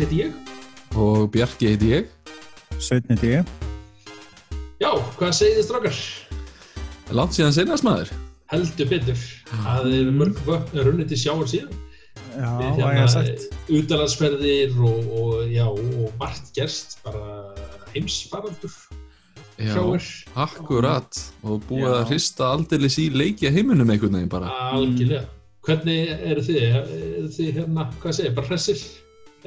Rósakans 0.00 0.08
heiti 0.08 0.22
ég. 0.22 0.32
Og 0.96 1.30
Bjarki 1.30 1.68
heiti 1.68 1.90
ég. 1.92 2.06
Sveitn 2.80 3.12
heiti 3.12 3.34
ég. 3.34 3.48
Já, 4.80 4.96
hvað 5.18 5.32
segir 5.36 5.58
þið 5.58 5.66
strákar? 5.66 5.98
Látt 7.12 7.36
síðan 7.36 7.52
senast 7.52 7.84
maður. 7.84 8.12
Heldur 8.50 8.88
betur. 8.88 9.24
Það 9.50 9.90
er 9.98 10.12
mörg 10.14 10.40
vögn 10.46 10.80
runnið 10.86 11.10
til 11.12 11.18
sjáar 11.20 11.50
síðan. 11.50 11.74
Já, 12.30 12.48
hvað 12.48 12.80
ég 12.80 12.96
hérna, 12.96 13.10
sagt. 13.12 13.44
Útalansferðir 13.68 14.78
og, 14.78 15.10
og, 15.20 15.34
já, 15.52 15.66
og 15.68 16.16
margt 16.22 16.48
gerst, 16.56 16.96
bara 17.04 17.52
heimsfaraldur 17.92 18.72
Já, 19.60 19.74
sjáir. 19.74 20.08
akkurat. 20.46 21.20
Og 21.44 21.60
búið 21.68 21.84
Já. 21.90 21.98
að 21.98 22.14
hrista 22.14 22.48
aldeilis 22.54 22.96
í 23.02 23.10
leikja 23.12 23.52
heiminum 23.52 23.92
einhvern 23.92 24.16
veginn 24.16 24.32
bara. 24.32 24.48
Algjörlega. 24.72 25.28
Hvernig 25.60 26.16
eru 26.32 26.48
þið? 26.48 26.66
Eru 26.72 27.30
þið 27.36 27.54
hérna, 27.60 27.88
hvað 28.00 28.16
segir, 28.16 28.36
bara 28.38 28.54
hressir? 28.54 28.88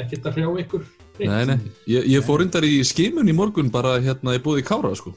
Ekkert 0.01 0.25
að 0.29 0.39
hrjá 0.39 0.49
ykkur? 0.63 0.87
Nei, 1.21 1.43
nei. 1.45 1.57
Ég, 1.85 2.07
ég 2.15 2.25
fór 2.25 2.41
reyndar 2.41 2.65
í 2.65 2.79
skimun 2.87 3.29
í 3.29 3.35
morgun 3.37 3.69
bara 3.73 3.99
hérna 4.01 4.33
í 4.33 4.41
búið 4.41 4.63
í 4.63 4.67
Kára, 4.67 4.93
sko. 4.97 5.13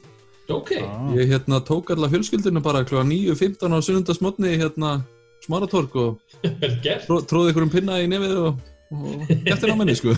Ok, 0.53 0.71
Já. 0.77 0.87
Ég 1.17 1.33
hérna 1.33 1.59
tók 1.65 1.89
alla 1.91 2.07
fjölskyldinu 2.07 2.61
bara 2.63 2.85
kl. 2.87 3.01
9.15 3.03 3.73
á 3.73 3.79
sunnundasmotni 3.83 4.53
hérna 4.55 5.01
smaratorg 5.43 5.95
og 5.99 6.21
tróði 7.29 7.51
ykkur 7.51 7.65
um 7.65 7.73
pinna 7.73 7.97
í 7.99 8.07
nefið 8.07 8.37
og, 8.45 8.61
gættir 8.87 9.71
á 9.71 9.75
menni, 9.75 9.93
sko. 9.97 10.13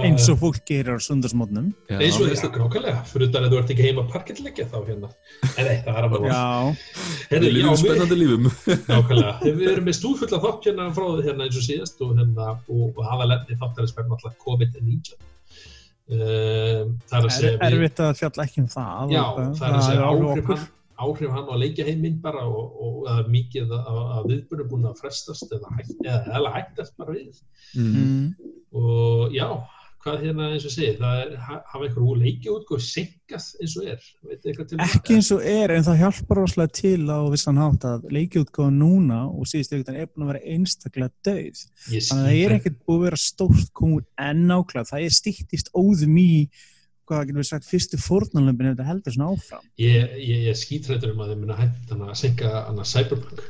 Eins 0.00 0.26
og 0.32 0.38
fólk 0.40 0.60
gerir 0.66 0.96
á 0.96 1.02
sundarsmótnum. 1.04 1.68
Já, 1.90 1.98
Eins 2.00 2.16
og 2.18 2.24
mér 2.24 2.32
þess 2.32 2.42
finnst 2.42 2.46
að 2.48 2.54
grákalega, 2.56 3.02
fyrir 3.10 3.28
utan 3.30 3.46
að 3.46 3.52
þú 3.54 3.60
ert 3.60 3.72
ekki 3.74 3.86
heima 3.86 4.02
að 4.04 4.10
parkettleggja 4.14 4.66
þá 4.72 4.78
hérna. 4.88 5.10
En 5.54 5.68
nei, 5.68 5.76
það 5.84 6.00
er 6.00 6.08
að 6.08 6.14
bara 6.16 6.32
Já, 6.32 6.40
Heyrðu, 7.30 7.44
Við 7.44 7.54
lifum 7.58 7.78
spennandi 7.82 8.18
lífum. 8.18 8.48
nákvæmlega. 8.90 9.34
Við 9.44 9.68
erum 9.74 9.86
með 9.90 9.98
stúfulla 10.00 10.42
þátt 10.46 10.68
hérna 10.70 10.88
frá 10.96 11.06
þið 11.12 11.28
hérna 11.28 11.46
eins 11.46 11.60
og 11.60 11.66
síðast 11.68 12.02
og 12.04 12.16
hérna, 12.18 12.50
og, 12.66 12.84
og 12.98 13.04
aðalenni 13.14 13.60
þáttarins 13.62 13.94
verður 13.94 14.14
náttúrulega 14.14 14.42
COVID-19. 14.44 15.30
Um, 16.04 16.90
það 17.08 17.14
er 17.16 17.22
að 17.22 17.26
er, 17.30 17.32
segja 17.32 17.52
við, 17.54 17.62
erfitt 17.78 18.00
að 18.04 18.10
fjalla 18.18 18.44
ekki 18.44 18.60
um 18.60 18.66
það. 18.74 19.12
já, 19.14 19.22
og 19.24 19.54
það 19.56 19.68
er 19.70 19.76
að 19.78 19.86
segja 19.86 20.08
áhrif 20.10 20.50
hann, 20.50 20.66
áhrif 21.00 21.30
hann 21.34 21.50
á 21.50 21.54
leikjaheiminn 21.58 22.20
bara 22.22 22.44
og, 22.46 22.74
og 22.86 23.12
er 23.12 23.30
mikið 23.32 23.72
að, 23.74 24.02
að 24.18 24.28
viðbunum 24.32 24.72
búin 24.72 24.90
að 24.90 25.00
frestast 25.02 25.54
eða, 25.54 25.70
hætt, 25.78 25.94
eða, 26.04 26.52
hættast 26.58 26.96
bara 27.00 27.16
við. 27.16 27.40
Mm. 27.78 28.34
Og 28.74 29.34
já, 29.34 29.48
hvað 30.04 30.24
hérna 30.26 30.50
eins 30.52 30.66
og 30.68 30.72
segir, 30.74 30.96
það 31.00 31.20
er, 31.22 31.30
ha- 31.46 31.60
hafa 31.70 31.86
einhverju 31.86 32.16
leikja 32.20 32.52
útgóð 32.52 32.82
senkað 32.84 33.46
eins 33.64 33.76
og 33.80 33.86
er, 33.88 34.08
um? 34.74 34.82
Ekki 34.84 35.16
eins 35.16 35.30
og 35.32 35.46
er, 35.48 35.72
en 35.72 35.86
það 35.86 36.00
hjálpar 36.02 36.40
rosalega 36.42 36.74
til 36.80 37.06
á 37.08 37.18
vissan 37.32 37.60
hátt 37.62 37.86
að 37.88 38.04
leikjútgáða 38.12 38.74
núna 38.76 39.22
og 39.30 39.48
síðustu 39.48 39.80
ykkur 39.80 39.96
er 40.02 40.10
búin 40.10 40.26
að 40.26 40.32
vera 40.34 40.44
einstaklega 40.54 41.10
döið. 41.30 41.64
Ég 41.94 42.06
Þannig 42.10 42.20
að 42.20 42.28
það 42.28 42.42
er 42.42 42.56
ekkert 42.58 42.78
búið 42.84 43.00
að 43.00 43.06
vera 43.08 43.22
stórt 43.24 43.72
komur 43.80 44.04
enn 44.28 44.44
nákvæmlega. 44.50 44.90
Það 44.92 45.06
er 45.08 45.18
stýttist 45.20 45.72
óðum 45.72 46.20
í, 46.20 46.30
hvað 47.08 47.26
getur 47.28 47.40
við 47.42 47.48
sagt, 47.50 47.66
fyrstu 47.68 47.98
fórnalömpin 48.00 48.70
ef 48.70 48.76
þetta 48.76 48.88
heldur 48.90 49.12
svona 49.16 49.32
áfram. 49.34 49.66
Ég, 49.78 50.14
ég, 50.18 50.46
ég 50.48 50.56
skítrættur 50.56 51.12
um 51.14 51.20
að 51.24 51.34
þið 51.34 51.42
muna 51.44 51.58
hægt 51.60 51.92
hann 51.92 52.06
að 52.08 52.14
senka 52.22 52.54
hann 52.68 52.80
að 52.80 52.90
Cyberpunk 52.94 53.44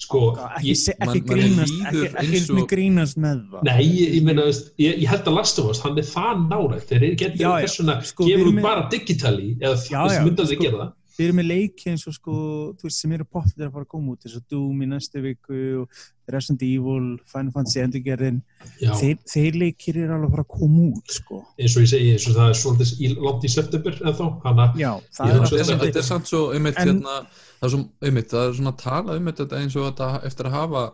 sko, 0.00 0.20
Ekki, 0.56 0.70
ég, 0.72 1.00
man- 1.04 1.18
grínast, 1.28 1.74
ekki, 1.90 2.06
ekki 2.22 2.54
og 2.62 2.68
grínast 2.70 3.18
með 3.20 3.42
það. 3.50 3.64
nei, 3.68 3.82
ég, 3.84 4.14
ég 4.16 4.22
meina 4.24 4.46
ég, 4.48 4.94
ég 5.02 5.08
held 5.10 5.26
að 5.28 5.34
Last 5.36 5.58
of 5.60 5.68
Us, 5.68 5.82
hann 5.84 5.98
er 6.00 6.06
það 6.08 6.46
nárægt 6.48 6.88
þeir 6.88 7.02
eru 7.10 7.18
getur 7.20 7.42
Já, 7.42 7.50
já. 7.50 7.66
þess 7.66 7.80
vegna 7.82 7.96
Sko, 8.08 8.24
gefur 8.30 8.52
með- 8.56 8.62
bara 8.64 8.86
digitali 8.94 9.50
eða 9.60 9.74
þess 9.76 9.90
já, 9.92 10.24
myndað 10.24 10.48
þið 10.48 10.56
sko, 10.56 10.64
gera 10.64 10.78
það 10.80 10.92
Við 11.16 11.26
erum 11.26 11.38
með 11.40 11.48
leiki 11.50 11.90
eins 11.90 12.06
og 12.08 12.14
sko, 12.16 12.34
þú 12.78 12.86
veist, 12.86 13.00
sem 13.02 13.12
eru 13.16 13.26
pottir 13.28 13.66
að 13.66 13.74
fara 13.74 13.86
að 13.86 13.90
koma 13.94 14.14
út, 14.14 14.24
eins 14.24 14.36
og 14.38 14.44
Doom 14.52 14.84
í 14.84 14.88
næstu 14.90 15.22
viku 15.24 15.60
og 15.82 16.00
Resident 16.30 16.62
Evil, 16.62 17.08
Final 17.30 17.52
Fantasy 17.54 17.82
endurgerðin, 17.82 18.38
þeir, 18.78 19.16
þeir 19.32 19.58
leikir 19.64 19.98
eru 20.04 20.14
alveg 20.16 20.28
að 20.28 20.36
fara 20.36 20.44
að 20.46 20.52
koma 20.54 20.86
út, 20.86 21.14
sko. 21.16 21.40
eins 21.58 21.76
og 21.76 21.84
ég 21.84 21.90
segi, 21.92 22.12
eins 22.14 22.28
og 22.30 22.38
það 22.38 22.52
er 22.52 22.60
svolítið 22.60 22.92
í, 23.00 23.10
langt 23.18 23.46
í 23.46 23.52
september 23.52 23.98
en 24.00 24.16
þá, 24.20 24.24
er 24.46 25.36
er 25.40 25.82
Þetta 25.84 26.02
er 26.04 26.06
samt 26.06 26.30
svo 26.30 26.42
einmitt 26.54 26.78
En- 26.78 26.88
hérna, 26.94 27.18
það 27.58 27.68
er, 27.68 27.74
svo, 27.74 27.82
einmitt, 28.06 28.30
það 28.30 28.46
er 28.48 28.56
svona 28.60 28.74
að 28.74 28.82
tala 28.84 29.18
um 29.18 29.32
þetta 29.32 29.60
eins 29.64 29.76
og 29.76 29.88
þetta 29.90 30.10
eftir 30.30 30.50
að 30.50 30.56
hafa 30.58 30.84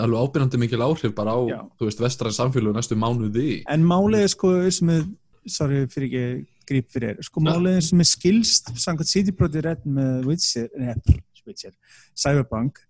alveg 0.00 0.24
ábyrjandi 0.24 0.58
mikil 0.58 0.82
áhrif 0.82 1.14
bara 1.14 1.36
á, 1.36 1.40
Já. 1.50 1.60
þú 1.78 1.88
veist, 1.90 2.00
vestræn 2.00 2.34
samfélag 2.34 2.74
næstu 2.74 2.96
mánuði. 2.96 3.62
En 3.68 3.84
málið 3.84 4.24
er 4.24 4.32
sko 4.32 4.54
sem 4.72 4.90
er, 4.94 5.04
sorry 5.46 5.84
fyrir 5.92 6.08
ekki 6.08 6.46
gríp 6.68 6.90
fyrir, 6.94 7.20
sko 7.24 7.42
Nei. 7.42 7.52
málið 7.52 7.78
er 7.78 7.86
sem 7.88 8.02
er 8.02 8.10
skilst 8.10 8.72
samkvæmt 8.72 9.12
Cityproti 9.12 9.62
rétt 9.64 9.86
með 9.86 10.26
Witcher, 10.30 10.66
neða, 10.80 11.20
Witcher, 11.44 11.76
Cyberpunk, 12.18 12.82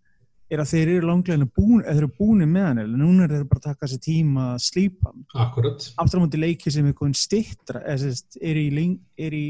er 0.53 0.62
að 0.62 0.73
þeir 0.75 0.95
eru 0.97 1.11
langleginu 1.11 1.51
búin, 1.51 1.83
eða 1.83 1.95
þeir 1.95 2.03
eru 2.05 2.11
búin 2.19 2.47
með 2.47 2.67
hann, 2.69 2.83
eða 2.84 3.03
núna 3.03 3.27
er 3.27 3.37
þeir 3.37 3.47
bara 3.51 3.63
að 3.63 3.69
taka 3.71 3.91
sér 3.91 4.03
tíma 4.05 4.49
að 4.55 4.65
hann. 5.09 5.23
akkurat, 5.47 5.87
Aftur 6.03 6.21
á 6.21 6.25
móti 6.25 6.41
leiki 6.41 6.73
sem 6.75 6.91
er 6.91 6.99
komin 6.99 7.17
stittra, 7.19 7.84
er 7.84 8.61
í, 8.61 8.67
er 9.19 9.39
í 9.39 9.47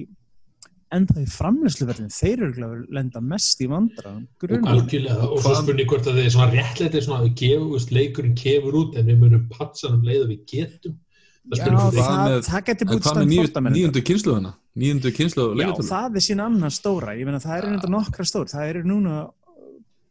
enda 0.94 1.22
í 1.22 1.28
framleysluverðin, 1.30 2.12
þeir 2.12 2.44
eru 2.48 2.66
að 2.66 2.74
lenda 2.94 3.22
mest 3.24 3.62
í 3.64 3.68
vandra. 3.70 4.14
algjörlega 4.42 5.28
og 5.28 5.40
svo 5.42 5.54
spurning 5.58 5.88
hvort 5.90 6.10
að 6.10 6.20
er 6.22 6.34
svona 6.34 6.50
réttleiti 6.52 7.02
svona 7.04 7.24
að 7.24 7.94
leikurinn 7.96 8.36
kefur 8.38 8.78
út 8.84 8.98
en 9.00 9.08
við 9.10 9.22
munum 9.22 9.48
patsa 9.52 9.90
um 9.90 10.04
leið 10.06 10.26
að 10.26 10.32
við 10.34 10.44
getum 10.52 10.98
það 11.44 12.20
með- 12.24 12.64
getur 12.68 12.88
búið 12.88 13.00
með 13.00 13.48
stand 13.48 13.70
níundu 13.74 14.02
kynsluðuna? 14.08 14.52
Níundu 14.74 15.10
kynsluðu 15.14 15.58
Já, 15.60 15.72
það 15.90 16.16
er 16.16 16.24
sín 16.24 16.40
annar 16.44 16.72
stóra. 16.72 17.14
Ég 17.18 17.28
meina, 17.28 17.40
það 17.42 17.58
eru 17.58 17.72
reynda 17.72 17.90
nokkra 17.92 18.24
stór. 18.24 18.48
Það 18.48 18.70
eru 18.72 18.82
núna 18.88 19.16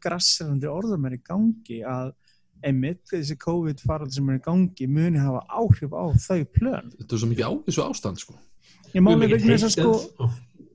grassirandi 0.03 0.69
orðum 0.69 1.07
er 1.07 1.17
í 1.17 1.21
gangi 1.23 1.79
að 1.87 2.13
einmitt 2.63 3.01
þessi 3.11 3.35
COVID 3.39 3.81
farald 3.83 4.13
sem 4.15 4.29
er 4.31 4.39
í 4.39 4.43
gangi 4.45 4.87
muni 4.87 5.19
hafa 5.19 5.43
áhrif 5.51 5.91
á 5.91 6.03
þau 6.15 6.39
plön. 6.55 6.91
Þetta 6.99 7.17
er 7.17 7.21
svo 7.23 7.29
mikið 7.31 7.49
ávísu 7.49 7.83
ástand, 7.83 8.21
sko. 8.23 8.37
Ég 8.93 9.03
máli 9.03 9.27
vegna 9.31 9.57
þess 9.57 9.67
að 9.67 9.73
sko, 9.73 10.29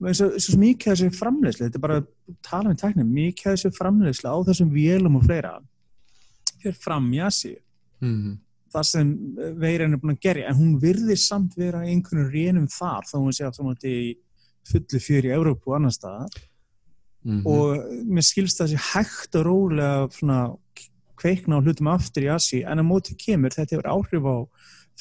eins 0.08 0.20
og 0.24 0.58
mikið 0.60 0.92
af 0.92 0.98
þessi 0.98 1.18
framleiðslu, 1.18 1.68
þetta 1.68 1.78
er 1.80 1.84
bara 1.86 2.00
að 2.02 2.10
tala 2.44 2.72
með 2.72 2.80
tæknum, 2.82 3.14
mikið 3.14 3.46
af 3.46 3.56
þessi 3.56 3.72
framleiðslu 3.78 4.34
á 4.34 4.36
þessum 4.50 4.74
vélum 4.74 5.16
og 5.20 5.24
fleira 5.24 5.54
fyrir 6.58 6.78
fram 6.82 7.08
í 7.14 7.22
Asi. 7.24 7.54
Mm. 8.02 8.36
Það 8.72 8.86
sem 8.90 9.10
veirin 9.56 9.96
er 9.96 10.00
búin 10.02 10.14
að 10.16 10.22
gerja, 10.26 10.48
en 10.50 10.58
hún 10.58 10.78
virðir 10.82 11.20
samt 11.20 11.56
vera 11.56 11.84
einhvern 11.86 12.28
rénum 12.32 12.68
þar, 12.68 13.06
þó 13.08 13.16
hún 13.22 13.34
sé 13.36 13.46
aftur 13.48 13.88
í 13.88 14.16
fullu 14.68 15.00
fjör 15.00 15.28
í 15.28 15.34
Európu 15.34 15.72
og 15.72 15.78
annar 15.78 15.94
staðar. 15.96 16.40
Mm 17.26 17.42
og 17.50 17.88
mér 18.06 18.24
skilst 18.24 18.60
það 18.60 18.70
sé 18.70 18.82
hægt 18.92 19.36
og 19.36 19.46
rólega 19.48 20.08
svona 20.14 20.38
kveikna 21.18 21.58
á 21.58 21.64
hlutum 21.64 21.90
aftur 21.90 22.24
í 22.24 22.30
Asi 22.30 22.60
en 22.62 22.78
að 22.78 22.86
móti 22.88 23.16
kemur 23.18 23.54
þetta 23.54 23.74
hefur 23.74 23.90
áhrif 23.90 24.28
á 24.28 24.36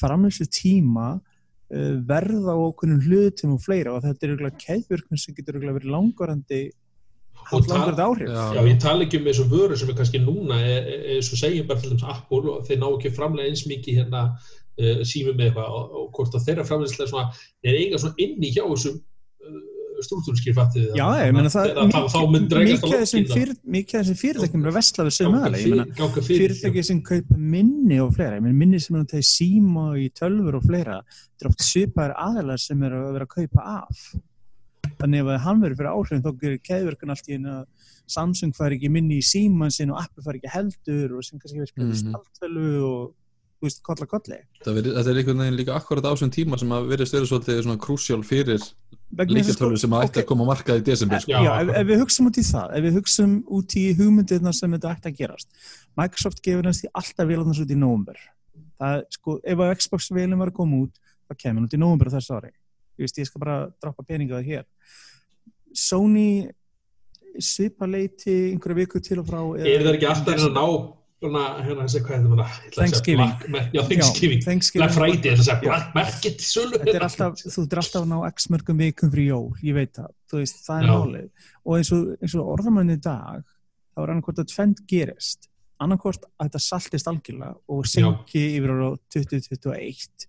framlýslu 0.01 0.47
tíma 0.49 1.07
uh, 1.13 1.95
verða 2.09 2.57
á 2.57 2.59
okkunnum 2.66 3.03
hlutum 3.05 3.53
og 3.55 3.61
fleira 3.63 3.94
og 3.94 4.03
þetta 4.03 4.28
er 4.28 4.57
keðvirkun 4.66 5.22
sem 5.22 5.38
getur 5.38 5.61
verið 5.61 5.91
langvarandi 5.94 6.63
Og 7.47 7.59
haft 7.59 7.69
tal- 7.69 7.78
langvarandi 7.78 8.06
áhrif. 8.08 8.30
Já, 8.30 8.46
Já, 8.58 8.62
ég 8.68 8.80
tala 8.84 9.06
ekki 9.06 9.19
um 9.22 9.28
og 9.28 9.52
vöru 9.56 9.78
sem 9.78 9.90
er 9.90 9.97
kannski 10.00 10.19
núna 10.24 10.59
e- 10.62 10.85
e- 10.94 11.02
eins 11.16 11.31
og 11.31 11.40
segjum 11.40 11.68
bara 11.68 11.80
til 11.80 11.91
dæmis 11.91 12.03
Apple 12.03 12.52
og 12.52 12.68
þeir 12.68 12.80
ná 12.81 12.88
ekki 12.91 13.16
framlega 13.16 13.50
eins 13.50 13.66
mikið 13.68 14.02
hérna 14.02 14.24
uh, 14.34 15.02
sími 15.08 15.34
með 15.34 15.50
eitthvað 15.50 15.72
og, 15.78 15.97
og 16.02 16.12
hvort 16.16 16.35
að 16.35 16.46
þeirra 16.47 16.66
svona 17.08 17.31
er 17.64 17.73
eiga 17.79 17.97
svona 17.97 18.16
inni 18.17 18.52
hjá 18.52 18.64
þessum 18.67 18.99
uh, 18.99 19.66
strúktúrskýrfattið 20.05 20.91
Já, 20.97 21.05
ég 21.23 21.34
meina 21.35 21.52
það 21.52 21.72
þá, 21.90 21.99
þá 22.14 22.20
mun 22.34 22.47
dregast 22.52 22.84
mikið 22.84 22.88
að 22.88 22.97
af 22.97 23.03
þessum 23.03 23.23
lokkina 23.23 23.38
fyr, 23.40 23.53
mikið 23.76 23.97
þessum 23.99 24.20
fyrirtækjum 24.22 24.64
er 24.64 24.72
að 24.72 24.78
vesla 24.78 25.05
við 25.08 25.16
sögum 25.17 25.38
aðalega, 25.40 25.64
ég 25.64 25.73
meina 25.73 25.88
ganga 25.97 26.23
fyrir 26.28 26.53
fyrirtæki 26.53 26.84
sem 26.90 27.02
kaupa 27.09 27.40
minni 27.55 27.99
og 28.03 28.14
fleira, 28.17 28.38
ég 28.38 28.46
meina 28.46 28.61
minni 28.61 28.82
sem 28.84 28.97
er 28.97 29.05
að 29.05 29.11
tegja 29.16 29.29
síma 29.32 29.88
í 29.97 30.08
tölfur 30.17 30.59
og 30.59 30.67
fleira, 30.67 30.99
þetta 31.08 31.47
er 31.47 31.52
oft 31.52 31.66
svipaðir 31.66 32.17
aðalega 32.28 32.66
sem 32.67 32.88
er 32.88 32.97
að 32.99 33.11
vera 33.17 33.29
að 33.29 33.34
kaupa 33.34 33.67
af 33.73 34.03
þannig 35.02 35.28
að 35.28 35.40
hann 35.46 35.61
verður 35.64 35.79
fyrir 35.82 35.94
áhrifin 35.94 36.26
þá 36.26 36.32
gerir 36.41 36.66
keðverkun 36.70 37.14
allt 37.14 37.29
í 37.29 37.38
einu 37.38 37.53
að 37.59 37.94
Samsung 38.08 38.55
fær 38.55 38.76
ekki 38.76 38.91
minni 38.91 39.20
í 39.20 39.26
síman 39.26 39.73
sin 39.73 39.91
og 39.91 40.02
Apple 40.02 40.23
fær 40.23 40.38
ekki 40.40 40.52
heldur 40.53 41.17
og 41.17 41.26
sem 41.28 41.40
kannski 41.41 41.59
verður 41.59 41.73
mm 41.84 41.91
-hmm. 41.91 42.84
og 42.88 43.16
þú 43.58 43.66
veist, 43.66 43.82
kolla 43.85 44.05
kolli 44.05 44.38
þetta 44.61 45.02
er 45.02 45.17
veginn 45.17 45.58
líka 45.58 45.76
akkurat 45.76 46.05
á 46.05 46.14
þessum 46.14 46.32
tíma 46.34 46.59
sem 46.61 46.72
að 46.72 46.91
verðist 46.91 47.16
verið 47.16 47.32
svolítið 47.32 47.61
svona 47.66 47.82
krúsjál 47.82 48.23
fyrir 48.23 48.58
þess 48.58 48.76
að 49.17 49.34
leikjartölu 49.34 49.79
sem 49.82 49.94
að 49.94 50.03
ætti 50.05 50.20
ok, 50.20 50.23
að 50.23 50.28
koma 50.29 50.46
á 50.46 50.49
markað 50.52 50.79
í 50.82 50.84
desember. 50.84 51.22
Sko. 51.23 51.32
Já, 51.32 51.40
Já, 51.41 51.52
ef, 51.64 51.70
ef 51.79 51.88
við 51.88 52.02
hugsaum 52.03 52.28
út 52.28 52.38
í 52.38 52.44
það, 52.44 52.73
ef 52.78 52.84
við 52.85 52.97
hugsaum 52.99 53.35
út 53.58 53.76
í 53.79 53.84
hugmyndirna 53.97 54.53
sem 54.53 54.76
þetta 54.76 54.94
ætti 54.94 55.11
að 55.11 55.20
gerast 55.22 55.61
Microsoft 55.97 56.41
gefur 56.46 56.67
næst 56.67 56.85
í 56.85 56.91
alltaf 56.91 57.29
vélarnas 57.29 57.61
út 57.64 57.72
í 57.72 57.79
nóvumber 57.79 58.20
það, 58.78 59.03
sko, 59.16 59.38
ef 59.44 59.64
að 59.64 59.76
Xbox 59.82 60.09
vélum 60.14 60.44
var 60.44 60.52
að 60.52 60.58
koma 60.59 60.82
út 60.85 61.02
það 61.28 61.41
kemur 61.44 61.67
út 61.67 61.73
í 61.73 61.82
nóvumber 61.82 62.11
þessu 62.14 62.38
ári 62.38 62.52
ég 62.52 63.05
veist, 63.05 63.22
ég 63.22 63.29
skal 63.29 63.41
bara 63.44 63.58
droppa 63.82 64.05
peninga 64.05 64.38
það 64.38 64.52
hér 64.52 64.66
Sony 65.78 66.29
svipa 67.38 67.85
leiti 67.90 68.34
einhverja 68.52 68.79
viku 68.82 69.02
til 69.03 69.20
og 69.22 69.28
frá 69.28 69.41
Er 69.62 69.84
það 69.85 69.97
ekki 69.97 70.08
alltaf 70.09 70.40
að 70.47 70.56
ná 70.56 70.64
svona, 71.18 71.44
hérna, 71.66 71.85
þessi, 71.88 72.02
hvað 72.06 72.26
maður? 72.29 72.47
Ég 72.47 72.70
ætla 72.70 72.84
að 72.84 72.91
Thanksgiving. 72.91 73.35
Black 73.47 73.76
Já, 73.76 73.82
Thanksgiving. 73.90 74.41
Black 74.78 74.96
Friday, 74.96 75.35
þetta 75.38 75.56
er. 75.56 75.62
Black 75.66 75.96
Market. 75.97 76.44
Þetta 76.46 76.94
er 76.94 77.06
alltaf, 77.08 77.44
þú 77.44 77.66
ert 77.66 77.78
alltaf 77.82 78.02
að 78.03 78.09
ná 78.12 78.18
x 78.29 78.50
mörgum 78.53 78.82
vikum 78.82 79.14
fyrir 79.14 79.29
jól, 79.32 79.47
ég 79.66 79.78
veit 79.78 79.94
það, 79.97 80.12
þú 80.29 80.41
veist, 80.41 80.64
það 80.66 80.82
er 80.82 80.88
Já. 80.88 80.94
málið. 80.94 81.29
Og 81.64 81.78
eins 81.80 81.94
og, 81.97 82.03
eins 82.22 82.35
og 82.38 82.52
orðamann 82.53 82.94
í 82.94 83.00
dag, 83.02 83.46
þá 83.94 84.03
er 84.03 84.14
hann 84.14 84.26
hvort 84.28 84.44
að 84.44 84.52
tvend 84.53 84.84
gerist. 84.90 85.50
annarkvort 85.78 86.23
að 86.26 86.47
þetta 86.47 86.59
saltist 86.66 87.09
algjörlega 87.09 87.56
og 87.70 87.84
senki 87.85 88.44
yfir 88.58 88.72
á 88.82 88.90
2021 89.14 90.26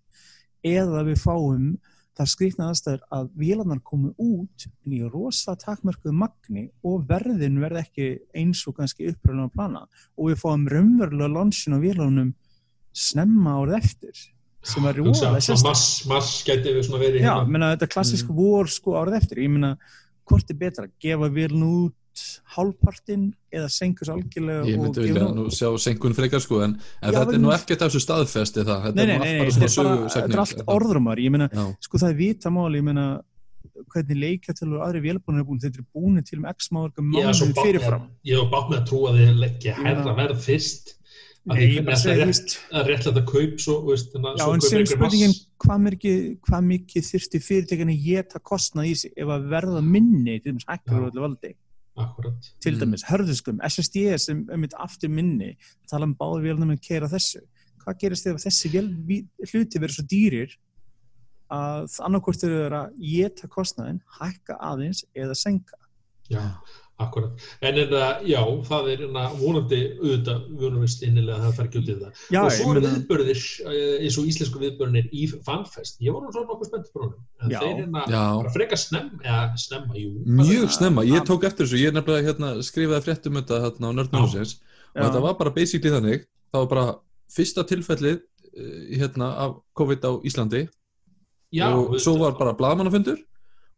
eða 0.69 1.05
við 1.07 1.23
fáum 1.23 1.71
það 2.19 2.31
skrýtna 2.33 2.69
aðstæður 2.73 3.03
að 3.15 3.29
vélarnar 3.39 3.83
komu 3.87 4.11
út 4.19 4.67
í 4.89 5.03
rosa 5.07 5.55
takmörkuðu 5.59 6.15
magni 6.19 6.65
og 6.87 7.05
verðin 7.09 7.61
verði 7.63 7.85
ekki 7.85 8.09
eins 8.37 8.65
og 8.67 8.79
kannski 8.81 9.13
uppröðulega 9.13 9.55
plana 9.55 9.85
og 10.17 10.33
við 10.33 10.43
fáum 10.43 10.67
raunverulega 10.73 11.31
launchun 11.37 11.79
á 11.79 11.85
vélarnum 11.85 12.35
snemma 12.99 13.55
árið 13.61 13.79
eftir 13.79 14.27
sem 14.69 14.83
var 14.85 14.99
svona 14.99 15.41
sérstætt. 15.41 15.69
Mars, 15.69 15.87
mars 16.11 16.33
gæti 16.47 16.75
við 16.75 16.89
svona 16.89 17.03
verið 17.05 17.23
Já, 17.23 17.31
hérna. 17.31 17.53
menna 17.55 17.71
þetta 17.77 17.91
klassísk 17.95 18.33
vor 18.35 18.71
sko 18.73 18.97
árið 18.99 19.21
eftir, 19.21 19.43
ég 19.45 19.55
meina 19.55 19.77
hvort 20.29 20.51
er 20.51 20.59
betra, 20.61 20.89
gefa 21.01 21.31
vélun 21.33 21.65
út 21.69 21.98
hálfpartinn 22.57 23.27
eða 23.55 23.69
senkus 23.73 24.11
algjörlega 24.13 24.67
Ég 24.69 24.79
og 24.79 24.85
myndi 24.85 25.05
vilja 25.07 25.25
hún 25.29 25.39
nú 25.41 25.47
sjá 25.55 25.71
senkun 25.83 26.17
frekar 26.17 26.43
sko 26.45 26.61
en, 26.67 26.75
en 27.03 27.13
Já, 27.13 27.19
þetta 27.21 27.35
er 27.37 27.43
nú 27.43 27.53
þess- 27.53 27.65
ekkert 27.65 27.83
af 27.87 27.93
þessu 27.93 28.05
staðfesti 28.05 28.65
það? 28.69 28.85
Þetta 28.89 28.99
Nei, 28.99 29.05
er 29.05 29.09
nei, 29.09 29.19
nei, 29.19 29.51
þetta 29.51 29.71
er 29.71 29.75
bara, 29.79 30.13
þetta 30.17 30.35
er 30.39 30.45
allt 30.45 30.63
orðrumar, 30.77 31.23
ég 31.25 31.35
meina 31.35 31.49
sko 31.85 32.03
það 32.03 32.13
er 32.15 32.21
vitamáli, 32.23 32.83
ég 32.83 32.89
meina 32.91 33.07
hvernig 33.95 34.19
leikatölu 34.19 34.79
og 34.79 34.85
aðri 34.89 35.01
vélbúinir 35.07 35.43
er 35.45 35.49
búin 35.49 35.61
þetta 35.63 35.83
er 35.83 35.89
búin 35.95 36.23
til 36.27 36.39
um 36.41 36.47
x 36.51 36.71
máðurkum 36.75 37.13
Ég 37.15 37.29
svo 37.31 37.47
mánuðum 37.47 37.55
bátt 37.55 37.59
með, 37.59 37.67
fyrirfram. 37.69 38.07
ég 38.27 38.41
hef 38.43 38.51
bátt 38.55 38.71
með 38.73 38.79
að 38.81 38.87
trúa 38.91 39.11
að 39.13 39.19
þið 39.23 39.43
leggja 39.45 39.75
Ég 39.75 39.85
herra 39.87 40.15
verð 40.19 40.41
fyrst 40.49 40.95
að 41.49 41.61
ég 41.63 41.87
það 41.87 42.03
þú 42.03 42.11
er 42.13 42.27
veist 42.29 42.57
að 43.09 43.19
að 43.21 43.23
kaup 43.31 43.63
svo, 43.63 43.77
veist, 43.87 44.17
að 44.19 44.41
Já, 44.41 44.45
en 44.53 44.65
sem 44.67 44.85
spurningin 44.91 45.37
hvað 45.65 45.81
mikið, 45.87 46.19
hvað 46.49 46.67
mikið 46.73 47.07
þyrfti 47.09 47.41
fyrirtekinni 47.47 47.97
geta 48.03 48.43
kostnað 48.43 48.91
í 48.91 48.95
sig 49.05 49.15
ef 49.17 49.33
að 49.33 49.47
verða 49.55 49.81
minni 49.85 50.37
til 50.43 50.53
dæmis 50.53 50.69
hækkar 50.69 51.07
Akkurat. 51.99 52.51
til 52.61 52.75
Mm. 52.75 52.81
dæmis 52.81 53.05
hörðuskum, 53.09 53.59
SSD 53.63 54.19
sem 54.19 54.47
um 54.53 54.61
mitt 54.61 54.75
aftur 54.79 55.11
minni, 55.11 55.57
tala 55.91 56.05
um 56.05 56.15
báður 56.15 56.47
vélunum 56.47 56.73
að 56.77 56.81
keira 56.81 57.09
þessu. 57.09 57.41
Hvað 57.83 57.99
gerist 57.99 58.25
þegar 58.27 58.43
þessi 58.45 58.71
vél, 58.73 58.89
hluti 59.53 59.79
verður 59.81 59.97
svo 59.97 60.05
dýrir 60.07 60.57
að 61.51 62.01
annarkvort 62.05 62.45
eru 62.45 62.77
að 62.77 62.97
geta 63.01 63.49
kostnaðin, 63.49 64.01
hækka 64.21 64.59
aðeins 64.61 65.05
eða 65.17 65.35
senka. 65.35 65.77
Já, 66.29 66.43
akkurat. 66.99 67.45
En 67.63 67.79
en 67.79 67.89
það, 67.93 68.23
já, 68.27 68.41
það 68.69 68.89
er 68.93 69.03
enna 69.07 69.25
vonandi 69.39 69.79
auðvitað, 70.01 70.41
við 70.51 70.63
vorum 70.65 70.81
vist 70.83 71.03
innilega 71.07 71.37
að 71.39 71.45
það 71.47 71.57
fær 71.59 71.69
ekki 71.69 71.79
út 71.83 71.89
í 71.89 71.97
það. 72.01 72.23
Já, 72.35 72.41
og 72.43 72.49
ég 72.51 72.57
svo 72.59 72.73
meina- 72.75 72.93
viðbörðir, 72.95 73.43
eh, 73.73 74.05
eins 74.05 74.19
og 74.19 74.31
íslensku 74.33 74.63
viðbörðinir 74.65 75.11
í 75.13 75.27
fanfest. 75.47 76.01
Ég 76.03 76.13
var 76.13 76.23
nú 76.23 76.33
svona 76.35 76.49
nokkuð 76.51 76.71
spennt 76.71 76.89
fyrir 76.93 77.05
honum. 77.07 77.21
En 77.43 77.51
Já. 77.51 77.61
þeir 77.61 77.83
enna 77.85 78.03
Já. 78.09 78.25
bara 78.43 78.55
freka 78.57 78.77
snemma, 78.77 79.21
eða 79.25 79.59
snemma, 79.59 79.95
jú. 79.95 80.11
Mjög 80.27 80.71
snemma, 80.79 81.05
ég 81.07 81.23
tók 81.27 81.45
eftir 81.45 81.67
þessu, 81.67 81.79
ég 81.79 81.89
er 81.89 81.93
nefnilega 82.01 82.27
hérna, 82.33 82.49
skrifaði 82.63 83.05
fréttum 83.07 83.39
þetta 83.39 83.61
hérna 83.63 83.87
á 83.89 83.93
nördnúsins 83.99 84.59
og 84.97 85.03
þetta 85.05 85.23
var 85.23 85.35
bara 85.35 85.51
basically 85.51 85.91
þannig, 85.95 86.25
það 86.53 86.67
var 86.67 86.67
bara 86.67 86.95
fyrsta 87.31 87.63
tilfellið 87.69 88.21
eh, 88.59 88.99
hérna 88.99 89.29
af 89.39 89.57
COVID 89.77 90.01
á 90.03 90.13
Íslandi 90.25 90.69
Já, 91.53 91.71
og 91.73 91.95
svo 92.01 92.19
var 92.19 92.33
bara 92.37 92.53
blaðmannafundur 92.59 93.19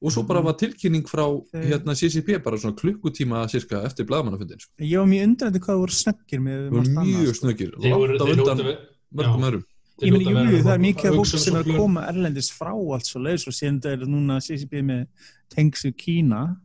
og 0.02 0.12
svo 0.12 0.22
bara 0.26 0.40
Mhm. 0.40 0.44
var 0.46 0.54
tilkynning 0.54 1.04
frá 1.04 1.26
hérna 1.52 1.94
CCP 1.94 2.38
bara 2.42 2.56
svona 2.56 2.76
klukkutíma 2.76 3.48
cirka 3.50 3.82
eftir 3.84 4.04
blaðmannafundin 4.06 4.58
sko. 4.60 4.72
Ég 4.80 4.98
var 4.98 5.06
mjög 5.06 5.26
undrandi 5.28 5.58
hvað 5.60 5.76
voru 5.82 5.92
snöggir 5.92 6.40
það 6.40 7.04
mjög 7.04 7.34
sko. 7.34 7.46
snöggir, 7.46 7.70
þeir 7.80 8.40
undan 8.40 8.76
mörgum 9.14 9.42
þeir 9.42 9.62
Ég 10.00 10.12
meni, 10.12 10.24
hljóta 10.24 10.30
jú, 10.30 10.34
vera 10.34 10.50
jú, 10.50 10.62
það 10.64 10.72
er 10.72 10.78
að 10.78 10.86
mikið 10.86 11.16
fólk 11.18 11.26
sem 11.38 11.54
er 11.56 11.62
að 11.62 11.76
koma 11.76 12.00
erlendis 12.08 12.50
frá 12.50 12.72
allt 12.72 13.04
svo 13.04 13.20
leiðis 13.20 13.46
og 13.46 13.52
síðan 13.52 13.84
er 13.84 14.06
núna 14.08 14.40
CCP 14.40 14.80
með 14.82 15.06
tengsu 15.54 15.92
Kína. 15.92 16.56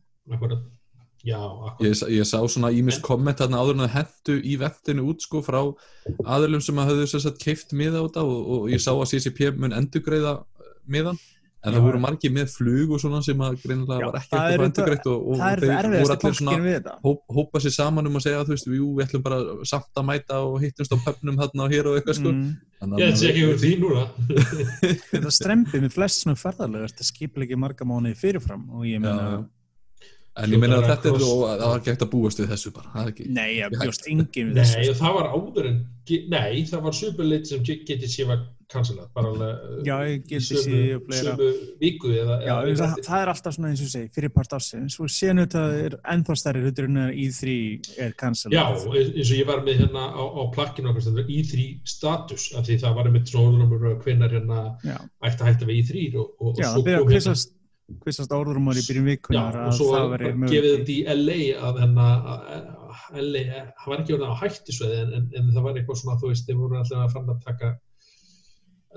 Já, 1.26 1.42
ég, 1.82 1.96
ég 2.14 2.26
sá 2.30 2.38
svona 2.46 2.70
ímis 2.72 3.00
komment 3.02 3.40
þarna 3.42 3.58
áður 3.58 3.80
en 3.80 3.86
að 3.88 3.96
hendu 3.96 4.36
í 4.46 4.58
ventinu 4.62 5.08
út 5.10 5.24
sko 5.26 5.42
frá 5.42 5.58
aðilum 6.24 6.62
sem 6.62 6.76
að 6.78 6.92
höfðu 6.92 7.08
sérst 7.10 7.40
keift 7.42 7.74
miða 7.74 7.98
á 7.98 8.06
þetta 8.06 8.22
og, 8.30 8.42
og 8.54 8.68
ég 8.70 8.80
sá 8.84 8.92
að 8.94 9.10
CCP 9.10 9.50
mun 9.58 9.74
endugreiða 9.74 10.36
miðan 10.88 11.18
en 11.66 11.74
Já, 11.74 11.78
það 11.80 11.86
voru 11.88 12.00
margir 12.04 12.32
með 12.36 12.52
flug 12.54 12.92
og 12.96 13.02
svona 13.02 13.22
sem 13.26 13.42
að 13.46 13.56
greinilega 13.64 14.00
Já, 14.02 14.06
var 14.12 14.20
ekki 14.20 14.30
það 14.36 14.36
eftir 14.36 14.46
að 14.46 14.56
auðvitað- 14.56 14.68
endugreitt 14.70 15.08
og, 15.10 15.18
og 15.26 15.36
þeir 15.42 15.90
voru 15.96 16.16
allir 16.16 16.38
svona 16.40 16.98
hóp, 17.06 17.20
hópa 17.40 17.62
sér 17.66 17.74
saman 17.76 18.08
um 18.12 18.20
að 18.20 18.26
segja 18.28 18.44
þú 18.46 18.54
veist, 18.56 18.70
jú, 18.80 18.88
við 19.00 19.06
ætlum 19.08 19.24
bara 19.26 19.40
samt 19.74 20.02
að 20.02 20.08
mæta 20.12 20.40
og 20.46 20.56
hittumst 20.62 20.94
á 20.94 20.98
pöpnum 21.08 21.40
þarna 21.42 21.66
og 21.66 21.76
hér 21.76 21.90
og 21.92 21.98
eitthvað 22.00 22.20
sko 22.22 22.34
Mm. 22.36 22.56
Þannig 22.76 23.00
Ég 23.00 23.14
ætla 23.16 23.30
ekki 23.32 23.44
yfir 23.46 23.60
því 23.62 23.70
núna. 23.80 24.02
Þetta 25.16 25.32
strempið 25.32 25.84
með 25.86 25.94
flest 25.96 26.22
svona 26.26 26.36
ferðarlega 26.38 26.90
þetta 26.92 27.06
skipilegi 27.08 27.56
marga 27.58 27.88
mánuði 27.88 28.18
fyrirfram 28.20 28.66
og 28.76 28.84
ég 28.90 29.00
meina. 29.00 29.46
En 30.36 30.52
ég 30.52 30.60
meina 30.60 30.80
að 30.82 30.90
þetta 30.90 31.12
er 31.12 31.16
og 31.16 31.44
það 31.46 31.64
var 31.66 31.78
ekki 31.80 31.94
hægt 31.94 32.04
að 32.06 32.12
búast 32.12 32.42
við 32.42 32.52
þessu 32.52 32.74
bara, 32.76 32.92
það 32.96 33.06
er 33.06 33.14
ekki 33.14 33.30
nei, 33.36 33.48
ég 33.60 33.78
bjóst 33.80 34.10
engin 34.12 34.52
við 34.52 34.60
þessu. 34.60 34.82
Nei, 34.82 34.98
það 35.00 35.16
var 35.20 35.32
áður 35.32 35.70
en, 35.72 35.80
nei, 36.34 36.52
það 36.72 36.86
var 36.90 36.98
superlit 37.00 37.50
sem 37.52 37.64
getið 37.66 38.12
sé 38.12 38.28
var 38.28 38.44
cancelað, 38.72 39.10
bara 39.14 39.30
alveg 39.30 39.86
Já, 39.86 39.96
sömu, 40.42 40.62
sér 40.64 40.96
og 40.98 41.04
fleira. 41.06 41.34
sömu 41.36 41.50
viku 41.82 42.12
eða, 42.12 42.38
Já, 42.42 42.54
eða 42.66 42.78
það, 42.82 43.02
það 43.08 43.22
er 43.22 43.32
alltaf 43.32 43.56
svona 43.56 43.72
eins 43.72 43.84
og 43.86 43.92
segi, 43.92 44.10
fyrir 44.16 44.32
part 44.36 44.56
ásins 44.58 44.98
og 45.00 45.12
síðan 45.14 45.42
þetta 45.44 45.64
er 45.86 45.98
ennþá 46.16 46.38
stærri 46.42 46.64
hlutur 46.66 46.90
en 46.90 47.02
að 47.04 47.20
I3 47.26 47.58
er 48.08 48.16
cancel 48.20 48.56
Já, 48.56 48.64
eins 48.74 48.88
og 49.30 49.36
ég 49.38 49.50
var 49.50 49.62
með 49.66 49.84
hérna 49.84 50.08
á, 50.12 50.24
á 50.26 50.44
plakkinu 50.56 50.92
okkar 50.92 51.06
stendur 51.06 51.30
í3 51.30 51.68
status 51.96 52.48
af 52.58 52.66
því 52.66 52.80
það 52.84 52.98
var 52.98 53.12
einmitt 53.12 53.30
svona 53.32 53.52
orðunumur 53.52 54.02
hvenar 54.02 54.34
hérna 54.34 54.64
ætti 55.22 55.46
að 55.46 55.52
hætta 55.52 55.70
við 57.86 58.16
í3 58.16 58.26
og, 58.26 58.26
og, 58.26 58.26
já 58.26 58.26
og 58.26 58.26
það 58.26 58.26
svo 58.26 58.26
byrja 58.26 58.26
kom 58.26 58.26
að 58.26 58.26
kvistast 58.26 58.32
kvistast 58.32 58.36
orðrumar 58.36 58.80
í 58.80 58.86
byrjun 58.88 59.06
Já, 59.06 59.12
vikunar 59.12 59.58
og 59.60 59.66
að 59.66 59.76
svo 59.78 59.90
gefið 60.52 60.72
þetta 60.76 60.94
í 60.96 61.02
LA 61.16 61.40
að 61.68 61.82
að 61.86 63.20
LA, 63.22 63.42
það 63.78 63.90
var 63.92 64.02
ekki 64.02 64.16
orðið 64.16 64.32
á 64.32 64.42
hættisveið 64.42 64.96
en, 65.00 65.12
en, 65.18 65.26
en 65.38 65.50
það 65.54 65.66
var 65.68 65.80
eitthvað 65.80 66.00
svona, 66.02 66.20
þú 66.22 66.32
veist, 66.32 66.48
þeir 66.48 66.62
voru 66.62 66.80
alltaf 66.80 67.04
að 67.04 67.14
fann 67.14 67.34
að 67.34 67.44
taka 67.46 67.74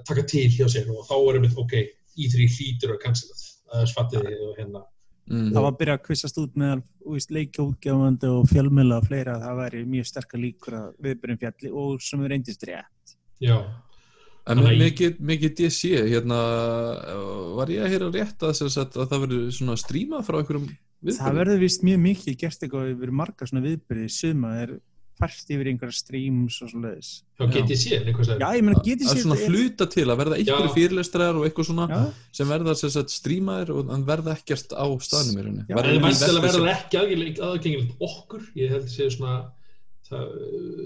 taka 0.06 0.24
til 0.30 0.46
hjá 0.52 0.68
sér 0.70 0.90
og 0.92 1.02
þá 1.08 1.16
var 1.24 1.38
einmitt, 1.38 1.58
ok, 1.58 1.74
í3 2.18 2.46
hlýtur 2.54 2.94
að 2.94 3.02
cancelað, 3.02 3.42
það 3.66 3.82
er 3.82 3.90
sfattiði 3.92 4.38
og 4.46 4.54
hérna. 4.58 4.84
Mm, 5.28 5.50
Það 5.52 5.64
var 5.64 5.72
að 5.72 5.80
byrja 5.82 5.96
að 5.98 6.04
kvistast 6.06 6.38
út 6.40 6.54
með 6.56 6.84
leikjóðgjafandi 7.36 8.30
og 8.32 8.46
fjölmjöla 8.48 9.00
og 9.02 9.08
fleira 9.10 9.34
að 9.36 9.44
það 9.44 9.58
væri 9.62 9.82
mjög 9.92 10.08
sterkar 10.08 10.40
líkur 10.40 10.78
að 10.78 10.86
viðbyrjum 11.04 11.40
fjalli 11.42 11.72
og 11.82 12.04
sem 12.04 12.22
er 12.24 12.32
reyndist 12.32 12.64
rétt. 12.68 13.14
Já, 13.44 13.56
En 14.48 14.62
mikið, 14.64 15.18
mikið 15.28 15.54
DC, 15.58 15.90
hérna, 16.08 16.38
var 17.58 17.68
ég 17.72 17.82
að 17.84 17.92
heyra 17.94 18.10
rétt 18.14 18.44
að, 18.48 18.54
sem 18.58 18.70
sagt, 18.72 18.96
að 18.96 19.08
það 19.12 19.24
verður 19.26 19.48
svona 19.58 19.78
strímað 19.80 20.26
frá 20.28 20.38
einhverjum 20.40 20.68
Það 20.68 21.08
viðbyrðum? 21.08 21.38
verður 21.38 21.58
vist 21.62 21.82
mjög 21.86 21.98
mikið 22.08 22.36
gert 22.40 22.62
eitthvað 22.64 22.92
yfir 22.94 23.10
marga 23.14 23.46
svona 23.46 23.62
viðbyrði 23.68 24.06
suma 24.10 24.54
er 24.64 24.72
fært 25.18 25.50
yfir 25.50 25.66
einhverja 25.72 25.94
streams 25.98 26.56
og 26.62 26.70
svo 26.70 26.80
leiðis. 26.82 27.08
þá 27.38 27.42
get 27.54 27.70
ég 27.74 27.78
séð 27.82 28.06
eitthvað 28.08 28.26
sem 28.28 28.38
Já, 28.38 28.48
ég 28.54 28.66
getið 28.86 29.06
að 29.08 29.14
sér 29.14 29.22
svona 29.24 29.38
hluta 29.50 29.86
til 29.90 30.04
að 30.06 30.18
verða 30.22 30.36
einhverju 30.38 30.68
Já. 30.70 30.74
fyrirlestrar 30.78 31.38
og 31.40 31.46
eitthvað 31.48 31.68
svona 31.70 31.86
Já, 31.90 32.00
sem 32.38 32.50
verða 32.54 32.74
sem 32.78 32.92
sagt 32.94 33.10
strímaðir 33.14 33.72
og 33.74 33.92
verða 34.06 34.34
ekkert 34.38 34.74
á 34.78 34.86
staðnum 35.02 35.38
í 35.38 35.44
rauninni. 35.46 35.64
Já, 35.68 35.74
Verða 35.74 35.94
En 35.98 36.02
versi- 36.06 36.30
verður 36.38 36.66
það 36.66 36.74
ekki 36.76 37.00
aðgengilegt, 37.02 37.94
okkur, 38.00 38.42
ég 38.62 38.70
held 38.74 38.86
að 38.86 38.94
segja 38.94 39.10
svona, 39.18 39.34
það, 40.08 40.28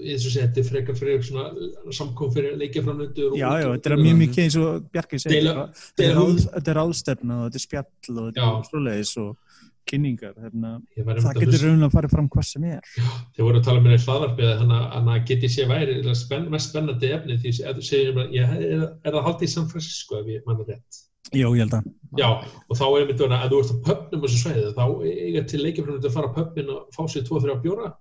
eins 0.03 0.27
og 0.29 0.37
er 0.43 0.67
frekar 0.67 0.97
fyrir 0.99 1.25
svona 1.25 1.93
samkom 1.95 2.31
fyrir 2.35 2.57
leikjaframlöndur. 2.61 3.37
já, 3.39 3.49
já, 3.63 3.67
þetta 3.75 3.93
er 3.93 4.03
mjög 4.03 4.17
mikið 4.23 4.43
eins 4.45 4.57
og 4.61 4.87
Bjarki 4.93 5.19
segir, 5.23 5.51
þetta 5.99 6.63
er 6.63 6.79
ráðstefna 6.79 7.39
og 7.39 7.45
þetta 7.47 7.61
er 7.61 7.65
spjall 7.67 8.17
og 8.17 8.27
þetta 8.31 8.49
er 8.49 8.67
svoleiðis 8.69 9.13
og 9.23 9.61
kynningar. 9.89 10.35
Hérna, 10.39 10.73
það 10.95 11.39
getur 11.41 11.65
raunlega 11.65 11.89
að 11.89 11.95
fara 11.97 12.11
fram 12.11 12.27
hvað 12.31 12.45
sem 12.49 12.67
er. 12.71 12.91
Þeir 13.35 13.47
voru 13.47 13.59
að 13.59 13.65
tala 13.67 13.83
með 13.83 14.05
hlaðvarpið 14.05 14.51
að 14.51 14.61
hann 14.63 15.09
að 15.15 15.25
geti 15.31 15.49
sé 15.51 15.65
væri 15.69 15.97
spenn, 16.17 16.49
mest 16.53 16.71
spennandi 16.71 17.11
efni 17.15 17.39
því 17.41 17.55
að 17.67 17.79
þú 17.79 17.87
segir 17.89 18.21
ég, 18.35 18.53
er, 18.59 18.85
er 19.03 19.17
það 19.17 19.25
haldið 19.27 19.49
í 19.49 19.51
San 19.55 19.67
Francisco 19.71 20.21
ef 20.21 20.31
ég 20.31 20.47
manna 20.47 20.67
rétt. 20.67 21.01
Já, 21.33 21.47
ég 21.47 21.63
held 21.63 21.75
að. 21.79 21.91
Já, 22.19 22.29
og 22.69 22.77
þá 22.77 22.85
er 22.85 23.05
verið 23.09 23.35
að 23.35 23.53
þú 23.53 23.59
ert 23.59 23.73
á 23.73 23.77
pöpnum 23.87 24.23
á 24.23 24.25
þessu 24.27 24.41
svæði, 24.41 24.65
þá 24.77 24.85
eiga 25.09 25.43
til 25.49 25.61
leikjaframlöndur 25.63 26.11
að 26.11 26.17
fara 26.17 26.29
á 26.29 26.35
pöpnin 26.37 26.73
og 26.73 26.81
fá 26.93 27.03
sér 27.09 27.25
2-3 27.29 27.55
bjóra 27.63 27.93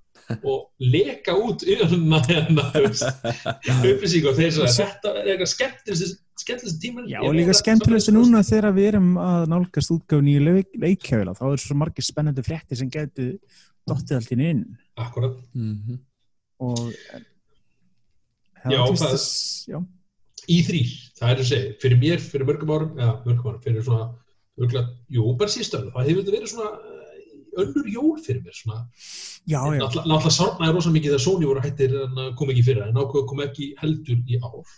og 0.43 0.69
leka 0.81 1.35
út 1.39 1.65
yfirna 1.67 2.21
hérna, 2.27 2.67
upplýsing 3.91 4.29
og 4.31 4.39
þeir 4.39 4.55
sagði, 4.57 4.77
þetta 4.79 5.15
er 5.17 5.33
eitthvað 5.35 5.51
skemmtilegst 5.55 6.23
skemmtilegst 6.43 6.81
tíma. 6.83 7.05
Já, 7.11 7.19
og 7.23 7.35
líka 7.37 7.55
skemmtilegstu 7.57 8.15
núna 8.15 8.41
þegar 8.47 8.77
við 8.77 8.89
erum 8.93 9.11
að 9.21 9.45
nálgast 9.53 9.93
útgáfun 9.95 10.31
í 10.33 10.39
leikjafila, 10.43 11.35
þá 11.39 11.45
er 11.51 11.63
svo 11.65 11.77
margir 11.79 12.07
spennandi 12.07 12.45
frétti 12.47 12.79
sem 12.79 12.91
getur 12.93 13.35
dottið 13.89 14.19
allt 14.19 14.33
inn 14.37 14.65
Akkurat. 15.01 15.37
Mhm. 15.55 16.01
og 16.63 16.91
Já, 18.63 18.79
var 18.79 18.95
það- 18.95 19.67
já, 19.67 19.79
í 20.49 20.59
þrýr, 20.63 20.91
það 21.19 21.31
er 21.33 21.41
að 21.43 21.49
segja, 21.49 21.71
fyrir 21.83 21.99
mér, 21.99 22.21
fyrir 22.23 22.47
mörgum 22.47 22.71
árum, 22.71 22.93
eða 22.97 23.15
mörgum 23.27 23.49
árum, 23.51 23.63
fyrir 23.65 23.83
svona, 23.83 24.05
örgulega, 24.59 24.89
jú, 25.11 25.25
bara 25.37 25.51
síðstöðu, 25.51 25.91
það 25.95 26.09
hefur 26.09 26.23
þetta 26.23 26.37
verið 26.37 26.53
svona 26.53 26.71
eh, 26.79 26.92
önnur 27.61 27.89
jól 27.91 28.15
fyrir 28.23 28.41
mér, 28.45 28.57
svona, 28.57 28.79
já, 29.45 29.61
já, 29.61 29.83
náttúrulega 29.83 30.33
sárnaði 30.33 30.77
rosa 30.77 30.93
mikið 30.95 31.13
þegar 31.13 31.25
Sony 31.27 31.49
voru 31.49 31.65
hættir 31.65 31.99
en 32.05 32.23
kom 32.39 32.53
ekki 32.53 32.65
fyrir, 32.69 32.87
en 32.89 33.01
ákveðu 33.01 33.29
kom 33.31 33.45
ekki 33.45 33.73
heldur 33.81 34.21
í 34.25 34.41
ár. 34.41 34.75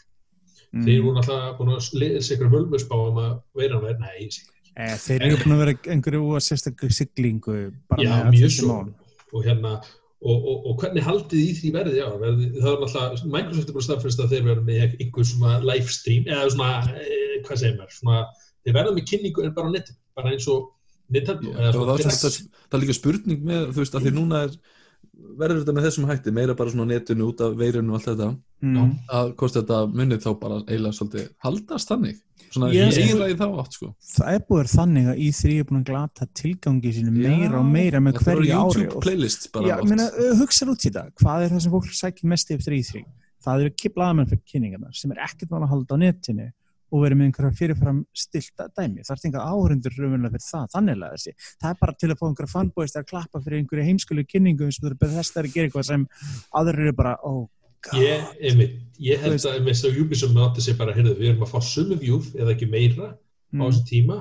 Mm. 0.75 0.87
Þeir 0.87 1.03
voru 1.05 1.17
náttúrulega 1.19 1.57
búin 1.59 1.75
að 1.75 1.91
lesa 2.03 2.35
ykkur 2.35 2.53
völmusbá 2.55 2.97
um 2.99 3.21
að 3.23 3.35
vera 3.61 3.77
hann 3.79 3.85
verið, 3.87 4.01
nei, 4.03 4.15
ég 4.25 4.35
sé 4.35 4.43
ekki. 4.43 4.55
Eh, 4.75 4.95
þeir 5.05 5.27
eru 5.29 5.43
búin 5.43 5.55
að 5.55 5.61
vera 5.63 5.77
einhverju 5.95 6.41
sérstaklega 6.43 6.97
siglingu 6.97 7.59
bara 7.91 8.03
Já, 8.03 8.15
með 8.17 8.33
mjög 8.35 8.49
þessi 8.49 8.71
mál. 8.71 8.89
Og 9.35 9.45
hérna, 9.47 9.75
og, 10.25 10.39
og, 10.51 10.67
og 10.71 10.81
hvernig 10.83 11.05
haldið 11.07 11.43
í 11.45 11.53
því 11.61 11.71
verði 11.77 12.01
já, 12.01 12.07
verði, 12.19 12.49
það 12.57 12.71
er 12.73 12.81
náttúrulega, 12.83 13.29
Microsoft 13.37 13.71
er 13.71 13.77
bara 13.77 13.87
staðfyrst 13.87 14.25
að 14.25 14.35
þeir 14.35 14.49
verða 14.49 14.67
með 14.67 14.97
einhver 15.05 15.29
svona 15.31 15.59
livestream 15.63 16.31
eða 16.31 16.49
svona, 16.57 16.71
e, 16.99 17.21
hvað 17.45 17.61
segir 17.61 17.77
maður 17.79 17.99
svona, 17.99 18.23
þeir 18.65 18.77
verða 18.79 18.97
með 18.97 19.07
kynningu 19.13 19.45
en 19.45 19.55
bara 19.59 19.71
á 19.71 19.75
netin 19.75 20.01
bara 20.19 20.33
eins 20.35 20.49
og 20.51 20.71
Nintendo 21.13 21.53
Já, 21.53 21.69
það, 21.69 21.83
var, 21.91 22.05
það, 22.05 22.39
það 22.65 22.79
er 22.79 22.85
líka 22.85 22.97
spurning 22.97 23.45
með 23.45 23.67
þú 23.71 23.83
veist 23.83 23.99
að 23.99 24.07
því 24.07 24.15
núna 24.17 24.47
er 24.47 24.57
verður 25.39 25.63
þetta 25.63 25.75
með 25.77 25.87
þessum 25.89 26.07
hætti, 26.09 26.33
meira 26.35 26.55
bara 26.59 26.73
svona 26.73 26.87
netinu 26.91 27.29
út 27.31 27.43
af 27.45 27.57
veirinu 27.59 27.93
og 27.93 27.99
allt 27.99 28.09
þetta 28.11 28.29
mm. 28.65 28.93
að 29.19 29.33
hvort 29.41 29.57
þetta 29.59 29.81
munið 29.91 30.23
þá 30.25 30.31
bara 30.41 30.61
eiginlega 30.65 30.99
svolítið 30.99 31.27
haldast 31.45 31.91
þannig. 31.91 32.21
Svona 32.55 32.71
Ég- 32.75 32.99
eiginlega 32.99 33.35
í 33.35 33.39
þá 33.39 33.47
átt 33.63 33.77
sko. 33.79 33.91
Það 34.15 34.39
er 34.39 34.45
búið 34.49 34.73
þannig 34.75 35.11
að 35.11 35.23
í3 35.27 35.53
er 35.55 35.69
búin 35.69 35.81
að 35.81 35.87
glata 35.91 36.29
tilgangi 36.41 36.95
sínu 36.99 37.15
meira 37.15 37.61
og 37.61 37.69
meira 37.69 38.03
með 38.05 38.21
hverju 38.23 38.49
ári 38.49 38.59
YouTube 38.59 38.99
og 38.99 39.07
playlist 39.07 39.49
bara 39.55 39.71
Já, 39.71 39.77
meina, 39.91 40.09
hugsa 40.41 40.69
út 40.71 40.83
í 40.83 40.91
þetta, 40.91 41.07
hvað 41.23 41.47
er 41.47 41.55
það 41.55 41.65
sem 41.67 41.77
fólk 41.77 41.95
sækir 42.01 42.35
mest 42.35 42.55
eftir 42.55 42.79
í 42.79 42.83
því? 42.91 43.07
Það 43.45 43.65
eru 43.65 43.75
kiplaðamenn 43.83 44.31
fyrir 44.31 44.45
kynningarnar 44.53 44.95
sem 44.97 45.15
er 45.15 45.25
ekkert 45.27 45.51
vann 45.53 45.67
að 45.67 45.75
halda 45.75 45.99
á 45.99 46.03
netinu 46.05 46.51
og 46.95 47.03
verið 47.03 47.19
með 47.19 47.27
einhverja 47.29 47.59
fyrirfram 47.59 47.99
stilta 48.15 48.69
dæmi. 48.79 49.03
Það 49.03 49.17
er 49.17 49.25
engar 49.29 49.49
áhundur 49.51 49.97
raunverulega 49.99 50.35
fyrir 50.37 50.47
það, 50.47 50.69
þannig 50.75 51.03
að 51.09 51.17
þessi. 51.17 51.35
Það 51.65 51.73
er 51.73 51.81
bara 51.81 51.97
til 51.99 52.11
að 52.13 52.21
fá 52.21 52.25
einhverja 52.29 52.53
fanbóist 52.55 53.01
að 53.01 53.09
klappa 53.11 53.43
fyrir 53.43 53.59
einhverju 53.63 53.87
heimskulu 53.89 54.25
kynningu 54.31 54.69
eins 54.69 54.79
og 54.79 54.87
það 54.87 54.95
er 55.09 55.15
þess 55.17 55.37
að 55.41 55.51
gera 55.57 55.69
eitthvað 55.71 55.89
sem 55.91 56.07
aðrir 56.61 56.85
eru 56.87 56.95
bara, 57.03 57.17
oh 57.27 57.43
god. 57.83 57.99
ég, 57.99 58.31
einmitt, 58.41 58.79
ég 59.03 59.19
Þú 59.25 59.33
held 59.35 59.49
að 59.51 59.59
einmitt 59.59 59.85
að 59.91 60.01
Ubisoft 60.05 60.37
með 60.37 60.47
átti 60.49 60.67
sig 60.69 60.79
bara, 60.79 60.95
heyrðu, 60.95 61.17
við 61.19 61.33
erum 61.33 61.45
að 61.49 61.53
fá 61.57 61.61
sumu 61.67 61.99
vjúf 62.01 62.31
eða 62.39 62.55
ekki 62.55 62.71
meira 62.71 63.11
á 63.15 63.19
Mm. 63.55 63.69
þessu 63.71 63.85
tíma 63.87 64.15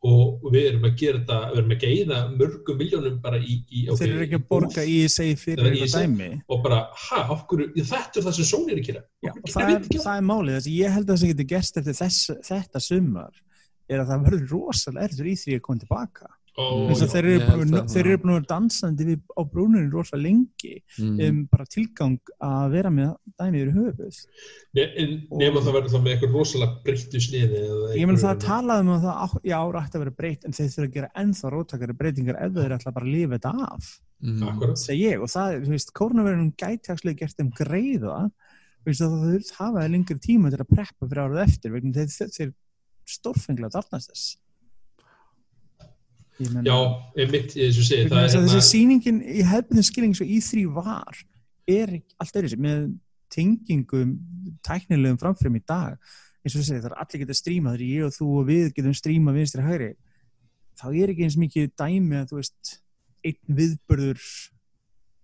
og 0.00 0.46
við 0.48 0.66
erum 0.70 0.86
að 0.88 0.94
gera 0.96 1.18
þetta, 1.18 1.38
við 1.50 1.58
erum 1.60 1.74
að 1.74 1.82
geiða 1.84 2.20
mörgum 2.32 2.78
miljónum 2.80 3.18
bara 3.20 3.40
í, 3.40 3.58
í 3.68 3.82
Þeir 3.90 4.06
eru 4.06 4.24
ekki 4.24 4.38
að 4.38 4.46
borga 4.48 4.84
í 4.88 4.96
segi 5.12 5.36
fyrir 5.36 5.76
ESA. 5.76 6.00
dæmi. 6.00 6.30
og 6.48 6.62
bara, 6.64 6.78
ha, 7.04 7.20
okkur, 7.34 7.66
þetta 7.76 8.20
er 8.22 8.26
það 8.26 8.36
sem 8.38 8.48
Sony 8.48 8.72
er 8.72 8.80
að 8.80 8.88
gera 8.88 9.04
Já, 9.20 9.32
og 9.34 9.52
það 9.52 9.74
er, 9.74 9.86
það 9.92 10.14
er 10.14 10.26
málið, 10.30 10.56
þess 10.56 10.70
að 10.70 10.78
ég 10.78 10.96
held 10.96 11.04
að 11.04 11.12
það 11.12 11.22
sem 11.22 11.32
getur 11.34 11.50
gerst 11.52 11.80
eftir 11.82 11.98
þess, 12.00 12.32
þetta 12.48 12.84
sumar 12.86 13.42
er 13.90 14.00
að 14.00 14.12
það 14.12 14.26
verður 14.28 14.54
rosalega 14.54 15.08
erður 15.08 15.28
í 15.28 15.36
því 15.42 15.56
að 15.58 15.64
koma 15.66 15.84
tilbaka. 15.84 16.32
Að 16.58 16.90
já, 17.00 17.06
þeir 17.12 17.24
eru 17.30 17.46
búin- 17.46 17.70
það, 17.70 17.84
þeir 17.94 18.04
já. 18.04 18.10
eru 18.10 18.18
búin 18.18 18.30
að 18.30 18.38
vera 18.40 18.48
dansandi 18.50 19.04
við, 19.06 19.20
á 19.38 19.42
brúninu 19.52 19.90
rosalega 19.92 20.22
lengi 20.26 20.82
Mm. 20.98 21.20
um 21.28 21.48
bara 21.52 21.64
tilgang 21.64 22.18
að 22.42 22.70
vera 22.72 22.90
með 22.90 23.16
dæmið 23.40 23.60
yfir 23.60 23.74
höfuð. 23.78 24.16
ne- 24.74 24.92
en 24.96 25.26
nema 25.30 25.60
það 25.60 25.72
verður 25.76 25.92
það 25.94 26.02
með 26.04 26.12
eitthvað 26.16 26.34
rosalega 26.34 26.82
breyttu 26.84 27.20
sniði 27.20 27.56
eða 27.64 27.96
Ég 27.96 28.06
meina 28.06 28.18
það 28.18 28.40
talaði 28.40 28.80
um 28.80 28.88
að 28.88 29.02
það 29.06 29.16
á- 29.24 29.42
já, 29.44 29.58
rætti 29.72 29.94
að 29.94 30.02
vera 30.04 30.16
breytt 30.20 30.44
en 30.44 30.52
þeir 30.52 30.68
þurfa 30.74 30.88
að 30.88 30.94
gera 30.94 31.10
ennþá 31.16 31.50
róttakari 31.54 31.96
breytingar 31.96 32.36
ef 32.44 32.52
þeir 32.52 32.74
ætla 32.78 32.92
bara 32.94 33.06
að 33.06 33.12
lifa 33.12 33.38
þetta 33.38 33.72
af 33.72 34.00
Mm. 34.20 34.76
Segi 34.76 35.00
ég 35.14 35.22
og 35.22 35.28
það, 35.32 35.64
þú 35.64 35.68
veist, 35.72 35.92
kórnaverðunum 35.96 36.52
gæti 36.56 36.90
actually 36.92 37.14
gert 37.14 37.34
þeim 37.38 37.50
greiða 37.56 38.30
veist 38.84 39.00
að 39.00 39.12
það 39.16 39.32
þurft 39.32 39.50
hafa 39.56 39.78
þeir 39.80 39.90
lengri 39.94 40.18
tíma 40.20 40.50
til 40.50 40.58
að 40.60 40.68
preppa 40.68 41.08
fyrir 41.08 41.24
árið 41.24 41.42
eftir 41.48 41.70
vegna 41.72 41.92
þeir, 41.94 42.06
þeir, 42.12 42.28
þeir 42.36 42.52
stórfenglega 43.08 43.70
darnast 43.72 44.10
þess 44.12 44.36
Já, 46.40 46.78
einmitt, 47.16 47.54
ég 47.56 47.70
þessu 47.70 47.84
segi 47.86 48.06
er 48.06 48.14
þessi 48.14 48.40
hérna- 48.40 48.64
sýningin 48.70 49.20
í 49.20 49.44
hefðinu 49.44 49.84
skilning 49.84 50.16
svo 50.16 50.26
í 50.26 50.40
þrý 50.44 50.64
var 50.74 51.22
er 51.68 51.96
allt 52.20 52.38
öðru 52.40 52.52
sér 52.52 52.62
með 52.64 52.84
tengingum 53.30 54.14
tæknilegum 54.66 55.20
framfram 55.20 55.58
í 55.58 55.62
dag 55.66 55.98
eins 56.40 56.56
og 56.56 56.64
það 56.64 56.88
er 56.88 56.96
allir 56.96 57.22
geta 57.24 57.36
stríma 57.36 57.74
þegar 57.74 57.84
ég 57.86 58.06
og 58.06 58.14
þú 58.16 58.30
og 58.40 58.48
við 58.48 58.70
getum 58.76 58.96
stríma 58.96 59.34
vinstri 59.36 59.66
hægri 59.66 59.90
þá 60.80 60.86
er 60.88 61.12
ekki 61.12 61.26
eins 61.26 61.36
mikið 61.40 61.68
dæmi 61.78 62.22
að 62.22 62.32
þú 62.32 62.40
veist 62.40 62.72
einn 63.28 63.60
viðbörður 63.60 64.24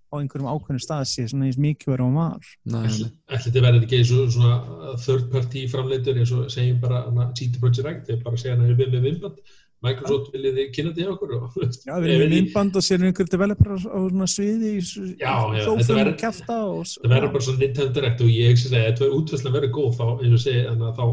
á 0.06 0.14
einhverjum 0.20 0.48
ákveðnum 0.52 0.82
stað 0.84 1.04
sé 1.10 1.24
svona 1.26 1.48
eins 1.48 1.58
mikið 1.60 1.92
verið 1.92 2.06
á 2.06 2.10
var. 2.14 2.50
Nei, 2.70 2.82
nei. 2.86 3.08
Ætli 3.26 3.48
þetta 3.48 3.62
verður 3.64 3.86
ekki 3.86 3.98
eins 3.98 4.12
og 4.14 4.28
svona 4.36 4.92
third 5.02 5.30
party 5.32 5.64
framleitur 5.72 6.20
eins 6.20 6.32
og 6.36 6.50
segjum 6.52 6.78
bara 6.84 7.02
hana, 7.08 7.26
CD 7.36 7.58
Projekt 7.62 7.82
Rækt, 7.86 8.10
þeir 8.10 8.20
bara 8.22 8.40
segja 8.40 8.54
hann 8.54 8.66
að 8.68 8.76
við 8.78 8.92
með 8.94 9.08
vinnband 9.08 9.40
Microsoft 9.84 10.32
viljið 10.32 10.54
þið 10.56 10.68
kynna 10.72 10.92
þetta 10.96 11.04
hjá 11.04 11.12
okkur 11.12 11.32
og, 11.36 11.56
Já, 11.84 11.94
við 12.00 12.10
erum 12.14 12.22
með 12.24 12.32
myndband 12.32 12.78
og 12.80 12.84
sér 12.86 13.02
einhver 13.04 13.28
developer 13.28 13.74
á, 13.76 13.78
svona 13.84 14.28
sviði 14.32 14.70
í 14.72 14.80
Já, 15.20 15.34
já, 15.52 15.66
þetta 15.66 15.98
verður- 16.00 17.32
bara 17.36 17.44
svona 17.44 17.60
Nintendo 17.60 17.92
Direct 17.98 18.24
og 18.24 18.32
ég 18.32 18.54
hugsa 18.54 18.72
að 18.72 18.86
þetta 18.88 19.10
útvæslega 19.18 19.56
verður 19.58 19.74
góð 19.76 19.92
þá 20.00 20.06
eins 20.16 20.32
og 20.38 20.42
segi 20.46 20.64
þannig 20.70 20.88
að 20.88 20.96
þá 20.96 21.06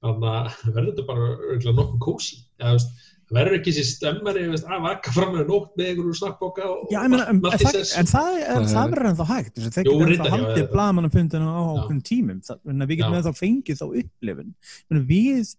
þannig 0.00 0.28
að 0.32 0.74
verður 0.74 0.90
þetta 0.90 1.06
bara 1.12 1.30
örgulega 1.30 1.76
nokkuð 1.76 2.04
kósi 2.08 2.40
það 2.60 2.88
verður 3.30 3.56
ekki 3.60 3.72
þessi 3.76 3.94
stemmari 3.94 4.44
að 4.50 4.80
vaka 4.82 5.12
fram 5.14 5.34
með 5.36 5.50
nótt 5.52 5.76
með 5.78 5.90
einhverju 5.92 6.14
snakkboka 6.18 6.64
og 6.66 6.88
Já, 6.90 6.98
ég 7.04 7.12
meina, 7.12 7.26
en, 7.30 7.38
en, 7.38 7.52
það, 7.60 7.76
en 8.00 8.08
er, 8.10 8.64
er- 8.64 8.90
verður 8.90 9.08
ennþá 9.12 9.26
hægt 9.28 9.52
þess 9.60 9.68
að 9.68 9.76
þeir 9.76 9.90
reyndar, 9.90 10.14
ennþá 10.16 10.32
haldið 10.34 10.62
já. 10.64 10.70
blagamannafundinu 10.72 11.46
á 11.46 11.60
ákveðnum 11.60 12.00
tímum. 12.10 12.40
Það, 12.48 12.58
en 12.72 12.86
við 12.90 12.98
getum 13.00 13.18
ennþá 13.20 13.32
fengið 13.38 13.78
þá 13.78 13.84
upplifun. 14.00 14.50
Við 15.12 15.52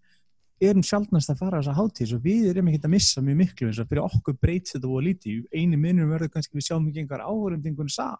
erum 0.61 0.83
sjálfnast 0.85 1.33
að 1.33 1.41
fara 1.41 1.61
þessa 1.61 1.77
hátíð 1.77 2.13
og 2.17 2.21
við 2.25 2.51
erum 2.51 2.69
ekki 2.69 2.83
að 2.83 2.93
missa 2.93 3.23
mjög 3.25 3.39
miklu 3.41 3.69
eins 3.69 3.81
og 3.81 3.89
fyrir 3.89 4.05
okkur 4.05 4.37
breyts 4.41 4.75
þetta 4.75 4.91
og 4.91 5.03
lítið. 5.07 5.41
Einu 5.55 5.81
minnum 5.81 6.13
verður 6.13 6.31
kannski 6.35 6.59
við 6.59 6.67
sjáum 6.67 6.87
ekki 6.91 7.03
einhver 7.03 7.25
áhörundingun 7.25 7.91
sal. 7.91 8.19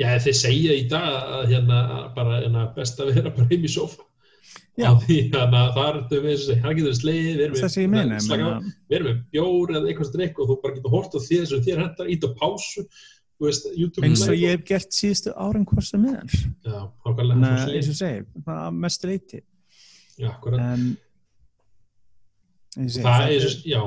Já, 0.00 0.08
þeir 0.18 0.36
segja 0.40 0.74
í 0.74 0.88
dag 0.90 1.06
að 1.38 1.52
hérna 1.52 1.78
bara 2.16 2.40
hérna, 2.40 2.66
best 2.74 2.98
að 2.98 3.12
vera 3.14 3.30
bara 3.34 3.46
heim 3.52 3.68
í 3.68 3.70
sofa 3.70 4.02
Já. 4.74 4.88
Af 4.90 5.04
því 5.06 5.16
að 5.38 5.52
það 5.54 5.88
er 5.88 5.98
það 6.64 6.72
getur 6.78 6.96
sleið, 6.98 7.26
við 7.38 7.42
erum 7.44 7.58
á, 8.42 8.54
erum 8.90 9.06
með 9.06 9.20
bjór 9.30 9.72
eða 9.78 9.90
eitthvað 9.90 10.08
strikk 10.08 10.40
og 10.42 10.48
þú 10.50 10.56
bara 10.64 10.74
getur 10.74 10.94
hort 10.96 11.14
á 11.14 11.18
því 11.22 11.38
sem 11.46 11.62
þér 11.62 11.82
hendar, 11.84 12.10
ít 12.10 12.26
á 12.26 12.30
pásu 12.40 12.82
veist, 13.44 13.68
eins 14.02 14.24
og 14.26 14.34
ég 14.34 14.56
hef 14.56 14.64
gert 14.66 14.96
síðustu 14.96 15.34
árin 15.38 15.66
hvort 15.68 15.86
sem 15.86 16.08
er. 16.10 16.26
Eins 16.26 17.90
og 17.92 17.98
segi, 18.00 18.24
að 18.42 18.80
mestu 18.82 19.10
leiti 19.10 19.42
en 20.18 20.90
það 22.74 23.36
er, 23.36 23.46
já. 23.68 23.82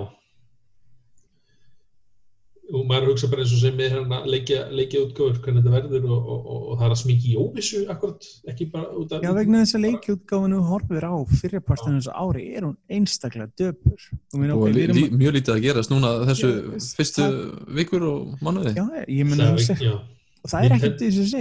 Og 2.68 2.84
maður 2.84 3.14
hugsa 3.14 3.30
bara 3.32 3.46
eins 3.46 3.54
og 3.56 3.62
sem 3.62 3.78
er 3.80 3.94
hérna 3.94 4.18
leikja, 4.28 4.66
leikja 4.76 5.06
útgöfur 5.06 5.38
hvernig 5.40 5.64
þetta 5.64 5.72
verður 5.72 6.08
og, 6.12 6.18
og, 6.18 6.40
og, 6.42 6.66
og 6.68 6.74
það 6.80 6.88
er 6.88 6.96
að 6.96 7.00
smíki 7.00 7.30
í 7.32 7.38
óvissu 7.40 7.84
akkurat, 7.94 8.28
ekki 8.52 8.68
bara 8.74 8.90
út 8.92 9.14
af 9.16 9.24
Já, 9.24 9.30
vegna 9.38 9.62
þess 9.62 9.78
að 9.78 9.86
leikjútgáfinu 9.86 10.60
horfir 10.68 11.08
á 11.08 11.16
fyrirpartinu 11.40 12.02
þessu 12.02 12.16
ári 12.26 12.44
er 12.60 12.68
hún 12.68 12.76
einstaklega 12.92 13.48
döpur. 13.62 14.10
Og 14.36 14.44
ok, 14.58 14.68
við 14.76 14.94
lí, 14.98 15.06
mjög 15.16 15.38
lítið 15.38 15.56
að 15.56 15.64
gerast 15.64 15.94
núna 15.94 16.12
þessu 16.28 16.52
Já, 16.52 16.92
fyrstu 17.00 17.24
það- 17.24 17.72
vikur 17.80 18.08
og 18.10 18.44
mánuði. 18.44 18.76
Já, 18.76 18.86
ég 19.08 19.80
já, 19.88 19.96
og 20.44 20.52
það 20.52 20.68
er 20.68 20.76
ekkert 20.78 21.02
þess 21.06 21.24
að 21.24 21.32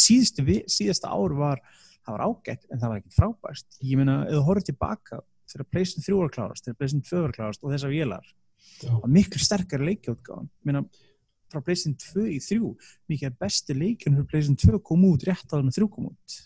segja, 0.00 0.62
síðasta 0.72 1.12
ár 1.12 1.36
var, 1.36 1.60
það 2.00 2.16
var 2.16 2.24
ágætt, 2.30 2.64
en 2.70 2.80
það 2.80 2.88
var 2.88 3.02
ekkert 3.02 3.18
frábært. 3.20 3.68
Ég 3.84 4.00
meina, 4.00 4.16
ef 4.24 4.34
þú 4.38 4.42
horfir 4.48 4.66
tilbaka, 4.72 5.20
þegar 5.52 5.68
Playstation 5.70 6.06
3 6.06 6.18
var 6.20 6.34
klárast, 6.36 6.66
þegar 6.66 6.78
Playstation 6.80 7.06
2 7.08 7.22
var 7.26 7.34
klárast 7.36 7.64
og 7.64 7.72
þessar 7.74 7.92
vélar, 7.92 8.28
já, 8.82 8.90
það 8.90 9.00
var 9.04 9.14
miklu 9.16 9.42
sterkari 9.42 9.88
leikjútgáðan. 9.90 10.50
Ég 10.50 10.70
meina, 10.70 10.84
frá 11.52 11.64
Playstation 11.64 11.96
2 12.00 12.28
í 12.32 12.38
3, 12.42 12.70
mikið 13.12 13.40
besti 13.44 13.76
leikjun 13.76 14.18
fyrir 14.18 14.30
Playstation 14.30 14.78
2 14.78 14.84
kom 14.88 15.08
út 15.10 15.26
rétt 15.28 15.48
á 15.52 15.54
þannig 15.58 15.76
3 15.78 15.90
kom 15.96 16.12
út. 16.12 16.38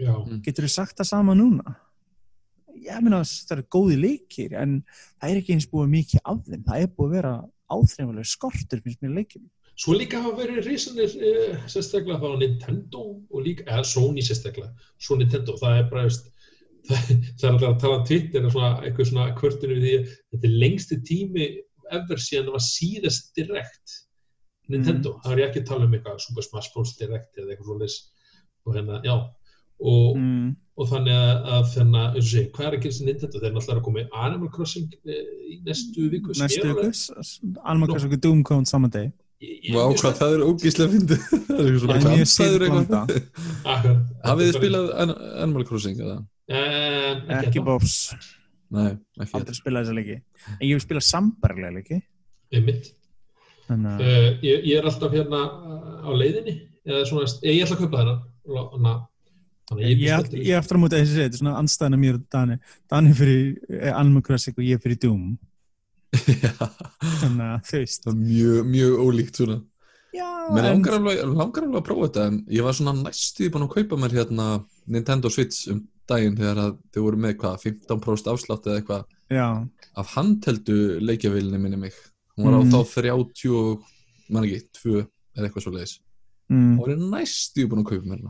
já, 0.00 0.14
Getur 0.46 0.68
þú 0.68 0.74
sagt 0.74 1.00
það 1.00 1.10
sama 1.10 1.34
núna? 1.38 1.78
Ég 2.82 3.02
meina 3.04 3.22
það 3.22 3.56
eru 3.58 3.66
góði 3.70 3.98
leikir 4.00 4.54
en 4.58 4.78
það 5.20 5.32
er 5.32 5.40
ekki 5.40 5.56
eins 5.56 5.68
búið 5.70 5.90
mikið 5.92 6.22
af 6.24 6.46
þeim. 6.46 6.62
Það 6.66 6.84
er 6.84 6.94
búið 6.96 7.10
að 7.10 7.16
vera 7.18 7.34
áþreifanlega 7.72 8.30
skortur 8.30 8.80
finnst 8.82 9.02
mér 9.04 9.18
leikjum. 9.20 9.44
Svo 9.82 9.94
líka 9.96 10.20
hafa 10.20 10.36
verið 10.42 10.66
risanir 10.66 11.14
uh, 11.16 11.60
sérstaklega 11.70 12.20
þá 12.20 12.40
Nintendo 12.42 13.04
og 13.16 13.44
líka, 13.44 13.64
eða 13.64 13.84
Sony 13.88 14.24
sérstaklega, 14.24 14.68
svo 15.00 15.16
Nintendo, 15.18 15.54
það 15.60 15.78
er 15.78 15.86
bara, 15.88 16.04
veist, 16.10 16.28
það, 16.88 17.10
er 17.42 17.50
alltaf 17.52 17.68
að 17.68 17.80
tala 17.84 17.98
um 18.00 18.06
Twitter 18.08 18.46
og 18.48 18.54
svona, 18.54 18.70
eitthvað 18.86 19.10
svona 19.10 19.26
kvörtinu 19.38 19.76
við 19.76 19.84
því 19.84 19.92
að 19.98 20.16
þetta 20.32 20.48
er 20.50 20.56
lengsti 20.64 20.98
tími 21.10 21.46
ever 21.92 22.22
síðan 22.24 22.48
það 22.48 22.56
var 22.56 22.66
síðast 22.68 23.30
direkt 23.38 23.98
Nintendo, 24.72 25.16
það 25.24 25.32
er 25.34 25.40
ég 25.42 25.48
ekki 25.50 25.62
að 25.64 25.70
tala 25.72 25.86
um 25.88 25.94
eitthvað 25.96 26.20
Super 26.22 26.44
Smash 26.46 26.72
Bros. 26.74 26.96
direkt 26.96 27.38
eða 27.38 27.52
eitthvað 27.52 27.70
svona 27.72 27.88
og 28.62 28.76
hérna, 28.76 29.00
já, 29.02 29.14
og, 29.82 30.16
Mm. 30.16 30.54
og 30.78 30.86
þannig 30.88 31.16
að, 31.18 31.64
þannig 31.74 31.98
að, 31.98 32.14
eins 32.14 32.26
og 32.26 32.30
segi, 32.30 32.50
hvað 32.54 32.66
er 32.68 32.76
að 32.76 32.82
gera 32.84 32.94
sem 32.96 33.06
Nintendo? 33.06 33.38
Þeir 33.42 33.48
er 33.48 33.54
náttúrulega 33.56 33.80
að 33.80 33.86
koma 33.88 34.00
í 34.00 34.08
Animal 34.22 34.50
Crossing 34.54 34.92
eh, 35.02 35.24
í 35.50 35.56
næstu 35.66 36.06
viku, 36.12 36.36
Næstu 36.38 36.62
er 36.62 36.70
ykkur, 36.70 37.58
Alma 37.64 37.88
Crossing 37.90 38.20
Doom 38.22 38.42
kom 38.46 38.64
saman 38.64 38.90
deg. 38.94 39.10
Vá, 39.74 39.82
hvað 39.98 40.14
það 40.20 40.36
er 40.36 40.44
ógíslega 40.46 40.92
fyndið 40.92 41.22
það 41.48 41.58
er 41.58 41.72
er 41.72 42.06
mjög 42.06 42.30
Akkurat. 43.66 44.04
Hafið 44.22 44.46
þið 44.46 44.58
spilað 44.60 44.92
An- 45.02 45.16
Animal 45.42 45.66
Crossing 45.66 45.98
eða? 45.98 46.20
Um, 46.50 47.20
Ekki 47.30 47.60
ennþá. 47.60 47.66
bófs, 47.66 47.96
Nei, 48.72 48.96
ekki 49.20 49.36
aldrei 49.36 49.56
spilað 49.56 49.84
þessa 49.84 49.94
leiki. 49.98 50.18
En 50.56 50.64
ég 50.64 50.74
vil 50.74 50.82
spila 50.82 51.02
sambarlega 51.04 51.70
leiki. 51.76 52.00
Einmitt. 52.52 52.92
Þannig 53.68 53.92
að, 53.92 54.02
Uh, 54.02 54.28
ég, 54.42 54.66
ég 54.68 54.80
er 54.80 54.88
alltaf 54.88 55.14
hérna 55.14 55.40
uh, 55.46 56.08
á 56.08 56.10
leiðinni 56.18 56.54
eða 56.88 57.02
svona, 57.08 57.28
ég, 57.46 57.62
ætla 57.62 57.76
að 57.76 57.82
kaupa 57.84 58.00
þennan 58.02 59.02
ég, 59.78 59.92
ég 59.92 60.02
ég, 60.02 60.10
er 60.10 60.46
ég 60.48 60.58
aftur 60.58 60.76
á 60.76 60.82
móti 60.82 60.98
að 60.98 61.04
þessi 61.04 61.20
þetta 61.20 61.38
er 61.38 61.42
svona 61.42 61.54
anstæðan 61.60 62.00
mér 62.02 62.18
og 62.18 62.24
Dani. 62.32 62.58
Dani 62.90 63.14
fyrir 63.16 63.44
eh, 63.78 63.92
Alma 63.94 64.22
Crossing 64.24 64.58
og 64.58 64.66
ég 64.66 64.82
fyrir 64.82 64.98
Doom. 65.04 65.36
Þannig 67.22 67.46
að 67.46 67.70
er 67.78 68.16
mjög, 68.18 68.66
mjög 68.68 69.04
ólíkt 69.06 69.38
svona 69.40 69.62
Mér 70.52 70.66
langar 70.74 70.98
alveg 70.98 71.78
að 71.78 71.84
prófa 71.86 72.08
þetta 72.08 72.24
en 72.28 72.38
ég 72.52 72.66
var 72.66 72.76
svona 72.76 72.92
næstuði 72.98 73.52
búin 73.54 73.64
að 73.64 73.74
kaupa 73.78 73.98
mér 74.02 74.16
hérna 74.18 74.46
Nintendo 74.90 75.30
Switch 75.32 75.70
um 75.72 75.78
daginn 76.08 76.36
þegar 76.36 76.56
að 76.66 76.78
þau 76.94 77.02
voru 77.06 77.16
með 77.24 77.34
hvað 77.40 77.62
15% 77.66 78.30
afslátt 78.32 78.66
eða 78.66 78.80
eitthvað 78.80 79.04
af 79.96 80.06
handheldu 80.16 80.78
leikjavílinni 81.00 81.58
minni 81.60 81.76
mig. 81.76 81.92
Hún 82.36 82.44
var 82.48 82.58
á 82.58 82.62
Mm. 82.62 82.70
þá 82.70 82.80
30 82.94 83.50
og- 83.56 83.82
man 84.30 84.44
ekki, 84.44 84.60
2 84.72 85.06
eða 85.36 85.48
eitthvað 85.48 85.62
svo 85.62 85.72
leiðis 85.72 85.98
mm, 86.50 86.80
og 86.80 86.88
er 86.88 86.96
næstuði 86.96 87.68
búin 87.68 87.82
að 87.84 87.88
kaupa 87.90 88.06
mér 88.08 88.22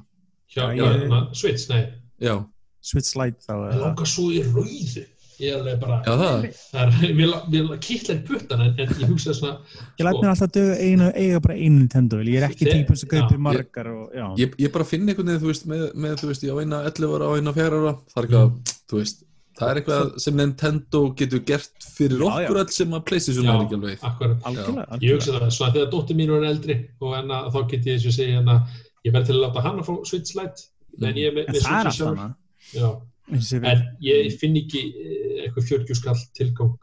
ég- 0.77 1.01
hérna, 1.03 1.35
Switch, 1.35 1.69
nei. 1.71 1.93
Já, 2.21 2.45
Switch 2.83 3.17
Lite 3.17 3.39
þá 3.47 3.53
ég 3.73 3.81
langar 3.81 4.07
svo 4.07 4.31
í 4.31 4.43
rauðu 4.43 5.07
ég 5.43 5.49
er 5.53 5.59
alveg 5.59 5.81
bara 5.83 5.97
já 6.07 6.13
það. 6.21 6.45
Það 6.73 7.03
er, 7.09 7.15
mér 7.19 7.67
mér 7.69 7.81
kittla 7.83 8.15
í 8.15 8.23
puttan 8.29 8.63
en, 8.67 8.73
en 8.79 8.95
ég 9.03 9.11
hugsa 9.11 9.35
svona 9.35 9.59
Ég 9.99 10.07
læt 10.07 10.21
mér 10.23 10.31
alltaf 10.33 10.53
döga 10.55 10.77
einu, 10.87 11.11
eiga 11.19 11.41
bara 11.49 11.57
einu 11.59 11.81
Nintendo 11.81 12.21
ég 12.23 12.39
er 12.41 12.47
ekki 12.49 12.69
típun 12.71 13.01
sem 13.03 13.11
kaupir 13.11 13.43
margar 13.43 13.91
og, 13.93 14.07
já. 14.15 14.27
ég, 14.41 14.55
ég 14.63 14.73
bara 14.75 14.87
finn 14.89 15.09
einhvern 15.09 15.33
veginn, 15.33 15.43
þú 15.43 15.51
veist, 15.53 15.69
með, 15.71 15.85
með 16.07 16.17
þú 16.23 16.31
veist, 16.33 16.47
ég 16.47 16.55
á 16.55 16.57
eina 16.63 16.81
11 16.89 17.19
ára 17.19 17.29
og 17.33 17.37
eina 17.43 17.55
4 17.59 17.83
ára 17.83 17.95
það 18.15 18.23
er 18.23 18.29
eitthvað, 18.29 18.75
þú 18.93 19.01
veist, 19.03 19.25
það 19.59 19.71
er 19.73 19.81
eitthvað 19.83 20.13
sem 20.25 20.39
Nintendo 20.41 21.03
getur 21.21 21.43
gert 21.51 21.87
fyrir 21.99 22.23
Já, 22.23 22.29
okkur 22.31 22.57
já. 22.57 22.63
all 22.65 22.73
sem 22.79 22.95
að 22.97 23.05
Playstation 23.11 23.45
Já. 23.49 23.53
er 23.53 23.65
ekki 23.67 23.77
alveg. 23.79 24.07
akkurat. 24.09 24.39
Algjörlega, 24.49 24.87
ég 24.87 24.95
algjörlega. 24.97 25.19
hugsa 25.19 25.35
það, 25.37 25.53
svona 25.59 25.75
þegar 25.77 25.91
dóttir 25.93 26.19
mín 26.23 26.33
er 26.39 26.47
eldri 26.49 26.79
og 27.05 27.17
en 27.19 27.35
að, 27.37 27.51
þá 27.53 27.61
get 27.75 27.89
ég 27.91 27.99
eins 27.99 28.07
og 28.09 28.17
segja 28.17 28.41
en 28.41 28.53
að 28.55 28.79
ég 29.05 29.13
verð 29.17 29.29
til 29.29 29.37
að 29.37 29.43
láta 29.45 29.65
hann 29.67 29.83
að 29.83 29.89
fá 29.91 29.95
Switch 30.09 30.37
Lite 30.39 30.69
en 31.03 31.21
ég 31.21 31.29
er 31.29 31.37
með, 31.37 31.49
En 31.51 31.57
með 31.59 31.67
það 31.67 31.91
er 31.91 31.97
Switch 31.99 33.12
en 33.31 33.85
ég 34.03 34.39
finn 34.41 34.57
ekki 34.59 34.83
eh, 34.83 35.43
eitthvað 35.47 35.69
40 35.69 35.99
skall 35.99 36.23
tilgang 36.37 36.75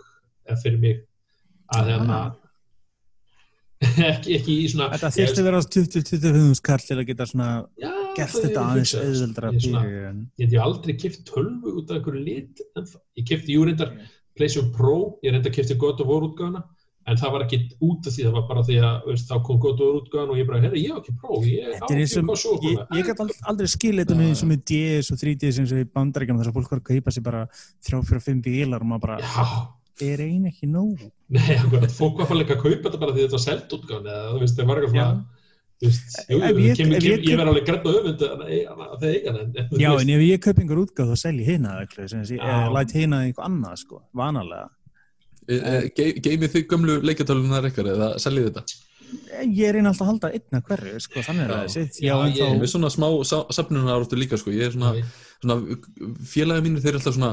eh, 0.48 0.56
fyrir 0.64 0.80
mig. 0.82 1.02
Að 1.76 1.92
hérna 1.94 2.20
ekki, 4.12 4.36
ekki 4.36 4.56
í 4.64 4.70
svona 4.72 4.90
Þetta 4.98 5.26
að 5.40 5.46
vera 5.48 5.60
20-25 5.64 6.56
skall 6.60 6.82
til 6.84 6.98
að 6.98 7.06
geta 7.08 7.28
svona 7.30 7.50
já, 7.80 7.92
gert 8.18 8.34
það 8.34 8.46
þetta 8.46 8.64
aðeins 8.64 8.94
hugsað, 8.96 9.06
auðveldra 9.06 9.52
ég, 9.56 10.50
hef 10.50 10.56
aldrei 10.66 10.96
kipt 11.00 11.22
tölvu 11.30 11.76
út 11.80 11.94
af 11.94 12.00
einhverju 12.00 12.24
lit 12.26 12.64
ég 13.20 13.30
kipti 13.30 13.56
jú 13.56 13.68
reyndar 13.68 13.94
PlayStation 14.36 14.74
Pro, 14.76 14.98
ég 15.24 15.36
reyndar 15.36 15.56
kipti 15.56 15.78
God 15.80 16.04
of 16.04 16.12
War 16.12 16.28
útgáðuna 16.28 16.66
en 17.08 17.18
það 17.18 17.32
var 17.34 17.44
ekki 17.46 17.58
út 17.82 18.06
af 18.10 18.14
því, 18.14 18.24
það 18.28 18.34
var 18.36 18.44
bara 18.50 18.64
því 18.68 18.76
að 18.86 19.08
veist, 19.08 19.30
þá 19.30 19.38
kom 19.48 19.60
God 19.64 19.80
of 19.82 19.88
War 19.88 19.98
útgáðan 20.02 20.34
og 20.34 20.38
ég 20.42 20.48
bara, 20.50 20.60
herri, 20.66 20.84
ég 20.84 20.92
hef 20.94 21.00
ekki 21.02 21.16
Pro 21.22 21.40
ég 21.48 21.64
er 21.64 21.72
eins 21.96 22.14
ekki 22.20 22.26
hvað 22.28 22.42
svo 22.44 22.54
ég, 22.68 22.84
ég 23.00 23.08
get 23.10 23.24
ald- 23.24 23.42
aldrei 23.54 23.72
skil 23.72 23.96
þetta 24.02 24.18
með 24.20 24.30
eins 24.30 24.44
og 24.46 24.52
með 24.52 24.62
DS 24.74 25.10
og 25.16 25.22
3DS 25.24 25.60
eins 25.64 25.74
og 25.74 25.82
í 25.82 25.88
bandaríkjum 25.96 26.40
þess 26.44 26.52
að 26.52 26.60
fólk 26.60 26.72
var 26.76 26.84
að 26.84 26.88
kaupa 26.92 27.16
sér 27.16 27.26
bara 27.30 27.42
3-4-5 27.90 28.44
bílar 28.46 28.86
og 28.86 28.92
maður 28.92 29.06
bara, 29.08 29.18
já, 29.24 29.48
er 30.12 30.24
ein 30.28 30.46
ekki 30.52 30.70
nóg? 30.70 31.02
Nei, 31.34 31.58
akkurat, 31.58 31.92
fólk 31.98 32.22
var 32.22 32.30
fólk 32.30 32.54
að 32.56 32.62
kaupa 32.68 32.86
þetta 32.90 33.02
bara 33.02 33.16
því 33.18 33.26
þetta 33.26 33.38
var 33.40 33.46
selt 33.48 33.76
útgáðan 33.80 34.10
eða 34.14 34.32
þú 34.36 34.40
veist, 34.46 34.58
það 34.60 34.70
var 34.70 34.82
eitthvað 34.84 34.98
ég- 36.60 36.76
kem, 36.76 36.92
ef 36.92 37.04
kem, 37.04 37.12
ég 37.14 37.22
ég 37.24 37.38
verð 37.40 37.52
alveg 37.54 37.70
öfund 37.88 38.24
að 38.28 38.42
það 39.00 39.06
eiga 39.10 39.30
en 39.32 39.38
en 39.40 39.80
Já, 39.80 39.92
en 39.96 40.10
ef 40.12 40.24
ég 40.26 40.42
kaup 40.44 40.58
einhver 40.60 40.82
útgáð 40.84 41.14
þá 41.14 41.20
selji 41.22 41.46
hina 41.48 41.76
eða 41.80 42.74
læt 42.76 42.92
hina 42.98 43.22
einhver 43.24 43.46
annað 43.48 43.78
sko, 43.86 44.02
vanalega 44.14 44.68
Geymið 45.50 46.54
þið 46.56 46.68
gömlu 46.74 47.00
leikjartölunar 47.10 47.70
ykkar 47.72 47.92
eða 47.96 48.10
seljið 48.22 48.50
þetta? 48.52 48.64
Ég 49.42 49.72
reyna 49.74 49.90
alltaf 49.90 50.06
að 50.06 50.12
halda 50.12 50.30
einna 50.38 50.60
hverju 50.68 51.00
sko, 51.02 51.24
þannig 51.26 51.46
er 51.48 51.50
Já. 51.50 51.56
það 51.64 51.72
sitt, 51.74 51.96
Já, 52.04 52.12
já, 52.14 52.18
en 52.26 52.34
ég- 52.36 52.44
þá 52.52 52.60
Með 52.62 52.70
svona 52.76 52.92
smá 52.94 53.08
safnunar 53.58 53.96
áratu 53.98 54.20
líka 54.20 54.38
sko. 54.38 54.52
Ég 54.54 54.68
er 54.70 54.76
svona, 54.76 54.92
svona 55.42 55.80
félagi 56.30 56.62
mínir 56.68 56.84
þeir 56.84 56.94
eru 56.94 57.02
alltaf 57.02 57.18
svona 57.18 57.32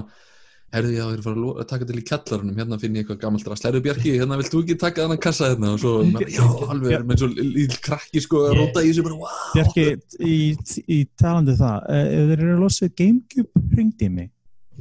Herði, 0.75 0.97
já, 0.97 1.05
þeir 1.07 1.13
eru 1.15 1.23
fara 1.23 1.37
að 1.37 1.43
lo- 1.45 1.59
að 1.63 1.67
taka 1.71 1.85
til 1.87 1.97
í 2.01 2.03
kjallarunum 2.09 2.57
hérna 2.59 2.77
finn 2.83 2.97
ég 2.97 3.05
eitthvað 3.05 3.21
gammalt 3.23 3.47
rast, 3.47 3.63
Herðu 3.69 3.83
Bjarki, 3.85 4.15
hérna 4.19 4.37
vilt 4.41 4.51
þú 4.51 4.63
ekki 4.65 4.75
taka 4.81 5.05
þennan 5.05 5.21
kassa 5.23 5.51
hérna 5.53 5.69
og 5.77 5.79
svo, 5.79 5.93
já, 6.27 6.43
alveg, 6.73 7.05
með 7.07 7.21
svo 7.23 7.29
líl 7.37 7.77
krakki 7.87 8.21
sko, 8.25 8.41
að 8.49 8.51
Ég- 8.51 8.59
róta 8.59 8.83
í 8.83 8.91
þessu 8.91 9.05
bara, 9.07 9.15
wow 9.21 9.53
Bjarki, 9.55 9.85
í, 10.27 10.57
í 10.91 10.99
talandi 11.17 11.55
um 11.55 11.61
það 11.61 11.87
eh, 11.95 12.11
þeir 12.27 12.35
eru 12.41 12.57
að 12.57 12.65
losa 12.65 12.89
Gamecube 12.99 14.11
mig 14.11 14.31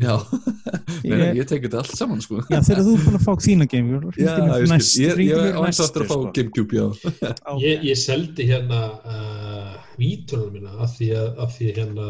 Já, 0.01 0.15
Nei, 1.05 1.15
Ég- 1.15 1.37
ég 1.39 1.47
tek 1.47 1.63
þetta 1.65 1.81
allt 1.81 1.95
saman 1.95 2.21
sko. 2.23 2.41
Já, 2.51 2.59
þegar 2.67 2.83
þú 2.83 2.93
er 2.97 3.03
búin 3.05 3.17
að 3.19 3.25
fá 3.25 3.33
þína 3.45 3.67
Gamecube 3.71 4.19
Já, 4.19 4.35
ég 4.59 4.83
skil, 4.83 5.23
ég, 5.23 5.55
og 5.55 5.67
eftir 5.69 6.03
að 6.03 6.09
fá 6.09 6.15
sko. 6.15 6.31
Gamecube, 6.35 6.75
já. 6.75 6.87
Ég, 7.65 7.83
ég 7.91 7.99
seldi 7.99 8.47
hérna 8.49 8.81
uh, 9.07 9.75
vítunum 9.99 10.51
mína 10.55 10.75
af 10.83 10.95
því 10.97 11.11
að, 11.15 11.29
af 11.45 11.53
því 11.55 11.69
að 11.71 11.79
hérna 11.83 12.07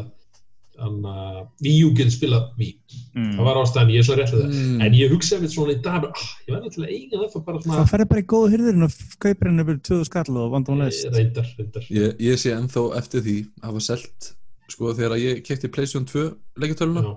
getur 1.96 2.12
spilað 2.12 2.48
Wii. 2.60 2.72
Mm. 3.16 3.36
það 3.38 3.46
var 3.48 3.60
ástæðan, 3.62 3.92
ég 3.94 4.02
er 4.02 4.08
svo 4.08 4.16
rétt 4.20 4.34
við 4.34 4.42
það. 4.42 4.56
Mm. 4.60 4.82
en 4.86 4.98
ég 4.98 5.14
hugsaði 5.14 5.50
svona 5.54 5.76
í 5.76 5.78
dag 5.86 6.08
ah, 6.10 6.24
ég 6.48 6.56
verði 6.56 6.72
til 6.74 6.82
að 6.84 6.90
eiga 6.96 7.20
það 7.22 7.46
bara 7.46 7.62
svona 7.62 7.78
Það 7.78 7.92
ferði 7.94 8.08
bara 8.12 8.24
í 8.24 8.28
góðu 8.34 8.50
hyrðurinn 8.56 8.88
og 8.88 8.98
kaupir 9.24 9.50
henni 9.50 9.64
yfir 9.64 9.78
20 9.88 10.10
skall 10.10 10.40
og 10.42 10.50
vandum 10.52 10.82
leist 10.82 11.08
reyndar 11.16 11.48
Ég, 11.88 12.18
ég 12.20 12.42
sé 12.42 12.52
ennþá 12.58 12.84
eftir 13.00 13.24
því 13.24 13.38
að 13.62 13.70
hafa 13.70 13.86
selt 13.88 14.32
sko 14.74 14.92
þegar 14.98 15.22
ég 15.22 15.44
kefti 15.46 15.70
PlayStation 15.72 16.08
2 16.10 16.26
leikjartöluna. 16.60 17.16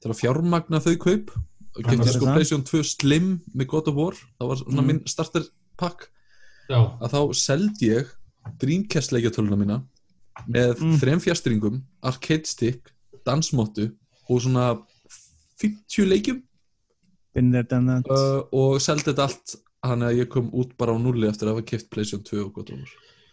Til 0.00 0.10
að 0.12 0.20
fjármagna 0.22 0.80
þau 0.82 0.94
kaup 1.04 1.30
og 1.36 1.84
Hvað 1.86 2.08
sko? 2.10 2.26
PlayStation 2.26 2.64
2 2.66 2.82
Slim 2.84 3.28
með 3.54 3.66
God 3.70 3.88
of 3.92 3.94
War 4.00 4.16
það 4.16 4.48
var 4.50 4.56
svona 4.62 4.82
Mm. 4.82 4.86
minn 4.86 5.02
starter 5.06 5.44
pack 5.78 6.08
Já, 6.70 6.80
að 7.00 7.10
þá 7.14 7.20
seldi 7.34 7.90
ég 7.90 8.06
Dreamcast 8.58 9.12
leikjartöluna 9.12 9.56
mína 9.60 9.82
með 10.48 10.80
Mm. 10.80 10.96
þrem 10.98 11.20
fjastringum 11.20 11.82
arcade 12.02 12.46
stick, 12.46 12.90
dansmóttu 13.26 13.90
og 14.28 14.40
svona 14.40 14.78
50 15.60 16.06
leikjum 16.08 16.42
uh, 18.10 18.42
og 18.52 18.80
seldi 18.82 19.10
þetta 19.10 19.26
allt 19.28 19.54
þannig 19.84 20.08
að 20.10 20.18
ég 20.18 20.28
kom 20.32 20.50
út 20.52 20.72
bara 20.76 20.92
á 20.92 20.98
nulli 20.98 21.28
eftir 21.28 21.46
að 21.48 21.54
hafa 21.56 21.66
keft 21.70 21.90
PlayStation 21.90 22.24
2 22.24 22.44
og 22.46 22.52
God 22.54 22.70
of 22.72 22.78
War 22.78 22.88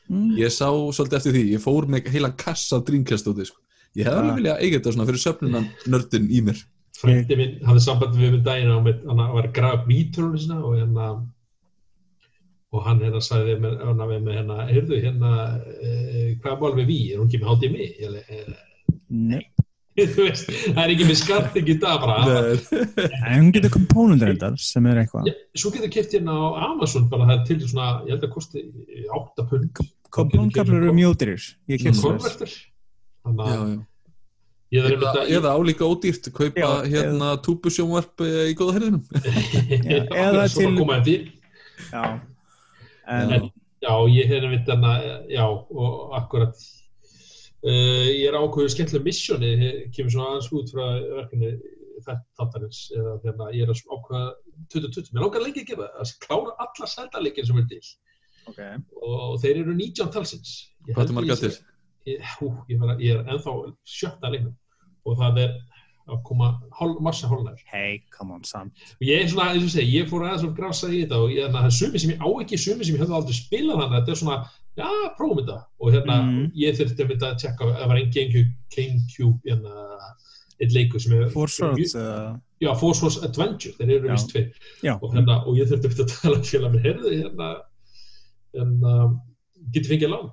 mm. 0.09 0.35
ég 0.37 0.51
sá 0.53 0.69
svolítið 0.69 1.17
eftir 1.17 1.33
því, 1.37 1.43
ég 1.55 1.63
fór 1.63 1.87
með 1.89 2.11
heilan 2.13 2.35
kassa 2.37 2.79
Dreamcast 2.85 3.27
út 3.27 3.41
sko. 3.45 3.59
Ég 3.97 4.07
Ah. 4.07 4.19
alveg 4.21 4.39
viljað 4.41 4.61
eiga 4.63 4.79
þetta 4.79 4.93
svona 4.95 5.07
fyrir 5.09 5.23
söfnunan 5.23 5.69
nördin 5.87 6.29
í 6.29 6.41
mér. 6.45 6.61
Frændi 6.97 7.37
minn 7.37 7.57
hafði 7.65 7.81
samband 7.85 8.15
við 8.17 8.37
um 8.39 8.43
daginn 8.45 8.71
og 8.73 8.87
hann 8.87 9.33
var 9.33 9.47
að 9.47 9.53
grafa 9.53 9.85
vítunum 9.89 10.37
sína 10.37 10.61
og 10.63 10.77
hérna 10.77 11.09
og 12.73 12.83
hann 12.83 13.03
hérna 13.03 13.21
sagði 13.23 13.57
við 13.57 13.61
mér 14.25 14.39
hérna, 14.39 14.57
heyrðu 14.69 14.97
hérna 15.03 15.31
eh, 15.81 16.33
hvað 16.41 16.51
er 16.51 16.59
mál 16.63 16.75
við 16.79 16.89
við, 16.91 17.05
er 17.13 17.21
hún 17.21 17.29
ekki 17.29 17.39
með 17.41 17.53
HDMI 17.53 17.85
ég 17.85 18.07
alveg, 18.09 18.31
eh, 18.33 18.63
Nei, 19.07 19.43
veist, 20.17 20.49
það 20.51 20.81
er 20.83 20.93
ekki 20.93 21.07
með 21.07 21.19
skart 21.21 21.59
ekki 21.61 21.75
í 21.77 21.79
dag 21.81 22.01
bara, 22.03 22.39
en 23.29 23.37
hún 23.39 23.53
getur 23.55 23.73
komponendur 23.77 24.33
endar 24.33 24.57
sem 24.61 24.89
er 24.91 24.99
eitthvað. 25.03 25.29
Svo 25.57 25.71
getur 25.73 25.93
keft 25.93 26.17
hérna 26.17 26.35
á 26.35 26.67
Amazon 26.67 27.07
bara 27.11 27.29
það 27.29 27.35
er 27.37 27.45
til 27.47 27.59
svona, 27.63 27.91
ég 28.05 28.17
held 28.17 28.27
að 28.27 28.33
kosti 28.35 28.65
8 29.21 29.47
pund. 29.47 29.85
Komponentkablar 30.17 30.83
eru 30.83 30.95
mjótirir 30.95 31.43
Ég 31.71 31.81
þess 31.83 32.03
konverter 32.03 32.51
þannig 33.27 33.85
já, 34.77 34.81
að 34.83 34.95
eða, 34.97 35.27
eða 35.37 35.53
álíka 35.55 35.87
ódýrt 35.87 36.31
kaupa 36.35 36.59
Já, 36.59 36.89
hérna 36.91 37.35
túbusjónvarp 37.45 38.25
eh, 38.25 38.41
í 38.51 38.57
góða 38.59 38.79
herðinum 38.79 39.03
Já, 39.93 40.01
eða 40.25 40.47
til- 40.51 41.21
Já 41.91 42.03
En, 43.07 43.31
En- 43.37 43.51
Já, 43.77 43.93
ég 44.09 44.25
hef 44.25 44.43
einmitt 44.43 44.69
hana, 44.71 44.93
já, 45.29 45.43
og 45.45 46.13
akkurat 46.17 46.55
uh, 47.61 48.07
ég 48.09 48.23
er 48.25 48.37
ákveður 48.39 48.71
skemmtilega 48.73 49.05
missjóni, 49.05 49.51
kemur 49.93 50.13
svona 50.15 50.31
aðeins 50.31 50.49
út 50.57 50.73
frá 50.73 50.85
verkefni 51.19 51.51
þáttarins, 52.07 52.79
eða 52.97 53.13
þegar 53.21 53.53
ég 53.53 53.67
er 53.67 53.81
ákveða 53.93 54.23
2020, 54.73 55.13
mér 55.13 55.25
langar 55.27 55.45
lengi 55.45 55.61
að 55.61 55.69
gera 55.69 55.85
það, 55.85 56.01
að 56.01 56.13
klára 56.25 56.55
alla 56.65 56.89
seldaleikin 56.95 57.49
sem 57.49 57.61
er 57.61 57.69
til. 57.69 57.81
Ok. 58.47 58.59
Og 59.03 59.37
þeir 59.43 59.61
eru 59.61 59.77
19 59.77 60.11
talsins. 60.15 60.53
Hvað 60.89 61.11
er 61.11 61.17
marga 61.19 61.39
til? 62.07 62.17
Hú, 62.39 62.51
ég, 62.71 62.79
var, 62.81 62.95
ég 63.03 63.17
er 63.19 63.27
ennþá 63.35 63.57
sjötta 63.87 64.31
leiknum 64.33 64.55
og 65.07 65.19
það 65.21 65.41
er 65.45 65.57
að 66.07 66.21
koma 66.23 66.45
hál, 66.79 66.93
massa 67.03 67.27
hálnær. 67.27 67.57
Hey, 67.67 67.97
come 68.15 68.31
on, 68.37 68.43
son. 68.47 68.69
Og 68.95 69.01
ég 69.03 69.25
er 69.25 69.27
svona, 69.31 69.49
eins 69.51 69.65
og 69.67 69.73
segi, 69.73 69.97
ég 69.97 70.05
fór 70.07 70.23
aðeins 70.23 70.45
að 70.47 70.53
grafsa 70.55 70.87
í 70.87 71.01
þetta 71.01 71.17
og 71.25 71.33
ég, 71.35 71.49
það 71.51 71.65
er 71.67 71.73
sumi 71.75 71.99
sem 71.99 72.13
ég 72.13 72.21
á 72.23 72.27
ekki, 72.43 72.59
sumi 72.63 72.87
sem 72.87 72.95
ég 72.95 73.01
hefði 73.03 73.17
aldrei 73.17 73.35
spilað 73.35 73.81
þannig 73.81 73.95
að 73.97 73.97
þetta 73.97 74.13
er 74.13 74.19
svona, 74.21 74.37
já, 74.79 74.87
prófum 75.17 75.41
þetta. 75.41 75.57
Og 75.83 75.91
hérna, 75.97 76.15
Mhm. 76.23 76.45
ég 76.63 76.77
þurfti 76.79 77.03
að 77.03 77.09
mynda 77.11 77.31
að 77.33 77.39
tjekka 77.43 77.67
það 77.73 77.91
var 77.91 77.99
einn 77.99 78.13
GameCube, 78.77 79.39
hérna, 79.49 79.73
einn 80.61 80.73
leikur 80.77 81.03
sem 81.03 81.13
er 81.17 81.29
Four 81.35 81.51
Swords 81.51 81.95
uh, 81.95 82.37
Já, 82.63 82.71
Four 82.79 82.95
Swords 82.95 83.19
Adventure, 83.27 83.75
þeir 83.77 83.91
eru 83.99 84.09
vist 84.15 84.31
Já, 84.83 84.95
og, 84.95 85.11
hérna, 85.13 85.41
og 85.45 85.59
ég 85.59 85.67
þurfti 85.69 86.05
að 86.07 86.13
tala 86.15 86.39
um 86.39 86.47
félag 86.47 86.71
með 86.77 86.87
herði 86.87 87.17
hérna, 87.19 87.49
en 88.63 88.71
um, 88.95 89.19
getur 89.75 89.91
fengið 89.91 90.13
lán 90.15 90.31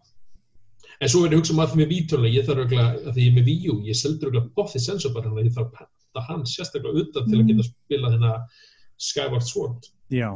en 1.01 1.11
svo 1.11 1.25
er 1.25 1.33
ég 1.33 1.37
að 1.37 1.43
hugsa 1.43 1.55
um 1.55 1.63
að 1.65 1.75
því 1.75 1.81
með 1.81 1.93
vítölulega 1.95 2.39
ég 2.39 2.47
þarf 2.49 2.63
örugglega, 2.65 2.89
að 3.03 3.13
því 3.19 3.27
ég 3.27 3.31
er 3.31 3.37
með 3.39 3.53
U 3.55 3.77
ég 3.89 4.01
seldur 4.01 4.31
örugglega 4.31 4.55
boffið 4.59 4.87
sensor 4.87 5.15
bara 5.15 5.31
hann 5.31 5.45
ég 5.45 5.55
þarf 5.57 5.69
að 5.69 5.77
panta 5.81 6.27
hann 6.29 6.49
sérstaklega 6.49 7.05
utan 7.05 7.31
til 7.31 7.41
að 7.41 7.47
geta 7.53 7.69
spila 7.69 8.13
hérna 8.15 8.35
Skyward 9.01 9.47
Sword. 9.47 9.89
Já. 10.13 10.35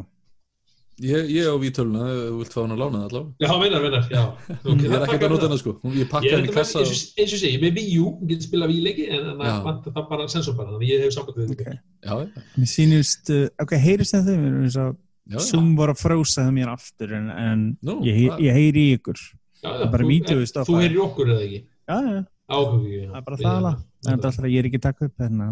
Ég, 0.99 1.29
ég 1.31 1.47
á 1.47 1.55
vítöluna, 1.63 2.09
þú 2.11 2.39
vilt 2.41 2.55
fá 2.57 2.59
hann 2.65 2.73
að 2.75 2.81
lána 2.83 3.01
það 3.05 3.05
allavega. 3.07 3.35
Já, 3.39 3.51
meinar, 3.61 3.83
meinar, 3.85 4.07
já. 4.11 4.23
Okay, 4.57 4.79
Ég 4.89 4.95
er 4.97 5.05
ekki 5.07 5.27
að 5.29 5.31
nota 5.31 5.47
hana 5.47 5.59
sko, 5.61 5.75
ég 5.85 6.01
Ég 6.01 6.09
pakka 6.11 6.31
er 6.33 6.41
henni 6.41 6.55
kassa 6.57 6.81
eins 6.83 6.91
og 6.91 7.21
eins 7.23 7.35
og 7.37 7.43
segi, 7.45 7.61
með 7.63 7.79
Wii 7.79 8.01
U 8.03 8.09
getur 8.27 8.49
spilað 8.49 8.73
Wii 8.73 8.81
leiki 8.83 9.05
en 9.15 9.29
það 9.39 9.85
það 9.87 10.09
bara 10.11 10.27
sensor 10.33 10.57
bara 10.59 10.73
þannig 10.73 10.83
að 10.83 10.91
ég 10.91 11.05
hef 11.05 11.15
samband 11.15 11.39
við 11.39 11.53
Ok. 11.55 11.63
Þetta 11.63 11.79
Já, 12.03 12.17
já. 12.25 12.43
Mér 12.57 12.73
sýnist, 12.73 13.31
uh, 13.31 13.45
ok, 13.63 13.77
heyrist 13.85 14.17
það 14.17 14.33
þeim 14.33 14.49
eins 14.49 14.79
og 14.83 14.91
já, 14.91 15.37
já. 15.37 15.39
Zoom 15.47 15.71
var 15.79 15.95
að 15.95 16.03
frósa 16.03 16.49
það 16.49 16.53
mér 16.59 16.73
aftur 16.75 17.15
en, 17.21 17.31
en 17.47 17.65
Nú, 17.87 18.01
ég, 18.09 18.19
ég 18.49 18.59
heyri 18.59 18.89
ykkur 18.97 19.23
Það 19.63 19.85
er 19.85 19.93
bara 19.93 20.47
stoppa. 20.49 20.67
Þú 20.69 20.81
heyrir 20.83 21.05
okkur 21.05 21.33
eða 21.35 21.45
ekki? 21.47 21.61
Já, 21.89 21.97
já, 22.05 22.19
Áhugi. 22.49 22.99
það 23.09 23.19
er 23.19 23.25
bara 23.27 23.39
það 23.41 23.55
alveg 23.59 23.79
en 23.79 24.05
það 24.05 24.13
er 24.13 24.27
alltaf 24.29 24.45
að 24.45 24.53
ég 24.53 24.59
er 24.61 24.67
ekki 24.69 24.79
að 24.79 24.85
taka 24.87 25.07
upp 25.09 25.23
hérna 25.23 25.47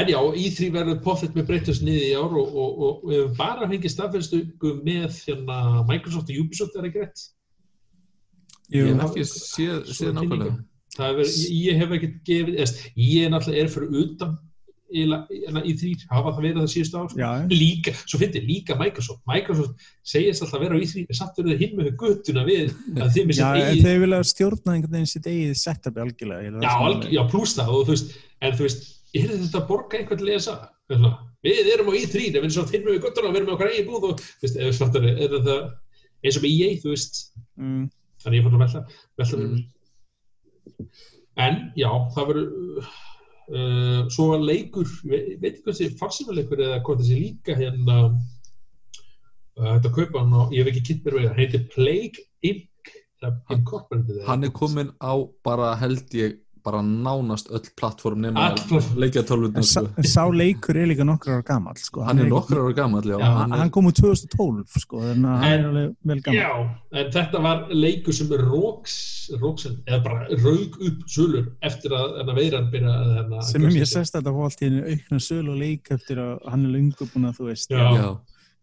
En 0.00 0.10
já, 0.10 0.18
í3 0.42 0.68
verður 0.74 1.02
poffett 1.04 1.36
með 1.36 1.46
breytast 1.50 1.84
niður 1.86 2.06
í 2.06 2.14
ár 2.16 2.36
og, 2.40 2.46
og, 2.46 2.56
og, 2.56 2.86
og 2.86 3.10
við 3.10 3.20
hefum 3.20 3.36
bara 3.38 3.68
fengið 3.70 3.94
staðfæðstöku 3.94 4.72
með 4.88 5.20
hérna, 5.28 5.58
Microsoft 5.88 6.32
og 6.32 6.40
Ubisoft 6.42 6.76
er 6.76 6.88
ekki 6.88 7.04
rétt. 7.04 7.26
Ég 8.74 8.90
hef 8.90 9.04
ekki 9.06 9.28
séð, 9.30 9.92
nákvæmlega 10.16 10.56
er 11.04 11.20
ég, 11.20 11.76
hef 11.76 11.94
ekkert 11.96 12.20
gefið, 12.26 12.74
ég 12.96 13.26
er 13.26 13.32
náttúrulega 13.32 13.62
er 13.62 13.72
fyrir 13.72 13.96
utan 14.02 14.36
í, 14.90 15.04
í 15.06 15.74
því, 15.80 15.92
hafa 16.10 16.32
það 16.32 16.42
verið 16.42 16.58
það 16.60 16.70
síðustu 16.72 17.00
ár. 17.00 17.14
Já. 17.20 17.28
Líka, 17.52 17.94
svo 18.02 18.20
finnir 18.20 18.46
líka 18.46 18.76
Microsoft. 18.80 19.22
Microsoft 19.28 19.86
segist 20.06 20.44
alltaf 20.44 20.58
að 20.58 20.66
vera 20.66 20.78
á 20.78 20.82
í 20.82 20.88
því, 20.90 21.04
en 21.06 21.20
verður 21.20 21.50
það 21.52 21.64
hinn 21.64 21.78
með 21.80 21.90
guttuna 22.02 22.44
við 22.46 22.74
þeim 23.16 23.32
en 23.36 23.82
þeir 23.86 24.02
vilja 24.04 24.20
stjórna 24.32 24.76
einhvern 24.76 24.98
veginn 24.98 25.10
sitt 25.10 25.30
eigið 25.30 25.56
setup 25.60 26.02
algjörlega 26.02 26.46
ég 26.46 26.56
það 26.56 26.66
Já, 26.66 26.74
alg, 26.88 27.08
já 27.16 27.22
pluss 27.32 27.56
það 27.58 27.72
og 27.72 27.86
þú 27.86 27.96
veist, 27.96 28.18
en 28.40 28.58
þú 28.58 28.68
veist, 28.68 28.86
er 29.16 29.32
þetta 29.32 29.62
að 29.62 29.68
borga 29.70 30.00
einhvern 30.00 30.22
til 30.22 30.34
ESA? 30.36 30.58
Svona, 30.86 31.14
Við 31.46 31.68
erum 31.70 31.90
á 31.90 31.94
í3, 31.94 32.22
en 32.26 32.34
við 32.34 32.40
erum 32.40 32.54
svo 32.54 32.66
finnum 32.66 32.94
við 32.94 33.02
guttuna 33.04 33.28
og 33.28 33.34
við 33.34 33.40
erum 33.40 33.50
með 33.50 33.56
okkar 33.56 33.72
eigin 33.72 33.90
búð 33.90 34.06
og, 34.08 34.22
veist, 34.42 34.56
ef 34.58 34.74
svartar 34.74 35.04
er 35.06 35.34
þetta 35.36 35.56
eins 36.26 36.38
og 36.38 36.42
með 36.46 36.54
EA, 36.56 36.70
þú 36.82 36.94
veist, 36.94 37.20
Mm, 37.56 37.88
þannig 38.20 38.40
ég 38.40 38.46
fór 38.46 38.56
að 38.56 38.62
velta, 38.64 38.80
velta 39.16 39.38
mm. 39.40 39.60
En, 41.36 41.58
já, 41.76 41.88
það 42.14 42.30
verður, 42.30 42.90
uh, 43.52 44.06
svo 44.12 44.30
var 44.32 44.44
leikur, 44.44 44.88
veit 45.06 45.50
ekki 45.50 45.64
hvað 45.64 45.72
þessi 45.72 45.98
farsímaleikur 46.00 46.62
eða 46.66 46.80
hvort 46.86 47.02
þessi 47.02 47.20
líka 47.20 47.56
hérna, 47.58 47.98
uh, 49.58 49.74
þetta 49.76 49.92
kaupa 49.98 50.22
hann 50.22 50.38
og 50.40 50.54
ég 50.54 50.64
hef 50.64 50.72
ekki 50.72 50.86
kynnt 50.90 51.06
mér 51.06 51.18
við, 51.18 51.28
hann 51.30 51.42
heitir 51.42 51.68
Plague 51.74 52.26
Inc. 52.46 52.72
Hann 54.26 54.44
er 54.44 54.52
komin 54.54 54.92
á 55.00 55.12
bara 55.46 55.72
held 55.80 56.12
ég 56.14 56.36
bara 56.66 56.80
nánast 56.82 57.50
öll 57.54 57.68
plattform 57.78 58.20
nema 58.24 58.48
en 58.50 59.62
sá, 59.62 59.80
sko. 59.84 60.02
sá 60.02 60.24
leikur 60.34 60.76
er 60.80 60.88
líka 60.90 61.04
nokkur 61.06 61.36
ára 61.36 61.44
gamall 61.46 61.78
sko. 61.78 62.02
Hann 62.06 62.18
er 62.18 62.24
ekki- 62.26 62.34
nokkur 62.34 62.58
ára 62.64 62.74
gammal 62.74 63.02
já, 63.06 63.18
Já, 63.20 63.30
hann 63.38 63.52
er, 63.52 63.58
hann 63.62 63.70
kom 63.70 63.86
úr 63.86 63.94
2012 63.94 64.80
sko, 64.82 65.00
hann 65.04 65.24
En- 65.24 65.60
er 65.60 65.66
alveg 65.68 65.94
vel 66.10 66.20
gammal 66.20 66.40
Já, 66.42 66.50
en 67.00 67.10
þetta 67.12 67.42
var 67.42 67.66
leikur 67.70 68.12
sem 68.18 68.28
róks, 68.28 68.96
róksin, 69.40 69.78
eða 69.86 70.02
bara 70.04 70.26
raug 70.42 70.78
upp 70.90 71.04
sölur 71.06 71.46
eftir 71.62 71.90
að 71.90 72.34
veiran 72.34 72.70
byrja 72.72 73.42
sem 73.42 73.64
er 73.64 73.70
mjög 73.70 73.90
sérst 73.92 74.18
að 74.18 74.26
það 74.26 74.34
fór 74.40 74.44
allt 74.50 74.62
í 74.62 74.72
aukna 74.94 75.20
sölu 75.20 75.50
og 75.54 75.58
leik 75.62 75.90
eftir 75.90 76.16
að 76.18 76.50
hann 76.50 76.64
er 76.66 76.72
lungu 76.78 77.06
búin 77.12 77.30
að 77.30 77.38
þú 77.38 77.50
veist 77.52 77.70
Já. 77.70 78.16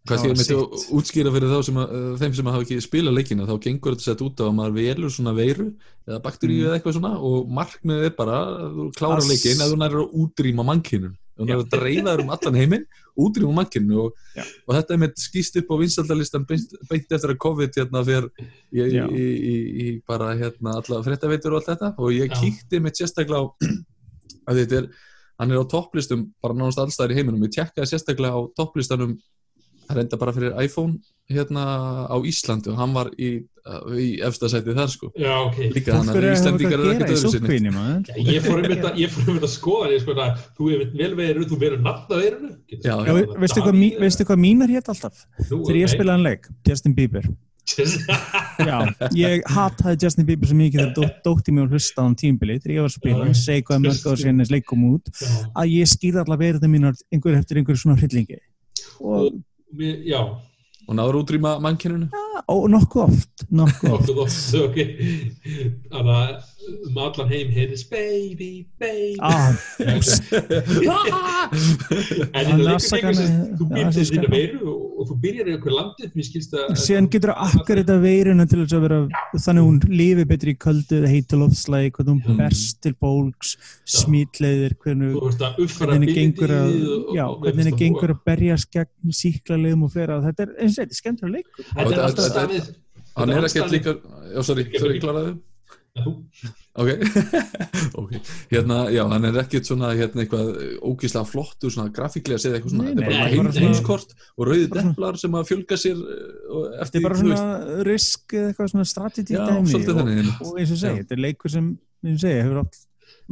Ég 0.04 0.20
var 0.20 0.36
myndi 0.36 0.56
að 0.58 0.86
útskýra 0.98 1.32
fyrir 1.32 1.52
þá 1.54 1.60
sem 1.63 1.78
að, 1.80 1.92
uh, 1.96 2.13
þeim 2.20 2.34
sem 2.36 2.50
hafa 2.52 2.63
ekki 2.66 2.80
spilað 2.84 3.18
leikina 3.20 3.48
þá 3.48 3.54
gengur 3.63 3.96
þetta 3.96 4.08
sett 4.10 4.24
út 4.26 4.42
á 4.42 4.46
að 4.50 4.56
maður 4.58 4.78
velur 4.80 5.13
svona 5.16 5.36
veiru 5.38 5.68
eða 6.08 6.22
bakteríu 6.26 6.60
Mm. 6.60 6.66
eða 6.68 6.80
eitthvað 6.80 6.98
svona 6.98 7.13
og 7.24 7.54
markmiðið 7.60 8.10
er 8.10 8.16
bara 8.18 8.39
að 8.44 8.74
þú 8.80 8.88
klára 8.98 9.28
leikin 9.30 9.62
eða 9.62 9.72
þú 9.72 9.78
nærir 9.80 10.02
að 10.02 10.18
útrýma 10.24 10.68
mannkynun 10.68 11.16
þú 11.34 11.48
nærir 11.48 11.63
að 11.63 11.72
dreifa 11.72 12.10
þér 12.10 12.24
um 12.26 12.34
allan 12.36 12.60
heiminn 12.60 12.86
útrýma 13.20 13.54
mannkynun 13.60 14.00
og, 14.02 14.20
og 14.68 14.76
þetta 14.76 14.96
er 14.96 15.02
með 15.04 15.16
skýst 15.22 15.58
upp 15.62 15.72
á 15.72 15.76
vinsaldalistan 15.82 16.46
beint, 16.50 16.76
beint 16.89 17.16
eftir 17.16 17.34
að 17.34 17.39
COVID 17.46 17.80
hérna 17.80 18.04
fyrir 18.08 18.30
í, 18.74 18.84
í, 18.84 19.24
í, 19.24 19.58
í, 19.86 19.88
bara 20.08 20.34
hérna 20.38 20.78
alla 20.80 21.02
fréttaveitur 21.06 21.54
og 21.54 21.62
allt 21.62 21.72
þetta. 21.74 21.92
Og 22.02 22.13
ég 22.16 22.34
kíkti 22.34 22.82
mitt 22.82 23.00
sérstaklega 23.00 23.46
á 23.46 23.46
að 24.50 24.63
þetta 24.63 24.80
er 24.82 24.89
hann 25.42 25.54
er 25.54 25.62
á 25.62 25.66
topplistum 25.70 26.26
bara 26.44 26.58
nánast 26.58 26.82
allstæðar 26.82 27.13
í 27.13 27.20
heiminum. 27.20 27.46
Ég 27.46 27.54
tjekkaði 27.54 27.92
sérstaklega 27.94 28.34
á 28.34 28.42
topplistanum 28.58 29.18
reynda 29.89 30.19
bara 30.19 30.34
fyrir 30.36 30.56
iPhone 30.63 31.00
hérna 31.32 31.63
á 32.12 32.17
Íslandi 32.28 32.72
og 32.72 32.80
hann 32.80 32.93
var 32.96 33.10
í, 33.15 33.30
í 33.96 34.08
efsta 34.26 34.50
sæti 34.52 34.76
þar 34.76 34.89
sko. 34.91 35.10
Já, 35.15 35.32
ok. 35.46 35.60
líka 35.76 35.93
er 35.93 36.00
að 36.00 36.10
að 36.12 36.17
eitthvað 36.17 36.76
eru 36.76 36.88
að 36.89 36.91
ekkert 36.93 37.13
í 37.13 37.15
öðru 37.15 37.32
sinni 37.32 37.60
Já, 38.10 38.17
ég 38.34 38.43
fór 38.43 38.60
einmitt 38.60 38.84
að, 38.89 39.00
ég 39.00 39.13
fór 39.13 39.30
einmitt 39.30 39.48
að 39.48 39.54
skoða 39.54 39.88
því, 39.91 40.02
sko, 40.04 40.17
að 40.26 40.43
þú 40.58 40.67
hefur 40.74 40.91
vel 41.00 41.13
veiru, 41.19 41.48
þú 41.48 41.62
verður 41.63 41.86
nafna 41.88 42.19
veirunu. 42.19 42.52
Já, 42.74 42.91
Já, 42.91 43.13
ve- 43.13 43.39
veistu 43.46 43.63
hvað, 43.63 43.80
mí, 43.80 43.89
veistu 44.04 44.28
hvað 44.28 44.43
mínar 44.43 44.76
hétt 44.76 44.91
alltaf? 44.93 45.26
Nú, 45.48 45.63
þegar 45.63 45.80
ég 45.80 45.88
ok. 45.88 45.96
spilaði 45.96 46.15
hann 46.17 46.28
leik, 46.28 46.52
Justin 46.67 46.98
Bieber. 47.00 47.32
Já, 48.67 48.78
ég 49.15 49.46
hataði 49.48 50.04
Justin 50.04 50.28
Bieber 50.28 50.50
svo 50.50 50.58
mikið 50.60 50.82
þegar 50.82 50.93
dó, 50.98 51.06
dótti 51.30 51.54
mér 51.56 51.69
að 51.69 51.78
hlusta 51.78 52.04
á 52.04 52.06
hann 52.06 52.17
tímbili 52.19 52.58
þegar 52.60 52.76
ég 52.76 52.84
var 52.84 52.91
að 52.91 52.98
spila, 52.98 53.22
hann 53.24 53.38
segi 53.39 53.63
hvað 53.69 53.86
mörg 53.86 54.04
ára 54.04 54.19
síðan 54.19 54.43
þess 54.43 54.52
leik 54.52 54.65
kom 54.67 54.84
út, 54.89 55.12
að 55.56 55.72
ég 55.72 55.91
skýrði 55.93 56.22
allar 56.26 56.41
verðið 56.41 56.74
mínar 56.74 57.00
einhver 57.08 57.39
eftir 57.39 57.62
einhver 57.62 57.80
svona 57.80 57.96
hryllingi. 58.02 58.41
Og, 59.00 59.39
já, 59.79 60.21
og 60.88 60.95
náður 60.95 61.23
útrýma 61.23 61.59
mannkynunu 61.59 62.09
og 62.48 62.65
nokkuð 62.74 63.04
oft 63.08 63.46
nokkuð 63.54 64.24
oft. 64.24 64.56
Þannig 65.93 66.15
að 66.17 66.34
um 66.88 66.98
allan 67.04 67.28
heim 67.28 67.50
heyrðis 67.52 67.84
baby, 67.91 68.65
baby. 68.80 69.17
ah, 69.19 69.52
En 72.34 72.48
þetta 72.48 72.56
leikur 72.56 72.72
afsakar 72.74 73.12
leikur 73.12 73.19
sem 73.19 73.34
mig- 73.36 73.58
þú 73.60 73.67
það 73.74 73.91
til 73.98 74.06
skal- 74.08 74.24
þína 74.24 74.30
veiru 74.32 74.72
og, 74.72 75.08
þú 75.10 75.15
byrjar 75.26 75.50
í 75.50 75.56
okkur 75.58 75.74
landið, 75.76 76.13
að... 76.13 76.78
síðan 76.80 77.10
getur 77.12 77.34
það 77.34 77.41
akkar 77.60 77.82
þetta 77.82 77.98
veiruna 78.04 78.46
til 78.48 78.60
að 78.63 78.84
vera 78.86 79.00
þannig 79.34 79.62
að 79.63 79.67
hún 79.67 79.80
lifi 79.91 80.26
betri 80.30 80.54
í 80.54 80.60
köldu 80.63 81.00
eða 81.02 81.12
heitu 81.12 81.39
loftslægi, 81.41 81.91
hvernig 81.98 82.13
hún 82.30 82.39
berst 82.39 82.80
til 82.86 82.93
bólks, 83.04 83.50
smítleiðir 83.98 84.78
hvernig 84.80 85.19
að 85.19 85.93
henni 85.98 86.15
gengur 86.15 86.56
að, 86.56 86.72
hvernig 87.43 87.60
henni 87.65 87.76
gengur 87.82 88.15
að 88.15 88.24
berjast 88.30 88.72
gegn 88.72 89.12
síklalegum 89.19 89.84
og 89.84 89.91
fleira. 89.98 90.22
Þetta 90.24 90.48
er 90.48 90.56
eins 90.63 90.78
og 90.78 90.86
þetta, 90.86 91.00
skemmtilega 91.02 91.36
leikur. 91.41 91.67
Þetta 91.74 91.91
er 91.98 92.04
alltaf 92.08 92.22
þetta- 92.27 92.45
staðið. 92.47 92.75
hann 93.17 93.29
er 93.38 93.47
ekkert 93.49 93.71
líka 93.77 93.97
já, 94.33 94.41
sorry, 94.43 94.63
sorry, 94.79 94.99
þú. 95.93 96.13
ok, 96.73 96.89
ok 98.01 98.12
hérna, 98.49 98.77
já, 98.89 99.03
hann 99.12 99.25
er 99.29 99.36
ekkert 99.43 99.67
svona 99.69 99.91
hérna 99.93 100.23
eitthvað 100.23 100.47
ógíslega 100.89 101.27
flottur 101.29 101.69
svona 101.73 101.91
grafíklega 101.93 102.41
segja 102.41 102.57
eitthvað 102.57 102.73
svona, 102.73 102.88
Nei, 102.88 102.95
þetta 102.95 103.03
er 103.03 103.09
nei, 103.09 103.13
bara 103.13 103.19
bara 103.19 103.33
heim, 103.36 103.51
svona- 103.51 103.67
heimskort 103.67 104.15
og 104.38 104.47
rauði 104.49 104.69
deplar 104.73 105.19
sem 105.21 105.38
að 105.38 105.49
fjölga 105.51 105.77
sér 105.83 106.01
og 106.01 106.63
þetta 106.63 106.81
eftir, 106.88 106.97
er 107.03 107.05
bara 107.09 107.19
svona 107.21 107.83
risk 107.91 108.33
eða 108.39 108.47
eitthvað 108.53 108.71
svona 108.73 108.88
strategy 108.89 109.38
Já, 109.38 109.43
dæmi 109.51 109.77
og, 109.77 109.86
þannig. 110.01 110.33
og 110.41 110.57
eins 110.63 110.73
og 110.73 110.81
segi, 110.81 110.95
Já. 110.97 111.03
þetta 111.03 111.17
er 111.19 111.23
leikur 111.27 111.53
sem 111.53 111.69
eins 112.03 112.17
og 112.17 112.25
segi, 112.25 112.41
hefur 112.41 112.63
átt 112.63 112.81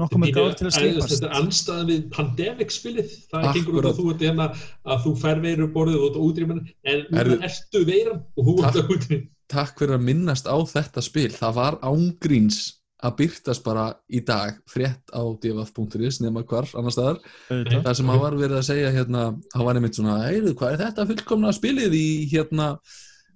nokkuð 0.01 0.21
með 0.23 0.33
gáð 0.37 0.51
til 0.59 0.67
að 0.69 0.75
skipast 0.77 1.13
Þetta 1.15 1.29
er 1.31 1.37
anstæðan 1.41 1.89
við 1.91 2.01
pandemic 2.17 2.73
spilið 2.75 3.13
það 3.31 3.39
Akkurat. 3.41 3.55
gengur 3.59 3.79
út 3.81 3.89
að 3.91 3.99
þú 4.01 4.05
ert 4.15 4.25
hérna 4.27 4.47
að 4.95 5.05
þú 5.05 5.13
fær 5.23 5.41
veiru 5.45 5.69
borðið 5.77 6.01
og 6.01 6.03
þú 6.03 6.11
ert 6.11 6.21
útrýman 6.27 6.61
en 6.91 7.05
Herðu- 7.19 7.39
ertu 7.49 7.85
veiran 7.91 8.21
og 8.37 8.45
þú 8.49 8.57
ert 8.65 8.81
að 8.81 8.93
útrýman 8.97 9.27
takk 9.51 9.79
fyrir 9.81 9.97
að 9.97 10.05
minnast 10.07 10.45
á 10.47 10.55
þetta 10.63 11.01
spil. 11.03 11.27
Það 11.35 11.53
var 11.57 11.75
ángríns 11.83 12.59
að 13.03 13.15
byrtast 13.17 13.63
bara 13.65 13.83
í 14.13 14.19
dag 14.23 14.59
frétt 14.69 15.09
á 15.11 15.21
dfaf.is 15.43 16.19
nema 16.21 16.43
hvar 16.45 16.69
annar 16.77 16.93
staðar. 16.93 17.17
Auðvitað. 17.49 17.81
það 17.83 17.95
sem 17.97 18.11
hann 18.13 18.19
var 18.21 18.35
verið 18.37 18.57
að 18.61 18.67
segja 18.69 18.91
hérna, 18.95 19.23
hann 19.55 19.65
var 19.65 19.75
einmitt 19.79 19.97
svona, 19.97 20.19
heyrðu, 20.29 20.53
hvað 20.55 20.75
er 20.75 20.83
þetta 20.85 21.07
fullkomna 21.09 21.51
spilið 21.57 21.95
í 21.97 22.05
hérna 22.31 22.67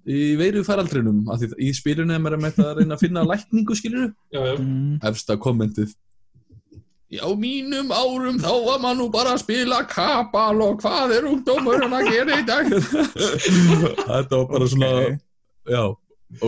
í 0.06 0.36
veiru 0.38 0.62
faraldrinum, 0.64 1.24
af 1.34 1.40
því 1.42 1.48
í 1.66 1.72
spilinu 1.74 2.14
er 2.14 2.22
maður 2.22 2.38
að 2.62 2.78
reyna 2.78 2.94
að 2.94 3.02
finna 3.02 3.24
lækningu 3.26 3.74
skilur 3.76 4.12
Já, 4.32 4.38
já, 4.40 4.54
Mm. 4.56 5.00
efsta 5.02 5.36
kommentið 5.36 5.92
Já, 7.16 7.26
mínum 7.40 7.92
árum 7.96 8.36
þá 8.42 8.50
var 8.66 8.80
maður 8.82 8.98
nú 9.00 9.06
bara 9.14 9.34
að 9.36 9.42
spila 9.44 9.78
kabal 9.88 10.58
og 10.66 10.80
hvað 10.82 11.14
er 11.16 11.28
ungdómurinn 11.30 11.94
að 11.96 12.10
gera 12.12 12.40
í 12.40 12.46
dag? 12.48 12.66
Þetta 14.10 14.40
var 14.40 14.50
bara 14.50 14.68
svona 14.72 14.90
Ok. 14.96 15.22
já, 15.72 15.82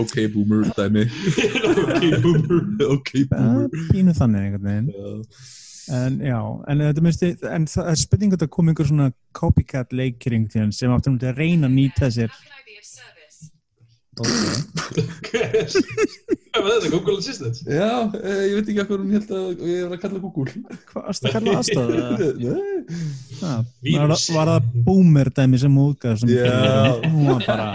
ok 0.01 0.13
boomer 0.33 0.67
dæmi. 0.77 1.05
Ok, 1.85 2.03
boomer. 2.23 2.59
Ok 2.93 3.09
boomer. 3.31 3.87
pínu 3.89 4.13
þannig 4.17 4.45
einhvern 4.49 4.67
veginn. 4.69 4.91
Já. 4.93 5.47
en 5.99 6.19
já, 6.21 6.37
en 6.69 6.81
þetta 6.85 7.01
minnst 7.01 7.23
en 7.49 7.63
það 7.65 7.87
er 7.89 7.97
spurning 8.03 8.33
að 8.35 8.43
það 8.43 8.49
kom 8.53 8.67
einhver 8.69 8.89
svona 8.91 9.07
copycat 9.33 9.95
leikring 9.97 10.45
til 10.53 10.67
sem 10.75 10.91
áttur 10.93 11.15
um 11.15 11.17
að 11.23 11.39
reyna 11.39 11.65
að 11.65 11.77
nýta 11.79 12.11
sér 12.13 12.29
Hvað 16.49 16.63
var 16.65 16.71
þetta, 16.73 16.89
Google 16.93 17.15
Assistant? 17.21 17.59
Já, 17.69 17.89
eh, 18.19 18.41
ég 18.49 18.55
veit 18.57 18.69
ekki 18.71 18.83
hvað 18.89 19.01
hún 19.03 19.13
held 19.15 19.31
að 19.37 19.63
ég 19.69 19.83
var 19.85 19.95
að 19.97 20.01
kalla 20.03 20.19
Google. 20.23 20.53
Hvað 20.89 21.05
varst 21.07 21.23
að 21.29 21.35
kalla 21.35 21.55
aðstofa 21.59 21.89
Nei. 23.39 23.57
var, 23.95 24.13
það- 24.13 24.35
var 24.35 24.51
það 24.53 24.69
boomer 24.87 25.31
dæmi 25.39 25.61
sem 25.61 25.79
útgæð 25.85 26.15
sem 26.23 26.29
Já. 26.33 26.39
hún 27.05 27.25
var 27.29 27.41
bara 27.47 27.67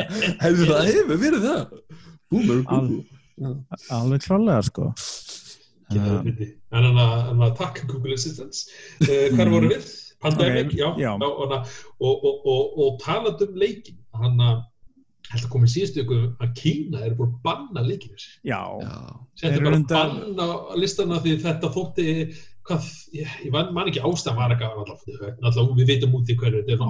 Hefur 0.42 0.72
það 0.72 0.90
hefur 0.90 1.20
verið 1.24 1.46
það. 1.48 1.62
Boomer 2.34 2.62
Google. 2.68 3.00
Alveg 3.94 4.20
klálega 4.26 4.62
sko. 4.68 4.90
En 5.94 6.88
hann 6.88 6.98
að 7.44 7.52
takk 7.60 7.84
Google 7.90 8.16
Assistants. 8.18 8.66
Uh, 9.04 9.28
Hvar 9.36 9.52
voru 9.52 9.70
við? 9.74 9.92
Pandemic, 10.24 10.70
já, 10.72 10.86
og, 11.20 11.32
og, 11.44 11.50
og, 12.00 12.22
og, 12.48 12.78
og 12.80 12.94
talað 13.02 13.42
um 13.44 13.58
leikin 13.60 13.98
hann 14.16 14.38
að 14.40 14.62
held 15.34 15.44
að 15.46 15.52
komið 15.54 15.72
síðustu 15.74 16.02
ykkur 16.04 16.24
að 16.44 16.54
Kína 16.60 17.04
er 17.04 17.14
búin 17.18 17.30
að 17.34 17.42
banna 17.44 17.84
Já, 18.46 18.60
Settu 19.34 19.52
Þeir 19.52 19.62
bara 19.64 19.70
eru 19.74 19.78
enda- 19.82 20.00
bann 20.00 20.42
á 20.42 20.48
listana 20.80 21.20
því 21.24 21.36
þetta 21.44 21.70
þótti 21.74 22.08
hvað, 22.64 22.84
ég, 23.12 23.28
ég 23.44 23.52
man, 23.52 23.66
man 23.76 23.88
ekki 23.90 24.00
ástæðan 24.00 24.36
var 24.38 24.52
ekki 24.54 24.64
alltaf, 24.64 25.02
við 25.76 25.90
vitum 25.90 26.14
út 26.16 26.30
í 26.32 26.36
hverju 26.40 26.62
þetta 26.64 26.86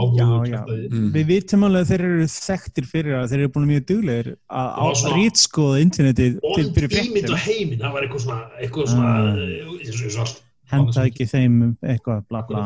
er. 0.76 0.84
Mm. 0.94 1.08
Við 1.16 1.24
vitum 1.32 1.64
alveg 1.66 1.82
að 1.82 1.88
þeir 1.90 2.04
eru 2.08 2.28
þekktir 2.30 2.86
fyrir 2.92 3.16
að 3.18 3.26
þeir 3.32 3.40
eru 3.42 3.50
búin 3.56 3.64
mjög 3.72 3.86
duglegir 3.88 4.28
að 4.30 4.68
Það 4.70 4.84
var 4.84 4.94
á 4.94 5.00
svona- 5.00 5.16
rítskoða 5.18 5.80
internetið 5.82 6.36
til 6.38 6.54
vond 6.64 6.74
fyrir 6.78 6.94
ímynd 6.94 7.26
fréttum 7.26 7.34
á 7.34 7.44
heiminn, 7.48 7.80
það 7.82 7.92
var 7.96 8.06
eitthvað 8.06 8.22
svona 8.26 8.38
eitthvað 8.62 8.86
svona, 8.94 9.10
Ah. 9.10 9.34
mm. 9.34 9.80
eins 9.82 10.14
og 10.14 10.22
allt 10.22 10.42
henda 10.70 11.06
ekki 11.10 11.26
þeim 11.34 11.58
um 11.66 11.76
eitthvað 11.82 12.22
bla 12.30 12.42
bla. 12.46 12.62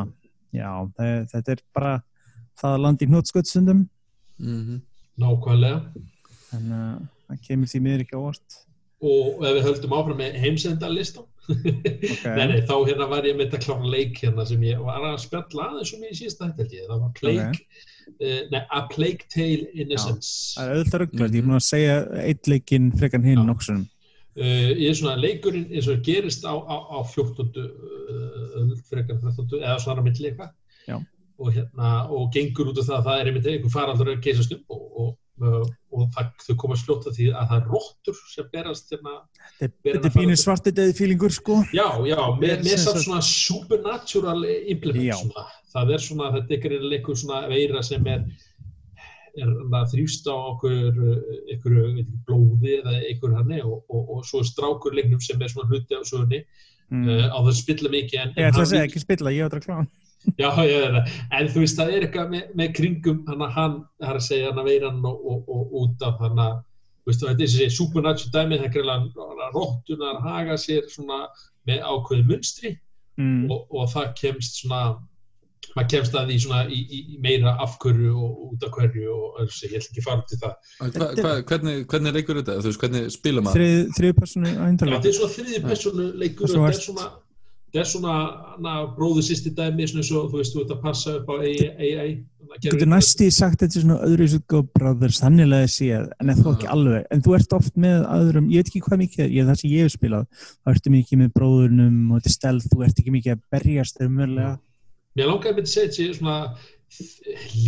Já, 0.53 0.71
það, 0.99 1.27
þetta 1.33 1.49
er 1.57 1.63
bara 1.75 1.95
það 2.61 2.75
að 2.77 2.81
landa 2.85 3.05
í 3.05 3.09
hnótskottsundum 3.09 3.89
Mhm. 4.39 4.83
Nákvæmlega 5.19 5.81
en 6.57 6.73
uh, 6.73 6.95
það 7.29 7.43
kemur 7.49 7.73
því 7.73 7.81
miður 7.85 8.05
ekki 8.07 8.19
á 8.19 8.23
orð 8.31 8.57
og 9.09 9.45
ef 9.47 9.53
við 9.55 9.67
höldum 9.69 9.93
áfram 9.95 10.19
með 10.19 10.39
heimsendalistan 10.43 11.27
okay. 11.49 12.35
nei, 12.39 12.47
nei, 12.51 12.61
þá 12.67 12.75
hérna 12.89 13.07
var 13.13 13.29
ég 13.29 13.37
með 13.39 13.53
þetta 13.53 13.61
klára 13.67 13.93
leik 13.93 14.19
hérna 14.25 14.47
sem 14.49 14.65
ég 14.67 14.81
var 14.83 15.05
að 15.13 15.21
spjalla 15.23 15.69
aðeins 15.69 15.93
um 15.95 16.03
í 16.09 16.17
síðasta 16.19 16.49
þetta 16.49 16.65
held 16.65 16.75
ég, 16.79 16.89
það 16.89 17.05
var 17.05 17.13
Plague 17.21 17.53
uh, 17.53 18.41
nei, 18.55 18.63
A 18.75 18.81
Plague 18.91 19.29
Tale 19.35 19.69
Innocence 19.75 20.33
Það 20.57 20.65
er 20.73 20.81
auðvitað 20.81 21.05
rugglað, 21.05 21.29
ég 21.29 21.39
er 21.39 21.47
Mhm. 21.47 21.53
búin 21.53 21.61
að 21.61 21.69
segja 21.69 21.95
eitt 22.25 22.51
leikinn 22.51 22.91
frekan 22.99 23.29
hinn 23.29 23.39
Já. 23.39 23.47
nokkusunum 23.53 23.85
uh, 23.87 24.73
ég 24.75 24.89
er 24.91 24.99
svona 24.99 25.17
leikurinn 25.23 25.69
eins 25.71 25.91
og 25.93 26.03
gerist 26.09 26.43
á, 26.49 26.55
á, 26.59 26.77
á 26.91 26.99
14. 27.07 27.55
Uh, 27.55 28.59
öld, 28.65 28.75
frekar 28.91 29.21
13. 29.23 29.63
eða 29.63 29.79
svona 29.85 30.03
milli 30.03 30.33
eitthvað 30.33 30.51
Já. 30.91 30.99
Og 31.39 31.55
hérna 31.55 31.93
og 32.11 32.31
gengur 32.35 32.73
út 32.73 32.81
af 32.83 32.89
það 32.89 32.99
að 32.99 33.09
það 33.09 33.21
er 33.21 33.31
einmitt 33.31 33.49
einhver 33.53 33.75
faraldur 33.75 34.13
að 34.13 34.23
geysast 34.27 34.55
um 34.57 34.63
og, 34.75 34.85
og, 35.03 35.69
og 35.95 36.09
það, 36.17 36.33
þau 36.45 36.57
komast 36.65 36.89
fljótt 36.89 37.07
að 37.11 37.19
því 37.19 37.29
að 37.31 37.53
það 37.53 37.61
er 37.61 37.69
róttur 37.75 38.19
sem 38.33 38.51
berast 38.55 38.93
hérna 38.95 39.15
Þetta 39.61 39.93
er 39.93 40.01
fara 40.01 40.15
pínu 40.17 40.35
til- 40.35 40.43
svarti 40.43 40.75
döði 40.75 40.97
fílingur 40.99 41.35
sko 41.35 41.61
Já, 41.71 41.87
já, 42.11 42.21
með, 42.41 42.65
með 42.67 42.83
samt 42.83 43.03
svona 43.05 43.23
supernatural 43.29 44.45
implement 44.75 45.23
svona. 45.23 45.47
það 45.75 45.95
er 45.95 46.07
svona, 46.09 46.33
þetta 46.37 46.55
er 46.55 46.59
einhver 46.59 46.89
leikur 46.95 47.21
svona 47.23 47.43
veira 47.53 47.85
sem 47.87 48.11
er 48.15 48.27
er 49.39 49.53
að 49.55 49.93
þrýsta 49.93 50.35
á 50.35 50.39
okkur 50.53 50.97
ykkur 51.55 51.77
blóði 52.27 52.79
eða 52.81 52.97
ykkur 53.13 53.37
hanni 53.39 53.61
og, 53.63 53.85
og, 53.87 54.11
og 54.17 54.27
svo 54.27 54.43
er 54.43 54.49
strákur 54.49 54.97
leiknum 54.97 55.23
sem 55.23 55.39
er 55.39 55.53
svona 55.53 55.69
hluti 55.71 55.95
af 55.95 56.07
sögunni 56.09 56.43
mm. 56.91 57.07
uh, 57.07 57.27
á 57.31 57.39
það 57.39 57.55
spilla 57.61 57.93
mikið 57.93 58.23
en, 58.25 58.35
Ég 58.35 58.49
ætla 58.49 58.59
hann 58.59 58.67
að 58.67 58.73
segja 58.73 58.89
ekki 58.89 59.05
spilla, 59.05 59.35
ég 59.37 59.47
ætla 59.47 59.63
að 59.63 59.69
klána 59.69 59.87
já, 60.39 60.49
já, 60.67 60.79
já, 60.83 61.03
en 61.39 61.51
þú 61.53 61.65
veist 61.65 61.79
það 61.79 61.93
er 61.95 62.07
eitthvað 62.07 62.33
með, 62.35 62.49
með 62.61 62.73
kringum 62.79 63.21
hann 63.29 63.45
að 63.47 63.55
hann, 63.59 63.77
það 64.01 64.11
er 64.13 64.21
að 64.21 64.27
segja 64.29 64.51
hann 64.51 64.63
að 64.63 64.71
veiran 64.73 65.05
og, 65.07 65.21
og, 65.33 65.53
og 65.55 65.77
út 65.83 66.07
af 66.09 66.25
hann 66.25 66.43
að 66.43 66.57
þú 66.59 67.13
veist, 67.13 67.23
þetta 67.25 67.35
er 67.35 67.43
þessi 67.45 67.69
supernatural 67.77 68.35
dæmi 68.35 68.59
það 68.59 68.69
er 68.69 68.75
greiðlega 68.77 69.51
róttunar 69.55 70.23
haga 70.25 70.59
sér 70.61 70.89
svona 70.93 71.21
með 71.69 71.85
ákveðu 71.85 72.27
munstri 72.33 72.75
mm. 73.21 73.47
og, 73.53 73.69
og 73.71 73.93
það 73.95 74.11
kemst 74.23 74.63
svona 74.63 74.83
maður 75.77 75.89
kemst 75.93 76.17
að 76.17 76.31
því 76.31 76.37
svona 76.43 76.61
í, 76.73 76.79
í, 76.81 76.99
í 77.15 77.17
meira 77.23 77.55
afhverju 77.65 78.13
og 78.15 78.43
út 78.49 78.67
af 78.67 78.75
hverju 78.75 79.15
og 79.15 79.53
sig, 79.53 79.73
ég 79.73 79.83
ætla 79.83 79.91
ekki 79.91 80.03
að 80.03 80.07
fara 80.07 80.23
út 80.23 80.35
í 80.35 80.39
það 80.43 80.55
Hva, 80.79 81.09
hva, 81.19 81.33
hvernig, 81.51 81.81
hvernig 81.91 82.17
leikur 82.17 82.41
þetta? 82.41 82.59
Þú 82.63 82.71
veist, 82.71 82.83
hvernig 82.85 83.09
spila 83.15 83.45
maður? 83.45 83.59
Þrið, 83.59 83.91
þrið 83.99 84.15
personu 84.19 84.53
Já, 84.53 84.61
ændalega 84.69 85.01
þetta 85.01 85.11
er 85.11 85.19
svona 85.19 85.35
þriði 85.37 85.63
personu 85.67 86.07
leikur 86.23 86.49
Það 86.49 86.55
er 86.55 86.63
og 86.63 86.69
þetta 86.69 86.81
er 86.81 86.87
svona 86.87 87.09
þetta 87.69 87.83
er 87.83 87.89
svona 87.93 88.17
bróðu 88.97 89.23
sýsti 89.27 89.53
dæmi 89.57 89.85
eins 89.85 90.11
og 90.11 90.31
þú 90.33 90.41
veist, 90.41 90.55
þú 90.55 90.65
ert 90.65 90.75
að 90.75 90.83
passa 90.83 91.17
upp 91.21 91.29
á 91.29 91.35
AI 91.45 92.11
Þú 92.49 92.63
getur 92.65 92.89
næsti 92.89 93.27
sagt 93.35 93.61
þetta 93.61 93.77
er 93.77 93.83
svona 93.85 93.99
öðru 94.07 94.27
svo 94.33 94.61
brothers, 94.73 95.19
þannilega 95.21 95.69
séð 95.69 96.07
en 96.17 96.31
þú 96.39 96.55
ekki 96.55 96.65
Já. 96.65 96.71
alveg, 96.73 97.03
en 97.13 97.25
þú 97.27 97.35
ert 97.37 97.53
oft 97.59 97.77
með 97.77 98.07
öðrum, 98.15 98.47
ég 98.49 98.63
veit 98.63 98.71
ekki 98.73 98.81
hvað 98.87 99.03
mikið 99.03 99.25
er, 99.27 99.35
ég 99.37 99.51
það 99.51 99.59
sem 99.61 99.75
ég 99.75 99.85
hef 99.85 99.93
spilað 99.93 100.47
þá 100.49 100.73
ertu 100.73 100.93
mikið 100.95 101.21
með 101.21 101.35
bróðurnum 101.37 101.99
og 102.09 102.23
þetta 102.23 102.33
er 102.33 102.37
stelð, 102.39 102.71
þú 102.73 102.87
ert 102.87 103.03
ekki 103.03 103.15
mikið 103.19 103.35
að 103.37 103.45
berjast 103.53 104.03
umverulega, 104.07 104.55
Mér 105.19 105.29
langaði 105.29 105.55
með 105.59 105.65
að 105.67 105.73
segja 105.75 105.89
þetta 105.89 105.99
sé 105.99 106.19
svona 106.19 106.39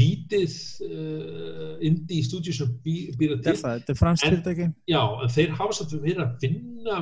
lítið 0.01 0.53
uh, 0.87 1.73
indie 1.85 2.23
studio 2.25 2.55
sem 2.57 2.71
bý, 2.85 2.95
býra 3.21 3.37
til 3.43 3.53
er 3.53 3.59
það, 3.61 3.81
þetta 3.83 3.93
er 3.93 3.99
fransk 4.01 4.25
En- 4.25 4.31
fyrirtæki. 4.33 4.69
Já, 4.89 5.03
en 5.27 5.33
þeir 5.35 5.57
hafa 5.59 5.77
samt 5.77 5.93
verið 5.99 6.23
að 6.25 6.47
vinna 6.47 7.01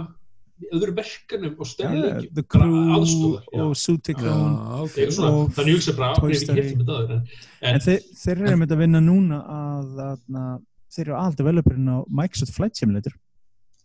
í 0.59 0.71
öðrum 0.75 0.97
verkanum 0.99 1.55
og 1.63 1.69
stærri 1.71 2.29
The 2.35 2.45
Crew 2.51 3.37
og 3.63 3.77
Sutikon 3.79 4.57
þannig 4.93 5.71
ég 5.71 5.79
hugsa 5.79 5.95
bara, 5.99 6.15
hef 6.19 6.45
ekki 6.49 6.75
um 6.75 6.83
þetta 6.83 6.99
aður 6.99 7.15
en, 7.15 7.25
en 7.71 7.81
þeir, 7.85 8.43
eru 8.43 8.59
með 8.63 8.75
að 8.77 8.83
vinna 8.83 9.03
núna 9.05 9.41
að, 9.59 9.89
að, 10.09 10.21
að 10.43 10.61
þeir 10.95 11.05
eru 11.07 11.17
all 11.21 11.39
developerinn 11.39 11.91
á 11.93 11.99
Microsoft 12.09 12.55
Flight 12.57 12.79
Simulator. 12.81 13.15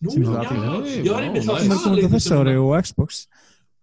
Nú, 0.03 0.11
sem 0.11 0.23
já, 0.23 0.29
er 0.29 0.43
já, 0.43 0.49
það- 0.51 0.87
já, 1.03 1.13
það 1.43 2.07
þessu 2.13 2.23
sem- 2.29 2.39
ári 2.41 2.55
og 2.59 2.73
Xbox. 2.83 3.21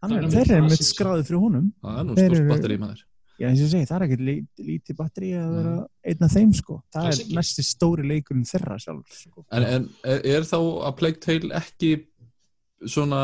Hann 0.00 0.16
Það 0.16 0.34
þeir 0.34 0.50
eru 0.56 0.66
með 0.66 0.82
skráðið 0.88 1.26
fyrir 1.28 1.40
honum. 1.44 1.70
Það 1.84 1.98
er 2.00 2.04
nú 2.08 2.14
eru- 2.24 2.48
batteri 2.48 2.78
maður. 2.80 3.00
Já, 3.40 3.46
eins 3.48 3.60
og 3.64 3.70
segi, 3.72 3.86
það 3.88 3.96
er 3.96 4.02
ekkert 4.04 4.24
lí, 4.26 4.34
lítið 4.60 4.96
batteri 4.98 5.30
að 5.32 5.52
vera 5.56 5.74
einn 6.12 6.24
af 6.26 6.32
þeim 6.34 6.50
sko. 6.58 6.74
Það 6.92 7.06
er 7.08 7.20
næsti 7.38 7.62
stóri 7.64 8.04
leikurinn 8.04 8.44
þeirra 8.44 8.76
sjálf 8.82 9.14
sko. 9.16 9.44
En, 9.50 9.64
en 9.64 9.86
er, 10.04 10.20
er 10.34 10.44
þá 10.48 10.58
að 10.60 10.96
Plague 10.98 11.20
Tale 11.24 11.54
ekki 11.56 11.92
svona 12.88 13.22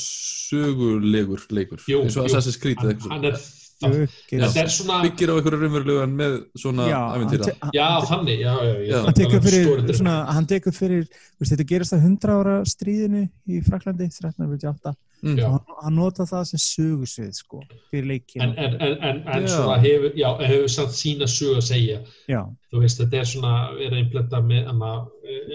sögulegur 0.00 1.46
leikur? 1.54 1.82
Jú, 1.88 2.04
eins 2.04 2.18
og. 2.18 2.28
Assassin's 2.28 2.60
Creed 2.60 2.82
eða 2.82 2.94
eitthvað 2.96 3.26
er 3.30 3.40
þetta 3.80 4.60
er 4.60 4.72
svona 4.72 4.98
byggir 5.06 5.30
á 5.32 5.34
einhverju 5.38 5.58
raunverulegu 5.62 6.00
en 6.04 6.16
með 6.18 6.34
svona 6.60 6.88
hann, 6.90 7.38
já, 7.72 7.84
þannig, 8.10 8.42
hann 8.92 9.16
tekur 9.16 9.44
fyrir, 9.46 9.94
svona, 9.96 10.16
hann 10.36 10.48
tekur 10.50 10.74
fyrir 10.76 11.06
veist, 11.06 11.54
þetta 11.54 11.68
gerist 11.70 11.96
að 11.96 12.04
100 12.10 12.34
ára 12.34 12.56
stríðinu 12.68 13.22
í 13.48 13.62
Fraklandi 13.64 14.10
1348 14.10 14.96
Mm. 15.20 15.36
Og 15.44 15.80
hann, 15.84 15.96
nota 15.98 16.24
það 16.24 16.46
sem 16.48 16.60
sögusvið 16.64 17.32
sko, 17.36 17.58
fyrir 17.92 18.06
leikin 18.08 18.40
en, 18.40 18.54
en, 18.56 18.76
en, 18.80 19.18
en, 19.28 19.48
svona 19.52 19.74
hefur, 19.82 20.14
já, 20.16 20.28
hefur 20.48 20.70
samt 20.72 20.94
sína 20.96 21.28
sög 21.28 21.58
að 21.58 21.66
segja. 21.66 21.98
Já, 22.30 22.38
þú 22.72 22.80
veist, 22.80 23.02
þetta 23.02 23.18
er 23.18 23.28
svona 23.28 23.50
að 23.68 23.98
einblenda 23.98 24.40
með 24.46 24.70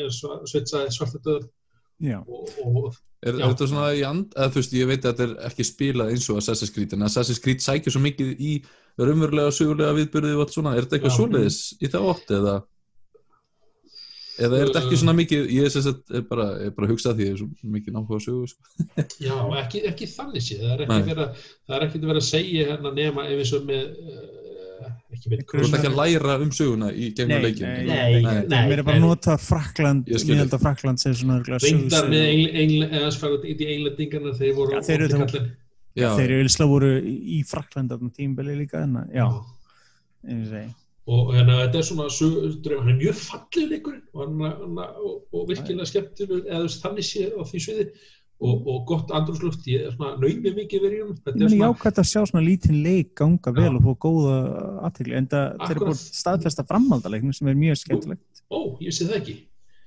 er 0.04 0.14
svitsaði 0.14 0.94
svarta 0.94 1.24
döður 1.26 1.48
já, 1.98 2.20
og, 2.22 2.54
og 2.62 3.00
Er, 3.26 3.40
er 3.40 3.50
þetta 3.50 3.68
svona 3.72 3.88
í 3.98 4.04
and, 4.06 4.36
eða 4.38 4.52
þú 4.54 4.62
veist, 4.62 4.74
ég 4.78 4.90
veit 4.90 5.02
að 5.02 5.12
þetta 5.12 5.26
er 5.26 5.48
ekki 5.48 5.66
spilað 5.66 6.12
eins 6.14 6.28
og 6.30 6.38
Assassin's 6.38 6.74
Creed, 6.76 6.94
en 6.94 7.08
Assassin's 7.08 7.42
Creed 7.42 7.64
sækir 7.66 7.96
svo 7.96 8.02
mikið 8.04 8.36
í 8.38 8.52
raunverulega 9.02 9.54
sögulega 9.56 9.96
viðbyrði 9.98 10.36
og 10.36 10.46
allt 10.46 10.54
svona, 10.54 10.76
er 10.76 10.86
þetta 10.86 11.00
eitthvað 11.00 11.16
svoleiðis 11.16 11.60
í 11.82 11.90
það 11.90 12.10
ótt 12.12 12.34
eða? 12.38 12.56
Eða 14.36 14.60
er 14.60 14.70
þetta 14.70 14.82
ekki 14.84 15.00
svona 15.00 15.16
mikið, 15.16 15.50
ég 15.56 15.66
er, 15.66 15.74
sagt, 15.74 16.12
er 16.12 16.24
bara, 16.30 16.48
er 16.60 16.72
bara 16.76 16.90
að 16.90 16.94
hugsa 16.94 17.14
að 17.14 17.20
því, 17.22 17.26
ég 17.26 17.36
er 17.36 17.42
svo 17.42 17.74
mikið 17.76 17.96
náttúrulega 17.96 18.26
sögu, 18.28 18.50
sko. 18.52 18.88
já, 19.26 19.36
ekki, 19.64 19.84
ekki 19.90 20.10
þannig 20.12 20.46
sé 20.46 20.60
það 20.60 20.74
er 20.76 20.86
ekki 20.86 21.04
verið 21.10 21.24
að, 21.26 21.46
það 21.72 22.10
að 22.14 22.26
segja 22.30 22.68
hérna 22.70 22.92
nema 22.98 23.26
ef 23.32 23.42
eins 23.42 23.54
og 23.56 23.70
með 23.70 23.86
Þú 25.16 25.32
ert 25.36 25.76
ekki 25.78 25.90
að 25.90 25.98
læra 26.00 26.36
um 26.44 26.50
söguna 26.52 26.90
í 26.92 27.10
gegnum 27.16 27.36
nei, 27.38 27.44
leikin. 27.46 27.66
nei, 27.66 27.86
Nei, 27.86 27.98
nei, 28.14 28.22
nei, 28.22 28.48
nei, 28.52 28.64
mér 28.70 28.80
er 28.82 28.84
bara 28.84 28.98
að 29.00 29.06
nota 29.06 29.36
Frakland, 29.40 30.08
Ég 30.12 30.26
held 30.36 30.54
að 30.58 30.64
Frakland 30.66 31.00
sé 31.02 31.14
svona 31.16 31.38
örugglega 31.40 31.62
reyndar 31.64 32.10
með 32.12 32.16
sögusvið. 32.16 32.32
engl, 32.34 32.50
engl, 32.64 32.88
eða 33.00 33.12
sfærat 33.16 33.46
í 33.48 33.68
englendingarna 33.76 34.34
þeir 34.40 34.56
voru 34.58 34.80
kallinn. 34.80 35.52
Já, 35.96 36.10
Þeir 36.18 36.26
eru 36.26 36.40
vilslega 36.44 36.68
voru 36.74 36.90
í 37.02 37.38
Frakland 37.48 37.94
á 37.96 37.98
tímbeli 38.12 38.58
líka 38.60 38.82
en 38.84 38.98
að- 39.00 39.14
já, 39.16 39.28
eins 40.28 40.48
og 40.48 40.52
segi. 40.52 40.74
Og 41.08 41.34
hérna 41.36 41.56
þetta 41.62 41.78
er 41.78 41.86
svona 41.86 42.10
sögur, 42.10 42.80
hann 42.80 42.90
er 42.90 43.00
mjög 43.00 43.18
fallið 43.22 43.70
leikurinn 43.70 44.02
og, 44.14 45.48
virkilega 45.48 45.86
skemmtilegur 45.86 46.46
eða 46.50 46.68
þannig 46.82 47.06
sé 47.06 47.30
á 47.32 47.42
því 47.46 47.60
sviði 47.62 47.86
og, 48.44 48.68
og 48.68 48.86
gott 48.90 49.12
andrúsluft, 49.16 49.66
ég 49.72 49.88
er 49.88 49.94
svona 49.96 50.16
naumið 50.20 50.58
mikið 50.60 50.86
verið 50.86 50.98
Ég 51.00 51.12
þetta 51.24 51.48
er 51.48 51.58
jákvæmt 51.62 52.00
að 52.02 52.10
sjá 52.12 52.22
svona 52.28 52.44
lítinn 52.46 52.80
leik 52.84 53.14
ganga 53.16 53.54
vel 53.56 53.70
Já. 53.70 53.76
og 53.80 53.84
fá 53.86 53.92
góða 54.08 54.38
aðtegli 54.90 55.18
en 55.20 55.28
það 55.32 55.46
Akkurat. 55.56 55.84
búin 55.86 56.00
staðfesta 56.22 56.66
framhaldaleiknum 56.68 57.36
sem 57.36 57.52
er 57.52 57.60
mjög 57.60 57.82
skemmtilegt. 57.84 58.42
Ó, 58.52 58.60
ég 58.84 58.96
sé 58.96 59.08
það 59.08 59.22
ekki. 59.22 59.38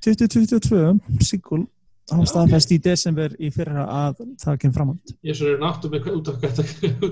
2022, 0.06 1.18
Sigul 1.26 1.66
hafa 2.08 2.24
Já, 2.24 2.30
staðfest 2.30 2.72
í 2.72 2.78
desember 2.80 3.34
í 3.36 3.50
fyrra 3.52 3.84
að 3.84 4.22
það 4.40 4.58
kemur 4.62 4.76
framhald 4.78 5.10
ég 5.26 5.34
er 5.34 5.36
svona 5.36 5.58
náttu 5.60 5.90
með 5.92 6.06
út 6.14 6.30
af 6.30 6.38
hvað 6.40 6.60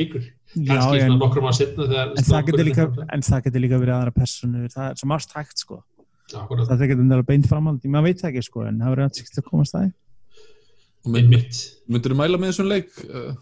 gengur. 0.00 0.24
Já, 0.56 0.72
kannski 0.72 1.02
svona 1.04 1.18
nokkrum 1.20 1.46
að 1.46 1.58
setna 1.60 1.86
en, 1.86 2.14
það 2.26 2.46
getur 2.48 2.66
líka, 2.66 2.86
líka 3.62 3.78
verið 3.84 3.94
aðra 4.00 4.14
personur 4.16 4.72
það 4.74 4.88
er 4.88 4.98
svo 4.98 5.10
margt 5.12 5.36
hægt 5.36 5.62
sko. 5.62 5.78
Akkúrat, 6.32 6.66
það 6.72 6.86
getur 6.90 7.06
beint 7.28 7.46
framhald, 7.50 7.86
maður 7.92 8.08
veit 8.08 8.24
ekki 8.32 8.42
sko 8.48 8.66
en 8.66 8.80
það 8.82 8.94
verður 8.96 9.06
að 9.06 9.16
að 9.44 9.48
komast 9.52 9.76
það 9.76 9.86
í. 9.86 9.92
Mynd, 11.08 11.62
myndur 11.90 12.14
þú 12.14 12.20
mæla 12.20 12.38
með 12.38 12.52
þessum 12.52 12.70
leik? 12.70 12.92
uh, 13.08 13.32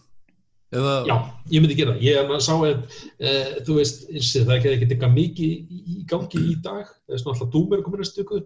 Eða, 0.71 0.93
Já, 1.09 1.15
ég 1.51 1.63
myndi 1.65 1.75
gera. 1.75 1.97
Ég 1.99 2.15
er 2.21 2.29
að 2.31 2.45
sá 2.47 2.53
en 2.55 2.85
uh, 2.85 3.55
þú 3.67 3.79
veist, 3.81 4.05
og 4.07 4.45
það 4.47 4.53
er 4.55 4.77
ekki 4.77 4.87
eitthvað 4.87 5.17
mikið 5.17 5.73
í, 5.75 5.97
gangi 6.11 6.43
í 6.53 6.55
dag. 6.63 6.93
Það 7.09 7.17
er 7.17 7.23
svona 7.25 7.35
alltaf 7.35 7.51
dúmer 7.57 7.83
komin 7.83 8.05
að 8.05 8.11
stöku 8.13 8.39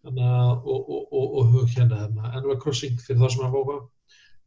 þannig 0.00 0.26
að, 0.26 0.50
og, 0.66 0.90
og, 0.90 1.14
og, 1.14 1.38
og 1.38 1.70
hérna, 1.70 2.02
hérna, 2.02 2.32
Animal 2.32 2.58
Crossing 2.58 2.98
fyrir 3.04 3.22
það 3.22 3.34
sem 3.36 3.46
að 3.46 3.54
fóka. 3.54 3.78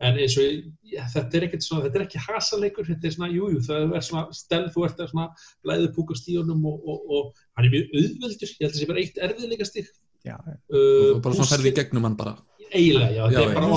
En 0.03 0.19
eins 0.19 0.35
og, 0.41 0.69
ja, 0.91 1.05
þetta 1.13 1.39
er 1.39 1.47
ekkert 1.47 1.63
svona, 1.63 1.85
þetta 1.85 1.99
er 2.01 2.05
ekki 2.09 2.23
hasaleikur, 2.25 2.87
þetta 2.89 3.07
er 3.07 3.15
svona, 3.15 3.31
jújú, 3.31 3.51
jú, 3.53 3.61
það 3.69 3.93
er 3.95 4.05
svona 4.09 4.23
stel, 4.35 4.63
þú 4.73 4.87
ert 4.89 4.99
að 4.99 5.11
svona 5.13 5.27
blæði 5.63 5.91
púka 5.95 6.17
stíunum 6.19 6.65
og, 6.67 6.81
og, 6.83 7.05
og 7.07 7.43
hann 7.55 7.69
er 7.69 7.75
mjög 7.77 7.93
auðveldur, 8.01 8.51
ég 8.51 8.65
held 8.65 8.67
að 8.67 8.73
það 8.73 8.81
sé 8.81 8.89
bara 8.89 9.03
eitt 9.05 9.21
erfiðleikastig. 9.29 9.93
Já, 10.23 10.37
Uh, 10.71 11.13
og 11.13 11.17
bara 11.21 11.35
svona 11.35 11.51
ferði 11.51 11.71
í 11.73 11.75
gegnum 11.77 12.05
hann 12.07 12.13
bara. 12.17 12.31
Eiginlega, 12.73 13.11
já, 13.15 13.23
þetta 13.27 13.33
Já, 13.33 13.41
er 13.43 13.47
já. 13.47 13.53
bara 13.53 13.65
Hann 13.65 13.71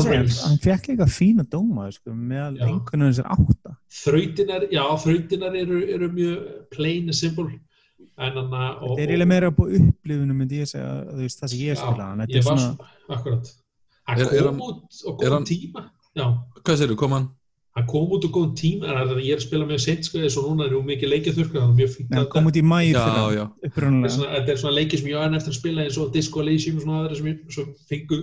hann 0.47 0.59
fekk 0.65 0.89
líka 0.91 1.07
fína 1.07 1.45
dóma 1.51 1.87
sko, 1.93 2.11
meðal 2.15 2.57
einhvern 2.67 3.05
veginn 3.05 3.17
sér 3.19 3.29
átta. 3.37 3.77
Þrautinar, 4.03 4.67
já, 4.73 4.85
þrautinar 5.05 5.57
eru, 5.63 5.81
eru 5.97 6.09
mjög 6.13 6.43
plain 6.75 7.09
and 7.11 7.15
simple 7.15 7.49
en 8.19 8.33
hann 8.33 8.51
að 8.57 8.81
þetta 8.81 9.03
er 9.03 9.09
eiginlega 9.11 9.29
meira 9.33 9.49
upp 9.53 9.61
á 9.61 9.67
upplifunum 9.79 10.37
myndi 10.41 10.61
ég 10.63 10.69
segja, 10.71 10.93
þú 11.13 11.21
veist, 11.23 11.41
það 11.43 11.53
sem 11.53 11.59
ég 11.67 11.81
hann, 12.11 12.21
þetta 12.25 12.33
ég 12.33 12.43
er 12.43 12.49
var 12.51 12.59
svona, 12.59 12.91
akkurat. 13.19 13.53
Hann 14.07 14.21
Er- 14.21 14.33
er 14.33 14.43
kom 14.47 14.61
hann- 14.61 14.63
út 14.71 15.03
og 15.11 15.23
er 15.27 15.31
hann- 15.37 15.45
tíma. 15.45 15.91
Já, 16.17 16.27
Hvað 16.65 16.77
segirðu, 16.81 16.97
kom 16.97 17.13
hann? 17.13 17.29
Hann 17.77 17.87
kom 17.91 18.13
út 18.17 18.25
og 18.25 18.33
góðum 18.33 18.53
tíma 18.57 18.89
ég 19.21 19.33
er 19.35 19.41
að 19.41 19.45
spila 19.45 19.67
með 19.69 19.81
seint 19.85 20.07
sko, 20.09 20.19
eins 20.25 20.37
og 20.41 20.47
núna 20.49 20.65
er 20.67 20.75
hún 20.77 20.87
mikið 20.89 21.11
leikjaþurka 21.13 21.59
það 21.61 21.67
er 21.69 21.75
mjög 21.81 21.91
fínt 21.97 22.15
hann 22.15 22.23
að 22.25 22.31
kom 22.33 22.49
út 22.51 22.57
í 22.57 22.63
mæi 22.65 22.87
fyrir 22.95 23.99
þetta 24.07 24.55
er 24.55 24.61
svona, 24.63 24.73
er 24.73 24.79
leikið 24.79 25.03
sem 25.03 25.11
ég 25.13 25.19
á 25.21 25.23
enn 25.27 25.37
eftir 25.39 25.53
að 25.53 25.59
spila 25.61 25.85
eins 25.85 25.99
og 26.01 26.13
Disco 26.15 26.41
Elysium 26.41 26.79
og 26.81 26.87
svona 26.87 27.03
aðra 27.03 27.19
sem, 27.21 27.27
ég- 27.33 27.53
sem 27.53 27.75
fengu 27.91 28.21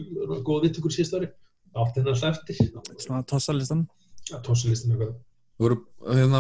góða 0.48 0.64
vittugur 0.66 0.96
síðast 0.96 1.18
ári. 1.20 1.30
Átti 1.74 2.02
hennar 2.04 2.20
eftir. 2.30 2.58
Svona 3.02 3.24
tossalistan 3.26 3.88
að 4.34 4.42
tósalistin 4.46 4.92
eitthvað 4.94 5.14
Þú 5.54 5.66
voru 5.68 5.76
hérna, 6.10 6.40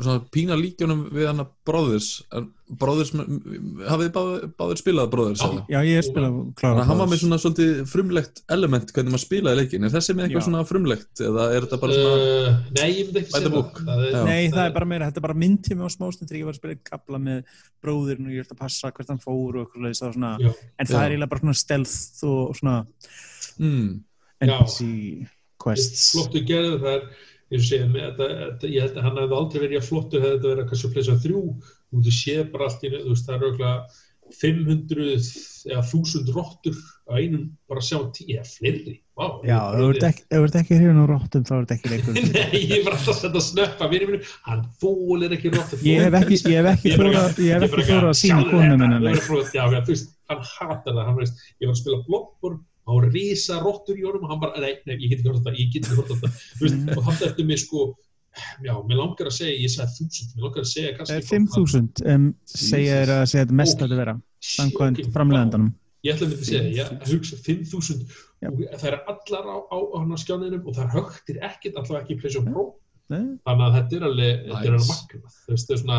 svona 0.00 0.20
pína 0.32 0.56
líkjónum 0.56 1.02
við 1.12 1.26
hann 1.28 1.42
að 1.42 1.50
Brothers 1.68 2.06
en 2.34 2.46
Brothers, 2.80 3.10
hafið 3.12 4.06
þið 4.06 4.12
báðir, 4.14 4.44
báðir 4.56 4.78
spilað 4.80 5.10
Brothers? 5.12 5.42
Já. 5.44 5.58
já, 5.68 5.76
ég 5.84 5.98
er 6.00 6.06
spilað 6.06 6.32
Þannig 6.32 6.54
klára 6.56 6.80
að 6.80 6.88
hann 6.88 7.00
var 7.02 7.10
með 7.10 7.20
svona 7.20 7.38
svolítið 7.42 7.82
frumlegt 7.90 8.40
element 8.56 8.94
hvernig 8.96 9.12
maður 9.12 9.22
spilaði 9.26 9.60
leikin, 9.60 9.84
er 9.84 9.92
þessi 9.92 10.16
með 10.16 10.24
eitthvað 10.24 10.40
Já. 10.40 10.46
svona 10.48 10.62
frumlegt 10.70 11.22
eða 11.28 11.44
er 11.50 11.66
þetta 11.66 11.78
bara 11.82 11.98
svona 11.98 12.14
uh, 12.22 12.56
nei, 12.78 12.88
ég 12.88 13.10
myndi 13.10 13.20
ekki 13.20 13.34
segja 13.34 13.52
það 13.52 14.08
Já. 14.08 14.22
Nei, 14.30 14.40
það 14.56 14.62
er 14.64 14.74
bara 14.78 14.88
meira, 14.94 15.10
þetta 15.10 15.20
er 15.20 15.26
bara 15.28 15.38
myndtími 15.44 15.84
á 15.84 15.88
smástundir 15.92 16.40
ég 16.40 16.48
var 16.48 16.56
að 16.56 16.60
spila 16.62 16.78
kapla 16.88 17.20
með 17.28 17.60
bróðirinn 17.84 18.30
og 18.30 18.34
ég 18.34 18.46
ert 18.46 18.56
að 18.56 18.62
passa 18.64 18.94
hvert 18.96 19.12
hann 19.12 19.22
fór 19.22 19.60
og 19.60 19.66
eitthvað 19.66 19.86
leis 19.90 20.00
svona, 20.00 20.32
Já. 20.40 20.50
en 20.80 20.90
það 20.90 21.02
er 21.02 21.14
eiginlega 21.14 21.34
bara 21.36 21.44
svona 21.44 21.60
stealth 21.60 22.26
og 22.32 22.56
svona 22.56 22.78
mm, 23.60 23.88
flottu 25.60 26.44
gerður 26.48 26.80
það 26.88 27.06
er 27.50 27.58
ég 27.58 27.66
sé 27.68 27.80
með 27.84 28.08
þetta, 28.08 28.30
þetta 28.40 28.72
ég 28.72 28.86
held 28.86 28.98
að 28.98 29.06
hann 29.08 29.20
hefði 29.22 29.38
aldrei 29.40 29.62
verið 29.64 29.78
að 29.80 29.88
flottur 29.90 30.24
hefði 30.24 30.34
þetta 30.34 30.50
verið 30.52 30.64
að 30.64 30.72
kannski 30.72 30.88
að 30.88 30.96
pleysa 30.96 31.20
þrjú. 31.24 31.44
Og 31.94 32.08
þú 32.08 32.16
sé 32.18 32.40
bara 32.54 32.68
allt 32.68 32.82
í 32.84 32.90
einu, 32.90 33.04
þú 33.04 33.14
veist 33.14 33.28
það 33.28 33.36
er 33.36 33.46
auðvitað 33.48 34.02
500 34.34 35.08
eða 35.68 35.82
1000 35.84 36.30
rottur 36.32 36.76
á 37.04 37.12
einum 37.20 37.42
bara 37.68 37.82
að 37.82 37.88
sjá 37.90 37.98
tí, 38.16 38.26
eða 38.32 38.46
fleiri. 38.48 38.94
Vá, 39.14 39.26
Já, 39.46 39.58
þú 39.76 39.88
ert 39.92 40.06
ekki, 40.08 40.24
ert 40.38 40.56
hrifin 40.80 41.02
á 41.04 41.06
róttum 41.06 41.44
þá 41.44 41.52
er 41.54 41.66
þetta 41.66 41.74
ekki 41.76 41.90
leikur. 41.92 42.16
Nei, 42.34 42.62
ég 42.64 42.86
var 42.86 42.96
alltaf 42.96 43.12
að 43.12 43.18
setja 43.20 43.30
að 43.34 43.46
snöppa 43.46 43.88
vinnu 43.92 44.08
mínu, 44.08 44.30
hann 44.48 44.64
fólir 44.80 45.36
ekki 45.36 45.52
rottur 45.54 45.84
Ég 45.86 46.06
hef 46.08 46.16
ekki, 46.18 46.40
ég 46.50 46.64
þóra 47.04 47.22
ég 47.44 48.08
að 48.08 48.18
sína 48.18 48.40
konu 48.48 48.78
minna 48.80 48.98
leik 49.04 49.28
Já, 49.54 49.62
já, 49.68 49.78
þú 49.84 49.92
veist, 49.92 50.14
hann 50.32 50.42
hatar 50.48 50.96
það 50.96 51.04
hann 51.04 51.20
veist, 51.20 51.44
ég 51.60 51.68
var 51.68 51.76
að 51.76 51.82
spila 51.84 52.00
blokkborn 52.08 52.62
á 52.84 52.92
risa 53.08 53.60
rottur 53.62 53.98
í 53.98 54.06
honum 54.06 54.26
og 54.26 54.34
hann 54.34 54.42
bara, 54.42 54.60
nei, 54.60 54.74
nei, 54.88 54.96
ég 54.98 55.12
get 55.12 55.20
ekki 55.20 55.30
hort 55.30 55.40
þetta, 55.42 55.54
ég 55.60 55.70
get 55.72 55.86
ekki 55.88 56.00
hort 56.00 56.10
þetta 56.12 56.32
Þú 56.34 56.66
veist, 56.66 56.82
og 56.96 57.06
hann 57.08 57.22
eftir 57.28 57.48
mig 57.48 57.62
sko 57.62 57.86
já, 58.64 58.74
mér 58.88 59.00
langar 59.00 59.30
að 59.30 59.38
segja, 59.38 59.54
ég 59.62 59.72
sagði 59.72 59.96
þúsund 60.00 60.34
mér 60.34 60.48
langar 60.48 60.64
að 60.64 60.70
segja 60.72 60.90
Eh, 60.90 60.98
kannski 60.98 61.22
5000 61.30 62.04
um, 62.14 62.28
segja 62.50 63.00
þér 63.00 63.14
að 63.16 63.24
segja 63.30 63.46
þetta 63.46 63.58
mest 63.62 63.78
að 63.78 63.86
þetta 63.86 64.02
vera 64.02 64.16
samkvæmt 64.54 65.10
framlegandanum 65.14 65.72
Ég 66.04 66.12
ætla 66.12 66.26
að 66.26 66.32
myndi 66.34 66.44
að 66.44 66.48
segja, 66.50 66.72
ég 66.76 67.04
hugsa 67.08 67.36
5.000 67.40 68.02
Já. 68.44 68.48
og 68.52 68.80
það 68.80 68.88
er 68.90 68.96
allar 69.08 69.46
á, 69.48 69.56
á, 69.72 69.76
á 69.80 69.96
hann 69.96 70.12
á 70.12 70.18
skjáninum 70.20 70.66
og 70.68 70.76
það 70.76 70.96
högtir 70.98 71.38
ekkert 71.48 71.78
allavega 71.80 72.04
ekki 72.04 72.42
Pro. 72.50 72.64
Nei, 73.12 73.22
þannig 73.44 73.64
að 73.64 73.74
þetta 73.78 73.96
er 73.96 74.04
alveg, 74.08 74.42
þetta 74.50 74.68
er 74.68 74.74
alveg 74.76 74.90
magnað. 74.90 75.38
Þú 75.44 75.54
veist, 75.54 75.66
það 75.70 75.74
er 75.74 75.80
svona, 75.80 75.98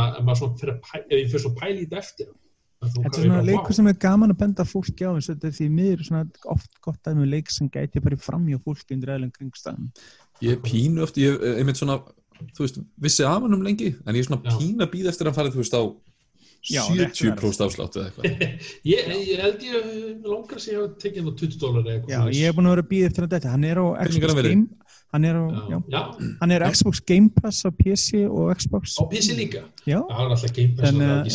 ef 1.02 1.16
ég 1.16 1.34
fyrir 1.34 1.82
í 1.82 1.86
þetta 1.86 2.00
eftir 2.02 2.30
þá 2.30 2.55
Þetta 2.94 3.20
er 3.20 3.26
svona 3.28 3.46
leikur 3.46 3.78
sem 3.78 3.90
er 3.90 3.98
gaman 4.06 4.34
að 4.34 4.42
benda 4.44 4.66
fólki 4.68 5.08
á 5.08 5.12
eins 5.12 5.30
og 5.30 5.36
þetta 5.36 5.50
er 5.50 5.56
því 5.58 5.70
miður 5.80 6.06
svona 6.08 6.26
oft 6.54 6.72
gott 6.86 7.10
að 7.10 7.20
með 7.22 7.32
leik 7.34 7.52
sem 7.54 7.72
gæti 7.72 8.04
bara 8.04 8.20
fram 8.22 8.46
hjá 8.50 8.60
fólki 8.62 8.98
undir 8.98 9.16
eðlum 9.16 9.34
kringstæðum 9.36 9.90
ég 10.46 10.62
pínu 10.66 11.06
oft, 11.06 11.20
ég 11.22 11.40
eh, 11.40 11.60
einmitt 11.62 11.80
svona 11.80 12.00
þú 12.56 12.66
veist, 12.66 12.82
vissi 13.02 13.26
af 13.28 13.46
hann 13.46 13.56
um 13.56 13.64
lengi 13.66 13.94
en 13.94 14.16
ég 14.16 14.24
er 14.24 14.28
svona 14.28 14.44
Já. 14.44 14.58
pína 14.60 14.90
býð 14.92 15.12
eftir 15.14 15.32
að 15.32 15.40
fara 15.40 15.54
þú 15.54 15.64
veist 15.64 15.78
á 15.78 15.84
Já, 16.66 16.82
rétt 16.90 17.14
70% 17.14 17.62
afslátt 17.62 17.94
eða 18.00 18.08
eitthvað. 18.10 18.54
Ég, 18.90 19.10
ég 19.30 19.42
held 19.44 19.66
ég 19.68 20.24
langar 20.26 20.58
að 20.58 20.64
segja 20.64 20.80
að 20.82 20.96
tekið 21.04 21.20
hann 21.22 21.30
á 21.30 21.36
20 21.42 21.60
dólar 21.62 21.84
eða 21.84 21.94
eitthvað 21.94 22.16
Já, 22.16 22.22
ég 22.40 22.48
hef 22.50 22.56
búin 22.58 22.70
að 22.70 22.74
vera 22.74 22.86
að 22.86 22.90
býða 22.90 23.10
eftir 23.12 23.26
að 23.26 23.36
þetta 23.36 23.52
hann 23.54 23.68
er 23.70 23.82
á 23.82 23.86
Xbox 24.08 24.34
er? 24.34 24.48
Game 24.50 24.85
hann 25.14 25.24
er 25.26 25.36
á, 25.40 25.44
já, 25.48 25.64
já, 25.70 25.80
já, 25.94 26.02
hann 26.42 26.52
er 26.52 26.62
Já. 26.66 26.72
Xbox 26.76 27.00
Game 27.08 27.30
Pass 27.30 27.64
á 27.66 27.70
PC 27.72 28.26
og 28.28 28.56
Xbox. 28.58 28.96
Á 29.00 29.04
PC 29.10 29.36
líka? 29.38 29.62
Já, 29.88 30.00
það 30.02 30.22
er 30.26 30.32
alltaf 30.36 30.54
Game 30.56 30.76
Pass 30.76 30.90
og 30.90 30.96
Þannig 30.96 31.10
að- 31.10 31.26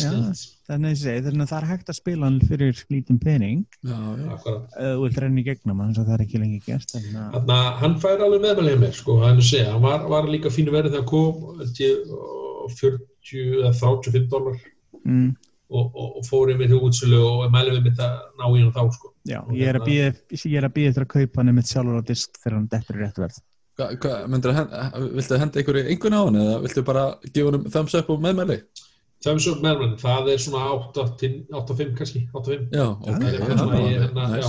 þannig 0.71 0.91
að 0.91 1.25
þannig 1.25 1.41
að 1.45 1.49
það 1.51 1.61
er 1.61 1.67
hægt 1.71 1.89
að 1.91 1.97
spila 1.97 2.25
hann 2.27 2.39
fyrir 2.47 2.83
lítinn 2.93 3.19
pening. 3.19 3.65
Já, 3.83 3.97
renna 5.25 5.41
í 5.41 5.45
gegnum 5.45 5.79
hann, 5.81 5.93
svo 5.95 6.03
það 6.07 6.13
er 6.19 6.25
ekki 6.25 6.39
lengi 6.43 6.61
gert 6.65 6.95
að, 6.95 7.07
Þannig 7.11 7.55
að 7.57 7.71
hann 7.81 7.95
fær 7.99 8.25
alveg 8.27 8.41
meðmælið 8.45 8.79
mér 8.85 8.93
sko, 8.93 9.19
hann, 9.25 9.41
segja, 9.41 9.71
hann 9.73 9.81
var, 9.81 10.05
var 10.07 10.29
líka 10.29 10.49
fínu 10.53 10.71
verið 10.71 10.93
þegar 10.95 11.07
kom 11.11 11.57
held 11.59 11.81
ég, 11.81 11.97
á 12.11 12.65
40 12.77 13.47
eða 13.61 13.73
35 13.81 14.27
dólar. 14.29 14.59
Mm, 15.05 15.35
og, 15.71 15.85
og, 15.95 16.17
og 16.19 16.25
fór 16.27 16.51
yfir 16.53 16.67
til 16.69 16.79
útsölu 16.83 17.19
og 17.25 17.51
mælið 17.51 17.79
við 17.79 17.85
mitt 17.89 17.99
að 18.03 18.17
ná 18.37 18.45
í 18.51 18.59
hann 18.61 18.73
þá 18.75 18.83
sko. 18.93 19.13
já, 19.25 19.39
Og 19.41 19.53
ég 19.55 19.67
er 19.71 19.79
að 19.79 19.87
hérna- 19.87 19.87
býða 19.89 20.35
er 20.59 20.67
að 20.67 20.73
eftir 20.91 21.05
að 21.05 21.13
kaupa 21.15 21.41
hann 21.41 21.55
með 21.55 21.69
sjálfur 21.71 21.99
á 21.99 22.03
disk 22.05 22.29
þegar 22.43 22.57
hann 22.57 22.67
dettur 22.71 22.95
í 22.99 23.01
rétt 23.01 23.17
verð 23.23 23.39
Myndir 24.31 24.51
að 24.53 24.57
henda, 24.61 24.81
viltu 25.17 25.37
henda 25.41 25.59
einhverju 25.61 25.83
einhvern 25.93 26.17
á 26.17 26.21
hann 26.25 26.39
eða 26.43 26.55
viltu 26.65 26.83
bara 26.87 27.03
gefa 27.33 27.51
hann 27.55 27.65
thumbs 27.73 27.95
up 27.99 28.09
og 28.13 28.21
meðmæli? 28.25 28.57
Thumbs 29.21 29.47
up 29.51 29.59
meðmælið, 29.61 29.97
það 30.01 30.29
er 30.33 30.39
svona 30.41 30.61
8-5 30.77 31.91
kannski, 31.99 32.23
8-5 32.33 32.71
Já, 32.73 32.85
ok, 32.89 33.19
það 33.21 33.51
er 33.51 33.59
bara 33.61 33.81
hérna, 33.85 34.29
já, 34.41 34.47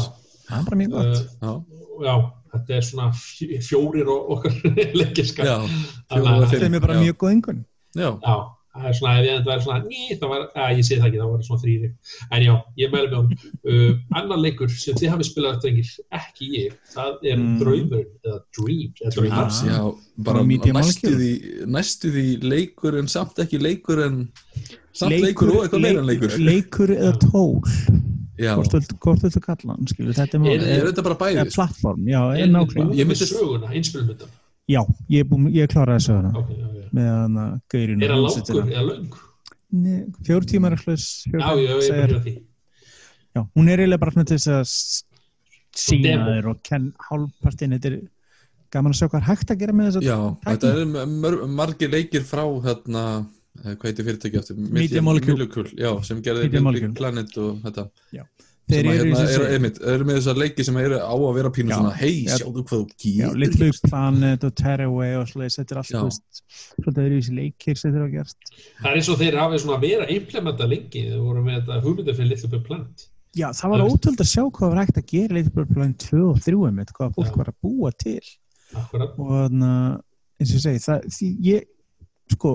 það 0.48 0.56
er 0.60 0.64
bara 0.70 0.78
mjög 0.80 0.94
gott. 0.96 1.20
Uh, 1.42 1.58
já, 2.06 2.14
þetta 2.54 2.76
er 2.78 2.86
svona 2.88 3.10
fj- 3.18 3.60
fjórir 3.68 4.08
og 4.14 4.30
okkar 4.36 4.56
leikjaskar 5.00 5.50
já, 5.50 5.56
að- 6.16 6.30
og 6.32 6.48
fimm, 6.54 6.74
er 6.78 6.84
bara 6.86 6.98
mjög 7.02 7.18
góð 7.24 7.34
yngun 7.36 7.60
já, 7.96 8.08
Já, 8.22 8.36
það 8.72 8.86
er 8.88 8.94
svona, 8.98 9.14
ef 9.20 9.26
ég 9.26 9.34
enda 9.36 9.50
væri 9.50 9.62
svona, 9.66 9.80
ný, 9.84 10.02
það 10.20 10.28
var, 10.32 10.42
að 10.56 10.76
ég 10.78 10.86
segi 10.88 11.00
það 11.00 11.08
ekki, 11.08 11.20
það 11.22 11.32
var 11.32 11.42
svona 11.48 11.62
þrýri. 11.62 11.88
En 12.32 12.42
já, 12.46 12.54
ég 12.82 12.92
mæli 12.94 13.08
með 13.12 13.18
hún. 13.18 13.50
Uh, 13.68 13.90
annar 14.20 14.38
leikur 14.40 14.70
sem 14.72 14.94
þið 15.00 15.10
hafið 15.12 15.28
spilað 15.28 15.56
eftir 15.58 15.70
engil, 15.72 15.90
ekki 16.20 16.48
ég, 16.56 16.78
það 16.94 17.26
er 17.32 17.36
Mm. 17.42 17.58
Draumurinn, 17.60 18.12
eða 18.24 18.38
Dreams, 18.56 19.02
eða 19.02 19.14
Dreams, 19.16 19.34
Dreams. 19.36 19.60
já, 19.68 19.82
bara 20.16 20.38
Bara 20.38 20.44
Media 20.44 20.72
næstu 20.72 21.10
Molecule. 21.10 21.18
því, 21.20 21.66
næstu 21.76 22.12
því 22.16 22.26
leikur 22.42 22.98
en 22.98 23.08
samt 23.08 23.36
ekki 23.44 23.58
leikur 23.60 24.04
en 24.06 24.28
samt 24.92 25.20
leikur, 25.20 25.48
og 25.56 25.64
eitthvað 25.66 25.80
meira 25.82 25.98
en 26.00 26.06
leikur 26.06 26.38
leikur 26.38 26.88
eða 26.96 27.12
tól 27.20 27.60
hvort 28.42 28.94
hvort 29.02 29.22
viltu 29.22 29.40
kalla 29.44 29.74
hann 29.76 29.86
skilur, 29.86 30.14
þetta 30.16 30.38
er 30.40 30.46
Er- 30.52 30.80
er 30.80 30.86
þetta 30.92 31.02
bara 31.04 31.14
bæðið? 31.20 31.52
plattform, 31.54 32.06
já, 32.08 32.22
er 32.40 32.46
nákvæmlega 32.48 32.88
þú 32.92 32.96
Ég 32.96 33.06
myndi- 33.06 33.28
söguna, 33.28 33.68
einspilmyndan. 33.70 34.28
Já, 34.70 34.82
ég 35.10 35.22
er, 35.26 35.68
klárað 35.72 35.98
þessu 35.98 36.16
hana 36.18 36.32
Ok, 36.38 36.50
já, 36.54 36.66
já. 36.78 36.86
með 36.94 37.08
hann 37.10 37.36
að 37.42 37.52
gaurinu 37.74 38.04
Er 38.06 38.12
hann 38.14 38.22
langur 38.22 38.62
eða 38.62 38.84
löng? 38.88 39.20
fjór 40.26 40.44
tímar 40.44 40.76
hlus 40.84 41.06
Já, 41.32 41.48
já, 41.56 41.74
ég 41.80 41.90
er 41.92 42.10
bara 42.12 42.22
því. 42.26 42.34
já, 43.36 43.40
hún 43.56 43.68
er 43.72 43.80
eiginlega 43.82 44.00
bara 44.04 44.24
til 44.24 44.38
þess 44.38 44.48
að 44.52 44.74
sína 45.82 46.26
þér 46.28 46.48
og 46.52 46.58
kenn 46.68 46.90
hálfpartin 47.08 47.72
þetta 47.78 47.88
er 47.92 48.00
gaman 48.72 48.92
að 48.92 48.98
sjá 49.00 49.06
hvað 49.08 49.20
er 49.22 49.28
hægt 49.30 49.50
að 49.54 49.62
gera 49.62 49.72
með 49.76 49.88
þess 49.96 50.06
Já, 50.08 50.18
Tækni. 50.44 50.52
þetta 50.52 50.72
er 50.72 51.12
mör, 51.24 51.38
margir 51.48 51.90
leikir 51.92 52.24
frá 52.28 52.44
hérna, 52.66 53.02
eh, 53.64 53.74
hvað 53.74 53.88
heitir 53.88 54.06
fyrirtæki 54.08 54.38
aftur? 54.40 54.56
Media 54.56 55.02
Molecule. 55.02 55.36
Molecule, 55.36 55.72
já, 55.76 55.90
sem 56.04 56.20
gerði 56.24 56.94
Planet 56.96 57.36
og 57.40 57.60
þetta 57.64 57.88
þeir 58.70 58.82
sem 58.82 58.90
að, 58.90 58.98
eru 58.98 59.10
hérna, 59.10 59.22
eru, 59.34 59.46
einmitt, 59.56 59.78
eru 59.92 60.06
með 60.08 60.18
þessar 60.18 60.38
leiki 60.42 60.64
sem 60.66 60.76
eru 60.82 60.98
á 61.02 61.14
að 61.14 61.34
vera 61.38 61.50
pínu 61.56 61.72
Já. 61.72 61.76
svona 61.78 61.94
hei, 61.98 62.12
Já. 62.26 62.34
sjáðu 62.38 62.64
hvað 62.68 62.82
þú 62.82 62.84
getur 63.04 63.40
Little 63.42 63.70
Planet 63.88 64.46
og 64.48 64.54
Tearaway 64.60 65.16
og 65.18 65.26
svoleiðis, 65.30 65.58
þetta 65.60 65.74
er 65.74 65.80
allt 65.82 65.90
svolítið 65.92 67.02
eru 67.04 67.16
í 67.16 67.22
þessi 67.22 67.36
leikir 67.38 67.80
sem 67.80 67.94
þeir 67.94 68.04
hafa 68.04 68.14
gert 68.16 68.52
Það 68.82 68.90
er 68.92 69.00
eins 69.00 69.10
og 69.12 69.18
þeir 69.22 69.38
hafið 69.42 69.64
svona 69.64 69.80
verið 69.82 70.04
að 70.06 70.14
implementa 70.16 70.70
lengi, 70.70 71.04
þeir 71.10 71.24
voru 71.26 71.44
með 71.46 71.58
þetta 71.60 71.80
hugmyndið 71.86 72.20
fyrir 72.20 72.32
Little 72.32 72.52
Big 72.54 72.64
Planet. 72.68 73.06
Já, 73.32 73.46
það 73.56 73.72
var 73.72 73.84
ótöld 73.88 74.20
að 74.20 74.28
sjá 74.28 74.42
hvað 74.44 74.72
var 74.72 74.80
hægt 74.82 74.98
að 75.00 75.06
gera 75.12 75.36
Little 75.38 75.54
Big 75.58 75.70
Planet 75.76 76.08
2 76.08 76.24
og 76.28 76.42
3 76.44 76.64
einmitt, 76.68 76.96
hvað 76.96 77.14
fólk 77.16 77.30
Já. 77.32 77.36
var 77.40 77.52
að 77.52 77.60
búa 77.64 77.92
til 77.96 78.18
Akkurat. 78.76 79.14
og 79.16 79.30
þannig 79.36 79.70
að 79.72 79.94
eins 80.42 80.52
og 80.56 80.64
segi, 80.66 80.82
það, 80.82 81.06
því 81.16 81.30
ég 81.48 81.70
sko, 82.32 82.52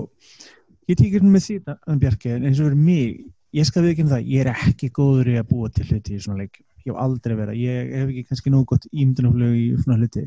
ég 0.88 1.00
tíkir 1.00 1.26
með 1.26 1.44
því 1.48 1.58
að 1.66 1.98
Bjarki, 2.04 2.32
eins 2.38 2.60
og 2.62 2.70
verið 2.70 2.86
mig 2.86 3.18
ég 3.56 3.68
skal 3.68 3.84
við 3.84 3.94
ekki 3.94 4.08
það, 4.12 4.32
ég 4.32 4.42
er 4.44 4.50
ekki 4.68 4.90
góður 4.98 5.30
í 5.32 5.36
að 5.40 5.50
búa 5.52 5.70
til 5.72 5.86
hluti 5.88 6.16
í 6.16 6.24
svona 6.24 6.44
leik, 6.44 6.58
ég 6.84 6.90
hef 6.92 6.98
aldrei 7.04 7.36
verið 7.38 7.62
ég 7.62 7.94
hef 7.94 8.10
ekki 8.10 8.26
kannski 8.28 8.52
nógu 8.52 8.72
gott 8.72 8.88
ímyndunaflög 8.92 9.54
í 9.56 9.68
svona 9.82 10.00
hluti, 10.00 10.26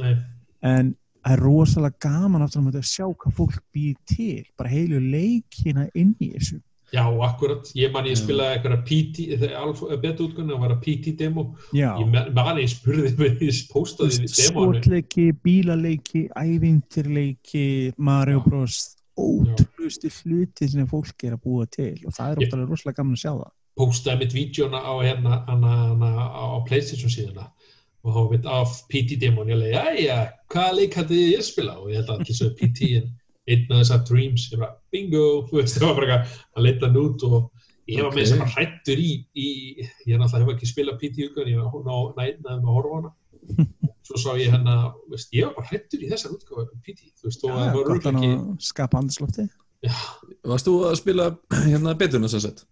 Nei, 0.00 0.14
en 0.66 0.94
það 1.26 1.34
er 1.34 1.42
rosalega 1.42 2.06
gaman 2.06 2.46
aftur 2.46 2.70
að 2.70 2.86
sjá 2.86 3.06
hvað 3.08 3.36
fólk 3.40 3.60
býr 3.74 3.98
til 4.08 4.46
bara 4.58 4.70
heilu 4.70 5.02
leikina 5.02 5.88
inn 5.94 6.14
í 6.22 6.32
þessu. 6.36 6.60
Já, 6.94 7.02
akkurat. 7.02 7.66
Ég 7.74 7.90
man 7.90 8.06
ég 8.06 8.14
spilaði 8.14 8.56
eitthvað 8.56 8.82
PT, 8.86 9.24
þegar 9.40 9.98
beta 10.04 10.22
útgunni, 10.22 10.52
það 10.54 10.60
var 10.62 10.74
að 10.76 10.82
PT 10.84 11.14
demo. 11.18 11.44
Já, 11.74 11.88
Ég 11.98 12.12
man 12.36 12.60
ég 12.62 12.70
spurði 12.70 13.10
mig, 13.18 13.40
ég 13.42 13.58
postaði 13.72 14.28
skotleiki, 14.30 15.32
bílaleiki 15.42 16.28
ævintirleiki, 16.30 17.66
Mario 17.98 18.44
Bros 18.46 18.95
ótrúlustu 19.16 20.10
hluti 20.22 20.68
sem 20.68 20.86
fólk 20.90 21.24
er 21.24 21.36
að 21.36 21.42
búa 21.46 21.66
til 21.72 21.94
og 22.06 22.12
það 22.16 22.30
er 22.32 22.40
ótrúlega 22.44 22.70
rosalega 22.70 22.98
gaman 23.00 23.16
að 23.16 23.22
sjá 23.24 23.32
það. 23.32 23.52
Postaði 23.76 24.18
mitt 24.22 24.34
vídjóna 24.36 24.80
á 24.80 24.92
hérna 25.04 25.38
á 26.32 26.46
Playstation 26.68 27.12
síðuna 27.12 27.50
og 28.06 28.14
þá 28.14 28.20
veit 28.30 28.46
af 28.46 28.74
PT-demon 28.92 29.48
ég 29.50 29.58
leiði, 29.58 29.80
æja, 29.82 30.18
hvaða 30.52 30.76
leik 30.78 30.94
hætti 30.94 31.16
ég 31.32 31.40
að 31.40 31.48
spila? 31.48 31.72
Og 31.82 31.90
ég 31.90 31.98
held 31.98 32.10
að 32.12 32.20
allir 32.20 32.36
svo 32.38 32.50
PT 32.60 32.90
en 33.00 33.08
einn 33.50 33.72
af 33.74 33.80
þessar 33.82 34.04
dreams, 34.06 34.44
ég 34.52 34.60
bara, 34.62 34.76
bingo. 34.94 35.24
Þú 35.50 35.58
veist, 35.58 35.78
það 35.80 35.88
var 35.90 35.98
bara 36.00 36.18
að 36.22 36.62
leita 36.68 36.86
hann 36.86 37.00
út 37.02 37.24
og 37.26 37.36
ég 37.90 38.00
var 38.02 38.12
Ok. 38.12 38.16
með 38.16 38.22
þess 38.22 38.36
að 38.36 38.54
hrættur 38.54 39.02
í, 39.02 39.10
í 39.34 39.48
ég 40.06 40.18
náttúrulega 40.22 40.46
hef 40.46 40.54
ekki 40.54 40.70
spilað 40.70 41.00
PT-útgáðan 41.02 41.52
ég 41.52 41.60
var 41.62 41.84
ná- 41.86 42.14
nætnaði 42.20 42.62
með 42.62 42.70
að 42.70 42.78
horfa 42.78 43.00
hana 43.00 43.12
svo 44.06 44.20
sá 44.22 44.30
ég 44.38 44.52
hérna, 44.54 44.76
veist, 45.10 45.32
ég 45.34 45.46
var 45.48 45.54
bara 45.58 45.68
hrættur 45.72 46.02
í 46.06 46.10
þessar 46.12 46.34
útgáðu 46.36 46.66
PT, 46.86 47.10
þú 47.20 47.28
veist, 47.30 47.44
og 47.44 47.56
það 47.58 47.76
var 47.80 47.92
að 47.96 48.18
ná- 48.20 48.64
skapa 48.70 49.00
andarslofti 49.02 49.46
já, 49.84 49.94
Varst 50.46 50.66
þú 50.70 50.74
að 50.88 50.96
spila 51.02 51.28
hérna 51.70 51.94
betuna 51.98 52.30
sem 52.32 52.42
sett? 52.46 52.64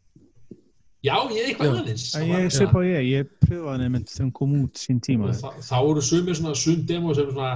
já, 1.05 1.17
ég 1.37 1.51
eitthvað 1.51 1.75
aðeins. 1.83 2.05
Ég 2.25 2.47
svipa 2.55 2.81
á 2.81 2.83
ég, 2.89 3.09
ég 3.13 3.33
pröfaði 3.45 3.89
nefnt 3.93 4.09
þegar 4.15 4.23
hann 4.25 4.31
kom 4.39 4.55
út 4.63 4.79
sín 4.81 5.03
tíma. 5.05 5.27
Og 5.29 5.37
það, 5.43 5.59
þá 5.67 5.75
eru 5.91 6.05
sumir 6.07 6.39
svona 6.39 6.55
sum 6.57 6.79
demo 6.89 7.13
sem 7.19 7.29
svona 7.29 7.51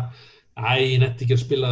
æ, 0.59 0.75
ég 0.85 0.99
netti 1.01 1.25
ekki 1.25 1.37
að 1.39 1.41
spila 1.47 1.71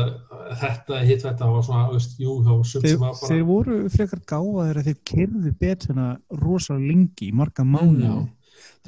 þetta, 0.63 1.01
hitt 1.05 1.21
þetta, 1.27 1.35
það 1.43 1.53
var 1.59 1.67
svona, 1.67 1.83
veist, 1.93 2.15
jú, 2.23 2.37
það 2.47 2.57
var 2.63 2.71
sum 2.71 2.87
sem 2.87 3.03
var 3.03 3.13
bara 3.19 3.29
þeir 3.35 3.45
voru 3.51 3.77
frekar 3.93 4.23
gáðaðir 4.33 4.81
að 4.81 4.89
þeir 4.89 4.99
kerðu 5.13 5.53
betuna 5.67 6.07
rosalega 6.41 6.89
lengi, 6.95 7.29
í 7.29 7.37
marga 7.43 7.67
mánu 7.67 8.07
Já. 8.09 8.17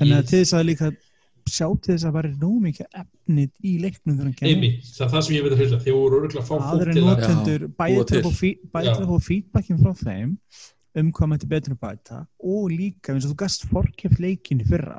þannig 0.00 0.16
að 0.22 0.28
til 0.32 0.40
þess 0.40 0.56
að 0.56 0.66
líka 0.70 0.90
sjá 1.54 1.66
til 1.82 1.92
þess 1.94 2.06
að 2.08 2.16
vera 2.18 2.30
nóg 2.42 2.56
mikið 2.66 2.98
efnið 3.02 3.50
í 3.64 3.72
leiknum 3.82 4.14
þegar 4.16 4.28
hann 4.28 4.36
kemur 4.38 4.52
Einmitt, 4.52 4.88
það 4.94 5.04
er 5.06 5.12
það 5.14 5.26
sem 5.26 5.36
ég 5.36 5.44
veit 5.46 5.52
að 5.54 5.60
hrilla, 5.62 5.80
þeir 5.84 5.96
voru 5.98 6.20
örgulega 6.20 6.42
að 6.42 6.48
fá 6.48 6.56
fólk 6.68 6.92
til 6.92 7.02
að 7.02 7.08
notendur 7.08 7.66
til 7.66 7.68
að 7.68 8.08
til. 8.08 8.22
til 8.78 8.88
að 8.88 9.10
fá 9.12 9.28
feedbackin 9.28 9.82
frá 9.82 9.92
þeim 10.04 10.36
um 10.98 11.12
hvað 11.14 11.30
mætti 11.32 11.50
betur 11.50 11.76
að 11.76 11.82
bæta 11.84 12.22
og 12.42 12.70
líka 12.72 13.14
eins 13.14 13.26
og 13.28 13.34
þú 13.34 13.40
gast 13.44 13.68
fórkjöft 13.70 14.22
leikin 14.22 14.62
í 14.64 14.68
fyrra 14.68 14.98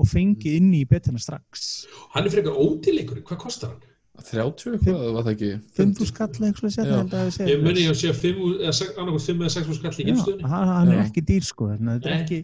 og 0.00 0.08
fengið 0.08 0.56
inn 0.56 0.72
í 0.74 0.82
betuna 0.88 1.20
strax. 1.20 1.84
Hann 2.14 2.24
er 2.26 2.32
frekar 2.32 2.56
ótileikur, 2.56 3.20
hvað 3.24 3.40
kostar 3.44 3.74
hann? 3.74 3.86
30 4.20 4.74
eitthvað, 4.76 5.04
var 5.14 5.24
það 5.24 5.32
ekki? 5.32 5.50
5.000 5.78 6.08
skall 6.10 6.46
eitthvað 6.48 6.72
sér 6.74 6.90
að 6.92 7.38
Ég 7.48 7.62
muni 7.64 7.86
að 7.88 7.98
sé 8.00 8.10
5 8.12 8.40
eða 8.60 8.72
sex- 8.76 8.98
annarkoð 8.98 9.28
5 9.30 9.44
eða 9.44 9.52
6 9.54 9.78
skall 9.78 10.40
hann, 10.50 10.90
er 10.92 11.04
ekki 11.06 11.22
dýr 11.30 11.46
sko 11.46 11.70
að 11.70 11.86
þetta 11.86 12.10
er 12.10 12.16
ekki 12.18 12.40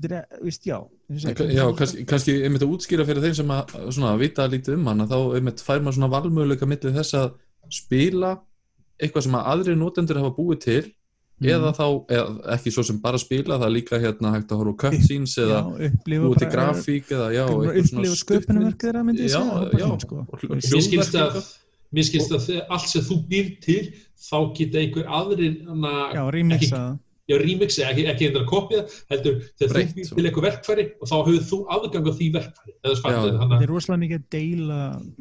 þetta 0.00 0.22
er, 0.22 0.40
víst, 0.46 0.64
já, 0.66 0.78
segir, 1.18 1.52
Já, 1.52 1.64
kannski, 1.76 2.06
kannski 2.08 2.38
einmitt 2.46 2.64
að 2.64 2.72
útskýra 2.76 3.04
fyrir 3.08 3.22
þeim 3.26 3.34
sem 3.42 3.52
að 3.52 3.76
svona, 3.92 4.14
vita 4.20 4.46
lítið 4.48 4.78
um 4.78 4.86
hana 4.92 5.06
þá 5.10 5.18
einmitt 5.36 5.60
fær 5.62 5.82
maður 5.84 5.98
svona 5.98 6.12
valmöguleika 6.16 6.66
millir 6.70 6.96
þess 6.96 7.14
að 7.20 7.30
spila 7.70 8.32
eitthvað 9.02 9.26
sem 9.28 9.38
að 9.38 9.48
aðri 9.52 9.76
notendur 9.76 10.20
hafa 10.22 10.36
búið 10.38 10.60
til 10.66 10.82
Mm. 11.42 11.48
eða 11.56 11.70
þá, 11.74 11.86
eða, 12.12 12.24
ekki 12.54 12.70
svo 12.70 12.82
sem 12.86 12.98
bara 13.02 13.18
spila 13.18 13.56
það 13.58 13.64
er 13.66 13.72
líka 13.74 13.98
hérna 13.98 14.30
hægt 14.30 14.52
að 14.54 14.60
horfa 14.60 14.74
á 14.78 14.80
cutscenes 14.82 15.32
eða 15.42 15.56
búið 16.06 16.36
til 16.38 16.48
grafík 16.52 17.08
eða 17.16 17.28
já, 17.34 17.42
eitthvað 17.48 17.88
svona 17.88 18.04
upplifa 18.04 18.18
stuttmynd. 18.20 18.20
sköpunarverk 18.22 18.84
þeirra 18.84 19.02
myndi 19.08 19.24
ég 19.24 19.32
Já, 19.32 19.40
segja 19.40 19.80
já, 19.80 19.88
sko. 20.04 20.26
Mér 20.52 20.84
skilst 20.86 21.16
að 21.18 21.40
mér 21.98 22.06
skilst 22.06 22.36
að 22.36 22.46
allt 22.76 22.88
sem 22.92 23.02
þú 23.08 23.16
býr 23.32 23.48
til 23.64 23.80
þá 24.22 24.38
geta 24.60 24.82
einhver 24.84 25.10
aðrir 25.18 25.56
hana, 25.66 25.94
já, 27.30 27.36
remixa, 27.38 27.84
ekki, 27.88 28.06
ekki 28.10 28.28
einhverja 28.28 28.48
kopja 28.50 28.82
heldur 29.12 29.38
þegar 29.60 29.74
Breytt. 29.76 29.92
þú 29.92 29.98
býr 29.98 30.10
til 30.12 30.26
eitthvað 30.28 30.46
verkfæri 30.48 30.86
og 30.98 31.10
þá 31.10 31.16
hefur 31.18 31.44
þú 31.50 31.60
aðgang 31.76 32.08
á 32.10 32.12
því 32.18 32.28
verkfæri 32.38 32.74
þetta 32.82 33.60
er 33.60 33.70
rosalega 33.70 34.02
mikið 34.02 34.18
að 34.18 34.26
deila 34.36 34.80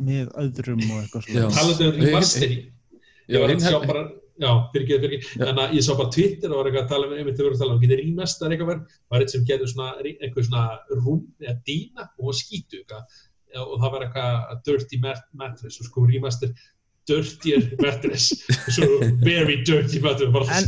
með 0.10 0.34
öðrum 0.46 0.88
og 0.88 1.04
eitthvað 1.04 1.28
svona 1.28 1.54
talandi 1.60 1.90
um 1.92 2.02
remasteri 2.02 2.58
ég 3.32 3.44
var 3.44 3.54
að 3.54 3.64
sjá 3.68 3.80
bara 3.86 4.04
já, 4.42 4.52
fyrir 4.74 4.86
ekki, 4.86 5.00
fyrir 5.04 5.16
ekki, 5.18 5.32
að 5.46 5.76
ég 5.78 5.86
sá 5.86 5.92
bara 5.94 6.14
Twitter 6.16 6.52
og 6.52 6.62
var 6.62 6.70
eitthvað 6.70 6.86
að 6.86 6.94
tala 6.94 7.10
um, 7.10 7.16
einmitt 7.18 7.38
þau 7.38 7.46
voru 7.46 7.58
að 7.58 7.64
tala 7.64 7.76
um, 7.76 7.82
getur 7.84 8.02
remaster 8.02 8.54
eitthvað 8.56 8.72
verð, 8.72 8.96
var 9.14 9.26
eitt 9.26 9.34
sem 9.36 9.48
gerði 9.50 9.72
svona 9.72 9.90
eitthvað 10.10 10.48
svona 10.48 10.64
rúm 10.98 11.22
eða 11.44 11.58
dýna 11.68 12.08
og 12.18 12.32
var 12.32 12.40
skítu 12.40 12.82
eitthvað 12.82 13.20
og 13.62 13.74
það 13.82 13.94
var 13.94 14.06
eitthvað 14.08 14.62
dirty 14.68 15.02
mat 15.04 15.26
mattress 15.38 15.82
og 15.82 15.90
sko 15.90 16.06
remaster 16.08 16.54
dirtier 17.10 17.62
mattress 17.82 18.28
very 19.24 19.64
dirty 19.64 20.00
mattress 20.00 20.68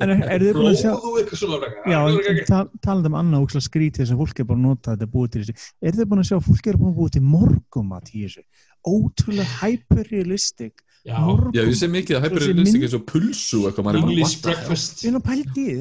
En- 0.00 0.22
er, 0.22 0.38
þið 0.38 0.54
búin 0.54 0.70
að 0.70 0.78
sjá 0.80 0.92
blóð 0.94 1.08
og 1.10 1.18
eitthvað 1.22 1.40
svona 1.42 1.58
eitthvað. 1.58 1.88
Já, 1.92 1.98
Það 1.98 2.14
var 2.14 2.28
en 2.28 2.36
eitthvað- 2.36 2.50
tal, 2.52 2.68
talandi 2.86 3.10
um 3.12 3.16
annað 3.20 3.44
ókslega 3.46 3.66
skrítið 3.68 4.06
sem 4.10 4.18
fólk 4.20 4.40
er 4.40 4.44
bara 4.48 4.58
að 4.58 4.66
nota 4.68 4.94
þetta 4.96 5.10
búið 5.14 5.30
til 5.34 5.42
þessu. 5.42 5.54
Er 5.82 5.92
þið 5.98 6.08
búin 6.12 6.22
að 6.22 6.28
sjá 6.30 6.38
fólk 6.48 6.66
er 6.72 6.78
búin 6.78 6.92
að 6.92 6.98
búið 7.00 7.12
til 7.18 7.24
morgumat 7.34 8.12
í 8.14 8.22
þessu? 8.26 8.42
Ótrúlega 8.88 9.48
hyperrealistic 9.62 10.74
já, 11.08 11.62
ég 11.64 11.76
sé 11.78 11.88
mikið 11.90 12.16
að 12.18 12.24
Þessi 12.24 12.28
hyperrealistic 12.28 12.78
mynd- 12.78 12.86
eins 12.88 12.96
og 12.98 13.04
pulsu 13.08 13.60
English 13.98 14.42
breakfast. 14.44 15.04
Er 15.04 15.16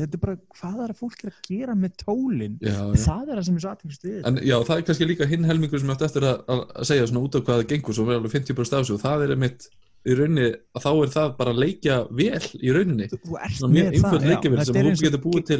þetta 0.03 0.17
er 0.17 0.21
bara 0.23 0.38
hvað 0.57 0.84
er 0.86 0.93
að 0.93 1.01
fólk 1.01 1.23
er 1.23 1.32
að 1.34 1.41
gera 1.49 1.75
með 1.75 1.97
tólinn. 2.03 2.55
Það 2.61 3.32
er 3.32 3.41
það 3.41 3.43
sem 3.49 3.57
er 3.57 3.65
svo 3.65 3.73
aðtækst 3.73 4.07
við. 4.07 4.21
En 4.32 4.39
já, 4.41 4.55
það 4.63 4.78
er 4.78 4.88
kannski 4.88 5.09
líka 5.09 5.28
hinn 5.28 5.43
helmingur 5.49 5.80
sem 5.84 5.89
ég 5.91 5.97
átti 5.97 6.07
eftir 6.09 6.28
að, 6.30 6.39
að 6.47 6.88
segja 6.91 7.09
svona 7.11 7.25
út 7.28 7.36
af 7.36 7.43
hvað 7.47 7.61
það 7.61 7.69
gengur 7.73 7.97
svo 7.97 8.07
verður 8.07 8.23
alveg 8.23 8.36
50% 8.38 8.78
af 8.78 8.86
þessu 8.86 8.97
og 8.97 9.03
það 9.03 9.28
er 9.28 9.36
einmitt 9.36 9.69
í 10.07 10.15
rauninni 10.15 10.47
að 10.77 10.83
þá 10.85 10.89
er 11.03 11.09
það 11.15 11.31
bara 11.39 11.51
að 11.53 11.57
leikja 11.63 11.95
vel 12.15 12.45
í 12.61 12.73
rauninni. 12.75 13.07
Mjög 13.07 13.89
einföld 13.97 14.21
það, 14.21 14.27
leikjavel 14.31 14.65
sem 14.67 14.77
og 14.77 15.01
getur 15.03 15.21
búið 15.25 15.45
til 15.49 15.57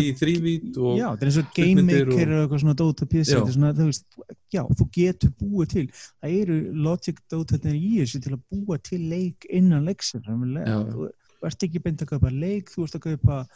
og- 0.00 0.06
í 0.06 0.14
þrývít 0.20 0.78
og 0.80 0.96
Já, 0.98 1.06
þetta 1.12 1.22
er 1.22 1.30
eins 1.30 1.38
og 1.42 1.52
game 1.54 1.82
maker 1.86 2.08
og- 2.08 2.16
eitthvað 2.40 2.62
svona 2.64 2.74
þetta 3.36 3.48
er 3.52 3.56
svona, 3.58 3.72
veist, 3.86 4.06
já, 4.56 4.62
þú 4.80 4.88
getur 4.96 5.30
búið 5.42 5.68
til, 5.68 5.86
það 6.22 6.34
eru 6.40 6.58
logic 6.88 7.20
dótarnir 7.30 7.76
í 7.78 7.92
þessu 8.00 8.22
til 8.26 8.32
að 8.34 8.42
búa 8.50 8.78
til 8.82 9.00
leik 9.10 9.46
innan 9.50 9.84
leiksir, 9.86 10.22
Já. 10.66 10.82
þú, 10.82 11.10
ert 11.46 11.62
ekki 11.68 11.82
beint 11.84 12.02
að 12.02 12.10
kaupa 12.16 12.30
leik, 12.32 12.70
þú 12.74 12.82
ert 12.88 12.96
að 12.98 13.06
kaupa 13.10 13.46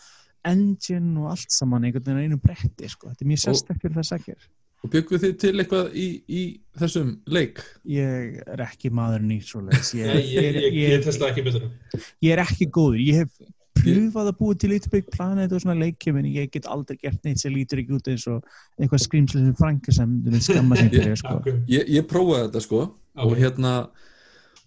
engine 0.44 1.18
og 1.20 1.30
allt 1.34 1.50
saman 1.52 1.82
einhvern 1.84 2.04
veginn 2.06 2.22
á 2.22 2.24
einu 2.28 2.38
bretti, 2.40 2.88
sko, 2.88 3.08
þetta 3.10 3.22
er 3.24 3.28
mjög 3.28 3.42
sérstaklega 3.44 3.94
það 3.98 4.08
sækir. 4.14 4.36
Og 4.80 4.92
bygguð 4.94 5.24
þið 5.24 5.32
til 5.42 5.54
eitthvað 5.60 5.94
í, 5.98 6.08
í 6.24 6.42
þessum 6.80 7.14
leik 7.28 7.62
Ég 7.88 8.40
er 8.46 8.64
ekki 8.64 8.92
maður 8.94 9.24
nýtt 9.28 9.48
svoleiðis, 9.50 9.94
ég, 9.98 10.10
Nei, 10.10 10.26
ég, 10.32 10.44
ég, 10.48 10.60
ég, 10.66 10.76
ég, 10.94 11.02
testa 11.04 11.30
ekki 11.30 11.46
betur 11.46 11.66
ég 12.24 12.36
er 12.36 12.44
ekki 12.44 12.68
góður, 12.72 13.00
ég 13.04 13.24
hef 13.24 13.50
pröfað 13.80 14.30
að 14.30 14.38
búa 14.40 14.56
til 14.60 14.78
Big 14.92 15.08
Planet 15.12 15.52
og 15.52 15.62
svona 15.62 15.78
leikjum 15.80 16.18
en 16.20 16.28
ég 16.28 16.50
get 16.52 16.68
aldrei 16.68 16.98
gert 17.00 17.20
neitt 17.24 17.40
sem 17.40 17.54
lítur 17.54 17.80
ekki 17.82 17.96
út 17.96 18.10
eins 18.12 18.26
og 18.30 18.44
eitthvað 18.80 19.04
skrýmsli 19.06 19.42
sem 19.44 19.56
Franka 19.58 19.94
sem 19.94 20.16
þú 20.24 20.34
veist 20.34 20.50
skamma 20.50 20.78
sem 20.80 20.90
fyrir 20.92 21.16
sko. 21.20 21.36
okay. 21.40 21.60
ég, 21.70 21.88
ég 21.88 22.08
prófaði 22.10 22.46
þetta 22.48 22.64
sko 22.66 22.82
og 22.84 23.32
Ok. 23.32 23.38
hérna 23.40 23.74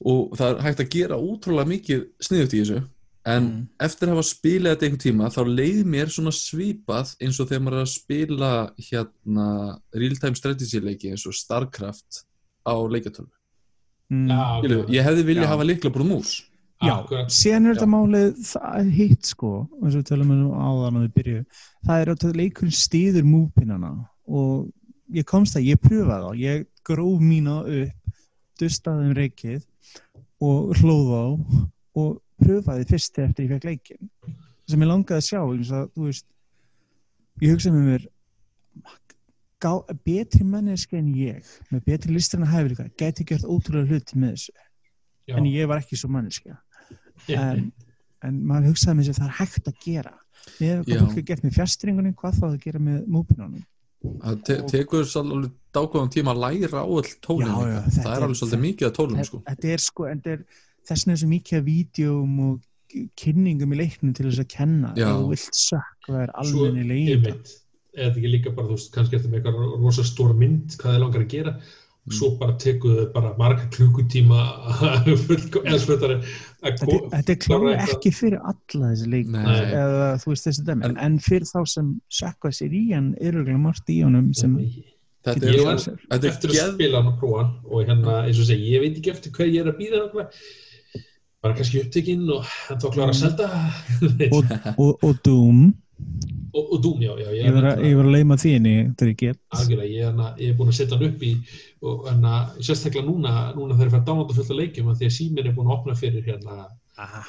og 0.03 0.34
það 0.38 0.49
er 0.49 0.64
hægt 0.66 0.84
að 0.84 0.91
gera 0.97 1.20
útrúlega 1.22 1.70
mikið 1.70 2.05
sniðugt 2.26 2.55
í 2.55 2.64
þessu 2.64 2.82
en 3.26 3.44
Mm. 3.44 3.68
eftir 3.80 4.08
að 4.08 4.16
hafa 4.16 4.26
spilað 4.28 4.74
þetta 4.74 4.86
einhvern 4.86 5.04
tíma 5.04 5.30
þá 5.32 5.42
leið 5.48 5.84
mér 5.88 6.10
svona 6.12 6.34
svipað 6.36 7.16
eins 7.24 7.40
og 7.40 7.48
þegar 7.48 7.64
maður 7.64 7.78
er 7.78 7.86
að 7.86 7.94
spila 7.94 8.52
hérna 8.90 9.48
real-time 9.96 10.36
strategy 10.36 10.80
leiki 10.84 11.12
eins 11.12 11.26
og 11.26 11.38
Starcraft 11.38 12.26
á 12.68 12.76
leikatölu 12.76 13.32
mm. 14.12 14.90
Ég 14.92 15.04
hefði 15.08 15.24
viljað 15.24 15.54
hafa 15.54 15.64
líkla 15.64 15.94
bara 15.94 16.10
mús 16.10 16.42
Já, 16.84 16.98
síðan 17.32 17.70
er 17.70 17.78
þetta 17.78 17.88
málið 17.88 18.40
það 18.44 18.88
hitt 18.92 19.28
sko, 19.30 19.52
eins 19.80 19.94
og 19.94 20.02
við 20.02 20.08
tölum 20.10 20.32
um 20.36 20.48
áðan 20.52 20.98
og 21.00 21.04
við 21.06 21.14
byrju, 21.16 21.44
það 21.88 22.02
er 22.02 22.12
að 22.12 22.26
leikurinn 22.36 22.76
stýður 22.76 23.28
múpinnana 23.28 23.92
og 24.28 24.66
ég 25.16 25.28
komst 25.30 25.56
að, 25.56 25.70
ég 25.70 25.80
pröfaði 25.80 26.26
þá. 26.26 26.42
Ég 26.42 26.66
gróf 26.84 27.22
mína 27.24 27.62
upp 27.64 28.20
dustaði 28.60 29.08
um 29.08 29.16
reikið 29.18 29.64
og 30.44 30.74
hlóð 30.82 31.14
á 31.16 31.26
og 32.04 32.10
pröfaði 32.42 32.88
fyrst 32.90 33.20
eftir 33.24 33.46
ég 33.46 33.54
fekk 33.56 33.68
leikin 33.70 34.10
sem 34.70 34.82
ég 34.82 34.90
langaði 34.90 35.20
að 35.20 35.28
sjá 35.28 35.40
eins 35.44 35.72
og 35.76 35.90
þú 35.94 36.08
veist 36.08 36.26
ég 37.44 37.54
hugsaði 37.54 37.76
með 37.78 37.88
mér 37.92 38.08
gá, 39.64 39.72
betri 40.06 40.44
menneski 40.48 40.98
en 41.00 41.12
ég 41.16 41.54
með 41.72 41.86
betri 41.88 42.14
listur 42.16 42.42
en 42.42 42.48
að 42.48 42.54
hæfa 42.58 42.88
gæti 43.00 43.28
gert 43.30 43.46
ótrúlega 43.48 43.94
hluti 43.94 44.20
með 44.20 44.36
þessu. 44.38 44.54
Já. 45.24 45.38
en 45.40 45.46
ég 45.48 45.68
var 45.72 45.80
ekki 45.80 45.96
svo 45.96 46.10
manneskja. 46.12 46.58
En, 47.32 47.70
en 48.28 48.42
maður 48.44 48.74
hugsaði 48.74 48.98
með 48.98 49.06
sér 49.08 49.20
það 49.22 49.30
er 49.30 49.38
hægt 49.38 49.70
að 49.72 49.78
gera. 49.86 50.12
Með 50.60 50.82
hvað 50.84 50.98
Já. 50.98 51.00
fólk 51.06 51.22
er 51.22 51.28
gert 51.30 51.46
með 51.46 51.54
fjastringunni 51.56 52.12
hvað 52.20 52.40
þá 52.42 52.46
að 52.50 52.58
gera 52.66 52.82
með 52.84 53.06
múpinunum 53.08 53.64
það 54.04 54.40
te 54.44 54.56
tekur 54.68 55.06
svolítið 55.08 55.52
dákvæðan 55.72 56.10
tíma 56.12 56.34
að 56.34 56.42
læra 56.44 56.82
á 56.84 56.86
all 56.86 57.06
þetta 57.08 57.38
það 57.40 58.10
er- 58.10 58.18
er 58.18 58.26
alveg 58.26 58.40
svolítið 58.40 58.62
mikið 58.66 58.88
að 58.90 58.96
tónum 58.98 59.24
sko. 59.24 59.40
þetta 59.48 59.70
er 59.72 59.80
sko 59.80 60.08
en 60.10 60.20
þetta 60.20 60.34
er 60.34 60.42
þess 60.88 61.06
vegna 61.06 61.16
er 61.16 61.22
svo 61.24 61.32
mikið 61.34 61.60
af 61.60 61.68
vídjóm 61.68 62.40
og 62.48 63.04
kynningum 63.20 63.74
í 63.74 63.80
leiknum 63.80 64.14
til 64.14 64.28
þess 64.30 64.44
að 64.44 64.50
kenna 64.54 64.94
Já. 65.00 65.10
þú 65.12 65.30
vilt 65.32 65.54
er 65.54 66.34
Svo, 66.34 66.66
almennilega 66.66 67.00
í 67.00 67.16
einmitt, 67.18 67.54
eða 67.98 68.12
ekki 68.12 68.34
líka 68.34 68.54
bara, 68.54 68.70
þú 68.70 68.78
veist, 68.78 68.92
kannski 68.94 69.18
eftir 69.18 69.32
með 69.32 69.42
eitthvað 69.42 69.80
rosa 69.86 70.06
stór 70.08 70.36
mynd, 70.38 70.76
hvað 70.82 70.96
þið 70.96 71.02
langar 71.06 71.26
að 71.26 71.34
gera 71.34 71.56
svo 72.12 72.34
bara 72.36 72.58
tekuðu 72.60 73.06
bara 73.14 73.30
marga 73.40 73.64
klukkutíma 73.72 74.40
eða 75.08 75.78
spötari 75.80 76.18
þetta, 76.60 76.88
þetta 77.14 77.32
er 77.32 77.38
klára 77.40 77.76
ekki 77.86 78.12
fyrir 78.12 78.42
alla 78.44 78.90
þessi 78.92 79.08
leik 79.14 79.30
Nei. 79.32 79.46
eða 79.70 80.10
þú 80.20 80.34
veist 80.34 80.50
þessi 80.50 80.66
dæmi. 80.68 80.90
En- 80.90 81.00
en, 81.06 81.16
fyrir 81.24 81.48
þá 81.48 81.62
sem 81.76 81.94
sökka 82.12 82.52
sér 82.52 82.76
í 82.76 82.84
hann 82.92 83.14
er 83.22 83.38
auðvitað 83.40 83.64
margt 83.64 83.94
í 83.94 84.02
honum 84.04 84.34
sem 84.36 84.58
þetta 85.24 85.54
Ég 85.54 85.64
er, 85.64 86.04
er 86.12 86.28
eftir 86.28 86.52
að 86.52 86.76
spila 86.76 87.00
hann 87.00 87.14
og 87.14 87.18
prófa 87.22 87.40
hann? 87.46 87.56
Og 87.72 87.88
hérna, 87.88 88.20
eins 88.28 88.44
og 88.44 88.50
segi, 88.52 88.74
ég 88.76 88.84
veit 88.84 89.00
ekki 89.00 89.14
eftir 89.16 89.36
hvað 89.38 89.54
ég 89.54 89.64
er 89.64 89.72
að 89.72 89.80
býða 89.80 90.28
bara 91.44 91.56
kannski 91.58 91.82
upptekinn 91.84 92.24
og 92.32 92.46
hann 92.70 92.80
þá 92.82 92.88
klára 92.96 93.14
að 93.14 93.20
selda 93.20 93.48
og, 94.32 94.54
og, 94.84 94.91
og 95.10 95.18
Doom 95.28 95.64
og, 96.54 96.64
og 96.76 96.80
Doom, 96.84 97.02
já, 97.04 97.12
já 97.22 97.30
Ég 97.38 97.54
var 97.56 97.68
að, 97.74 97.84
ég 97.88 97.96
var 98.00 98.08
að 98.10 98.16
leima 98.18 98.36
því 98.41 98.52
henni 98.58 98.74
þegar 99.00 99.12
ég 99.14 99.20
get. 99.22 99.39
algjörlega, 99.58 99.91
ég, 99.94 100.08
hana, 100.10 100.28
ég 100.41 100.52
er 100.54 100.58
búin 100.60 100.72
að 100.74 100.78
setja 100.80 100.98
hann 100.98 101.08
upp 101.08 101.24
í 101.26 101.32
og 101.84 102.08
hana, 102.10 102.34
sérstaklega 102.64 103.06
núna 103.08 103.32
núna 103.58 103.78
þegar 103.78 103.89
ég 103.89 103.96
fær 103.98 104.04
downloada 104.10 104.36
fullt 104.38 104.52
af 104.54 104.60
leikjum 104.60 104.91
af 104.94 105.00
því 105.00 105.10
að 105.10 105.16
síminn 105.20 105.48
er 105.50 105.56
búin 105.58 105.70
að 105.72 105.78
opna 105.80 105.96
fyrir 106.00 106.28
hérna 106.28 106.60
Aha. 107.02 107.24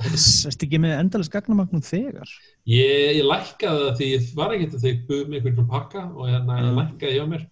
Erstu 0.06 0.64
ekki 0.68 0.78
með 0.80 0.94
endalist 1.00 1.32
gagnamagnum 1.34 1.82
þegar? 1.84 2.30
ég, 2.70 3.18
ég 3.18 3.26
lækkaði 3.26 3.82
það 3.88 3.96
því 4.00 4.10
ég 4.14 4.28
var 4.38 4.54
ekkert 4.56 4.76
að 4.78 4.84
þeir 4.86 5.00
buðum 5.10 5.34
einhvern 5.38 5.58
frá 5.58 5.72
pakka 5.74 6.04
og 6.14 6.28
hérna 6.30 6.60
ég 6.60 6.70
Mm. 6.70 6.78
lækkaði 6.78 7.18
hjá 7.18 7.26
mér 7.34 7.42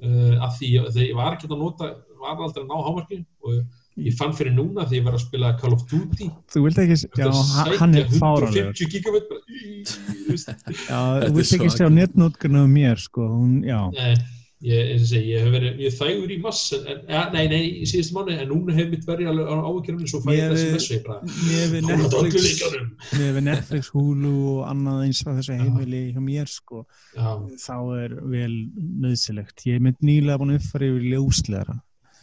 uh, 0.00 0.34
af 0.46 0.56
því 0.58 0.70
ég, 0.72 0.88
þegar 0.96 1.06
ég 1.10 1.18
var 1.20 1.36
ekkert 1.36 1.52
að 1.54 1.62
nota 1.66 1.90
var 2.22 2.42
aldrei 2.46 2.62
að 2.64 2.70
ná 2.72 2.76
hámarkinu 2.88 3.24
og 3.44 3.78
ég 4.00 4.14
fann 4.16 4.32
fyrir 4.36 4.54
núna 4.56 4.86
því 4.88 4.96
ég 5.00 5.04
var 5.06 5.14
að 5.18 5.24
spila 5.26 5.50
Call 5.60 5.74
of 5.76 5.82
Duty 5.90 6.28
Þú 6.52 6.62
vilt 6.66 6.78
ekki, 6.82 6.96
já, 7.18 7.28
hann 7.80 7.94
er 8.00 8.06
fáranlegur. 8.16 8.72
150 8.72 8.92
gigabit. 8.92 9.26
Já, 10.88 11.00
þú 11.26 11.32
vilt 11.36 11.56
ekki 11.56 11.68
sjá 11.68 11.76
svakalegt. 11.82 11.98
netnótkunna 11.98 12.62
um 12.64 12.72
mér, 12.72 12.96
sko, 13.02 13.26
hún, 13.28 13.58
já. 13.66 13.80
Nei, 13.92 14.14
ég, 14.62 14.92
eins 14.94 15.02
og 15.02 15.08
segi, 15.10 15.32
ég 15.34 15.42
hef 15.42 15.50
verið 15.56 15.72
mjög 15.80 15.94
þægur 15.98 16.30
í 16.32 16.38
mass 16.44 16.60
en, 16.78 17.00
nei, 17.34 17.44
nei, 17.50 17.60
í 17.82 17.84
síðustu 17.90 18.14
mánu 18.16 18.36
en 18.38 18.48
núna 18.52 18.76
hef 18.76 18.88
mitt 18.92 19.04
verið 19.08 19.30
alveg 19.32 19.50
á 19.50 19.56
ávíkjörunni 19.68 20.08
svo 20.12 20.20
fæ 20.22 20.30
ég 20.30 20.38
Mér- 20.38 20.52
þessi 20.54 20.72
messu 20.76 20.92
ég 20.94 21.02
bara 21.06 21.18
Mér 23.18 23.32
við 23.36 23.42
Netflix, 23.50 23.90
við 23.92 23.92
Hulu 23.92 24.34
og 24.54 24.60
annað 24.70 25.04
eins 25.08 25.22
af 25.26 25.36
þessu 25.40 25.58
heimili 25.58 26.02
hjá 26.14 26.20
mér, 26.22 26.48
sko, 26.50 26.84
Já, 27.16 27.28
þá 27.66 27.74
er 28.04 28.14
vel 28.36 28.54
nöðsilegt. 29.04 29.66
Ég 29.68 29.80
er 29.80 29.84
mynd 29.88 29.98
nýlega 30.00 30.38
búin 30.40 30.54
að 30.54 30.60
uppfæra 30.62 30.88
yfir 30.92 31.08
ljósleira. 31.12 31.74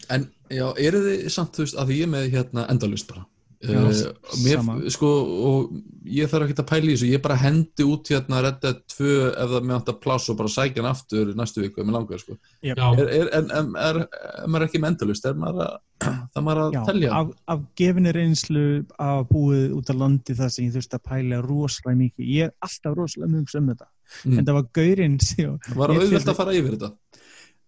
En 0.09 0.29
já, 0.49 0.65
eru 0.81 1.03
þið 1.05 1.27
samt, 1.33 1.53
þú 1.55 1.65
veist, 1.65 1.81
að 1.81 1.93
ég 1.95 2.07
er 2.07 2.13
með 2.13 2.31
hérna 2.33 2.69
endalust 2.71 3.09
bara 3.11 3.27
Já, 3.59 3.75
uh, 3.75 4.13
mér, 4.39 4.55
sama. 4.55 4.77
sko, 4.87 5.07
og 5.43 5.71
ég 6.07 6.29
þarf 6.31 6.45
ekki 6.45 6.61
að 6.61 6.67
pæla 6.69 6.87
í 6.87 6.93
þessu, 6.93 7.07
ég 7.11 7.21
bara 7.25 7.35
hendi 7.41 7.83
út 7.83 8.07
hérna 8.07 8.39
Red 8.45 8.61
Dead 8.63 8.77
2 8.93 9.09
ef 9.33 9.51
það 9.51 9.65
með 9.65 9.75
ántt 9.75 9.91
að 9.91 9.97
pláss 10.05 10.31
og 10.31 10.37
bara 10.39 10.51
sækja 10.53 10.79
hann 10.79 10.87
aftur 10.93 11.33
næstu 11.35 11.65
viku 11.65 11.81
ef 11.81 11.89
mér 11.89 11.97
langar, 11.97 12.21
sko 12.23 12.37
já, 12.63 12.71
er, 12.71 13.03
er, 13.17 13.31
en 13.35 13.51
en 13.51 13.75
er, 13.75 13.99
er 14.05 14.47
maður 14.47 14.69
ekki 14.69 14.79
með 14.79 14.93
endalust, 14.93 15.27
er 15.27 15.35
maður 15.43 15.65
að 15.65 15.75
það 16.37 16.47
maður 16.47 16.63
að 16.63 16.77
Já, 16.77 16.81
telja 16.87 17.11
af, 17.19 17.35
af 17.51 17.67
gefinni 17.83 18.15
reynslu 18.15 18.65
að 19.09 19.21
búið 19.33 19.75
út 19.75 19.91
á 19.91 19.95
landi 20.05 20.39
það 20.39 20.55
sem 20.55 20.69
ég 20.69 20.77
þurfti 20.77 20.99
að 21.01 21.07
pæla 21.11 21.43
rosalega 21.43 21.99
mikið. 22.05 22.29
Ég 22.37 22.47
er 22.47 22.55
alltaf 22.63 22.95
rosalega 22.95 23.33
mjög 23.33 23.57
um 23.59 23.71
þetta. 23.73 23.89
Mm. 24.23 24.37
En 24.39 24.47
það 24.47 24.55
var 24.61 24.69
gaurinn 24.79 25.19
sem 25.19 25.57
var 25.75 25.91
það 25.91 26.05
auðvelt 26.05 26.31
að 26.31 26.39
fara 26.39 26.55
yfir 26.55 26.77
þetta 26.77 26.93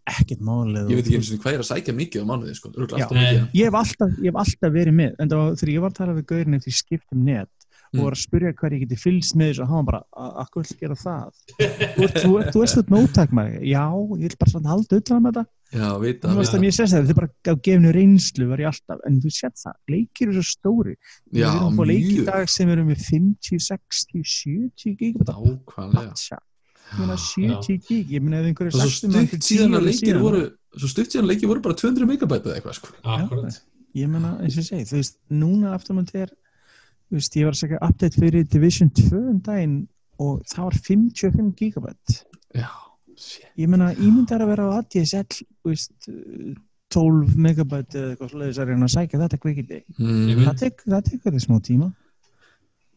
ekkert 0.08 0.42
málið. 0.42 0.90
ég 0.90 0.96
veit 0.96 1.06
ekki 1.06 1.16
eins 1.20 1.32
og 1.34 1.40
hvað 1.44 1.54
er 1.54 1.60
að 1.64 1.70
sækja 1.72 1.94
mikið 1.96 2.22
á 2.22 2.26
mánuði, 2.26 2.56
sko, 2.56 2.70
Já. 2.98 3.08
Ég 3.54 3.66
hef 3.66 3.74
alltaf, 3.74 4.10
ég 4.20 4.26
hef 4.32 4.36
alltaf 4.36 4.72
verið 4.74 4.94
með, 4.98 5.16
en 5.20 5.28
var 5.30 5.52
þegar 5.56 5.74
ég 5.74 5.82
var 5.82 5.90
að 5.92 6.00
tala 6.02 6.14
við 6.14 6.26
gaurinn 6.26 6.56
eftir 6.58 6.74
skiptum 6.74 7.24
net 7.26 7.50
og 7.94 8.00
Mm. 8.00 8.04
var 8.06 8.14
að 8.16 8.24
spyrja 8.24 8.54
hvað 8.56 8.72
ég 8.72 8.80
geti 8.88 8.96
fylgst 8.96 9.36
með 9.36 9.48
þessu 9.52 9.62
og 9.64 9.68
hann 9.68 9.86
bara, 9.86 10.02
"A- 10.16 10.36
akkur 10.46 10.64
vil 10.64 10.78
gera 10.80 10.96
það? 10.96 11.32
Þú 11.60 12.04
ert- 12.08 12.22
þú 12.24 12.32
ert- 12.40 12.54
þú 12.56 12.60
veist 12.62 12.76
þetta 12.78 12.94
nótak 12.96 13.30
maður, 13.36 13.60
já, 13.68 13.84
ég 13.92 14.30
vil 14.30 14.38
bara 14.40 14.52
svona 14.52 14.70
halda 14.72 14.96
utan 14.96 15.18
um 15.18 15.24
þetta. 15.32 15.46
já, 15.74 16.00
vita, 16.00 16.28
Þú 16.30 16.36
veist 16.40 16.52
vita. 16.52 16.58
að 16.58 16.62
mér 16.64 16.72
sést 16.72 16.94
það, 16.94 17.02
þetta 17.04 17.10
er 17.10 17.20
bara 17.20 17.30
á 17.52 17.56
gefnu 17.68 17.92
reynslu 17.94 18.48
var 18.48 18.58
ég 18.60 18.68
alltaf, 18.72 19.00
en 19.06 19.20
þú 19.22 19.28
sétt 19.30 19.58
það, 19.60 19.74
leikir 19.90 20.28
eru 20.30 20.40
svo 20.42 20.56
stóri. 20.56 20.96
við 21.34 21.44
erum 21.44 21.68
að 21.68 21.76
fá 21.76 21.86
leik 21.88 22.04
í 22.06 22.16
mjög 22.16 22.26
dag 22.26 22.48
sem 22.50 22.70
eru 22.70 22.84
með 22.86 22.98
50, 23.12 23.60
60, 23.60 24.24
70 24.24 24.96
gigabit 24.96 26.42
af 26.92 27.00
nákvæmlega 27.00 27.16
patcha. 27.16 27.42
Ég 27.42 27.48
meina 27.48 27.62
70 27.62 27.88
gig, 27.88 28.12
ég 28.12 28.22
meina 28.26 28.40
ef 28.42 28.46
einhverju 28.52 28.72
svo 28.76 28.90
stutt 28.92 29.48
síðan 29.48 29.72
10 29.72 29.78
að 29.80 29.86
leikir 29.88 30.08
síðan, 30.12 30.22
voru 30.26 30.42
svo 30.78 30.88
stutt 30.92 31.10
síðan 31.16 31.26
að 31.26 31.32
leikir 31.34 31.48
voru 31.52 31.62
bara 31.66 31.76
200 31.82 32.10
megabæt 32.12 32.46
eða 32.50 32.56
eitthvað, 32.60 32.78
sko. 32.80 32.94
Akkurat. 33.16 33.62
Ég 33.96 34.08
meina, 34.12 34.32
eins 34.40 34.56
og 34.56 34.64
ég 34.64 34.70
segi, 34.70 34.86
þú 34.92 35.00
veist, 35.02 35.18
núna 35.32 35.74
aftur 35.76 35.98
maður 35.98 36.22
er, 36.26 36.30
þú 37.12 37.18
veist, 37.20 37.36
ég 37.36 37.48
var 37.50 37.56
að 37.58 37.62
segja 37.64 37.82
update 37.88 38.22
fyrir 38.22 38.46
Division 38.48 38.90
2 38.96 39.22
um 39.34 39.40
daginn 39.44 39.78
og 40.22 40.44
það 40.48 40.64
var 40.68 40.78
55 40.86 41.56
gigabit 41.60 42.18
já, 42.56 42.70
shit. 43.18 43.48
Ég 43.60 43.68
meina, 43.72 43.92
ímyndar 44.00 44.44
að 44.46 44.52
vera 44.54 44.68
á 44.70 44.80
ADSL 44.80 45.26
þú 45.42 45.72
veist, 45.74 45.92
12 46.92 47.36
megabit 47.40 47.96
eða 47.96 48.14
eitthvað 48.14 48.32
svoleiðis 48.34 48.58
að 48.60 48.68
reyna 48.72 48.88
að 48.88 48.94
sækja 48.98 49.20
þetta 49.22 49.38
kvikindi. 49.40 49.78
Mm. 49.98 50.42
það 50.44 50.58
tek- 50.60 50.82
það 50.92 51.04
tekur 51.08 51.32
þið 51.38 51.44
smá 51.46 51.60
tíma. 51.64 51.88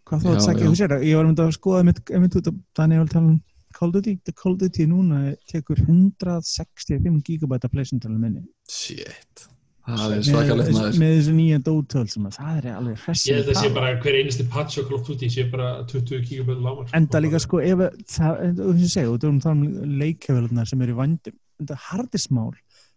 Hvað 0.04 0.24
þá 0.24 0.28
að 0.30 0.34
Já, 0.34 0.44
sækja 0.46 0.64
já. 0.64 0.68
þú 0.68 0.78
sér 0.80 0.94
ég 1.06 1.16
var 1.16 1.26
myndið 1.28 1.44
að 1.46 1.52
skoða 1.58 1.84
mitt, 1.88 2.00
mitt 2.24 2.34
út 2.40 2.48
af 2.50 2.56
þannig 2.76 3.02
að 3.04 3.12
tala 3.14 3.28
um 3.30 3.36
Call 3.74 3.90
of 3.90 3.98
Duty, 3.98 4.18
The 4.24 4.36
Call 4.38 4.54
of 4.54 4.62
Duty 4.62 4.86
núna 4.90 5.24
tekur 5.50 5.80
165 5.82 7.20
gigabæta 7.26 7.70
pleysuntalum 7.72 8.22
minni. 8.22 8.46
Shit. 8.70 9.48
Það 9.84 10.12
er 10.14 10.22
svakalegt 10.24 10.70
með, 10.70 10.76
maður. 10.78 10.98
með 11.02 11.10
þessu 11.12 11.32
nýja 11.36 11.56
dótöl 11.66 12.04
sem 12.08 12.28
að 12.28 12.36
það 12.38 12.54
er 12.60 12.68
alveg 12.72 12.94
Ég 12.94 13.02
hressið 13.04 13.34
held 13.34 13.50
að 13.52 13.58
sé 13.58 13.70
bara 13.74 13.90
hver 14.00 14.16
einasti 14.16 14.46
patch 14.54 14.80
og 14.80 14.86
Call 14.88 14.96
of 14.96 15.02
Duty 15.10 15.28
sé 15.34 15.44
bara 15.52 15.66
20 15.90 16.22
gigabit 16.30 16.62
lámar 16.64 16.94
enda 16.96 17.20
líka 17.20 17.40
sko 17.44 17.60
ef 17.60 17.82
að 17.84 17.98
það, 18.14 18.38
en 18.46 18.54
þú 18.56 18.68
veist 18.70 18.86
ég 18.86 18.94
segja, 18.94 19.10
þú 19.10 19.28
erum 19.28 19.42
það 19.44 19.58
um 19.58 19.98
leikjavelunar 20.00 20.70
sem 20.70 20.86
eru 20.86 20.94
í 20.94 20.98
vandum 21.02 21.36
enda 21.60 21.78
hardismál 21.90 22.48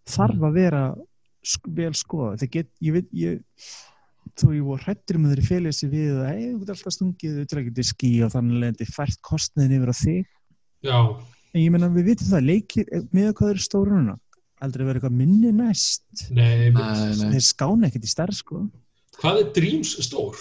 þarf 0.07 0.47
að 0.47 0.57
vera 0.61 0.85
sk 1.43 1.69
vel 1.75 1.91
skoða 1.99 2.39
það 2.39 2.53
get, 2.55 2.71
ég 2.87 2.95
veit, 2.95 3.11
ég 3.19 3.43
þú 4.39 4.53
ég 4.55 4.65
voru 4.71 4.85
hrættur 4.85 5.19
með 5.19 5.33
þeirri 5.33 5.47
félið 5.49 5.75
sér 5.75 5.91
við 5.91 6.17
að 6.21 6.31
ei, 6.31 6.47
þú 6.47 6.57
getur 6.61 6.77
alltaf 6.77 6.95
stungið 6.95 7.43
utilega 7.43 7.75
diski 7.77 8.11
og 8.23 8.33
þannig 8.33 8.63
leðandi 8.63 8.89
fært 8.95 9.21
kostniðin 9.27 9.77
yfir 9.81 9.91
á 9.91 9.95
þig 9.97 10.33
Já, 10.87 10.99
en 11.53 11.61
ég 11.61 11.71
menna 11.73 11.89
við 11.93 12.09
vitum 12.13 12.31
það, 12.31 12.45
leikir 12.47 12.91
með 13.15 13.33
hvað 13.37 13.53
eru 13.55 13.65
stóru 13.67 13.97
núna. 13.97 14.17
Aldrei 14.63 14.85
verið 14.87 15.01
eitthvað 15.03 15.17
minni 15.19 15.51
næst. 15.53 16.27
Nei, 16.33 16.69
Nei, 16.73 17.13
nei. 17.19 17.31
þeir 17.35 17.43
skána 17.45 17.89
ekkert 17.91 18.07
í 18.07 18.13
stærð 18.13 18.39
sko. 18.39 18.63
Hvað 19.21 19.41
er 19.43 19.51
Dreams 19.57 19.91
stór? 20.07 20.37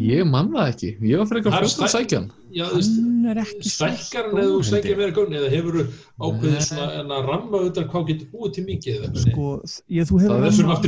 ég 0.00 0.24
man 0.24 0.46
það 0.48 0.68
ekki, 0.72 0.90
ég 1.04 1.18
var 1.20 1.26
fyrir 1.28 1.42
er 1.42 1.42
eitthvað 1.42 1.56
fljótt 1.60 1.82
að 1.84 1.90
sækja 1.92 2.18
hann 2.22 2.28
Já, 2.56 2.62
þú 2.70 2.76
veist, 2.78 2.94
hann 2.96 3.26
er 3.32 3.40
ekki 3.42 3.66
svo 3.68 3.72
stækkar 3.90 4.28
hann 4.30 4.38
eða 4.40 4.52
þú 4.52 4.60
ég. 4.92 4.96
meira 5.02 5.14
gunni 5.18 5.36
eða 5.40 5.50
hefur 5.52 5.76
þú 5.76 5.82
ákveðið 6.28 6.62
svona 6.68 6.86
en 7.02 7.12
að 7.16 7.26
ramma 7.28 7.60
utan 7.68 7.88
hvað 7.92 8.06
getur 8.08 8.30
búið 8.32 8.54
til 8.56 8.64
mikið 8.70 8.96
eða? 8.96 9.24
Sko, 9.26 9.48
ég, 9.92 10.08
þú 10.08 10.20
hefur 10.22 10.32
Það 10.32 10.46
er 10.46 10.56
ramma- 10.62 10.78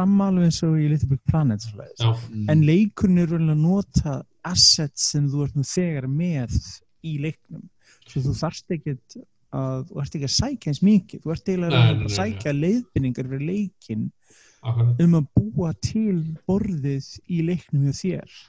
ramma 0.00 0.28
alveg 0.32 0.48
eins 0.50 0.60
og 0.66 0.74
í 0.82 0.88
Little 0.90 1.08
Big 1.12 1.22
Planet 1.30 1.68
Mm. 2.34 2.50
en 2.50 2.66
leikurinn 2.66 3.18
er 3.22 3.26
raunlega 3.30 3.54
að 3.54 3.62
nota 3.62 4.16
assets 4.46 5.10
sem 5.12 5.26
þú 5.30 5.46
ert 5.46 5.56
nú 5.58 5.64
þegar 5.66 6.06
með 6.10 6.54
í 7.06 7.16
leiknum. 7.22 7.64
Svo 8.06 8.22
þú 8.28 8.34
þarft 8.38 8.76
ekkert 8.76 9.16
að 9.56 9.86
þú 9.88 10.00
ert 10.02 10.16
ekki 10.18 10.28
að 10.28 10.34
sækja 10.36 10.72
eins 10.72 10.82
mikið. 10.84 11.22
Þú 11.24 11.34
ert 11.34 11.50
eiginlega 11.50 11.82
að 11.82 12.00
nei, 12.02 12.14
sækja 12.16 12.54
leiðbynningar 12.56 13.30
fyrir 13.32 13.46
leikin 13.50 14.06
akkurat. 14.62 15.02
um 15.04 15.18
að 15.20 15.28
búa 15.36 15.72
til 15.82 16.16
borðið 16.48 17.10
í 17.30 17.42
leiknum 17.46 17.86
hjá 17.88 17.94
þér. 18.02 18.40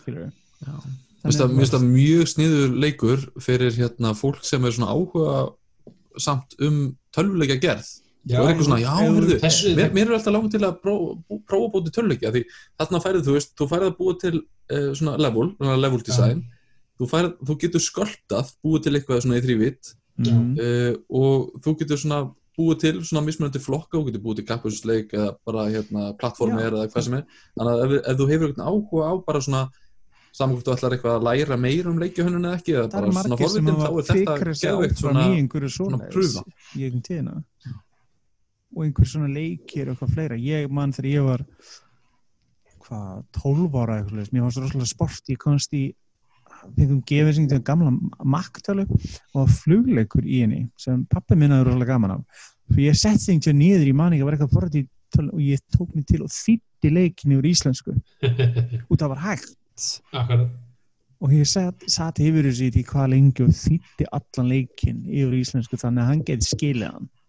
Skilur 0.00 0.26
við 0.26 0.36
Já. 0.60 0.76
Mér 1.20 1.32
finnst 1.56 1.72
það- 1.72 1.88
mjög 1.92 2.28
sniður 2.28 2.76
leikur 2.80 3.24
fyrir 3.40 3.72
hérna 3.76 4.14
fólk 4.16 4.44
sem 4.44 4.64
er 4.64 4.72
svona 4.72 4.92
áhuga 4.92 5.54
samt 6.18 6.54
um 6.60 6.96
tölvuleika 7.12 7.60
gerð 7.60 7.88
og 8.28 8.32
er 8.36 8.50
eitthvað 8.50 8.66
svona, 8.68 8.80
já, 8.82 8.90
heyrðu, 9.00 9.36
þessu- 9.40 9.74
mér, 9.78 9.92
mér 9.96 10.10
er 10.10 10.16
alltaf 10.18 10.34
langt 10.34 10.50
til 10.52 10.60
að 10.66 10.74
prófa, 10.84 11.14
að 11.30 11.68
búa 11.72 11.84
til 11.86 11.94
tölvuleika 11.96 12.32
því 12.34 12.42
þarna 12.80 13.02
færið, 13.04 13.22
þú 13.26 13.36
veist, 13.36 13.54
þú 13.56 13.68
færið 13.70 13.88
að 13.88 13.96
búa 14.00 14.16
til 14.20 14.34
uh, 14.40 14.90
svona 15.00 15.14
level, 15.16 15.46
svona 15.56 15.78
level 15.80 16.02
design. 16.04 16.42
Þú, 17.00 17.08
færið, 17.14 17.32
þú 17.48 17.56
getur 17.64 17.84
skoltað 17.84 18.52
búið 18.60 18.84
til 18.84 18.94
eitthvað 18.98 19.24
svona 19.24 19.40
í 19.40 19.44
þrývit 19.46 19.94
mm. 20.20 20.52
uh, 20.60 20.92
og 21.22 21.64
þú 21.64 21.76
getur 21.80 22.02
svona 22.02 22.20
búið 22.60 22.80
til 22.84 22.96
svona 23.08 23.24
mismunandi 23.24 23.62
flokka, 23.62 23.96
þú 23.96 24.10
getur 24.10 24.24
búið 24.24 24.40
til 24.40 24.48
kappusleik 24.50 25.14
eða 25.16 25.30
bara 25.48 25.68
hérna 25.70 26.10
plattformir 26.20 26.66
Já. 26.66 26.72
eða 26.74 26.88
hvað 26.92 27.06
sem 27.06 27.16
er, 27.20 27.24
þannig 27.56 27.72
að 27.72 27.84
ef, 27.86 27.94
ef 28.02 28.18
þú 28.20 28.26
hefur 28.34 28.50
eitthvað 28.50 28.70
áhuga 28.70 29.08
á 29.08 29.12
bara 29.30 29.44
svona 29.46 29.62
þú 30.30 30.74
ætlar 30.74 30.94
eitthvað 30.94 31.16
að 31.16 31.24
læra 31.26 31.56
meira 31.58 31.90
um 31.90 32.00
leikjuhönnun 32.00 32.48
eða 32.50 32.58
ekki, 32.60 32.74
eða 32.76 32.90
bara 32.92 33.14
svona 33.16 33.38
forvitin, 33.40 33.78
þá 33.80 33.88
er 33.90 34.08
þetta 34.10 34.34
áfram 34.36 34.58
svona 34.60 35.24
svona 35.24 35.70
svona 35.74 36.02
prufa. 36.12 36.44
í 36.76 36.84
einhvern 36.86 37.06
tíðina 37.08 37.40
og 38.76 38.84
einhver 38.84 39.08
svona 39.08 39.30
leikir 39.32 39.88
og 39.88 39.94
eitthvað 39.94 40.14
fleira. 40.14 40.36
Ég 40.38 40.70
man 40.70 40.92
þegar 40.94 41.10
ég 41.10 41.26
var 41.26 41.44
hvað, 42.86 43.24
12 43.40 43.80
ára 43.82 43.98
eitthvað 44.00 44.30
mér 44.34 44.46
var 44.46 44.54
svo 44.54 44.64
rosalega 44.64 44.92
sport. 44.92 45.26
Ég 45.32 45.40
komst 45.42 45.74
í 45.76 45.88
fengum 46.76 47.02
gefið 47.08 47.36
sem 47.36 47.50
til 47.50 47.60
gamla 47.64 47.92
maktölu 48.26 48.86
og 49.38 49.52
flugleikur 49.62 50.26
í 50.26 50.42
henni 50.44 50.64
sem 50.80 51.04
pappi 51.10 51.38
minna 51.38 51.60
er 51.60 51.68
rosalega 51.68 51.94
gaman 51.94 52.18
af. 52.18 52.48
Fyrir 52.70 52.92
ég 52.92 52.98
sett 52.98 53.22
þing 53.24 53.44
til 53.44 53.56
niður 53.58 53.90
í 53.90 53.94
manning 53.96 54.24
var 54.24 54.36
eitthvað 54.36 54.56
forrið 54.56 54.82
í 54.82 54.86
tölu 55.14 55.34
og 55.34 55.44
ég 55.44 55.62
tók 55.74 55.94
mig 55.94 56.06
til 56.08 56.22
og 56.24 56.32
þýtti 56.34 56.92
leikin 56.94 57.36
yfir 57.36 57.48
íslensku. 57.50 57.94
Og 58.90 58.98
það 58.98 59.08
var 59.14 59.22
hægt. 59.24 59.56
Akkurat. 60.12 60.50
Og 61.20 61.32
ég 61.36 61.48
satt, 61.48 62.20
yfir 62.22 62.46
þessu 62.46 62.68
í 62.70 62.74
því 62.76 62.82
hvað 62.88 63.10
lengi 63.12 63.44
og 63.44 63.56
þýtti 63.56 64.06
allan 64.16 64.48
leikin 64.48 65.02
yfir 65.04 65.34
íslensku 65.40 65.80
þannig 65.80 66.04
að 66.04 66.12
hann 66.12 66.22
geti 66.28 66.48
skilið 66.48 66.94
hann. 66.94 67.08
Mhm. 67.08 67.19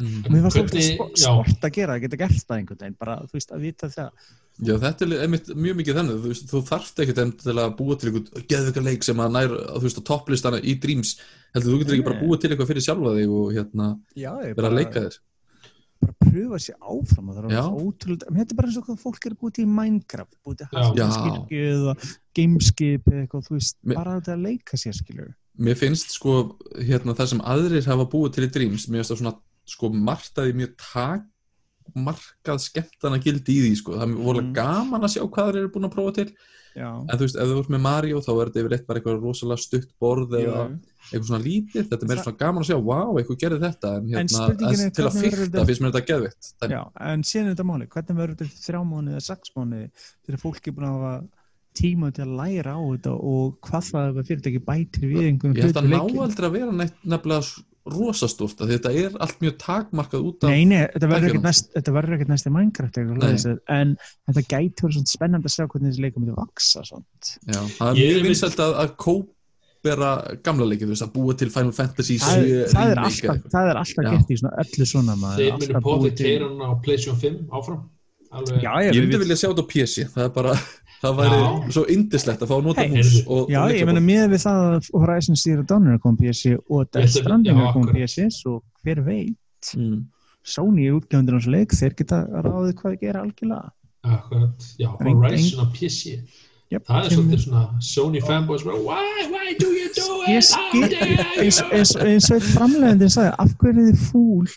Og 0.00 0.30
mér 0.32 0.42
var 0.46 0.54
já. 0.54 0.86
sport 0.88 1.66
að 1.68 1.74
gera, 1.76 1.94
að 1.98 2.06
geta 2.06 2.20
gert 2.24 2.40
það 2.48 2.56
einhvern 2.58 2.80
veginn 2.82 2.96
bara, 2.98 3.18
þú 3.28 3.38
veist, 3.38 3.52
að 3.54 3.66
vita 3.68 3.90
það. 3.92 4.24
Já, 4.64 4.74
þetta 4.78 5.06
er 5.06 5.22
einmitt 5.24 5.48
mjög 5.58 5.76
mikið 5.80 5.96
þannig 5.98 6.24
þú, 6.24 6.32
þú 6.50 6.62
þarft 6.70 7.00
ekkert 7.04 7.20
enn 7.24 7.32
til 7.42 7.54
að 7.58 7.76
búa 7.78 7.96
til 7.98 8.10
einhvern 8.10 8.48
geðvika 8.50 8.84
leik 8.86 9.06
sem 9.06 9.22
að 9.24 9.32
nær, 9.34 9.54
þú 9.74 9.84
veist, 9.86 9.98
á 9.98 10.08
topplistana 10.10 10.60
í 10.62 10.74
Dreams. 10.82 11.14
Heldur 11.54 11.74
þú 11.74 11.78
getur 11.82 11.96
ekki 11.98 12.08
bara 12.08 12.22
búa 12.22 12.38
til 12.38 12.50
eitthvað 12.50 12.70
fyrir 12.72 12.86
sjálfa 12.86 13.14
þig 13.18 13.32
og 13.38 13.54
hérna 13.54 13.88
já, 14.18 14.30
vera 14.54 14.70
að 14.70 14.78
leika 14.80 15.04
þér? 15.06 15.20
bara 16.04 16.14
pröfa 16.20 16.58
sér 16.60 16.76
áfram 16.82 17.28
og 17.30 17.36
það 17.38 17.52
er 17.54 17.68
ótrúlega, 17.80 18.26
en 18.28 18.36
þetta 18.40 18.52
er 18.52 18.58
bara 18.58 18.68
eins 18.68 18.78
og 18.80 18.86
hvað 18.88 18.98
fólk 19.00 19.26
er 19.28 19.36
búið 19.40 19.54
til 19.56 19.64
í 19.64 19.70
Minecraft, 19.72 20.34
búið 20.44 20.58
til 20.60 20.66
Já. 20.66 20.82
Hafnarskirkju 20.82 21.62
eða 21.70 21.94
Gameskip 22.36 23.08
eða 23.08 23.22
eitthvað, 23.22 23.46
þú 23.48 23.56
veist, 23.56 23.76
Me- 23.82 23.96
bara 23.96 24.16
þetta 24.18 24.34
að 24.34 24.42
leika 24.44 24.76
sér 24.80 24.98
skilur. 24.98 25.30
mér 25.56 25.78
finnst 25.78 26.10
sko 26.18 26.34
hérna 26.82 27.14
það 27.14 27.30
sem 27.32 27.40
aðrir 27.46 27.86
hafa 27.86 28.06
búið 28.10 28.32
til 28.34 28.44
í 28.44 28.50
Dreams 28.58 28.88
mér 28.90 29.00
finnst 29.00 29.14
það 29.14 29.20
svona 29.22 29.34
sko 29.66 29.88
margt 29.92 30.36
að 30.38 30.50
því 30.50 30.56
mjög 30.60 30.74
takmarkað 31.84 32.60
skemmtana 32.64 33.18
gildi 33.22 33.54
í 33.58 33.62
því 33.68 33.76
sko, 33.80 33.94
það 33.98 34.02
er 34.10 34.18
vorulega 34.24 34.48
Mm. 34.48 34.54
gaman 34.58 35.02
að 35.06 35.12
sjá 35.14 35.22
hvað 35.28 35.46
þeir 35.52 35.56
eru 35.62 35.68
búin 35.74 35.88
að 35.88 35.94
prófa 35.94 36.14
til. 36.14 36.30
Já, 36.74 36.90
en 36.90 37.06
þú 37.14 37.22
veist, 37.22 37.36
ef 37.38 37.46
þú 37.46 37.58
ert 37.62 37.68
með 37.70 37.80
Mario 37.86 38.18
þá 38.18 38.30
er 38.34 38.48
þetta 38.50 38.60
yfirleitt 38.64 38.86
bara 38.88 38.98
eitthvað 39.00 39.20
rosalega 39.22 39.62
stutt 39.62 39.90
borð 40.02 40.32
eða 40.34 40.62
eitthvað 41.12 41.28
svona 41.28 41.44
lítið, 41.44 41.84
þetta 41.86 42.02
er 42.02 42.08
meira 42.10 42.22
svona 42.24 42.38
gaman 42.40 42.62
að 42.64 42.66
sjá 42.66 42.78
wow, 42.82 43.12
eitthvað 43.20 43.38
gerði 43.44 43.60
þetta, 43.62 43.92
en 43.94 44.08
hérna 44.10 44.18
en 44.18 44.26
til 44.26 44.34
að 44.34 44.56
hvernig 44.58 44.90
verður 44.90 45.20
fyrta 45.22 45.44
þetta- 45.54 45.66
finnst 45.68 45.82
mér 45.84 45.92
þetta 45.94 46.08
geðvitt 46.10 46.42
Já, 46.74 46.82
en 47.12 47.22
síðan 47.22 47.46
er 47.46 47.54
þetta 47.54 47.68
máli, 47.70 47.86
hvernig 47.94 48.18
verður 48.18 48.36
þetta 48.42 48.64
þrjá 48.66 48.80
mánuði 48.90 49.14
eða 49.14 49.22
sex 49.30 49.54
mánuði 49.54 49.86
þegar 50.26 50.40
fólk 50.42 50.66
er 50.66 50.72
búin 50.74 50.88
að 50.90 50.98
hafa 50.98 51.14
tíma 51.78 52.10
til 52.14 52.24
að 52.26 52.36
læra 52.42 52.72
á 52.74 52.82
þetta 52.90 53.12
og 53.22 53.60
hvað 53.62 53.82
það 53.94 54.18
er 54.18 54.26
fyrirtæki 54.32 54.64
bætir 54.66 55.06
við 55.14 55.24
einhvern 55.30 55.54
ég 55.54 55.62
held 55.62 55.78
að 55.78 55.88
ná 55.94 56.00
aldrei 56.26 56.46
að 56.50 56.56
vera 56.58 56.72
nefnilega 56.74 57.42
rosastórt, 57.84 58.60
að 58.64 58.70
þetta 58.74 58.90
er 58.96 59.16
allt 59.20 59.40
mjög 59.44 59.56
takmarkað 59.60 60.22
út 60.24 60.44
af 60.46 60.50
Nei, 60.54 60.62
nei, 60.64 60.78
þetta 60.94 61.08
verður 61.10 62.14
ekkert 62.16 62.30
næst, 62.32 62.46
í 62.48 62.52
Minecraft 62.54 62.96
en 63.68 63.96
þetta 64.28 64.44
gæti 64.48 64.86
verið 64.86 64.96
svona 64.96 65.10
spennandi 65.12 65.50
að 65.50 65.54
sjá 65.56 65.66
hvernig 65.68 65.90
þessi 65.92 66.04
leikum 66.06 66.24
myndi 66.24 66.36
vaksa 66.38 66.84
svona. 66.88 67.04
Já, 67.44 67.60
það 67.76 67.90
er 67.90 68.00
Ég 68.00 68.08
mjög 68.08 68.20
vil- 68.22 68.28
vinsælt 68.30 68.62
að, 68.64 68.72
að 68.84 68.94
kópera 69.04 70.12
gamla 70.48 70.68
leikið, 70.70 70.86
þú 70.88 70.94
veist, 70.94 71.04
að 71.04 71.12
búa 71.18 71.36
til 71.42 71.50
Final 71.52 71.74
Fantasy 71.76 72.16
Það, 72.24 72.46
7 72.48 72.70
það 72.72 72.94
er 72.94 73.02
alltaf, 73.04 73.42
það 73.52 73.68
er 73.74 73.80
alltaf 73.82 74.04
Já. 74.04 74.10
gert 74.14 74.30
í 74.32 74.38
svona 74.40 74.54
öllu 74.64 74.86
svona 74.94 75.16
maður, 75.20 75.42
Þeir 75.44 75.76
búið 75.76 75.84
bóðið 75.90 76.16
til- 76.16 76.30
keiran 76.30 76.56
á 76.64 76.70
PlayStation 76.80 77.20
5 77.20 77.36
áfram. 77.60 77.82
Alveg 78.34 78.64
Já, 78.64 78.72
ég, 78.82 78.94
Ég 78.96 79.04
myndi 79.04 79.18
vilja 79.20 79.36
sjá 79.38 79.48
þetta 79.52 79.62
á 79.62 79.72
PC, 79.74 80.08
það 80.10 80.24
er 80.24 80.32
bara 80.40 80.54
það 81.04 81.18
væri 81.20 81.38
Já. 81.40 81.50
svo 81.76 81.84
indislegt 81.94 82.42
að 82.44 82.50
fá 82.50 82.54
að 82.56 82.64
nota 82.68 82.80
Hey, 82.84 82.90
hús 82.94 83.12
heyrðu. 83.12 83.22
og, 83.36 83.52
Já, 83.52 83.60
og 83.64 83.74
ég 83.76 83.86
meina 83.90 84.02
með 84.04 84.24
við 84.34 84.42
það 84.44 84.64
að 84.70 84.88
Horizon 85.04 85.40
Zero 85.44 85.62
Dawn 85.70 85.86
er 85.88 85.98
að 85.98 86.02
koma 86.04 86.16
á 86.16 86.20
PC 86.24 86.56
og 86.70 86.90
Death 86.92 87.14
Stranding 87.18 87.60
er 87.60 87.68
að 87.68 87.72
koma. 87.78 87.92
PC 87.92 88.26
svo 88.38 88.56
hver 88.84 89.04
veit, 89.06 89.70
mm. 89.76 90.00
Sony 90.44 90.90
útgjöfundur 90.92 91.38
hans 91.38 91.46
leik, 91.48 91.72
þeir 91.72 91.94
geta 92.00 92.24
ráðið 92.28 92.74
hvað 92.80 92.90
þeir 92.94 93.00
gera 93.04 93.22
algjörlega. 93.24 93.70
Akkurat, 94.04 94.66
já, 94.78 94.88
Horizon 95.00 95.64
á 95.64 95.66
PC 95.72 96.18
Yep, 96.72 96.86
Það 96.88 97.04
er 97.06 97.12
svolítið 97.12 97.40
svona 97.44 97.62
Sony 97.84 98.20
fanboys 98.24 98.62
bara, 98.64 98.78
Why, 98.80 99.26
why 99.30 99.52
do 99.60 99.68
you 99.76 99.90
do 99.94 100.22
it? 100.26 100.48
How 100.50 100.80
dare 100.88 101.18
eins, 101.44 101.58
you?" 101.60 101.68
eins, 101.76 101.92
eins 102.00 102.30
og 102.32 102.38
eitt 102.38 102.48
framlegandi 102.54 103.08
sagði, 103.12 103.34
af 103.38 103.52
hverju 103.60 103.84
er 103.84 103.90
þið 103.92 104.06
fúl 104.08 104.48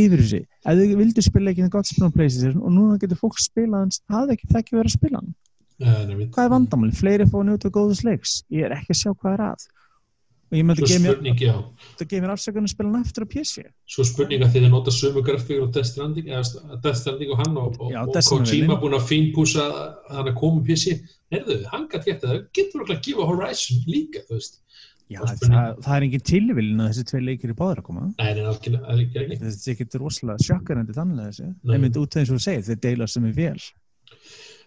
yfir 0.00 0.22
þessi? 0.24 0.40
Ef 0.64 0.78
þið 0.80 0.94
vildu 1.02 1.24
spila 1.26 1.52
ekki 1.52 1.68
gott 1.72 1.90
spila 1.90 2.08
á 2.10 2.16
PlayStation 2.16 2.64
og 2.64 2.72
núna 2.74 2.96
getur 3.02 3.20
fólk 3.20 3.38
spilað 3.44 3.84
hans, 3.84 4.00
það 4.10 4.24
er 4.24 4.34
ekki 4.38 4.48
það 4.50 4.60
ekki 4.62 4.76
verið 4.78 4.90
að 4.90 4.96
spila 4.96 5.20
hann. 5.20 5.30
Hvað 5.80 6.44
er 6.44 6.50
vandamáli? 6.54 6.92
Fleiri 6.96 7.24
fá 7.30 7.38
að 7.40 7.46
njóta 7.50 7.70
góðus 7.72 8.02
leiks. 8.04 8.40
Ég 8.52 8.66
er 8.68 8.74
ekki 8.76 8.92
að 8.94 8.98
sjá 9.00 9.10
hvað 9.14 9.32
er 9.38 9.42
að. 9.50 9.60
Og 10.50 10.56
ég 10.58 10.64
með 10.66 10.74
þetta 10.80 10.90
gefa 10.90 11.00
mér- 11.00 11.12
spurning, 11.14 11.38
já 11.38 11.54
þetta 11.94 12.04
gefur 12.10 12.22
mér 12.24 12.32
afsökun 12.34 12.64
að 12.66 12.70
spila 12.72 12.88
hann 12.90 13.04
eftir 13.06 13.22
á 13.22 13.26
PC. 13.30 13.54
Svo 13.86 14.02
spurning 14.08 14.42
að 14.42 14.50
þið 14.56 14.64
nota 14.72 14.90
sömu 14.90 15.20
grafíkur 15.22 15.62
og 15.62 15.70
Death 15.76 15.90
Stranding 15.92 16.26
Stranding 16.98 17.30
og 17.30 17.38
hann 17.38 17.54
og, 17.56 17.78
og, 17.78 17.92
Já, 17.92 18.00
og 18.02 18.10
Stranding. 18.18 18.50
Kojima 18.50 18.74
búin 18.82 18.96
að 18.98 19.06
fínpúsa 19.06 19.62
hann 20.10 20.26
að 20.26 20.34
koma 20.40 20.58
á 20.58 20.66
PC 20.66 20.84
Herðu, 21.30 21.54
hann 21.70 21.86
gæti 21.86 22.10
gert 22.10 22.22
það 22.26 22.34
getur 22.58 22.82
okkur 22.82 22.96
að 22.96 23.04
gefa 23.06 23.22
Horizon 23.30 23.78
líka 23.86 24.18
þú 24.26 24.34
veist 24.40 24.54
Já, 25.10 25.18
Og 25.22 25.26
það, 25.38 25.74
það 25.82 25.94
er 25.96 26.02
engin 26.06 26.20
tilvílin 26.26 26.80
að 26.82 26.88
þessi 26.90 27.04
tvei 27.10 27.22
leikir 27.26 27.50
er 27.50 27.54
báður 27.58 27.78
að 27.80 27.86
koma. 27.88 28.02
Nei, 28.18 28.30
það 28.30 28.38
er 28.38 28.46
ekki 28.50 28.70
ekki 29.24 29.38
Þetta 29.40 29.70
ekki 29.72 29.84
rosalega 29.98 30.38
sjokkarandi 30.46 30.92
þannig 30.94 31.24
þessi. 31.30 31.46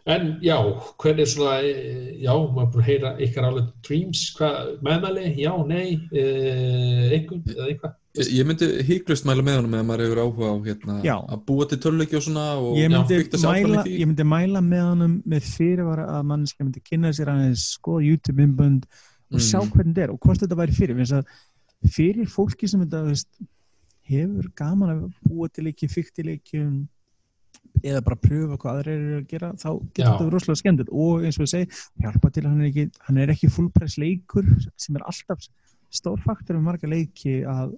En 0.06 0.38
já, 0.44 0.58
hvernig 1.00 1.28
svona, 1.32 1.62
eh, 1.64 2.20
já, 2.20 2.34
maður 2.36 2.72
búin 2.74 2.82
að 2.82 2.88
heyra 2.90 3.12
ykkar 3.24 3.46
álega 3.48 3.70
Dreams, 3.88 4.24
hvað, 4.36 4.58
meðmæli, 4.84 5.30
já, 5.40 5.52
nei, 5.68 5.94
eh, 6.12 7.14
einhvern, 7.16 7.44
eða 7.48 7.68
eitthvað. 7.72 7.94
Ég 8.20 8.28
ég 8.36 8.46
myndi 8.46 8.68
híklust 8.86 9.26
mæla 9.26 9.42
með 9.48 9.56
honum 9.62 9.78
eða 9.78 9.86
maður 9.88 10.04
hefur 10.04 10.20
áhuga 10.22 10.50
á 10.52 10.56
hérna, 10.68 10.98
Já. 11.08 11.16
að 11.24 11.46
búa 11.48 11.66
til 11.70 11.78
töluleiki 11.80 12.18
og 12.20 12.22
svona 12.22 12.44
og 12.60 12.76
fikta 13.08 13.40
sig 13.40 13.48
áfram 13.50 13.64
í 13.64 13.70
mæla, 13.72 13.84
því. 13.88 13.96
ég 14.02 14.10
myndi 14.12 14.26
mæla 14.28 14.62
með 14.62 14.84
honum 14.90 15.16
með 15.26 15.48
fyrirvara 15.56 16.06
að 16.12 16.28
mannskja 16.30 16.66
myndi 16.68 16.84
kynna 16.84 17.10
sér 17.16 17.32
aðeins 17.34 17.64
skoða 17.80 18.04
YouTube-inbönd 18.10 18.84
og 19.34 19.40
sjá 19.40 19.60
Mm. 19.64 19.72
hvernig 19.72 19.96
þetta 19.96 20.04
er 20.04 20.12
og 20.12 20.20
hvort 20.20 20.40
þetta 20.44 20.60
væri 20.60 20.76
fyrir 20.78 20.96
að 21.00 21.26
fyrir 21.90 22.28
fólki 22.28 22.70
sem 22.70 22.84
þetta 22.86 23.06
veist, 23.08 23.28
hefur 24.04 24.52
gaman 24.56 24.90
að 24.94 25.14
búa 25.26 25.48
til 25.50 25.64
leiki, 25.64 25.88
fykti 25.88 26.24
leikjum 26.28 26.88
eða 27.84 28.02
bara 28.06 28.20
pröfa 28.24 28.58
hvað 28.60 28.80
aðrir 28.80 29.00
eru 29.00 29.18
að 29.20 29.30
gera 29.32 29.50
þá 29.60 29.70
getur 29.72 30.06
þetta 30.08 30.24
verið 30.24 30.36
rosalega 30.36 30.62
skemmtilegt. 30.62 30.94
Og 31.04 31.26
eins 31.28 31.40
og 31.40 31.46
ég 31.46 31.52
segi, 31.54 31.82
hjálpa 32.04 32.32
til 32.34 32.46
hann 32.48 32.62
er 32.62 32.70
ekki, 32.70 32.86
hann 33.08 33.20
er 33.24 33.34
ekki 33.34 33.52
fullpress 33.52 34.00
leikur 34.02 34.48
sem 34.80 35.00
er 35.00 35.08
alltaf 35.10 35.48
stór 35.94 36.22
faktor 36.24 36.58
með 36.58 36.68
marga 36.70 36.90
leiki 36.90 37.42
að 37.48 37.76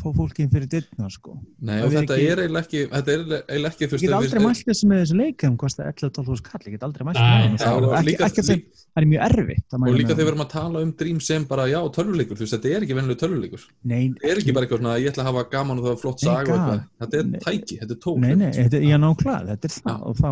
fá 0.00 0.08
fólki 0.16 0.42
inn 0.44 0.50
fyrir 0.50 0.68
dittna 0.72 1.08
sko. 1.12 1.36
Nei, 1.60 1.76
Það 1.80 1.84
og 1.84 1.92
er 1.92 1.96
þetta 2.00 2.16
ekki- 2.16 2.30
er 2.30 2.42
eiginlega 2.44 2.64
ekki 2.66 2.80
þetta 2.90 3.12
er 3.14 3.20
eiginlega 3.20 3.70
ekki 3.70 3.88
þú 3.90 3.94
Ég 3.94 4.00
get 4.00 4.16
aldrei 4.18 4.40
mælt 4.46 4.64
þessu 4.70 4.88
með 4.90 5.02
þessu 5.04 5.16
leik 5.20 5.36
þeim 5.44 5.56
kostar 5.60 5.90
11-12 5.92 6.30
hús 6.32 6.42
kall, 6.48 6.62
ég 6.66 6.72
get 6.76 6.82
aldrei 6.88 7.04
mælt 7.06 7.16
hann 7.20 7.56
Já, 7.56 7.64
það 7.64 8.08
er 8.10 8.62
það 8.90 9.02
er 9.02 9.06
mjög 9.06 9.22
erfitt 9.30 9.74
að 9.76 9.86
og 9.90 9.94
líka 9.96 10.14
þegar 10.14 10.24
við 10.26 10.30
erum 10.32 10.44
að 10.44 10.50
tala 10.50 10.80
um 10.84 10.92
Dream 11.00 11.20
sem 11.20 11.44
bara, 11.46 11.66
já, 11.70 11.78
tölvuleikur, 11.94 12.36
þú 12.36 12.44
veist, 12.44 12.54
þetta 12.56 12.70
er 12.74 12.84
ekki 12.86 12.96
vennileg 12.98 13.18
tölvuleikur. 13.20 13.62
Nei, 13.84 14.02
það 14.18 14.30
er 14.30 14.40
ekki 14.40 14.54
bara 14.56 14.66
eitthvað 14.66 14.80
svona, 14.82 14.94
ég 15.00 15.12
ætla 15.12 15.22
að 15.24 15.28
hafa 15.30 15.44
gaman 15.54 15.78
og 15.78 15.84
það 15.86 15.92
er 15.94 16.00
flott 16.02 16.20
saga 16.24 16.40
og 16.40 16.56
eitthvað, 16.56 16.82
þetta 17.00 17.20
er 17.20 17.44
tæki, 17.46 17.78
þetta 17.80 17.94
er 17.96 18.00
tól 18.02 18.16
Nei, 18.20 18.34
nei, 18.34 18.50
þetta, 18.56 18.80
er 18.80 18.98
nákvæmlega, 19.04 19.46
þetta 19.54 19.70
er 19.70 19.74
það. 19.78 20.00
Og 20.10 20.16
þá, 20.16 20.30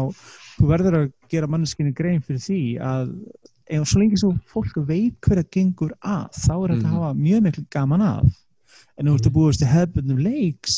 þú 0.58 0.70
verður 0.72 0.98
að 0.98 1.06
gera 1.30 1.46
manneskinni 1.54 1.94
grein 1.94 2.20
fyrir 2.26 2.42
því 2.42 2.60
að 2.82 3.14
ef 3.68 3.84
svo 3.88 4.00
lengi 4.00 4.16
svo 4.18 4.32
fólk 4.50 4.76
veit 4.88 5.14
hver 5.22 5.42
að 5.44 5.50
gengur 5.54 5.92
að, 6.02 6.28
þá 6.34 6.52
er 6.56 6.68
þetta 6.74 6.88
Mhm. 6.88 6.92
að 6.92 6.98
hafa 6.98 7.14
mjög 7.14 7.42
miklu 7.46 7.64
gaman 7.70 8.00
að 8.00 8.34
en 8.98 9.08
þú 9.08 9.16
ert 9.18 9.30
að 9.30 9.36
búast 9.38 9.62
til 9.62 9.70
hefðbundum 9.72 10.20
leiks 10.26 10.76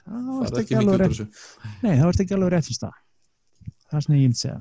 þá 0.00 0.16
það 0.16 0.44
ert 0.48 0.58
er 0.58 0.64
ekki 0.64 0.80
alveg 0.80 1.00
rétt 1.04 1.22
nei, 1.84 1.94
þá 2.00 2.04
ert 2.08 2.24
ekki 2.24 2.36
alveg 2.38 2.54
rétt 2.56 2.70
fyrst 2.70 2.86
það 2.86 2.98
það 3.90 3.98
er 4.00 4.06
svona 4.06 4.20
ég 4.20 4.28
myndi 4.28 4.42
segja 4.44 4.60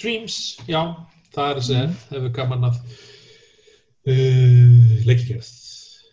Dreams, 0.00 0.36
já, 0.64 0.80
það 1.34 1.50
er 1.50 1.58
að 1.60 1.66
segja, 1.66 1.88
hefur 2.08 2.30
gaman 2.38 2.68
að 2.70 2.76
uh, 4.08 4.92
leikgerð. 5.08 5.50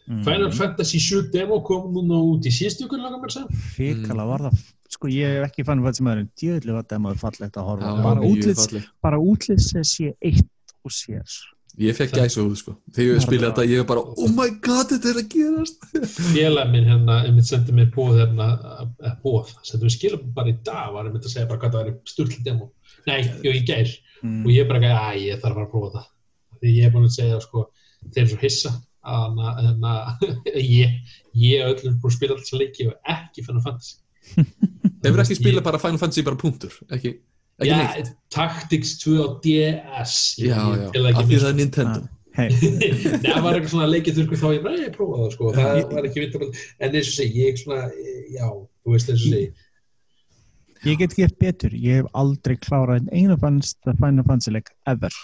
Mm. 0.08 0.24
Final 0.24 0.52
Fantasy 0.56 1.00
7 1.04 1.30
demo 1.34 1.60
kom 1.68 1.90
núna 1.96 2.20
út 2.34 2.48
í 2.48 2.52
síðustu 2.52 2.86
ykkur 2.88 3.02
laga 3.04 3.20
mér 3.20 3.34
sem. 3.36 3.48
Fíkala 3.76 4.24
Mm. 4.24 4.32
var 4.32 4.46
það, 4.48 4.62
sko 4.96 5.12
ég 5.12 5.36
hef 5.38 5.50
ekki 5.50 5.66
fann 5.68 5.84
hvað 5.84 5.98
sem 6.00 6.08
er 6.12 6.24
djöðli 6.40 6.76
var 6.76 6.88
það 6.88 7.04
maður 7.06 7.24
fallegt 7.24 7.60
að 7.60 7.68
horfa 7.68 7.96
falleg. 7.96 8.90
bara 9.02 9.20
útlits 9.20 9.72
sé 9.88 10.14
eitt 10.22 10.76
og 10.84 10.92
sér 10.92 11.28
ég 11.78 11.94
fekk 11.98 12.16
gæsa 12.18 12.42
úr, 12.42 12.56
sko, 12.58 12.74
þegar 12.96 13.18
ég 13.18 13.24
spila 13.26 13.50
þetta 13.52 13.66
ég 13.70 13.82
er 13.84 13.88
bara, 13.90 14.02
oh 14.02 14.32
my 14.34 14.48
god, 14.66 14.90
þetta 14.94 15.12
er 15.12 15.20
að 15.22 15.28
gerast 15.34 15.86
Félag 16.34 16.72
minn 16.74 16.88
hérna, 16.90 17.20
einmitt 17.28 17.50
sendi 17.50 17.76
mér 17.78 17.92
bóð 17.94 18.18
hérna, 18.22 18.48
eða 19.04 19.14
bóð, 19.24 19.52
sendi 19.68 19.86
mér 19.86 19.94
skilabóð 19.98 20.34
bara 20.40 20.54
í 20.54 20.58
dag, 20.66 20.90
var 20.96 21.10
einmitt 21.10 21.28
að 21.30 21.36
segja 21.36 21.50
bara 21.52 21.62
hvað 21.62 21.76
það 21.78 21.86
væri 21.86 21.96
sturli 22.14 22.42
demo. 22.48 22.72
Nei, 23.08 23.20
jú, 23.46 23.54
í 23.54 23.62
gær. 23.68 23.94
mm. 24.24 24.42
Og 24.46 24.52
ég 24.56 24.68
bara, 24.72 24.92
að 25.04 25.22
ég 25.28 25.40
þarf 25.44 25.54
að 25.54 25.60
fara 25.60 25.68
að 25.68 25.72
prófa 25.76 25.94
það. 25.98 26.10
Því 26.58 26.74
ég 26.80 26.88
er 26.90 26.94
búin 26.96 27.08
að 27.08 27.16
segja, 27.20 27.40
sko, 27.46 27.64
þeir 28.10 28.24
eru 28.24 28.32
svo 28.34 28.42
hissa 28.42 28.74
að 29.08 29.40
hana, 29.62 29.94
ég, 30.82 30.98
ég 31.38 31.70
öllum 31.70 32.00
búin 32.02 32.12
að 32.12 32.18
spila 32.18 32.36
alltaf 32.36 32.60
leiki 32.60 32.90
og 32.90 33.14
ekki 33.14 33.46
Final 33.46 33.64
Fantasy. 33.68 34.00
hefur 35.06 35.22
ekki 35.24 35.38
Ég- 35.38 35.42
spilað 35.44 35.68
bara 35.70 35.80
Final 35.80 36.02
Fantasy 36.02 36.26
bara 36.28 36.40
punktur 36.42 36.74
ekki, 36.92 37.14
ekki 37.62 37.72
Já, 37.72 37.78
neitt. 37.82 38.14
Tactics 38.34 38.94
2 39.02 39.18
á 39.24 39.28
DS. 39.44 40.16
Já, 40.42 40.58
já, 40.58 40.88
af 41.14 41.26
því 41.26 41.42
það 41.42 41.50
er 41.50 41.58
Nintendo. 41.62 42.04
Hei, 42.38 42.50
Nei, 43.24 43.32
það 43.32 43.40
var 43.42 43.56
eitthvað 43.58 43.72
svona 43.72 43.88
leikið 43.90 44.20
þurrku 44.20 44.38
þá 44.38 44.50
ég 44.54 44.66
bara, 44.66 44.82
ég 44.84 44.92
prófaði 44.94 45.24
það 45.24 45.32
sko, 45.34 45.54
það 45.56 45.80
var 45.96 46.08
ekki 46.10 46.22
vittur 46.22 46.44
en 46.46 46.52
eins 46.92 47.08
og 47.10 47.16
segi, 47.16 47.40
ég 47.48 47.58
svona, 47.58 47.88
já, 48.30 48.46
þú 48.86 48.94
veist 48.94 49.10
eins 49.10 49.24
og 49.24 49.32
segi, 49.32 49.48
ég 50.86 51.00
get 51.02 51.16
gett 51.18 51.34
betur, 51.42 51.74
ég 51.74 52.04
hef 52.04 52.12
aldrei 52.22 52.54
klárað 52.62 53.02
en 53.02 53.10
einu 53.10 53.40
fannst 53.42 53.90
að 53.90 53.98
Final 54.04 54.28
Fantasy 54.28 54.54
leik 54.54 54.70
ever. 54.94 55.18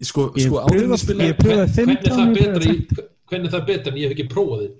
Sko, 0.00 0.30
Ég 0.40 0.48
sko 0.48 0.64
pröfaði 0.64 1.68
fimm 1.76 1.92
hvernig 1.92 1.98
er 1.98 2.00
það 2.00 2.16
tánum, 2.16 2.32
ég 2.32 2.48
betra 2.48 2.64
pröfaði 2.64 2.72
í, 2.72 3.06
hvernig 3.28 3.50
er 3.50 3.54
það 3.58 3.68
betra 3.68 3.92
en 3.92 4.00
ég 4.00 4.08
hef 4.08 4.16
ekki 4.16 4.28
prófað 4.32 4.64
þið 4.64 4.72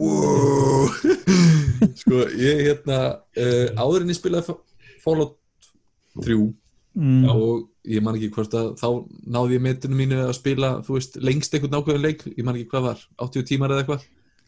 wow. 0.00 0.88
sko, 2.00 2.24
ég 2.40 2.64
hérna 2.70 2.98
uh, 3.12 3.68
áður 3.76 4.06
en 4.06 4.16
ég 4.16 4.18
spilaði 4.22 4.48
Fa- 4.48 4.60
Fallout 5.04 5.36
3 6.20 6.52
Mm, 6.92 7.24
og 7.24 7.70
ég 7.88 8.02
man 8.04 8.18
ekki 8.18 8.28
hvort 8.34 8.52
að 8.52 8.66
þá 8.76 8.88
náði 9.32 9.56
ég 9.56 9.62
metinu 9.64 9.96
mínu 9.96 10.16
að 10.26 10.34
spila 10.36 10.72
þú 10.84 10.98
veist, 10.98 11.14
lengst 11.24 11.54
einhvern 11.56 11.72
nákvæðan 11.72 12.02
leik. 12.04 12.24
Ég 12.36 12.44
man 12.44 12.58
ekki 12.58 12.68
hvað 12.68 12.88
var, 12.90 13.04
80 13.24 13.46
tímar 13.48 13.72
eða 13.72 13.84
eitthvað. 13.84 14.02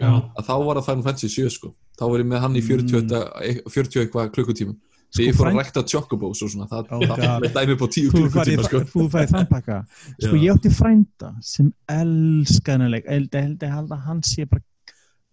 Að 0.05 0.49
þá 0.51 0.55
var 0.67 0.81
það 0.81 0.89
Final 0.91 1.07
Fantasy 1.07 1.31
7 1.33 1.55
sko. 1.55 1.71
Þá 1.97 2.05
var 2.11 2.21
ég 2.21 2.29
með 2.29 2.43
hann 2.45 2.59
í 2.59 2.65
40, 2.67 2.99
mm. 3.01 3.63
40 3.71 4.03
eitthvað 4.03 4.29
klukkutímum. 4.35 4.77
Sko, 5.15 5.17
því 5.17 5.29
ég 5.29 5.37
fór 5.39 5.49
að 5.49 5.59
rækta 5.61 5.85
chocobos 5.89 6.43
og 6.43 6.51
svona 6.51 6.69
það, 6.69 6.89
Oh, 6.93 7.05
það 7.07 7.45
með 7.45 7.57
dæmi 7.57 7.77
på 7.81 7.89
10 7.97 8.13
Þú 8.13 8.23
klukkutíma 8.25 8.67
sko. 8.67 8.81
þú 8.93 9.07
færið 9.15 9.35
þann 9.37 9.51
pakka. 9.53 9.81
Sko 10.27 10.41
ég 10.43 10.57
átti 10.57 10.73
frænda 10.75 11.31
sem 11.41 11.69
elska 11.95 12.75
hennar 12.75 12.91
leik, 12.93 13.07
ég 13.09 13.39
held 13.39 13.95
að 13.95 14.03
hann 14.09 14.21
sé 14.27 14.45
bara 14.51 14.65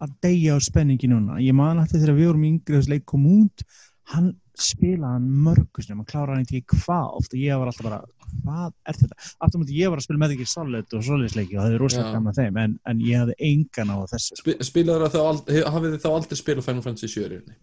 að 0.06 0.14
deyja 0.24 0.56
á 0.56 0.60
spenningi 0.64 1.10
núna. 1.12 1.42
Ég 1.42 1.58
man 1.58 1.82
að 1.82 1.98
þegar 1.98 2.16
við 2.16 2.30
vorum 2.32 2.48
yngri 2.54 2.78
þessi 2.78 2.94
leik 2.94 3.08
kom 3.10 3.26
út. 3.30 3.66
Hann 4.14 4.32
spilaði 4.66 5.18
hann 5.18 5.30
mörgusnum 5.46 6.02
hann 6.02 6.10
kláraði 6.10 6.38
hann 6.38 6.46
ekki 6.48 6.78
hvað 6.84 7.18
oft 7.20 7.36
og 7.36 7.42
ég 7.42 7.62
var 7.62 7.72
alltaf 7.72 7.88
bara, 7.88 8.00
hvað 8.44 8.70
er 8.92 9.00
þetta? 9.00 9.18
Aftur 9.46 9.62
mútið 9.62 9.80
ég 9.80 9.94
var 9.94 10.02
að 10.02 10.06
spila 10.08 10.22
með 10.22 10.36
ekki 10.36 10.48
solid 10.52 10.96
og 10.98 11.06
solidsleiki 11.08 11.58
og 11.58 11.64
það 11.64 11.76
er 11.76 11.84
rosalega 11.86 12.14
gaman 12.16 12.38
þeim 12.38 12.62
en, 12.64 12.78
en 12.92 13.04
ég 13.08 13.24
hafði 13.24 13.38
engan 13.50 13.94
á 13.94 13.98
þessu. 14.14 14.40
Spi, 14.42 14.56
spilaður 14.70 15.08
að 15.08 15.18
þá 15.18 15.22
hafið 15.76 15.96
þið 15.96 16.06
þá 16.06 16.10
aldrei 16.12 16.40
spilað 16.42 16.70
Final 16.70 16.86
Fantasy 16.88 17.12
7 17.16 17.22
í 17.22 17.32
rauninni? 17.34 17.60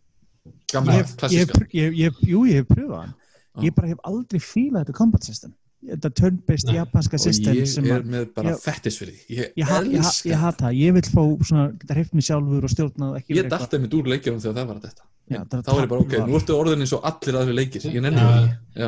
jú, 2.29 2.45
ég 2.49 2.63
hef 2.63 2.69
pröfað 2.69 3.01
hann. 3.03 3.17
Já. 3.59 3.65
ég 3.67 3.75
bara 3.75 3.91
hef 3.91 4.05
aldrei 4.07 4.41
fílað 4.43 4.85
þetta 4.85 4.99
combat 4.99 5.27
system 5.27 5.55
þetta 5.79 6.11
turn-based 6.19 6.73
japanska 6.75 7.15
og 7.15 7.23
system 7.23 7.55
ég 7.55 7.69
sem 7.71 7.85
er 7.87 8.03
með 8.03 8.33
bara 8.35 8.51
ég- 8.51 8.63
fettis 8.65 8.97
fyrir 8.99 9.15
því 9.15 9.37
ég, 9.39 9.53
ég, 9.57 9.69
ha, 9.69 9.83
ég, 9.87 10.01
ha, 10.03 10.11
ég 10.33 10.41
hata, 10.43 10.73
ég 10.75 10.97
vil 10.97 11.03
fá 11.07 11.23
svona, 11.47 11.69
geta 11.79 11.95
hreift 11.95 12.15
mig 12.19 12.27
sjálfur 12.27 12.65
og 12.67 12.73
stjórnað 12.73 13.21
ekki 13.21 13.37
ég 13.39 13.49
dætti 13.53 13.79
mitt 13.85 13.95
úr 13.95 14.11
leikjum 14.11 14.41
þegar 14.43 14.59
það 14.59 14.67
var 14.73 14.83
þetta 14.89 15.07
Já, 15.29 15.43
það 15.45 15.61
þá 15.61 15.71
er 15.75 15.83
ég 15.85 15.89
bara 15.91 16.01
ok, 16.01 16.13
nú 16.25 16.37
ertu 16.39 16.55
orðin 16.57 16.81
eins 16.81 16.93
og 16.97 17.03
allir 17.05 17.37
aðri 17.37 17.53
leikir. 17.59 17.83
Ég 17.85 18.01
nenni 18.01 18.17
það. 18.17 18.47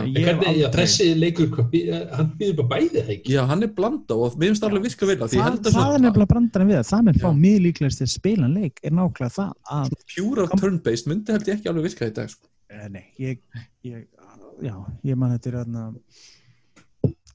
Ég 0.08 0.70
þessi 0.72 1.08
leikur, 1.20 1.50
hvað 1.52 1.66
bí- 1.68 1.82
hann 2.16 2.30
býður 2.40 2.54
bara 2.62 2.70
bæði 2.80 3.02
það 3.02 3.10
ekki. 3.12 3.34
já, 3.34 3.40
hann 3.50 3.62
er 3.66 3.68
blanda 3.76 4.16
og 4.16 4.38
mér 4.40 4.48
finnst 4.48 4.62
það 4.64 4.70
alveg 4.70 4.86
virka 4.86 5.06
vel 5.10 5.18
af 5.20 5.28
því 5.28 5.36
ég 5.36 5.42
það, 5.42 5.50
held 5.50 5.68
að 5.68 5.76
það 5.76 5.92
er 5.98 6.00
nefnilega 6.06 6.30
brandarinn 6.32 6.70
við 6.72 6.78
það. 6.80 6.88
Það 6.94 7.04
með 7.10 7.20
fá 7.20 7.28
mig 7.42 7.60
líklegast 7.66 8.00
til 8.00 8.06
að 8.08 8.12
spila 8.14 8.44
en 8.48 8.54
leik 8.56 8.80
er 8.82 8.90
nákvæmlega 8.96 9.36
það 9.36 9.52
að 9.76 9.92
pure 10.16 10.42
of 10.48 10.56
turn-based 10.64 11.06
myndi 11.12 11.36
held 11.36 11.44
ég 11.52 11.54
ekki 11.60 11.68
alveg 11.74 11.88
virka 11.90 12.08
í 12.08 12.14
dag 12.22 12.32
sko. 12.32 12.48
Eh, 12.72 12.88
Nei, 12.88 13.04
ég, 13.20 13.38
ég, 13.84 14.06
já, 14.64 14.74
ég 15.04 15.16
man 15.20 15.36
þetta 15.36 15.52
er 15.52 15.60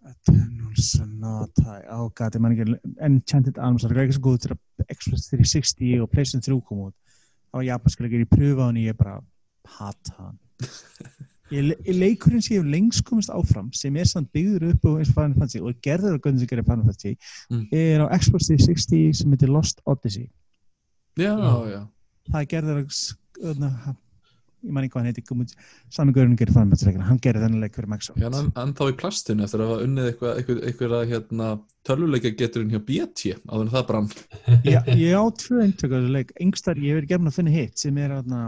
þarna 0.06 0.14
Eternal 0.14 0.76
Sonata, 0.86 1.76
ágæti, 1.90 2.40
man 2.42 2.54
ekki 2.56 2.76
Enchanted 3.08 3.58
Arms, 3.58 3.84
það 3.86 3.96
er 3.98 4.04
ekki 4.06 4.18
svo 4.18 4.26
góð 4.30 4.42
til 4.46 4.52
að 4.56 4.92
Xbox 4.96 5.30
360 5.32 6.02
og 6.04 6.10
PlayStation 6.12 6.44
3 6.46 6.60
kom 6.68 6.84
út. 6.88 6.96
Það 7.50 7.60
var 7.62 7.68
japanska 7.70 8.04
leikir, 8.06 8.26
ég 8.26 8.30
pröfa 8.36 8.68
hann 8.68 8.82
ég 8.82 8.98
bara 9.00 9.16
hata 9.78 10.14
hann. 10.20 10.38
Ég, 11.54 11.72
ég 11.86 11.98
leikurinn 12.02 12.42
sem 12.42 12.56
ég 12.56 12.64
hef 12.64 12.70
lengst 12.74 13.04
komist 13.06 13.30
áfram 13.30 13.68
sem 13.78 13.96
er 14.02 14.08
samt 14.10 14.32
byggður 14.34 14.72
upp 14.72 14.88
og 14.90 14.96
eins 15.02 15.12
og 15.12 15.18
Final 15.20 15.36
Fantasy 15.38 15.60
og 15.62 15.76
gerður 15.86 16.16
að 16.18 16.24
gönnum 16.26 16.42
sem 16.42 16.50
gerir 16.50 16.66
Final 16.66 16.88
Fantasy 16.88 17.12
Mm. 17.52 17.68
er 17.72 18.02
á 18.02 18.08
Xbox 18.18 18.48
360 18.50 19.14
sem 19.20 19.30
heitir 19.36 19.52
Lost 19.54 19.82
Odyssey. 19.86 20.30
Já, 21.18 21.36
Já. 21.70 21.82
það 22.32 22.40
er 22.42 22.48
gerður 22.50 22.82
öðna, 23.46 23.70
ég 24.66 24.74
man 24.76 24.86
ekki 24.86 24.96
hvað 24.96 25.06
hann 25.06 25.12
heiti 25.14 25.48
sami 25.96 26.16
gaurinn 26.16 26.36
gerir 26.40 26.54
Final 26.56 26.68
Fantasy 26.72 26.88
leikina. 26.90 27.08
Hann 27.10 27.22
gerir 27.24 27.44
þennan 27.46 27.64
leik 27.64 27.78
fyrir 27.78 27.90
Microsoft 27.92 28.20
já 28.22 28.28
en, 28.30 28.52
en 28.62 28.74
þá 28.76 28.84
í 28.90 28.98
plastinu 29.00 29.46
eftir 29.46 29.64
að 29.64 29.72
hafa 29.72 29.86
unnið 29.86 30.10
eitthvað 30.10 30.42
eitthvað, 30.42 30.62
eitthvað 30.72 31.08
hérna, 31.14 31.50
tölvuleika 31.86 32.34
geturinn 32.42 32.74
hjá 32.74 32.82
BT 32.90 33.26
áður 33.46 33.66
en 33.66 33.74
það 33.76 33.88
brann. 33.92 34.12
Já, 34.74 34.80
ég 34.98 35.16
á 35.16 35.24
tvö 35.46 35.64
eintök 35.66 35.92
af 35.92 35.98
þessu 36.02 36.14
leik. 36.18 36.36
Engstar, 36.46 36.82
ég 36.82 37.00
verið 37.00 37.12
gefn 37.14 37.32
að 37.32 37.38
finna 37.40 37.56
hitt 37.56 37.82
sem 37.82 38.00
er 38.02 38.16
aðna, 38.20 38.44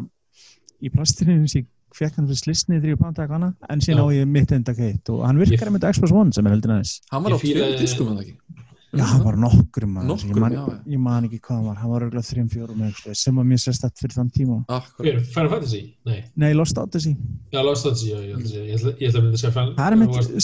í 0.82 0.92
plastinu 0.94 1.40
sem 1.46 1.64
ég 1.64 1.70
fekk 1.98 2.20
hann 2.20 2.30
fyrir 2.30 2.42
slisnið 2.44 2.82
þegar 2.84 2.94
ég 2.96 3.02
pantaði 3.02 3.34
hana 3.38 3.52
en 3.72 3.82
síðan 3.82 4.06
á 4.06 4.08
ég 4.18 4.30
mitt 4.30 4.52
eintak 4.54 4.82
hitt. 4.82 5.10
Og 5.14 5.24
hann 5.26 5.40
virkar 5.42 5.70
Ég- 5.70 5.76
með 5.78 5.88
Xbox 5.96 6.14
One 6.14 6.34
sem 6.36 6.46
er 6.50 6.58
heldur 6.58 6.74
næst 6.76 7.08
hann 7.14 7.26
var 7.26 7.34
á 7.34 7.38
tveim 7.42 7.78
diskum 7.80 8.12
en 8.12 8.20
það 8.20 8.26
ekki 8.28 8.67
Já, 8.96 9.04
hann 9.04 9.24
var 9.26 9.36
nokkur 9.36 9.84
maður, 9.92 10.22
ég, 10.24 10.38
man, 10.40 10.54
ég 10.88 11.00
man 11.04 11.26
ekki 11.28 11.42
hvað 11.44 11.58
hann 11.58 11.66
var 11.68 11.80
hann 11.82 11.92
var 11.92 12.06
eða 12.08 12.22
eitthvað, 12.24 13.18
sem 13.20 13.36
var 13.36 13.48
mjög 13.50 13.60
sérstætt 13.66 14.00
fyrir 14.00 14.16
þann 14.16 14.30
tíma. 14.32 14.60
Hver, 14.96 15.18
Final 15.34 15.52
Fantasy? 15.52 15.82
Nei. 16.08 16.22
Nei, 16.40 16.54
Lost 16.56 16.80
Odyssey 16.80 17.18
Já, 17.52 17.60
Lost 17.68 17.84
Fantasy, 17.84 18.14
já, 18.14 18.22
ég 18.24 18.78
ætla 18.78 18.94
að 18.96 19.26
mynda 19.26 19.36
að 19.36 19.42
segja 19.42 19.54
Final 19.58 19.76
það 19.76 19.92
er 19.92 20.00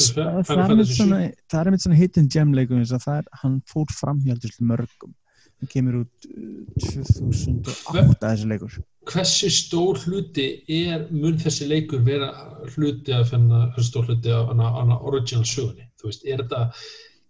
það 0.09 0.41
er 0.41 0.49
Fantasy 0.49 0.97
svona, 0.97 1.19
7. 1.23 1.39
það 1.53 1.61
er 1.61 1.71
mitt 1.71 1.85
svona 1.85 1.99
hidden 2.01 2.27
gem 2.35 2.55
leikum 2.59 2.83
það 2.91 3.15
er, 3.15 3.29
hann 3.45 3.55
fór 3.71 3.95
framhjálpis 4.01 4.59
mörgum 4.59 5.15
hann 5.63 5.71
kemur 5.71 6.01
út 6.01 6.27
uh, 6.27 6.83
2008 6.83 8.19
þessi 8.25 8.51
leikur 8.51 8.77
Hversu 9.07 9.49
stór 9.51 10.03
hluti 10.03 10.49
er 10.71 11.07
mun 11.15 11.39
þessi 11.39 11.69
leikur 11.71 12.03
vera 12.03 12.29
hluti 12.75 13.15
af 13.15 13.31
hennar, 13.35 13.71
hversu 13.71 13.89
stór 13.89 14.11
hluti 14.11 14.35
af 14.35 14.51
hennar 14.51 14.99
original 15.07 15.47
sögunni? 15.47 15.87
Þú 15.99 16.11
veist, 16.11 16.27
er 16.27 16.43
þetta, 16.43 16.61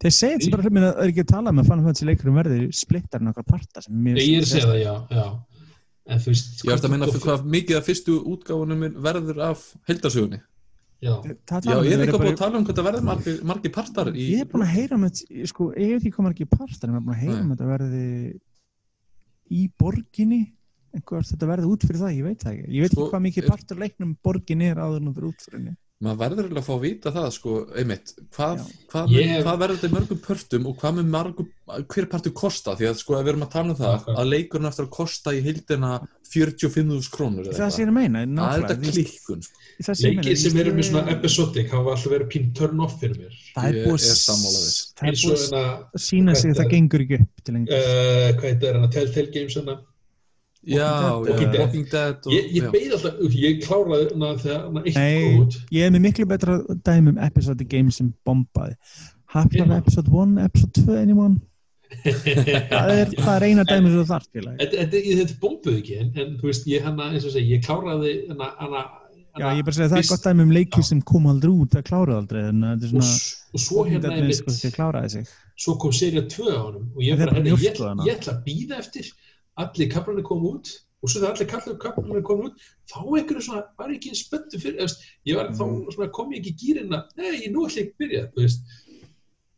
Þeir 0.04 0.14
segja 0.18 0.38
þetta 0.38 0.52
bara 0.54 0.64
hlutin 0.68 0.84
að 0.84 0.90
það 0.94 1.04
er 1.06 1.12
ekki 1.14 1.24
að 1.24 1.30
tala 1.32 1.52
með 1.56 1.68
Final 1.70 1.84
Fantasy 1.88 2.08
leikurum 2.10 2.40
verði 2.42 2.62
splittar 2.76 3.22
nokkar 3.24 3.46
parta 3.48 3.84
ég 3.88 4.40
er 4.40 4.44
að 4.44 4.50
segja 4.50 4.68
það, 4.68 4.80
já, 4.84 4.96
já. 5.16 5.28
En 6.04 6.20
þú 6.20 6.34
veist, 6.34 6.58
ég 6.68 6.74
ætti 6.74 6.90
að 6.90 7.12
fyrir 7.14 7.24
hvað 7.24 7.46
mikið 7.54 7.78
af 7.80 7.86
fyrstu 7.88 8.16
útgáfunum 8.34 8.82
verður 9.06 9.38
af 9.46 9.62
heildarsögunni. 9.88 10.40
Já, 11.04 11.14
já, 11.24 11.76
um 11.76 11.86
ég 11.88 11.94
er 11.94 12.02
eitthvað 12.04 12.20
bara- 12.20 12.28
búin 12.28 12.34
að 12.36 12.42
tala 12.42 12.58
um 12.60 12.66
hvað 12.68 12.78
það 12.80 12.88
verður 12.88 13.06
margir, 13.08 13.38
margir 13.44 13.72
partar 13.76 14.10
í 14.12 14.26
Ég 14.34 14.44
er 14.44 14.50
búin 14.52 14.64
að 14.64 14.74
heyra 14.76 15.00
með 15.00 15.22
sko, 15.52 15.70
ég 15.76 15.90
veit 15.96 16.04
ekki 16.04 16.14
hvað 16.16 16.30
ekki 16.34 16.48
partar 16.52 16.90
en 16.90 16.94
ég 16.94 17.00
er 17.00 17.06
búin 17.08 17.16
að 17.16 17.24
heyra 17.24 17.40
Nei. 17.40 17.48
með 17.48 17.56
þetta 17.56 17.72
verði 17.72 18.04
í 19.52 19.62
borginni. 19.80 20.42
Einhver 20.94 21.26
þetta 21.26 21.50
verði 21.50 21.72
út 21.74 21.84
fyrir 21.88 22.00
það, 22.04 22.16
ég 22.20 22.28
veit 22.28 22.44
það 22.44 22.54
ekki. 22.54 22.68
Ég 22.70 22.84
veit 22.84 22.92
Sko, 22.94 23.02
ekki 23.04 23.14
hvað 23.16 23.24
mikið 23.28 23.48
partur 23.50 23.80
leiknum 23.82 24.12
borgin 24.24 24.62
er 24.62 24.76
áður 24.84 25.00
en 25.02 25.14
fyrir 25.16 25.28
út 25.32 25.42
fyrir 25.48 25.60
henni 25.60 25.76
maður 26.02 26.20
verður 26.24 26.44
eiginlega 26.48 26.62
að 26.64 26.68
fá 26.68 26.74
að 26.74 26.82
vita 26.84 27.12
það 27.16 27.28
sko, 27.32 27.52
einmitt, 27.80 28.10
hvað, 28.36 28.64
hvað, 28.92 29.12
Ég- 29.14 29.44
hvað 29.46 29.60
verður 29.62 29.78
þetta 29.78 29.88
í 29.88 29.94
mörgum 29.94 30.20
pörtum 30.26 30.66
og 30.68 30.78
hvað 30.82 30.96
mun 30.98 31.12
margum, 31.14 31.48
hver 31.94 32.08
partur 32.12 32.34
kosta 32.36 32.74
því 32.76 32.90
að 32.90 32.98
sko 33.00 33.16
ef 33.20 33.24
við 33.24 33.32
erum 33.34 33.46
að 33.46 33.52
tala 33.54 33.70
um 33.72 33.78
það 33.80 33.94
Akkurat. 33.94 34.18
að 34.20 34.32
leikurinn 34.34 34.68
eftir 34.68 34.84
að 34.86 34.90
kosta 34.98 35.32
í 35.38 35.40
hildina 35.46 35.92
45.000 36.34 37.10
krónur 37.14 37.46
eða 37.46 37.54
það 37.54 37.64
eitthvað. 37.64 37.76
sé 37.78 37.82
ég 37.84 37.88
að 37.88 37.94
meina, 37.94 38.26
það 38.26 38.58
er 38.58 38.66
þetta 38.68 38.92
klikkun 38.98 39.42
sko. 39.46 39.56
það 39.84 39.94
að 39.94 40.04
leikir 40.04 40.38
sem 40.44 40.58
eru 40.64 40.74
með 40.74 40.88
svona 40.90 41.12
episodic 41.14 41.72
hafa 41.72 41.94
alltaf 41.94 42.12
verið 42.12 42.30
pín 42.34 42.52
turn 42.58 42.80
off 42.84 43.00
fyrir 43.00 43.18
mér. 43.22 43.34
það 43.56 43.64
er 43.70 43.74
Ég 43.80 43.88
búið 43.88 44.04
er 44.04 44.18
það 44.98 45.08
er 45.08 45.16
hérna, 45.16 45.64
að 45.94 46.04
sína 46.10 46.36
sig 46.36 46.52
að 46.52 46.56
það 46.58 46.64
Þetta- 46.64 46.74
gengur 46.74 47.00
ekki 47.06 47.20
upp 47.22 47.44
til 47.46 47.54
lengur 47.54 47.74
uh, 47.74 48.30
hvað 48.34 48.48
heitir 48.50 48.74
hérna, 48.74 48.92
Telltale 48.92 49.32
Games 49.32 49.56
hérna. 49.56 49.76
já, 49.78 49.80
Walking 49.80 49.93
já, 50.68 50.90
Dead. 51.26 51.60
Walking 51.60 51.88
Dead 51.92 52.28
og, 52.28 52.34
Ég, 52.34 52.52
ég 52.58 52.68
beið 52.72 52.94
alltaf, 52.98 53.18
ég 53.36 53.64
kláraði 53.66 54.06
þegar 54.44 54.86
eitt 54.88 55.40
út. 55.42 55.58
ég 55.76 55.88
er 55.88 55.92
með 55.96 56.06
miklu 56.08 56.26
betra 56.30 56.60
dæmi 56.88 57.14
um 57.14 57.18
episode 57.26 57.66
game 57.68 57.92
sem 57.92 58.14
bombaði 58.26 58.78
Half-Life 59.34 59.68
Já. 59.72 59.78
episode 59.82 60.10
1, 60.14 60.38
episode 60.46 60.86
2 60.86 60.98
anyone? 61.02 61.40
það 62.04 62.90
er, 62.90 63.12
það 63.20 63.36
er 63.38 63.46
eina 63.50 63.64
dæmi 63.70 63.92
sem 63.92 64.00
þú 64.00 64.06
þarf 64.10 64.28
til 64.34 64.44
Þetta 64.48 64.78
þetta- 64.82 65.04
þetta 65.20 65.38
bombuð 65.44 65.78
ekki, 65.78 65.98
en, 66.02 66.12
en 66.24 66.36
þú 66.42 66.50
veist, 66.50 66.68
ég 66.72 66.84
hana, 66.88 67.10
eins 67.14 67.26
og 67.28 67.34
segi, 67.36 67.54
ég 67.58 67.64
kláraði 67.68 68.14
hana, 68.32 68.52
hana, 68.60 68.84
Já, 69.34 69.48
ég 69.58 69.64
bara 69.66 69.74
segja 69.74 69.90
það 69.90 70.00
er 70.04 70.10
gott 70.12 70.26
dæmi 70.28 70.44
um 70.46 70.52
leiki 70.54 70.82
Já. 70.82 70.88
sem 70.92 71.00
kom 71.10 71.24
aldrei 71.30 71.50
út, 71.54 71.72
það 71.74 71.86
kláraði 71.88 72.18
aldrei 72.22 72.42
en 72.52 72.60
þetta 72.68 72.86
er 72.86 72.92
svona 72.94 73.14
og 73.54 73.62
svo 73.64 73.86
hérna 73.88 74.12
er 74.14 74.28
er 74.30 74.36
sko 74.38 74.54
sem 74.54 74.74
kláraði 74.76 75.10
sig 75.16 75.32
svo 75.64 75.74
kom 75.82 75.94
serið 75.94 76.28
2 76.34 76.50
á 76.54 76.60
honum 76.62 76.86
og 76.94 77.02
ég 77.06 77.14
er 77.18 77.32
bara, 77.34 77.42
ég, 77.42 77.80
hana. 77.82 78.06
ég 78.06 78.18
ætla 78.20 78.34
að 78.36 78.44
býða 78.46 78.78
eftir 78.84 79.10
allir 79.62 79.92
kaplarnir 79.92 80.26
kom 80.28 80.46
út 80.50 80.72
og 81.04 81.12
svo 81.12 81.20
þegar 81.20 81.36
allir 81.36 81.50
kallar 81.52 81.80
kaplarnir 81.82 82.26
kom 82.26 82.46
út 82.48 82.64
þá 82.92 83.00
einhverju 83.04 83.44
svona, 83.48 83.66
var 83.80 83.92
ekki 83.94 84.16
spöntu 84.18 84.60
fyrir 84.62 84.86
eða, 84.86 84.96
ég 85.30 85.40
var 85.40 85.52
þá 85.52 85.66
Mm. 85.68 85.92
svona, 85.96 86.12
kom 86.16 86.32
ég 86.34 86.42
ekki 86.42 86.54
í 86.54 86.60
gýrin 86.64 86.96
að 86.96 87.04
nei, 87.20 87.52
nú 87.52 87.68
ætla 87.68 87.82
ég 87.82 87.88
ekki 87.88 87.94
að 87.94 88.02
byrja 88.04 88.24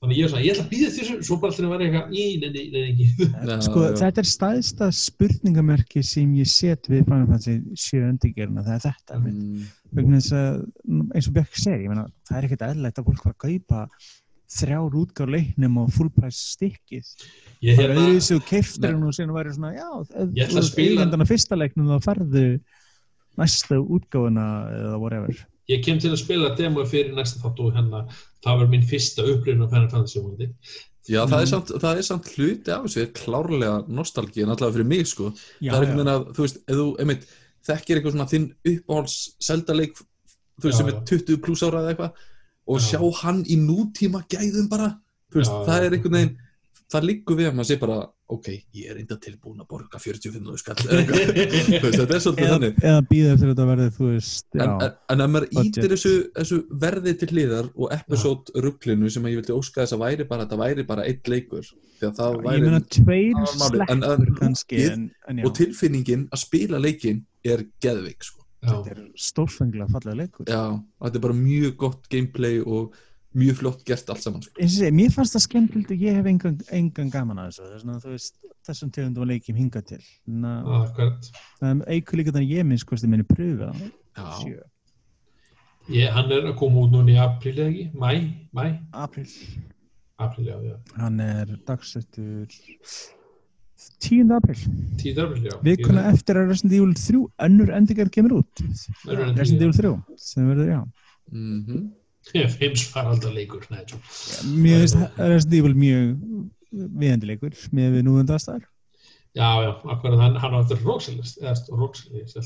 þannig 0.01 0.17
ég 0.17 0.25
er 0.25 0.29
svona, 0.33 0.43
ég 0.45 0.51
ætla 0.55 0.65
að 0.65 0.73
býða 0.73 0.89
eftir 0.89 1.05
þessu 1.05 1.27
svo 1.29 1.37
bara 1.41 1.53
allir 1.53 1.69
vera 1.71 1.85
eitthvað, 1.85 2.11
í, 2.11 2.25
nei, 2.41 2.49
nei, 2.49 2.65
nei, 2.73 2.83
ekki 2.91 3.61
sko, 3.67 3.85
þetta 4.01 4.21
er 4.21 4.29
staðista 4.29 4.89
spurningamerki 4.91 6.03
sem 6.03 6.35
ég 6.35 6.49
set 6.49 6.89
við 6.91 7.07
7 7.07 8.03
undirgerina, 8.09 8.65
það 8.65 8.75
er 8.75 8.85
þetta 8.89 9.21
mm. 9.21 9.65
Vegna 9.95 10.19
þess 10.19 10.35
að, 10.35 10.61
eins 11.15 11.27
og 11.29 11.35
Björk 11.37 11.55
segir 11.55 11.85
ég 11.85 11.91
meina, 11.93 12.09
það 12.27 12.37
er 12.37 12.47
ekkert 12.49 12.65
eðlægt 12.67 12.99
að 12.99 13.09
fólk 13.09 13.25
var 13.25 13.35
að 13.35 13.43
kaupa 13.45 13.83
þrjár 14.51 14.93
útgáð 15.01 15.31
leiknum 15.35 15.77
og 15.81 15.91
full 15.95 16.09
price 16.13 16.55
stikkið. 16.55 17.05
Ég 17.65 17.77
það 17.79 17.95
auðvitað 17.95 18.21
sem 18.21 18.37
þú 18.39 18.45
keiftir 18.49 18.93
hún 18.95 19.07
og 19.09 19.13
síðan 19.17 19.33
væri 19.35 19.53
svona, 19.55 19.71
já, 19.73 19.89
Ég 20.35 20.47
ætla 20.47 20.61
að 20.61 20.69
spila- 20.69 21.01
eigandana 21.01 21.25
fyrsta 21.29 21.57
leiknum 21.57 21.87
þá 21.89 22.03
ferðu 22.05 22.45
næsta 23.37 23.75
útgáfuna 23.81 24.45
eða 24.79 24.99
whatever. 25.01 25.45
Ég 25.69 25.81
kem 25.83 25.97
til 25.99 26.11
að 26.13 26.21
spila 26.21 26.51
demo 26.55 26.83
fyrir 26.85 27.15
næsta 27.17 27.41
þátt 27.41 27.59
og 27.65 27.73
hérna, 27.73 28.03
það 28.45 28.59
var 28.61 28.67
mín 28.69 28.85
fyrsta 28.85 29.25
upplifun 29.25 29.63
af 29.65 29.71
Final 29.73 29.89
Fantasy 29.89 30.19
vonandi 30.21 30.49
já, 31.09 31.21
það 31.25 31.33
Mm. 31.37 31.41
er, 31.41 31.45
samt, 31.45 31.67
það 31.81 31.97
er 31.97 32.01
samt 32.01 32.29
hluti 32.35 32.71
af 32.73 32.83
þessu 32.85 33.01
er 33.01 33.11
klárlega 33.13 33.87
nostalgi 33.89 34.41
en 34.43 34.49
allavega 34.49 34.73
fyrir 34.77 34.85
mig 34.87 35.05
sko. 35.07 35.31
Já, 35.61 35.71
það 35.73 35.81
er 35.81 35.85
einhvern 35.85 35.97
veginn 35.97 36.13
að, 36.15 36.23
þú 36.35 36.41
veist, 36.45 36.57
ef 36.67 36.75
þú, 36.75 36.85
einmitt, 36.99 37.25
þekkir 37.65 37.97
eitthvað 37.99 38.13
svona 38.15 38.29
þinn 38.29 38.47
uppáhalds 38.65 39.17
seldaleik, 39.41 39.93
þú 40.61 40.63
veist, 40.69 40.73
Já, 40.73 40.77
sem 40.77 40.87
er 40.87 40.93
já. 40.93 41.03
20 41.05 41.37
pluss 41.41 41.61
ára 41.65 41.81
eða 41.81 41.93
eitthvað 41.95 42.11
og 42.67 42.79
Já. 42.81 42.87
sjá 42.97 43.01
hann 43.23 43.43
í 43.45 43.57
nútíma 43.61 44.23
gæðum 44.31 44.69
bara, 44.69 44.91
veist, 45.33 45.51
Já, 45.51 45.63
það 45.67 45.79
já. 45.81 45.85
er 45.89 45.95
einhvern 45.99 46.17
veginn, 46.19 46.35
það 46.93 47.03
liggur 47.09 47.37
við 47.39 47.47
að 47.49 47.55
maður 47.57 47.67
sé 47.71 47.75
bara, 47.81 47.95
ok, 48.29 48.47
ég 48.73 48.89
er 48.89 48.97
enda 49.01 49.15
tilbúin 49.21 49.59
að 49.61 49.67
borga 49.69 49.99
45 50.01 50.57
skall, 50.61 50.75
þetta 50.85 52.15
er 52.15 52.21
svolítið 52.23 52.49
þannig. 52.51 52.77
eða 52.81 53.01
býða 53.09 53.33
eftir 53.35 53.45
að 53.47 53.51
þetta 53.51 53.65
verði 53.69 53.87
þú 53.97 54.07
veist, 54.11 54.45
já, 54.55 54.63
En, 54.65 54.71
en, 54.85 54.95
en 55.13 55.23
ef 55.25 55.31
maður 55.33 55.47
ítir 55.61 55.89
þessu, 55.93 56.13
þessu 56.37 56.59
verði 56.85 57.13
til 57.21 57.29
hliðar 57.33 57.69
og 57.75 57.93
episode 57.97 58.63
rugglinu 58.65 59.11
sem 59.13 59.25
að 59.27 59.33
ég 59.35 59.41
vildi 59.41 59.57
óska 59.57 59.83
þess 59.83 59.97
að 59.97 60.03
væri 60.05 60.27
bara, 60.29 60.45
þetta 60.47 60.61
væri 60.63 60.87
bara 60.93 61.05
eitt 61.09 61.29
leikur, 61.31 61.69
því 61.99 62.09
að 62.09 62.15
það 62.21 62.39
ég 62.39 62.65
meina 62.65 62.81
tveir 62.97 63.89
en- 63.89 64.39
kannski 64.39 64.81
ég- 64.81 64.93
en, 64.95 65.05
en 65.29 65.41
já, 65.43 65.45
og 65.49 65.55
tilfinningin 65.61 66.27
að 66.33 66.43
spila 66.47 66.81
leikin 66.81 67.21
er 67.45 67.65
geðveik, 67.81 68.23
sko. 68.25 68.44
Þetta 68.65 68.95
er 68.95 69.01
stórfengilega 69.27 69.91
fallega 69.95 70.19
leikur 70.21 70.49
Já, 70.49 70.61
þetta 71.05 71.19
er 71.21 71.25
bara 71.27 71.37
mjög 71.39 71.75
gott 71.83 72.09
gameplay 72.11 72.59
og 72.65 72.95
mjög 73.35 73.57
flott 73.59 73.81
gert 73.87 74.09
allt 74.09 74.23
saman 74.23 74.41
sko. 74.45 74.53
segi, 74.63 74.91
mér 74.95 75.11
fannst 75.11 75.35
það 75.35 75.43
skemmtilegt 75.45 75.91
og 75.91 76.03
ég 76.07 76.15
hef 76.19 76.29
engan, 76.31 76.59
engan 76.71 77.09
gaman 77.11 77.41
að 77.43 77.49
þessu 77.51 77.65
þess 77.71 77.89
að 77.95 78.05
þú 78.05 78.13
veist, 78.13 78.37
þessum 78.65 78.91
tegundum 78.95 79.25
að 79.25 79.31
leikjum 79.33 79.59
hinga 79.59 79.81
til 79.89 79.99
þannig 80.05 80.53
að 80.71 80.77
Akkurat. 80.79 81.27
það 81.59 81.73
er 81.73 81.91
eikur 81.97 82.19
líka 82.21 82.35
þannig 82.37 82.53
ég 82.55 82.65
minnst 82.69 82.87
hvort 82.89 83.03
þið 83.03 83.11
minni 83.15 83.91
sjö, 84.39 84.63
Ég, 85.91 86.09
hann 86.09 86.31
er 86.33 86.47
að 86.49 86.55
koma 86.57 86.81
út 86.81 86.93
núna 86.95 87.11
í 87.13 87.17
apríl 87.21 87.59
eða 87.59 87.67
ekki? 87.69 87.83
Mæ? 87.93 88.11
Mæ? 88.57 88.63
april 88.93 89.27
Apríl, 90.17 90.47
já, 90.47 90.55
já. 90.63 90.75
hann 90.95 91.19
er 91.19 91.51
dagsettur 91.67 92.47
10. 93.99 94.31
april 94.35 94.59
10. 95.01 95.19
apríl, 95.25 95.43
já. 95.49 95.55
vikuna 95.65 96.07
eftir 96.11 96.39
að 96.39 96.51
Resident 96.53 96.77
Evil 96.77 96.95
3 96.99 97.21
önnur 97.47 97.73
endingar 97.75 98.11
kemur 98.13 98.39
út 98.41 98.63
Resident 99.09 99.61
Evil 99.61 99.75
3 99.75 99.93
sem 100.17 100.49
verður, 100.49 100.71
já 100.71 100.81
mhm 101.31 101.85
Ég 102.33 102.55
heims 102.57 102.81
faraldar 102.89 103.35
leikur, 103.35 103.67
nei, 103.69 103.83
tjó. 103.85 103.99
mjög 104.49 104.79
veist 104.81 105.19
Resident 105.19 105.57
Evil 105.59 105.75
mjög 105.77 106.15
viðendilegur 106.73 107.59
með 107.75 107.99
við 107.99 108.07
núðundastar 108.07 108.63
Já, 109.35 109.49
já, 109.59 109.71
akkurat, 109.91 110.15
hann, 110.15 110.37
hann 110.39 110.53
á 110.55 110.63
eftir 110.63 110.79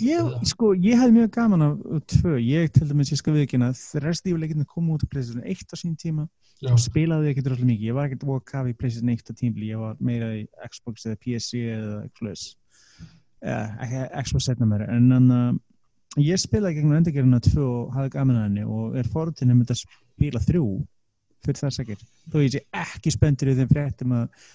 ég, 0.01 0.31
sko, 0.49 0.71
ég 0.73 0.97
hef 0.97 1.11
mjög 1.13 1.29
gaman 1.35 1.61
af 1.61 1.75
tvö, 2.09 2.39
ég 2.41 2.71
til 2.73 2.87
dæmis 2.89 3.11
ég 3.13 3.21
skal 3.21 3.35
viðkynna 3.37 3.69
Resident 4.01 4.31
Evil 4.33 4.41
leikinu 4.41 4.65
kom 4.65 4.89
út 4.95 5.05
á 5.05 5.07
PlayStation 5.11 5.45
1 5.45 5.69
á 5.69 5.75
sín 5.77 5.93
tíma 6.01 6.25
Já, 6.59 6.73
spilaði 6.75 7.31
ekkert 7.31 7.53
rosalega 7.53 7.69
mikið, 7.69 7.87
ég 7.87 7.95
var 7.95 8.09
ekkert 8.09 8.23
að 8.27 8.39
kafa 8.49 8.67
í 8.67 8.75
PlayStation 8.75 9.11
1 9.13 9.31
á 9.31 9.33
tímli, 9.39 9.67
ég 9.69 9.79
var 9.79 9.99
meira 10.03 10.29
í 10.35 10.43
Xbox 10.67 11.05
eða 11.07 11.19
PSC 11.23 11.59
eða 11.71 11.99
Xbox 12.09 12.45
eh, 13.47 13.67
ekki 13.85 14.01
Xbox 14.25 14.47
setna 14.49 14.67
mér 14.67 14.83
en 14.89 15.05
þannig 15.13 15.37
að 15.39 16.25
ég 16.25 16.41
spilaði 16.41 16.79
gegnum 16.79 16.97
endurgerina 16.97 17.39
2 17.45 17.63
og 17.63 17.93
hafði 17.95 18.11
gaman 18.17 18.39
að 18.41 18.47
henni 18.49 18.65
og 18.67 18.97
er 18.99 19.07
forutinn 19.13 19.53
um 19.53 19.61
að 19.63 19.79
spila 19.85 20.41
3 20.43 20.63
fyrir 21.45 21.61
það 21.61 21.75
sækir, 21.77 22.01
þó 22.33 22.35
ég 22.43 22.55
sé 22.57 22.61
ekki 22.81 23.13
spenntur 23.15 23.51
í 23.53 23.53
þeim 23.61 23.69
fréttum 23.69 24.15
að 24.17 24.49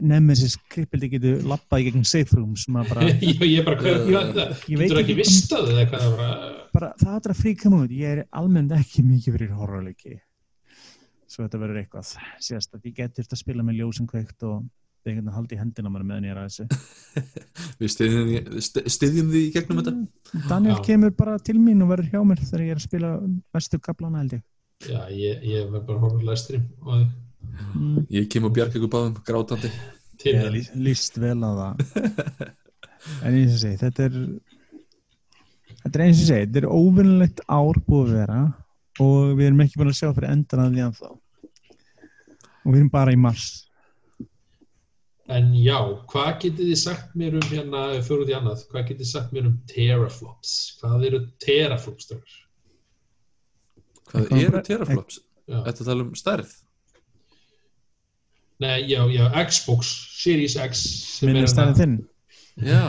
Nemesis 0.00 0.54
krippildi 0.72 1.10
getur 1.12 1.42
lappað 1.50 1.82
í 1.82 1.88
gegnum 1.88 2.06
safe 2.08 2.38
rooms 2.38 2.68
bara, 2.70 3.08
ég, 3.26 3.42
ég 3.42 3.66
bara, 3.66 3.80
hvað, 3.82 4.06
ég, 4.06 4.54
Ég 4.70 4.78
veit 4.78 4.86
getur 4.86 5.02
ekki 5.02 5.16
ekki 5.16 5.18
vist 5.18 5.56
að 5.58 5.72
það, 5.72 5.90
bara, 5.90 6.30
bara 6.78 6.92
það 7.02 7.18
er 7.18 7.34
að 7.34 7.42
fríka 7.42 7.72
mig 7.74 7.82
út, 7.88 7.98
ég 7.98 8.14
er 8.14 8.22
almennt 8.30 8.72
ekki 8.78 9.04
mikið 9.04 9.36
fyrir 9.36 9.52
horrorleiki 9.58 10.14
svo 11.34 11.44
þetta 11.44 11.60
verður 11.64 11.80
eitthvað. 11.82 12.14
Sérst 12.46 12.74
að 12.78 12.88
ég 12.88 12.96
getur 13.02 13.24
þetta 13.26 13.36
að 13.38 13.42
spila 13.44 13.66
með 13.66 13.80
ljósum 13.82 14.08
kveikt 14.10 14.46
og 14.48 14.62
það 14.64 15.10
er 15.10 15.12
einhvern 15.12 15.18
veginn 15.18 15.30
að 15.32 15.36
halda 15.38 15.54
í 15.54 15.60
hendina 15.60 15.90
mér 15.92 16.04
meðan 16.08 16.26
ég 16.28 16.32
er 16.32 16.40
að 16.40 16.46
þessu. 16.48 16.64
Við 17.82 17.90
styðjum 17.94 18.28
því, 18.30 18.38
st- 18.68 18.84
styðjum 18.94 19.32
því 19.34 19.42
í 19.44 19.50
gegnum 19.58 19.80
þetta? 19.82 19.94
Daniel 20.48 20.78
Já. 20.78 20.82
kemur 20.88 21.12
bara 21.18 21.34
til 21.44 21.56
mín 21.60 21.84
og 21.84 21.90
verður 21.92 22.08
hjá 22.14 22.22
mér 22.30 22.40
þegar 22.44 22.64
ég 22.64 22.72
er 22.76 22.80
að 22.80 22.86
spila 22.86 23.10
mestu 23.58 23.80
kaplana 23.84 24.22
held 24.22 24.38
ég. 24.38 24.44
Já, 24.88 25.00
ég, 25.12 25.44
ég 25.50 25.68
verð 25.74 25.84
bara 25.90 26.02
horfður 26.06 26.24
læstri 26.30 26.62
og 26.84 27.04
mm. 27.04 28.00
Ég 28.16 28.30
kem 28.32 28.48
og 28.48 28.54
bjarga 28.56 28.80
ykkur 28.80 28.92
báðum 28.96 29.20
grátandi. 29.28 29.70
Ég 30.24 30.40
lí- 30.54 30.66
líst 30.88 31.20
vel 31.20 31.36
á 31.44 31.50
það. 31.52 31.72
En 33.28 33.34
eins 33.36 33.52
og 33.52 33.60
segi 33.60 33.76
þetta 33.82 34.06
er 34.08 34.14
þetta 35.82 35.98
er 35.98 36.02
eins 36.06 36.20
og 36.22 36.28
segi, 36.30 36.46
þetta 36.46 36.60
er 36.62 36.66
óvinnlegt 36.72 37.42
ár 37.52 37.76
búið 37.84 38.14
að 38.14 38.14
vera 38.22 38.38
og 39.04 39.34
við 39.36 39.50
erum 39.50 39.60
ekki 39.64 39.80
búin 39.80 39.90
að 39.92 39.98
sjá 39.98 40.08
fyrir 40.16 40.30
endan 40.32 40.62
að 40.64 40.70
því 40.78 40.84
ennþá 40.86 41.10
og 42.64 42.72
við 42.72 42.80
erum 42.80 42.90
bara 42.92 43.14
í 43.14 43.20
mars. 43.20 43.48
En 45.32 45.54
já, 45.56 45.78
hvað 46.10 46.32
getið 46.42 46.66
þið 46.68 46.80
sagt 46.82 47.14
mér 47.16 47.38
um 47.38 47.46
hérna, 47.48 47.84
fyrir 48.04 48.26
því 48.28 48.34
annað, 48.38 48.64
hvað 48.68 48.88
getið 48.90 49.04
þið 49.04 49.10
sagt 49.10 49.30
mér 49.32 49.46
um 49.48 49.54
teraflops? 49.70 50.50
Hvað 50.82 51.06
eru 51.08 51.20
teraflops 51.40 52.10
þar? 52.10 52.34
Hvað 54.10 54.34
eru 54.42 54.62
teraflops? 54.66 55.22
Þetta 55.48 55.88
tala 55.88 56.04
um 56.04 56.12
stærð? 56.18 56.52
Nei, 58.60 58.84
já, 58.86 59.00
já, 59.10 59.24
Xbox 59.48 59.94
Series 60.20 60.58
X 60.60 60.84
sem 61.16 61.30
minni 61.30 61.42
er 61.42 61.50
stærðin 61.50 61.80
þinn. 61.80 61.96
Já, 62.64 62.84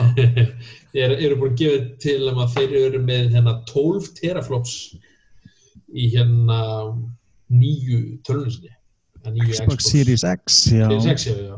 er, 1.02 1.16
eru 1.16 1.40
búin 1.40 1.56
að 1.56 1.60
gefa 1.64 1.80
til 2.04 2.20
um 2.30 2.44
að 2.44 2.52
þeir 2.54 2.76
eru 2.84 3.02
með 3.02 3.32
hérna 3.34 3.56
12 3.72 4.12
teraflops 4.20 4.76
í 5.96 6.06
hérna 6.12 6.60
nýju 7.48 8.20
tölunum 8.26 8.52
nýju 9.34 9.56
Xbox 9.56 9.90
Series 9.90 10.24
X. 10.24 10.60
Series 10.70 11.08
X, 11.12 11.26
já, 11.30 11.36
já. 11.48 11.56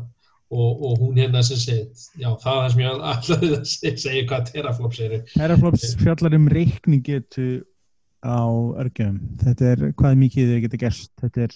Og, 0.49 0.69
og 0.81 0.93
hún 0.97 1.17
hérna 1.21 1.43
sem 1.45 1.59
segið, 1.61 2.05
já, 2.17 2.29
það 2.41 2.55
er 2.55 2.61
það 2.63 2.69
sem 2.71 2.79
ég 2.81 2.87
alltaf 3.11 3.73
segja 4.01 4.29
hvað 4.31 4.47
teraflops 4.47 5.01
eru. 5.05 5.19
Teraflops 5.35 5.91
fjallar 5.99 6.37
um 6.39 6.47
reikningetu 6.49 7.49
á 8.25 8.43
örgjum 8.81 9.19
þetta 9.39 9.73
er 9.73 9.83
hvað 9.99 10.17
mikið 10.19 10.49
þau 10.51 10.61
geta 10.65 10.79
gert 10.81 11.11
þetta 11.21 11.45
er 11.45 11.53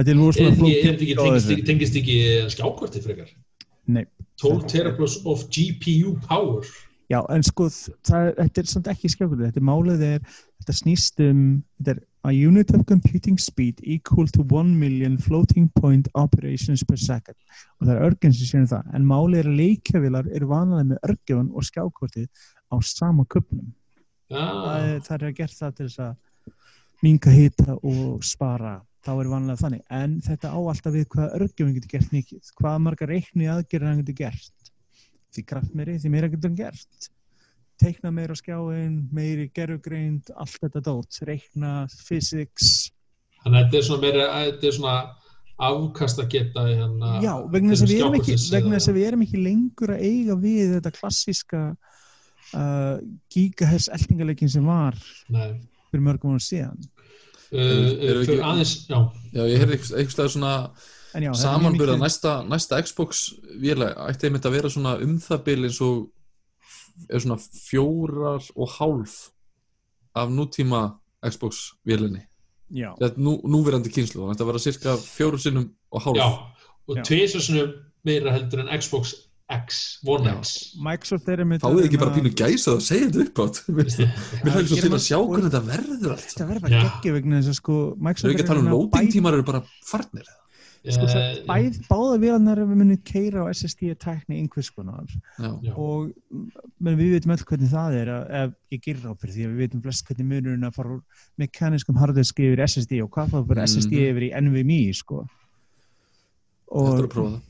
þetta 0.00 0.12
er 0.12 0.18
er 0.18 0.20
þetta 0.20 0.90
ekki, 0.90 1.14
flókið 1.16 1.64
tengist 1.68 1.96
ekki, 2.00 2.18
skjákorti 2.52 3.02
frekar? 3.04 3.32
Nei. 3.90 4.04
12 4.40 4.68
teraflops 4.70 5.18
of 5.28 5.42
GPU 5.52 6.14
power. 6.24 6.64
Já, 7.10 7.18
en 7.34 7.42
sko, 7.44 7.66
það, 8.06 8.30
þetta 8.38 8.62
er 8.62 8.68
samt 8.70 8.88
ekki 8.92 9.10
skjákvöldu, 9.10 9.48
þetta 9.48 9.60
er 9.60 9.66
málið 9.66 10.04
er, 10.06 10.20
þetta 10.62 10.76
snýst 10.78 11.20
um, 11.24 11.42
þetta 11.80 11.96
er 11.96 12.02
a 12.24 12.32
unit 12.32 12.70
of 12.74 12.84
computing 12.86 13.38
speed 13.38 13.80
equal 13.82 14.26
to 14.26 14.42
1 14.42 14.78
million 14.78 15.16
floating 15.18 15.70
point 15.80 16.08
operations 16.14 16.84
per 16.84 16.96
second. 16.96 17.36
Og 17.80 17.86
það 17.86 17.94
er 17.94 18.06
örgjum 18.08 18.34
sem 18.36 18.50
séum 18.50 18.66
það, 18.68 18.90
en 18.94 19.06
málið 19.08 19.42
er 19.42 19.50
að 19.50 19.60
leikjavilar 19.60 20.28
eru 20.36 20.50
vanalega 20.50 20.90
með 20.90 21.04
örgjum 21.08 21.48
og 21.54 21.66
skjákvöldu 21.68 22.26
á 22.70 22.76
sama 22.84 23.24
köpnum. 23.24 23.70
Það 24.30 24.90
er, 24.90 25.00
það 25.06 25.26
er 25.26 25.36
gert 25.40 25.56
það 25.56 25.76
til 25.78 25.88
þess 25.88 26.02
að 26.04 26.56
minga 27.00 27.32
hita 27.34 27.78
og 27.80 28.26
spara, 28.26 28.74
þá 29.06 29.12
er 29.14 29.30
vanlega 29.32 29.62
þannig, 29.62 29.86
en 30.02 30.18
þetta 30.26 30.52
á 30.52 30.58
alltaf 30.60 30.94
við 30.94 31.08
hvað 31.14 31.38
örgjum 31.40 31.72
getur 31.76 31.94
gert 31.94 32.12
mikið, 32.12 32.52
hvað 32.60 32.82
margar 32.84 33.10
reikni 33.10 33.48
aðgerðir 33.48 33.88
hann 33.88 34.04
getur 34.04 34.20
gert. 34.26 34.70
Því 35.30 35.46
kraft 35.46 35.74
meiri, 35.78 35.96
því 36.02 36.12
meira 36.12 36.28
getur 36.28 36.52
gert 36.58 37.10
teikna 37.80 38.10
meira 38.14 38.34
skjáin 38.38 38.96
meiri 39.16 39.48
gerugreind, 39.56 40.30
allt 40.36 40.58
þetta 40.62 40.82
dót 40.86 41.20
reikna, 41.28 41.86
physics 42.06 42.90
þannig 43.44 43.56
að 43.56 43.64
þetta 43.66 43.78
er 43.80 43.86
svona 43.88 44.02
meira, 44.04 44.26
þetta 44.50 44.68
er 44.70 44.76
svona 44.76 44.96
afkast 45.60 46.20
að 46.22 46.28
geta 46.32 46.62
hérna. 46.68 47.08
já, 47.24 47.32
vegna 47.52 47.74
þess 47.74 47.84
að 47.84 47.90
við 47.92 47.98
erum 48.00 48.14
ekki 48.20 48.34
skjákortis 48.36 48.50
vegna 48.54 48.70
eða- 48.70 48.78
þess 48.80 48.88
að 48.92 48.98
við 49.00 49.06
erum 49.10 49.24
ekki 49.26 49.42
lengur 49.44 49.90
að 49.96 50.04
eiga 50.10 50.36
við 50.44 50.70
þetta 50.76 50.92
klassíska 50.98 51.60
uh, 52.54 52.96
gigahertz 53.34 53.88
eltingaleikin 53.92 54.48
sem 54.52 54.64
var 54.66 54.96
Nei. 55.28 55.60
fyrir 55.90 56.06
mörgum 56.08 56.36
ára 56.36 56.46
síðan 56.46 56.80
Uh, 57.50 57.58
uh, 57.58 58.20
fyrir 58.22 58.44
aðeins, 58.46 58.72
já, 58.86 58.98
já 59.34 59.40
ég 59.50 59.56
heyrði 59.58 59.74
eitthvað, 59.74 59.96
eitthvað 60.04 60.28
svona 60.30 60.50
samanburða 61.34 61.96
mikið- 61.96 62.04
næsta, 62.04 62.34
næsta 62.46 62.78
Xbox 62.86 63.22
vélega 63.58 64.04
ætti 64.06 64.28
einmitt 64.28 64.46
að 64.46 64.54
vera 64.54 64.70
svona 64.70 64.92
um 65.02 65.16
það 65.18 65.40
bil 65.48 65.64
eins 65.66 65.80
og 65.82 65.96
er 67.08 67.22
svona 67.22 67.38
fjórar 67.40 68.42
og 68.56 68.68
hálf 68.78 69.14
af 70.18 70.28
nútíma 70.34 70.82
Xbox 71.24 71.70
vélinni. 71.86 72.26
Já, 72.70 72.92
þetta 73.00 73.16
er 73.16 73.24
nú, 73.24 73.36
núverandi 73.50 73.90
kynslu 73.92 74.24
að 74.26 74.34
þetta 74.34 74.46
vera 74.50 74.62
cirka 74.62 74.96
fjóru 75.02 75.38
sinnum 75.42 75.70
og 75.90 76.04
hálf. 76.04 76.20
Já, 76.20 76.28
og 76.90 77.02
tvisar 77.06 77.42
svona 77.42 77.66
meira 78.06 78.32
heldur 78.36 78.62
en 78.66 78.70
Xbox 78.80 79.14
X, 79.50 79.98
One. 80.06 80.30
X. 80.38 80.76
Microsoft 80.78 81.26
er 81.28 81.40
með 81.42 81.64
fáið 81.64 81.80
ekki 81.88 81.98
bara 81.98 82.12
pínu 82.14 82.30
gæsa 82.38 82.76
að 82.76 82.84
segja 82.86 83.08
þetta 83.10 83.24
upp 83.24 83.40
átt 83.42 83.56
mér 83.74 83.88
er 84.60 84.66
svo 84.70 84.76
til 84.78 84.92
að 84.94 85.02
sjá 85.02 85.16
hvernig 85.18 85.48
þetta 85.48 85.62
verður 85.66 86.12
allt 86.14 86.26
Þetta 86.28 86.46
verður 86.52 86.62
bara 86.68 86.76
Já. 86.76 86.82
geggja 86.84 87.14
vegna 87.16 87.40
þess 87.40 87.50
að 87.50 87.56
sko 87.58 87.78
Microsoft 87.98 88.30
ekki 88.36 88.44
að 88.44 88.50
tala 88.52 88.62
um 88.62 88.68
að 88.68 88.70
reyna 88.70 88.76
loading 88.78 89.08
bæ- 89.10 89.14
tímar 89.16 89.36
eru 89.40 89.46
bara 89.50 89.62
farnir 89.90 90.30
sko, 90.88 91.06
það, 91.06 91.20
Eh, 91.20 91.40
bæð, 91.44 91.78
Báða 91.90 92.14
vélarnar 92.22 92.60
við 92.64 92.76
munum 92.80 93.00
keira 93.04 93.42
á 93.44 93.52
SSD 93.52 93.90
tækni 94.00 94.38
einhvers 94.40 94.70
konar. 94.72 95.04
Já, 95.38 95.50
og 95.76 96.12
menn, 96.80 96.96
við 96.96 97.10
veitum 97.18 97.34
öll 97.34 97.44
hvernig 97.44 97.68
það 97.70 97.96
er 98.00 98.08
að, 98.14 98.30
ef 98.40 98.54
ég 98.72 98.80
gerir 98.86 99.04
á 99.04 99.12
fyrir 99.20 99.34
því 99.34 99.44
að 99.44 99.50
við 99.52 99.60
veitum 99.64 99.82
flest 99.84 100.06
hvernig 100.08 100.26
munurinn 100.30 100.64
að 100.70 100.74
fara 100.78 100.94
úr 100.96 101.02
mekaniskum 101.38 102.00
harddisk 102.00 102.40
yfir 102.40 102.62
í 102.62 102.64
SSD 102.64 103.02
og 103.04 103.10
hvað 103.12 103.28
þá 103.34 103.38
fyrir 103.50 103.62
SSD 103.66 103.92
Mhm. 103.92 104.08
yfir 104.10 104.24
í 104.24 104.32
NVMe 104.40 104.80
sko. 104.94 105.20
Er 106.70 106.76
og 106.80 106.88
að 107.00 107.08
prófa 107.10 107.30
það. 107.30 107.40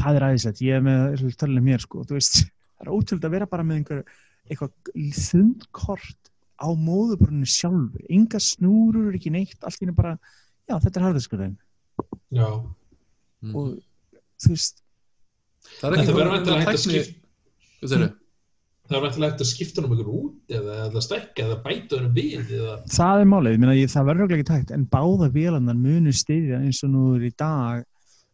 það 0.00 0.16
er 0.16 0.22
aðeinslegt, 0.28 0.60
ég 0.62 0.74
er 0.76 0.80
með 0.80 1.36
tölunum 1.40 1.64
mér 1.64 1.80
sko, 1.80 2.04
þú 2.04 2.14
veist, 2.14 2.44
það 2.78 2.86
er 2.86 2.92
ótrúld 2.94 3.24
að 3.24 3.30
vera 3.30 3.46
bara 3.46 3.62
með 3.64 3.76
einhver 3.80 4.04
eitthvað 4.50 4.70
þundkort 5.16 6.30
á 6.60 6.68
móðubrunni 6.76 7.48
sjálfur, 7.48 8.04
enga 8.10 8.38
snúrur, 8.38 9.14
ekki 9.16 9.32
neitt, 9.32 9.56
allt 9.64 9.80
í 9.80 9.86
henni 9.86 9.96
bara, 9.96 10.18
já, 10.68 10.78
þetta 10.78 10.96
er 11.00 11.06
harðiskurðin 11.08 11.56
Já, 12.30 12.46
Mhm. 13.42 13.54
og 13.56 13.78
þú 14.40 14.48
veist, 14.54 14.82
Það 15.80 15.92
er 15.92 15.98
ekki 15.98 16.12
verður 16.12 16.18
bara 16.20 16.32
vantilega 16.36 16.64
hægt 16.64 16.74
að 16.74 16.82
skipta 16.84 17.14
Hvað 17.80 17.90
segirðu? 17.90 18.14
það 18.90 18.96
er 18.98 19.04
vantilega 19.04 19.30
hægt 19.30 19.40
að 19.44 19.50
skipta 19.50 19.84
um 19.84 19.92
ykkur 19.94 20.10
út 20.10 20.54
eða, 20.58 20.74
eða 20.90 21.02
stækka 21.06 21.44
eða 21.46 21.58
bæta 21.64 22.00
um 22.00 22.14
við 22.14 22.50
eða, 22.50 22.74
það 22.90 23.20
er 23.20 23.28
málið, 23.30 23.86
það 23.94 24.08
verður 24.10 24.34
ekki 24.36 24.48
tækt, 24.50 24.70
en 24.74 24.86
báða 24.86 25.28
vélarnar 25.34 25.78
munu 25.78 26.12
stiðja 26.12 26.58
eins 26.60 26.82
og 26.84 26.90
nú 26.90 27.04
er 27.16 27.26
í 27.28 27.32
dag 27.36 27.84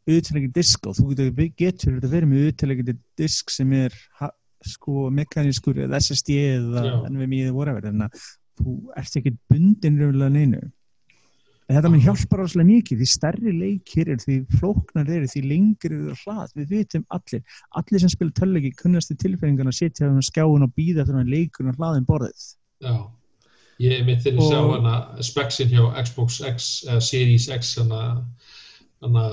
auðvitaðlega 0.06 0.52
disk 0.54 0.86
og 0.86 0.94
þú 0.96 1.08
getur, 1.10 1.50
getur 1.58 1.96
þetta 2.00 2.12
verið 2.14 2.28
með 2.30 2.42
auðvitaðlega 2.46 2.96
disk 3.18 3.50
sem 3.50 3.72
er 3.72 3.92
ha, 4.20 4.30
sko 4.64 5.10
mekanískur 5.10 5.74
eða 5.86 5.98
SSD 6.00 6.36
eða. 6.56 7.06
NVMe 7.10 7.42
eða 7.48 7.54
whatever, 7.54 7.80
þannig 7.82 8.06
að 8.06 8.26
þú 8.60 8.76
ert 8.96 9.16
ekki 9.20 9.32
bundin 9.50 9.98
raunlega 10.00 10.32
neinu 10.32 10.60
En 11.66 11.74
þetta 11.74 11.90
minn 11.90 12.02
hjálpar 12.04 12.38
rosalega 12.44 12.68
mikið, 12.68 13.00
því 13.00 13.06
stærri 13.10 13.52
leikir 13.58 14.10
er 14.12 14.20
því 14.22 14.36
flóknar 14.60 15.08
eru, 15.10 15.26
því 15.32 15.40
lengri 15.50 15.96
eru 15.96 16.14
hlað, 16.20 16.52
við 16.54 16.74
vitum 16.76 17.02
allir, 17.16 17.42
allir 17.80 18.02
sem 18.04 18.12
spila 18.12 18.34
töllegi 18.38 18.70
kunnast 18.78 19.10
í 19.10 19.16
tilfinningan 19.18 19.72
að 19.72 19.78
sitja 19.80 20.06
á 20.06 20.14
skjáun 20.28 20.66
og 20.68 20.76
býða 20.78 21.02
eftir 21.02 21.18
hann 21.18 21.32
leikur 21.32 21.72
og 21.72 21.80
hlaðin 21.80 22.06
borðið. 22.06 22.46
Já, 22.86 22.94
ég 23.82 24.06
mitt 24.06 24.22
þegar 24.22 24.44
ég 24.44 24.54
sá 24.54 24.60
hana 24.76 25.26
speksin 25.26 25.74
hjá 25.74 25.82
Xbox 26.06 26.38
X, 26.52 26.70
uh, 26.86 27.02
Series 27.02 27.50
X 27.50 27.74
hana, 27.82 28.04
hana 29.02 29.26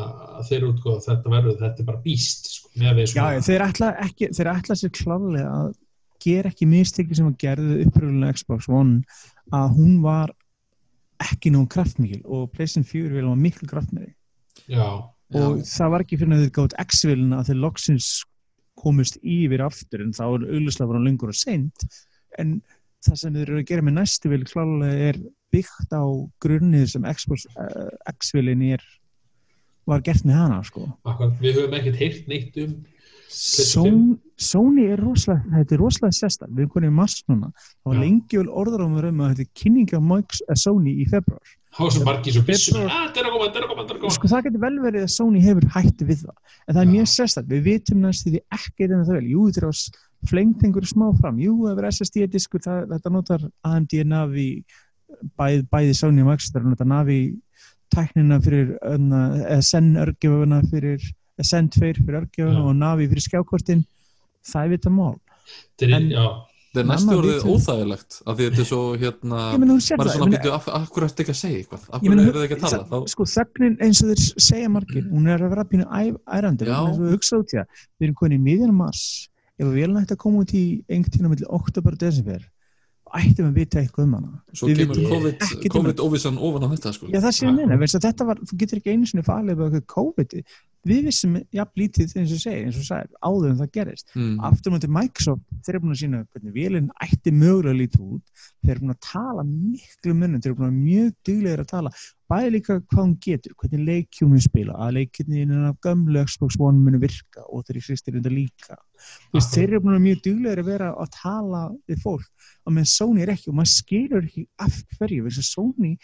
þeir 0.50 0.70
útgóða 0.72 1.06
þetta 1.12 1.38
verður, 1.38 1.62
þetta 1.62 1.86
er 1.86 1.90
bara 1.94 2.04
býst 2.08 2.50
sko, 2.58 2.74
Já, 2.82 3.28
þeir 3.46 3.70
ætla, 3.70 3.94
ekki, 4.10 4.34
þeir 4.34 4.56
ætla 4.58 4.82
sér 4.82 4.98
klárlega 4.98 5.58
að 5.62 5.74
gera 6.24 6.50
ekki 6.50 6.66
mistekki 6.72 7.20
sem 7.20 7.30
að 7.30 7.42
gerðu 7.46 7.84
uppröðulega 7.84 8.40
Xbox 8.40 8.72
One 8.72 9.04
að 9.54 9.76
hún 9.78 10.00
var 10.02 10.34
ekki 11.24 11.54
nóg 11.54 11.70
kraftmikil 11.74 12.22
og 12.26 12.52
PlayStation 12.54 12.86
4 12.88 13.16
vil 13.16 13.30
var 13.30 13.40
miklu 13.40 13.70
kraftmikil 13.70 14.14
já, 14.72 14.88
og 15.34 15.64
það 15.68 15.94
var 15.96 16.06
ekki 16.06 16.20
fyrir 16.22 16.36
að 16.36 16.46
þeir 16.46 16.56
gátt 16.58 16.78
X-vilina 16.84 17.40
að 17.40 17.52
þeir 17.52 17.62
loksins 17.64 18.10
komust 18.84 19.20
yfir 19.22 19.64
aftur 19.66 20.04
en 20.04 20.16
þá 20.16 20.24
er 20.26 20.48
auðvitað 20.50 20.90
var 20.90 21.00
hann 21.00 21.08
lengur 21.08 21.32
og 21.34 21.38
seint. 21.38 21.86
En 22.42 22.58
það 23.06 23.20
sem 23.22 23.38
þeir 23.38 23.46
eru 23.46 23.62
að 23.62 23.70
gera 23.70 23.86
með 23.86 23.98
næstu 24.00 24.32
vil 24.32 24.44
klálega 24.50 25.10
er 25.12 25.22
byggt 25.54 25.94
á 25.94 26.04
grunnið 26.44 26.88
sem 26.94 27.06
uh, 27.06 28.14
X-vilin 28.16 28.66
er 28.74 28.84
var 29.90 30.04
gert 30.06 30.24
með 30.26 30.40
hana 30.40 30.62
sko. 30.66 30.88
Akkur, 31.10 31.34
við 31.44 31.60
höfum 31.60 31.78
ekkert 31.78 32.00
heyrt 32.00 32.30
neitt 32.32 32.60
um 32.64 32.76
Sony, 33.30 34.18
Sony 34.38 34.86
er 34.92 35.02
rosalega, 35.02 35.44
þetta 35.58 35.76
er 35.76 35.82
rosalega 35.82 36.16
sérsta, 36.18 36.48
við 36.50 36.64
erum 36.64 36.72
konið 36.76 36.92
í 36.92 36.96
mars 37.00 37.18
núna, 37.30 37.50
það 37.56 37.90
var 37.90 38.00
vel 38.34 38.50
orðarámur 38.62 39.08
um 39.10 39.22
að 39.24 39.34
þetta 39.34 39.46
er 39.46 39.62
kynning 39.62 39.94
af 39.98 40.04
Mike's, 40.12 40.42
uh, 40.48 40.58
Sony 40.60 40.94
í 41.02 41.08
februar. 41.10 41.54
Há 41.74 41.90
sem 41.90 42.04
margir 42.06 42.36
svo 42.36 42.44
bissum, 42.46 42.78
Februar- 42.78 42.94
að 42.94 43.08
þetta 43.08 43.20
er 43.20 43.26
að 43.26 43.34
koma, 43.34 43.46
þetta 43.48 43.58
er 43.58 43.64
að 43.64 43.70
koma, 43.72 43.82
þetta 43.84 43.94
er 43.94 43.98
að 43.98 44.04
koma 44.04 44.14
Sko 44.18 44.28
það 44.28 44.44
getur 44.48 44.64
vel 44.66 44.80
verið 44.84 45.04
að 45.08 45.14
Sony 45.16 45.40
hefur 45.42 45.68
hætti 45.74 46.06
við 46.10 46.20
það, 46.24 46.38
en 46.68 46.76
það 46.76 46.82
er 46.84 46.90
Já. 46.90 46.94
mjög 46.94 47.08
sérsta, 47.14 47.46
við 47.50 47.64
vitum 47.70 48.02
næst 48.04 48.28
því 48.28 48.42
ekki 48.54 48.84
þetta 48.84 49.06
það 49.08 49.18
vel, 49.18 49.30
jú 49.34 49.48
þetta 49.48 49.64
er 49.64 49.70
á 49.70 49.74
flengt 50.24 50.64
einhverju 50.64 50.92
smá 50.94 51.08
fram, 51.20 51.40
jú 51.40 51.56
það 51.64 51.80
er 51.82 51.90
SSD-diskur, 51.90 52.62
það, 52.64 52.86
þetta 52.94 53.10
notar 53.12 53.42
AMD 53.64 54.04
Navi, 54.06 54.64
bæð, 55.40 55.66
bæði 55.74 55.94
Sony 55.98 56.22
og 56.22 56.30
Microsoft, 56.30 56.56
það 56.56 56.70
notar 56.70 56.88
Navi 56.88 57.20
tæknina 57.94 58.40
fyrir, 60.74 61.02
öðna, 61.34 61.42
eða 61.42 61.46
Sen 61.46 61.70
örgjöfuna 61.70 61.74
fyrir, 61.74 61.98
eða 61.98 62.00
Sen 62.00 62.00
2 62.00 62.06
fyrir 62.06 62.20
örgjöfuna 62.22 62.60
Já. 62.60 62.66
og 62.70 62.76
Navi 62.76 63.08
fyrir 63.08 63.24
skjákortin, 63.28 63.86
það 64.46 64.66
er 64.66 64.70
vita 64.70 64.90
mál. 64.90 65.20
En- 65.82 66.12
Það 66.74 66.80
er 66.82 66.88
næstu 66.90 67.14
orðið 67.14 67.44
óþægilegt 67.54 68.16
af 68.26 68.34
því 68.38 68.46
þetta 68.50 68.60
er 68.60 68.66
svo 68.66 68.98
hérna 68.98 69.40
sér 69.54 69.98
maður 70.00 70.08
er 70.10 70.16
svona 70.18 70.26
meina- 70.26 70.40
býtu, 70.42 70.52
af, 70.58 70.66
hverju 70.90 71.06
ertu 71.06 71.22
ekki 71.22 71.30
að 71.30 71.38
segja 71.38 71.58
eitthvað 71.62 71.84
af 71.94 72.02
hverju 72.02 72.22
eru 72.24 72.34
þið 72.34 72.46
ekki 72.48 72.56
að 72.58 72.64
tala 72.64 72.84
þá, 72.90 73.10
sko 73.14 73.24
þögnin 73.30 73.78
eins 73.80 74.02
og 74.02 74.08
þeir 74.10 74.42
segja 74.42 74.70
margir 74.74 75.04
hún 75.12 75.28
er 75.30 75.38
að 75.38 75.50
vera 75.54 75.64
pínu 75.70 75.86
æ- 75.86 76.18
ærandi 76.34 76.66
Já. 76.66 76.74
eins 76.82 76.98
og 76.98 77.04
við 77.06 77.12
hugsa 77.14 77.38
út 77.38 77.54
í 77.54 77.58
það 77.60 77.68
við 78.02 78.08
erum 78.08 78.16
konið 78.16 78.34
í 78.34 78.42
miðjan 78.42 78.74
mars 78.74 79.30
ef 79.60 79.68
við 79.68 79.84
erum 79.84 79.98
hægt 80.02 80.12
að 80.16 80.18
koma 80.18 80.40
út 80.42 80.54
í 80.58 80.64
einhvern 80.90 81.14
tíma 81.14 81.30
millir 81.30 81.54
oktober 81.54 81.92
og 81.94 82.00
desember 82.00 82.42
ættum 83.20 83.46
við 83.46 83.50
að 83.50 83.58
vita 83.60 83.80
eitthvað 83.82 84.06
um 84.08 84.14
hana. 84.18 84.36
Svo 84.58 84.70
við 84.70 84.84
kemur 84.84 85.00
COVID, 85.14 85.48
um 85.48 85.74
COVID 85.76 86.04
óvissan 86.06 86.38
ofan 86.50 86.66
á 86.66 86.68
þetta 86.74 86.94
sko. 86.96 87.10
Já, 87.14 87.20
það 87.24 87.34
sé 87.38 87.98
að 88.00 88.06
þetta 88.08 88.28
var, 88.30 88.44
þú 88.50 88.60
getur 88.62 88.80
ekki 88.82 88.94
einu 88.94 89.10
sinni 89.10 89.26
falið 89.28 89.60
með 89.60 89.66
eitthvað 89.68 89.90
COVID. 89.94 90.38
Við 90.84 91.06
vissum 91.08 91.36
jafn 91.56 91.80
lítið 91.80 92.16
eins 92.20 92.32
og 92.36 92.42
segir, 92.42 92.64
eins 92.68 92.80
og 92.82 92.88
sagir, 92.90 93.12
áður 93.24 93.52
en 93.54 93.60
það 93.62 93.70
gerist 93.78 94.10
mm. 94.18 94.34
aftur 94.50 94.74
mútið 94.74 94.92
Microsoft, 94.98 95.46
þeir 95.64 95.78
eru 95.78 95.84
búin 95.86 95.94
að 95.94 96.02
sína 96.02 96.20
hvernig 96.26 96.58
vélinn 96.58 96.90
ætti 97.06 97.32
mögulega 97.32 97.78
lítið 97.80 98.10
út. 98.18 98.44
Þeir 98.64 98.74
eru 98.74 98.84
búin 98.84 98.96
að 98.98 99.06
tala 99.08 99.46
miklu 99.48 100.18
munnum 100.18 100.44
þeir 100.44 100.52
eru 100.52 100.60
búin 100.60 100.74
að 100.74 100.82
mjög 100.82 101.14
duglegir 101.30 101.64
að 101.64 101.72
tala 101.72 101.94
bæði 102.32 102.54
líka 102.56 102.78
hvað 102.80 103.02
hún 103.02 103.14
getur, 103.24 103.54
hvernig 103.60 103.86
leikjum 103.90 104.34
við 104.36 104.46
spila 104.48 104.78
að 104.86 104.96
leikjum 105.00 105.54
af 105.70 105.78
gömlu 105.84 106.24
Xbox 106.30 106.58
One 106.60 106.82
muni 106.82 107.02
virka 107.02 107.44
og 107.50 107.66
þeir 107.68 107.82
existir 107.82 108.18
þetta 108.18 108.34
líka. 108.34 108.80
Þú 109.30 109.40
veist, 109.40 109.54
þeir 109.54 109.68
eru 109.68 109.84
búin 109.84 109.98
að 109.98 110.06
mjög 110.08 110.24
duglegir 110.28 110.64
að 110.64 110.72
vera 110.72 110.90
að 111.04 111.14
tala 111.20 111.64
við 111.90 112.04
fólk 112.06 112.50
og 112.64 112.76
með 112.78 112.90
Sony 112.94 113.24
er 113.24 113.34
ekki 113.36 113.52
og 113.52 113.58
maður 113.60 113.74
skilur 113.74 114.28
ekki 114.28 114.46
af 114.64 114.82
hverju, 114.98 115.26
þess 115.28 115.44
að 115.44 115.50
Sony 115.52 115.96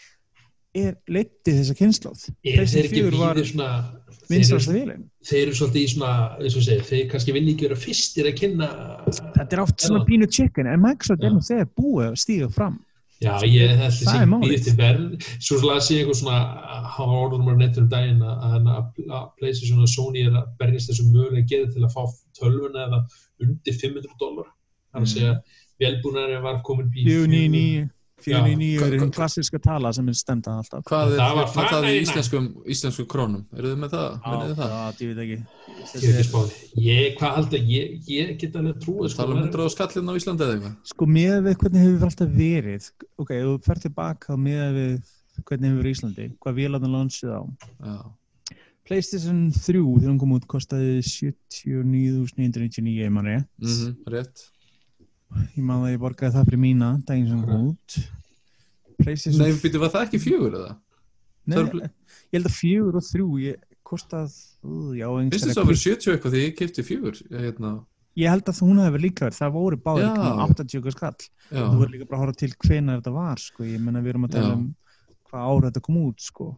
er 0.76 0.94
leittið 1.10 1.56
þessa 1.58 1.74
kynnslóð 1.78 2.26
ekki 2.46 2.90
fjögur 2.92 3.16
var 3.18 3.38
vinstrasta 4.30 4.70
eru- 4.70 4.76
vélinn 4.76 5.06
þeir 5.26 5.40
eru 5.48 5.56
svolítið 5.58 5.80
í 5.82 5.88
svona, 5.94 6.12
eins 6.38 6.58
og 6.60 6.66
segir, 6.66 6.84
þeir 6.86 7.08
kannski 7.10 7.34
vilja 7.34 7.54
ekki 7.54 7.66
vera 7.66 7.78
fyrstir 7.80 8.28
að 8.30 8.36
kynna 8.38 8.68
þetta 9.10 9.48
er 9.56 9.62
oft 9.64 9.82
svona 9.82 10.04
pínu 10.06 10.28
chicken 10.30 10.70
en 10.70 10.84
Microsoft 10.84 11.26
er 11.26 11.34
nú 11.34 11.42
þegar 11.42 11.72
búið 11.74 12.06
að 12.06 12.20
stíga 12.22 12.50
fram 12.54 12.78
Já, 13.20 13.34
ég 13.44 13.74
held 13.76 13.92
þessi 13.98 14.26
málið. 14.30 14.46
býðið 14.48 14.62
til 14.64 14.76
verð 14.78 15.24
svo 15.44 15.58
las 15.68 15.90
ég 15.92 15.98
eitthvað 16.00 16.18
svona 16.22 16.38
hafa 16.94 17.18
orðum 17.26 17.50
á 17.52 17.54
nettur 17.60 17.84
um 17.84 17.90
daginn 17.92 18.22
að, 18.24 18.46
að, 18.48 18.68
að, 18.72 18.86
að 19.18 19.26
PlayStation 19.36 19.82
og 19.84 19.90
Sony 19.92 20.22
er 20.24 20.38
að 20.40 20.46
berjast 20.62 20.88
þessum 20.88 21.10
mögulega 21.12 21.50
geði 21.52 21.68
til 21.74 21.84
að 21.84 21.92
fá 21.98 22.02
tölvuna 22.40 22.86
eða 22.86 23.00
undir 23.44 23.76
500 23.82 24.16
dólar 24.22 24.48
er 24.48 25.04
að 25.04 25.10
Mm. 25.10 25.42
velbúnaðurinn 25.80 26.42
var 26.44 26.62
komin 26.66 26.88
í 26.96 27.04
499 27.06 27.88
499 28.24 28.86
er 28.86 28.94
Já. 28.94 29.00
einn 29.00 29.14
klassiska 29.14 29.60
tala 29.64 29.92
sem 29.96 30.08
er 30.10 30.18
stemta 30.18 30.56
alltaf. 30.60 30.84
Hvað 30.88 31.14
er 31.14 31.20
Það 31.20 31.40
hérna, 31.40 31.68
það 31.70 31.88
í 31.90 32.00
íslenskum, 32.04 32.50
íslenskum 32.76 33.08
krónum? 33.10 33.46
Eru 33.56 33.72
þið 33.72 33.80
með 33.84 33.94
það? 33.96 34.18
Þið 34.26 34.54
það? 34.60 34.74
já, 34.74 34.82
ég 35.00 35.12
veit 35.12 35.22
ekki. 35.24 35.38
Ég 35.80 36.10
ekki 36.10 36.26
spáði 36.28 36.60
ég, 36.78 37.16
hvað 37.18 37.34
haldið, 37.38 37.70
ég, 37.70 37.96
ég 38.10 38.30
get 38.40 38.56
alveg 38.58 38.78
trúið 38.84 39.16
tala 39.16 39.36
um 39.36 39.42
100 39.42 39.72
skallin 39.74 40.12
á 40.12 40.14
Íslandi 40.18 40.46
eða 40.46 40.56
eitthvað? 40.56 40.76
Sko 40.92 41.08
með 41.10 41.36
við 41.46 41.58
hvernig 41.62 41.84
hefur 41.86 42.06
alltaf 42.08 42.32
verið 42.36 42.88
ok, 43.20 43.34
ef 43.34 43.44
þú 43.48 43.56
fer 43.66 43.82
tilbaka 43.84 44.38
með 44.40 44.64
við 44.76 44.94
hvernig 45.48 45.68
hefur 45.68 45.80
verið 45.80 45.90
í 45.90 45.96
Íslandi 45.98 46.28
hvað 46.38 46.58
vélarnar 46.60 46.94
lansið 46.94 47.34
á. 47.34 47.42
Já, 47.90 47.98
Playstation 48.90 49.42
3 49.54 49.82
þegar 49.82 50.08
hún 50.10 50.22
kom 50.22 50.36
út 50.38 50.48
kostaði 50.50 50.96
79.999 51.06 52.96
ég 52.96 53.12
manni 53.14 53.36
mhm, 53.60 53.94
rétt 54.10 54.48
ég 55.56 55.62
man 55.64 55.84
að 55.86 55.92
ég 55.94 56.00
borgaði 56.02 56.34
það 56.36 56.48
fyrir 56.50 56.62
mína 56.64 56.90
daginn 57.06 57.28
sem 57.28 57.42
Playstation 59.00 59.40
nei, 59.40 59.52
býtu, 59.56 59.80
var 59.80 59.92
það 59.94 60.06
ekki 60.08 60.20
fjögur 60.20 60.56
eða? 60.58 60.72
Nei, 61.48 61.54
það 61.56 61.62
eru- 61.68 61.84
ég 61.86 62.34
held 62.36 62.48
að 62.50 62.56
fjögur 62.56 62.98
og 63.00 63.06
þrjú 63.06 63.28
ég 63.44 63.62
kostað, 63.90 64.34
ú, 64.62 64.92
já, 64.94 65.06
einhverja 65.08 65.46
þess 65.48 65.58
að 65.62 65.70
vera 65.70 65.80
70 65.82 66.12
eitthvað 66.14 66.34
þegar 66.34 66.44
ég 66.46 66.58
kefti 66.58 66.84
fjögur 66.86 67.20
hérna, 67.30 67.70
ég 68.20 68.30
held 68.34 68.50
að 68.52 68.60
hún 68.66 68.82
hefði 68.84 69.00
líka 69.06 69.24
verið, 69.26 69.38
það 69.40 69.54
voru 69.56 69.78
Já. 69.80 70.10
kringum 70.14 70.42
80 70.44 70.80
okkar 70.80 70.96
skall 70.96 71.16
já, 71.50 71.62
þú 71.64 71.78
verður 71.80 71.94
líka 71.94 72.08
bara 72.10 72.18
að 72.18 72.24
horfa 72.26 72.38
til 72.42 72.52
hvenar 72.66 73.00
þetta 73.00 73.14
var 73.16 73.38
sko. 73.42 73.64
ég 73.64 73.80
menna 73.80 74.02
við 74.04 74.12
erum 74.14 74.26
að 74.28 74.34
tala 74.36 74.50
Já. 74.50 74.58
um 74.58 74.74
hvað 75.30 75.46
ára 75.50 75.70
þetta 75.70 75.82
kom 75.86 75.96
út 76.04 76.20
sko. 76.20 76.48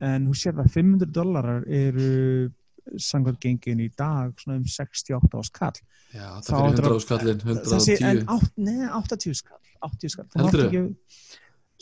en 0.00 0.26
hún 0.28 0.36
sér 0.36 0.54
að 0.60 0.70
500 0.76 1.12
dollarar 1.12 1.64
eru 1.66 2.52
samkvæmt 2.98 3.40
gengin 3.42 3.80
í 3.82 3.88
dag 3.98 4.32
svona 4.40 4.58
um 4.60 4.66
68 4.66 5.34
á 5.34 5.40
skall. 5.46 5.80
Já, 6.14 6.28
Þá 6.44 6.50
það 6.50 6.60
fyrir 6.60 6.70
áttu 6.70 6.86
100 6.86 7.04
skallin 7.06 7.42
Þessi, 7.66 7.96
en 8.00 8.22
110 8.22 8.30
átt, 8.36 8.52
neða, 8.56 8.88
80 9.02 9.34
skall 9.34 9.60
80 9.90 10.14
skall. 10.14 10.26
Þú 10.32 10.46
mátt 10.46 10.60
ekki- 10.66 10.84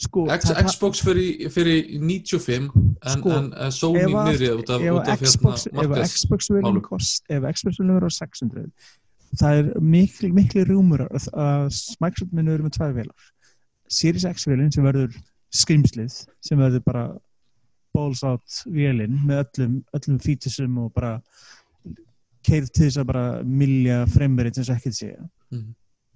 sko, 0.05 0.25
X, 0.35 0.49
það- 0.49 0.65
Xbox 0.69 1.01
fyrir, 1.05 1.49
fyrir 1.53 1.77
95 2.01 2.69
en, 2.75 3.19
Sko, 3.19 3.31
en 3.31 3.53
uh, 3.53 3.69
Sony 3.71 4.03
niðri 4.11 4.49
út 4.57 4.69
af, 4.69 4.81
af 5.07 5.23
Xbox, 5.23 5.67
ef 5.71 6.11
Xbox 6.19 6.49
vilja 6.51 7.93
vera 7.93 8.09
á 8.09 8.13
600 8.19 8.71
það 9.39 9.59
er 9.61 9.69
miklu, 9.81 10.29
miklu 10.35 10.65
rúmur 10.67 11.05
að, 11.07 11.29
að 11.33 11.79
Microsoft 12.03 12.33
minn 12.35 12.49
verður 12.51 12.67
með 12.67 12.75
tvær 12.77 12.93
velar 12.99 13.31
Series 13.91 14.25
X 14.29 14.47
velin 14.49 14.71
sem 14.73 14.85
verður 14.85 15.15
skrimslið 15.55 16.11
sem 16.43 16.59
verður 16.59 16.83
bara 16.85 17.05
balls 17.95 18.23
out 18.27 18.59
velin 18.67 19.15
með 19.25 19.41
öllum, 19.45 19.79
öllum 19.97 20.19
featuresum 20.23 20.77
og 20.83 20.91
bara 20.95 21.15
keirð 22.45 22.69
til 22.75 22.85
þess 22.89 22.99
að 23.01 23.07
bara 23.09 23.25
milja 23.43 24.03
fremverið 24.13 24.59
sem 24.59 24.65
þess 24.67 24.75
ekkert 24.77 24.99
sé. 24.99 25.11
Mhm. 25.51 25.73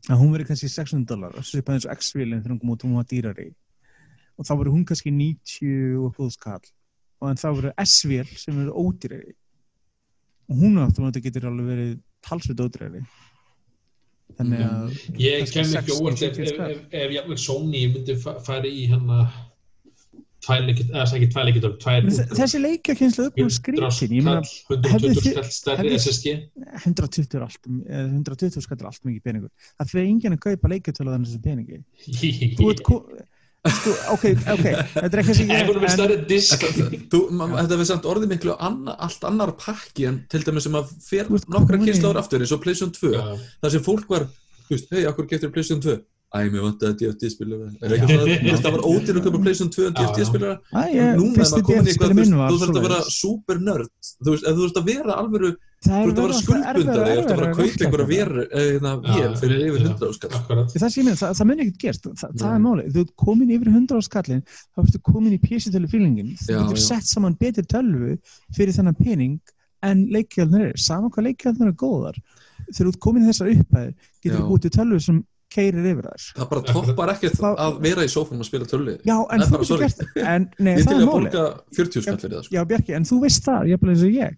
að 0.10 0.18
hún 0.22 0.32
verður 0.32 0.48
kannski 0.50 0.70
600 0.72 1.06
dólar 1.10 1.34
og 1.38 1.44
er 1.44 1.74
eins 1.74 1.86
og 1.86 1.92
X-vilin 1.92 2.40
þegar 2.42 2.54
hún 2.54 2.60
kom 2.62 2.70
út 2.74 2.84
hún 2.86 2.96
var 2.96 3.08
dýrari. 3.10 3.50
Og 4.40 4.46
þá 4.48 4.54
verður 4.56 4.74
hún 4.78 4.86
kannski 4.88 5.12
90 5.12 5.98
og 6.00 6.16
hlúð 6.16 6.32
skall 6.34 6.70
og 7.20 7.30
en 7.30 7.36
þá 7.42 7.48
verður 7.52 7.74
S-vél 7.84 8.30
sem 8.40 8.56
verður 8.56 8.80
ódýrari. 8.80 9.34
Og 10.50 10.56
hún 10.64 10.80
áttum 10.80 11.06
að 11.06 11.12
þetta 11.12 11.26
getur 11.28 11.50
alveg 11.50 11.68
verið 11.74 11.92
talsveit 12.26 12.64
ódýrari. 12.64 13.04
Þannig 14.40 14.64
að 14.64 14.96
ég 15.20 15.44
kannski 15.44 15.58
kem 15.58 15.68
60, 15.68 15.80
ekki 15.82 15.98
óvart 16.00 16.24
ef, 16.24 16.40
70 16.40 16.48
ef, 16.48 16.82
ef, 16.94 17.14
ef 17.34 17.40
Sony 17.44 17.84
myndi 17.92 18.16
fa- 18.24 18.40
fara 18.46 18.70
í 18.70 18.88
hérna 18.88 19.20
tvær 19.28 19.49
þessi 22.40 22.60
leikjakynslu 22.64 23.26
er 23.36 23.50
skrítin 23.54 24.14
ég 24.16 24.24
meina 24.24 24.42
120 24.44 24.92
hefði 24.94 25.10
þið- 25.16 25.34
skall 25.34 25.50
stærri 25.56 25.90
SSG 26.00 26.26
120 26.86 27.36
er 27.40 27.44
allt 27.48 27.64
eh, 27.68 28.08
120 28.08 28.62
skall 28.64 28.80
er 28.80 28.88
allt 28.92 29.04
mikið 29.10 29.24
peningur. 29.26 29.52
Það 29.80 29.88
fyrir 29.94 30.08
enginn 30.14 30.36
að 30.38 30.42
kaupa 30.48 30.66
leikjatölu 30.74 31.10
þannig 31.16 31.30
þessu 31.30 31.42
peningi. 31.44 31.78
Þú 32.60 32.66
ko- 32.88 33.06
sko, 33.70 33.90
ok, 34.16 34.24
ok, 34.56 34.66
þetta 34.96 35.12
er 35.12 35.20
ekki 35.24 35.34
sem 35.36 35.50
er 35.52 35.56
ég 35.60 35.66
þetta 35.68 35.84
verður 37.76 37.90
samt 37.90 38.06
orðið 38.08 38.30
miklu 38.32 38.54
anna, 38.64 38.92
allt 39.04 39.24
annar 39.28 39.52
pakki 39.60 40.04
en 40.08 40.22
til 40.32 40.40
dæmis 40.48 40.64
sem 40.64 40.72
að 40.80 40.86
fer 41.04 41.26
Þú 41.28 41.36
ert 41.42 41.50
nokkra 41.52 41.76
í- 41.82 41.86
kynslaður 41.90 42.22
aftur 42.24 42.40
eins 42.46 42.54
og 42.56 42.62
PlayStation 42.64 42.96
2 42.96 43.12
Já. 43.18 43.24
þar 43.62 43.72
sem 43.76 43.84
fólk 43.84 44.08
var, 44.08 44.24
hei, 44.72 45.04
akkur 45.10 45.28
getur 45.28 45.52
PlayStation 45.52 45.84
2 45.84 46.00
Æ, 46.30 46.40
mér 46.54 46.62
vant 46.62 46.84
að 46.86 46.92
DFT-spilara 47.00 47.68
Er 47.80 47.94
eitthvað 47.96 48.12
svona, 48.14 48.26
þú 48.30 48.50
veist, 48.50 48.66
það 48.66 48.76
var 48.76 48.84
ódýr 48.86 49.18
að 49.18 49.24
köpa 49.26 49.40
Playstation 49.46 49.72
2 49.74 49.82
Já, 49.82 49.90
já. 49.90 49.94
DFT-spilara 50.00 50.58
Æ, 50.70 50.82
ég, 50.94 51.08
Núna 51.18 51.32
er 51.32 51.50
maður 51.50 51.66
komin 51.70 51.90
í 51.90 51.94
eitthvað, 51.94 52.14
þú 52.20 52.60
þarf 52.60 52.76
að 52.76 52.86
vera 52.86 53.00
svoleiðis. 53.00 53.18
super 53.24 53.64
nörd 53.66 54.12
Þú 54.20 54.36
veist, 54.36 54.46
ef 54.46 54.60
þú 54.60 54.68
þarf 54.70 54.80
að 54.84 55.34
vera 55.34 55.56
Það 55.80 56.02
Þú 56.04 56.10
ert 56.10 56.18
að 56.20 56.26
vera 56.26 56.38
skuldbundari, 56.38 56.82
þú 56.84 57.22
ert 57.22 57.30
að 57.32 57.38
vera 57.40 57.46
að 57.46 57.54
kaupa 57.56 57.86
einhverja 57.86 58.24
eh, 58.44 58.64
hérna, 58.66 58.92
vél 59.06 59.36
fyrir 59.40 59.62
yfir 59.64 59.86
100 59.86 60.16
skall. 60.18 60.32
Akkurat. 60.36 60.74
Það, 60.74 60.92
sé 60.92 61.04
mér, 61.08 61.16
það, 61.22 61.36
það 61.38 61.48
mun 61.48 61.62
ekkert 61.64 61.84
gerst, 61.84 62.10
það, 62.20 62.44
er 62.50 62.60
málið, 62.66 62.90
þú 62.96 63.04
ert 63.06 63.14
komin 63.24 63.54
yfir 63.56 63.70
100 63.72 63.96
á 63.96 64.02
skallin, 64.04 64.42
þá 64.76 64.82
ertu 64.84 65.02
komin 65.08 65.38
í 65.38 65.40
PC-tölu 65.46 65.92
fílingin, 65.94 66.34
þú 66.44 66.76
já. 66.76 66.84
sett 66.84 67.08
saman 67.08 67.38
betri 67.40 67.64
tölvu 67.64 68.18
fyrir 68.58 68.76
þennan 68.76 69.00
pening 69.00 69.56
en 69.88 70.04
leikjaldnar 70.12 70.68
er, 70.68 70.76
saman 70.76 71.16
hvað 71.16 71.30
leikjaldnar 71.30 71.72
er 71.72 71.80
góðar, 71.80 72.20
þegar 72.68 72.82
þú 72.82 72.92
ert 72.92 73.02
komin 73.08 73.24
í 73.24 73.32
þessar 73.32 73.54
upphæðir, 73.56 73.96
getur 74.20 74.36
þú 74.36 74.50
búið 74.52 74.66
til 74.66 74.76
tölvu 74.76 75.04
sem 75.08 75.24
keirir 75.50 75.86
yfir 75.91 76.06
þær. 76.10 76.26
Það 76.38 76.50
bara 76.50 76.62
toppar 76.70 77.12
ekkert 77.16 77.38
Það- 77.39 77.58
að 77.66 77.80
vera 77.82 78.04
í 78.06 78.12
sófum 78.14 78.39
og 78.39 78.45
spila 78.45 78.66
tölvi 78.70 78.95
Já, 79.06 79.18
en 79.18 79.39
Það 79.39 79.41
er 79.41 79.47
þú 79.47 79.52
bara 79.52 79.64
getur 79.64 79.72
sorry. 79.74 79.88
gert, 79.88 80.28
en 80.36 80.50
nei, 80.60 80.74
Ég 80.76 80.84
það 80.86 80.89
til 80.89 81.00
er 81.00 81.02
að 81.02 81.12
borga 81.12 81.43
40 81.80 82.02
skall 82.06 82.18
fyrir 82.18 82.36
það 82.38 82.43
sko. 82.45 82.54
Já, 82.56 82.64
Bjarki, 82.70 82.93
en 83.00 83.04
þú 83.10 83.20
veist 83.24 83.43
það, 83.50 83.68
ég 83.70 83.74
er 83.74 83.78
bara 83.84 83.91
eins 83.95 84.04
og 84.04 84.14
ég. 84.20 84.38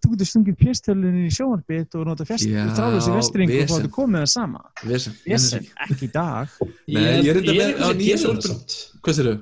Þú 0.00 0.10
getur 0.14 0.28
stungið 0.30 0.56
PS-tölunni 0.62 1.26
í 1.28 1.32
sjónarbit 1.36 1.94
og 2.00 2.06
nota 2.08 2.24
fjast, 2.24 2.46
Já, 2.48 2.64
þráðlösi 2.72 3.12
vestringu 3.18 3.58
og 3.60 3.68
þá 3.68 3.74
ertu 3.80 3.90
komið 3.92 4.22
það 4.24 4.30
sama. 4.32 4.60
Vesen, 4.88 5.12
Vesen, 5.28 5.66
ekki 5.90 6.06
í 6.08 6.12
dag. 6.14 6.48
Nei, 6.88 7.02
ég 7.20 7.28
er 7.28 7.36
eitthvað 7.36 7.46
sem 7.46 7.98
gerir 8.00 8.26
það 8.32 9.20
þau? 9.20 9.38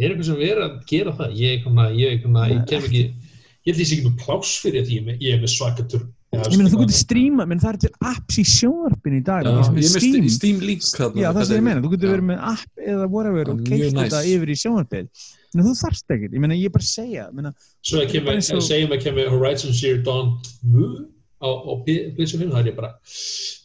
Er 0.00 0.08
eitthvað 0.10 0.24
sem 0.30 0.38
verið 0.40 0.62
að 0.64 0.74
gera 0.90 1.12
það? 1.12 1.34
Ég, 1.36 1.50
er 1.54 1.62
svona, 1.62 1.84
ég, 1.94 2.08
er 2.10 2.50
ég 2.50 2.66
kem 2.70 2.82
ekki, 2.88 3.02
ég 3.04 3.70
held 3.70 3.76
því 3.80 3.86
sé 3.86 3.94
ekki 3.98 4.06
með 4.08 4.18
pláss 4.24 4.52
fyrir 4.64 4.82
því 4.86 4.94
ég 4.96 5.00
er 5.00 5.06
með- 5.10 5.20
ég 5.20 5.34
er 5.34 5.40
með 5.44 5.52
svakatur. 5.54 6.02
Ég 6.30 6.54
meina, 6.54 6.70
þú 6.70 6.78
getur 6.84 6.94
stríma, 6.94 7.42
menn 7.50 7.58
það 7.58 7.72
er 7.74 7.78
til 7.82 7.90
apps 8.06 8.36
í 8.38 8.42
sjónvarpinu 8.46 9.18
í 9.18 9.22
dag, 9.26 9.42
Já, 9.42 9.50
ég 9.50 9.56
er 9.58 9.66
er 9.66 9.74
með 9.74 9.86
Steam. 9.96 10.28
Steam, 10.30 10.60
link 10.62 10.84
Já, 11.18 11.32
það 11.34 11.40
sem 11.48 11.56
ég 11.56 11.58
er- 11.58 11.64
meina, 11.66 11.80
þú 11.82 11.90
getur 11.96 12.12
verið 12.14 12.26
með 12.28 12.44
app 12.52 12.84
eða 12.86 13.08
whatever 13.10 13.50
og 13.50 13.56
mjög 13.58 13.66
keitt 13.66 13.94
næs. 13.96 14.12
þetta 14.12 14.20
yfir 14.30 14.52
í 14.54 14.56
sjónvarpið. 14.62 15.08
En 15.50 15.64
þú 15.66 15.72
þarft 15.80 16.14
ekkert, 16.14 16.32
ég 16.32 16.40
meina, 16.44 16.54
ég 16.54 16.66
er 16.66 16.74
bara 16.76 16.86
að 16.86 16.92
segja, 16.94 17.24
meina, 17.34 17.52
Svo 17.82 17.98
að 17.98 18.10
kemur, 18.12 18.36
og- 18.38 18.62
segjum 18.62 18.94
að 18.94 19.02
kemur 19.02 19.28
Horizon 19.34 19.72
Zero 19.74 20.02
Dawn 20.06 20.38
2 20.70 21.08
á, 21.42 21.48
á 21.50 21.72
PlayStation 21.82 22.40
5, 22.46 22.50
það 22.54 22.66
er 22.70 22.76
bara 22.78 22.94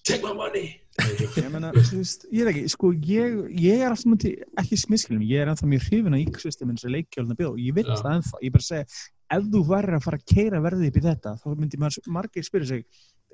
Take 0.04 0.24
my 0.24 0.34
money 0.34 0.80
ég 1.36 1.52
meina, 1.52 1.72
þú 1.76 1.98
veist, 2.00 2.26
ég 2.32 2.42
er 2.42 2.50
ekki, 2.54 2.70
sko, 2.72 2.94
ég, 2.94 3.52
ég 3.62 3.82
er 3.84 3.92
alltaf 3.92 4.08
mútið, 4.08 4.42
ekki 4.58 4.78
smiskilum, 4.80 5.22
ég 5.28 5.42
er 5.44 5.50
ennþá 5.52 5.68
mjög 5.68 5.84
hrifin 5.92 6.16
á 6.16 6.20
ecosysteminn 6.24 6.80
sem 6.80 6.90
leikjálna 6.90 7.36
bjóð 7.36 7.52
og 7.52 7.60
ég 7.60 7.76
Já. 7.84 7.98
það 8.00 8.16
ennþá, 8.16 8.36
ég 8.42 8.48
er 8.48 8.54
bara 8.56 8.64
að 8.64 8.70
segja, 8.72 8.86
ef 9.32 9.44
þú 9.52 9.62
væri 9.70 9.96
að 9.98 10.04
fara 10.06 10.18
að 10.20 10.26
keira 10.36 10.62
verðið 10.62 10.88
upp 10.92 10.98
í 10.98 11.04
þetta, 11.06 11.32
þá 11.42 11.46
myndi 11.60 11.78
maður 11.82 12.10
margir 12.14 12.46
spyrja 12.46 12.68
sig, 12.70 12.86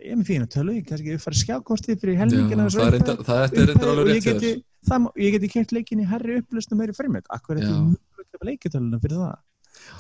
ég 0.02 0.12
er 0.14 0.18
með 0.22 0.30
fína 0.32 0.48
tölu, 0.50 0.76
kannski 0.88 1.12
ég 1.12 1.22
fara 1.22 1.40
skjákostið 1.42 2.00
fyrir 2.02 2.20
helmingina 2.22 2.68
það 2.72 3.24
það 3.28 3.44
er 3.44 3.70
reyndar 3.70 3.92
alveg 3.92 4.08
og 4.08 4.12
ég 4.16 4.24
geti, 4.26 4.52
það, 4.88 5.00
má- 5.06 5.14
ég 5.22 5.36
geti 5.36 5.50
kert 5.52 5.72
leikin 5.76 6.02
í 6.02 6.08
herri 6.10 6.40
upplöstum 6.42 6.80
meiri 6.82 6.96
fremjöld, 6.98 7.28
akkur 7.30 7.58
er 7.60 7.66
þetta 7.68 7.82
mjög 7.92 8.48
leikjatöluna 8.52 9.00
fyrir 9.04 9.18
það? 9.22 9.40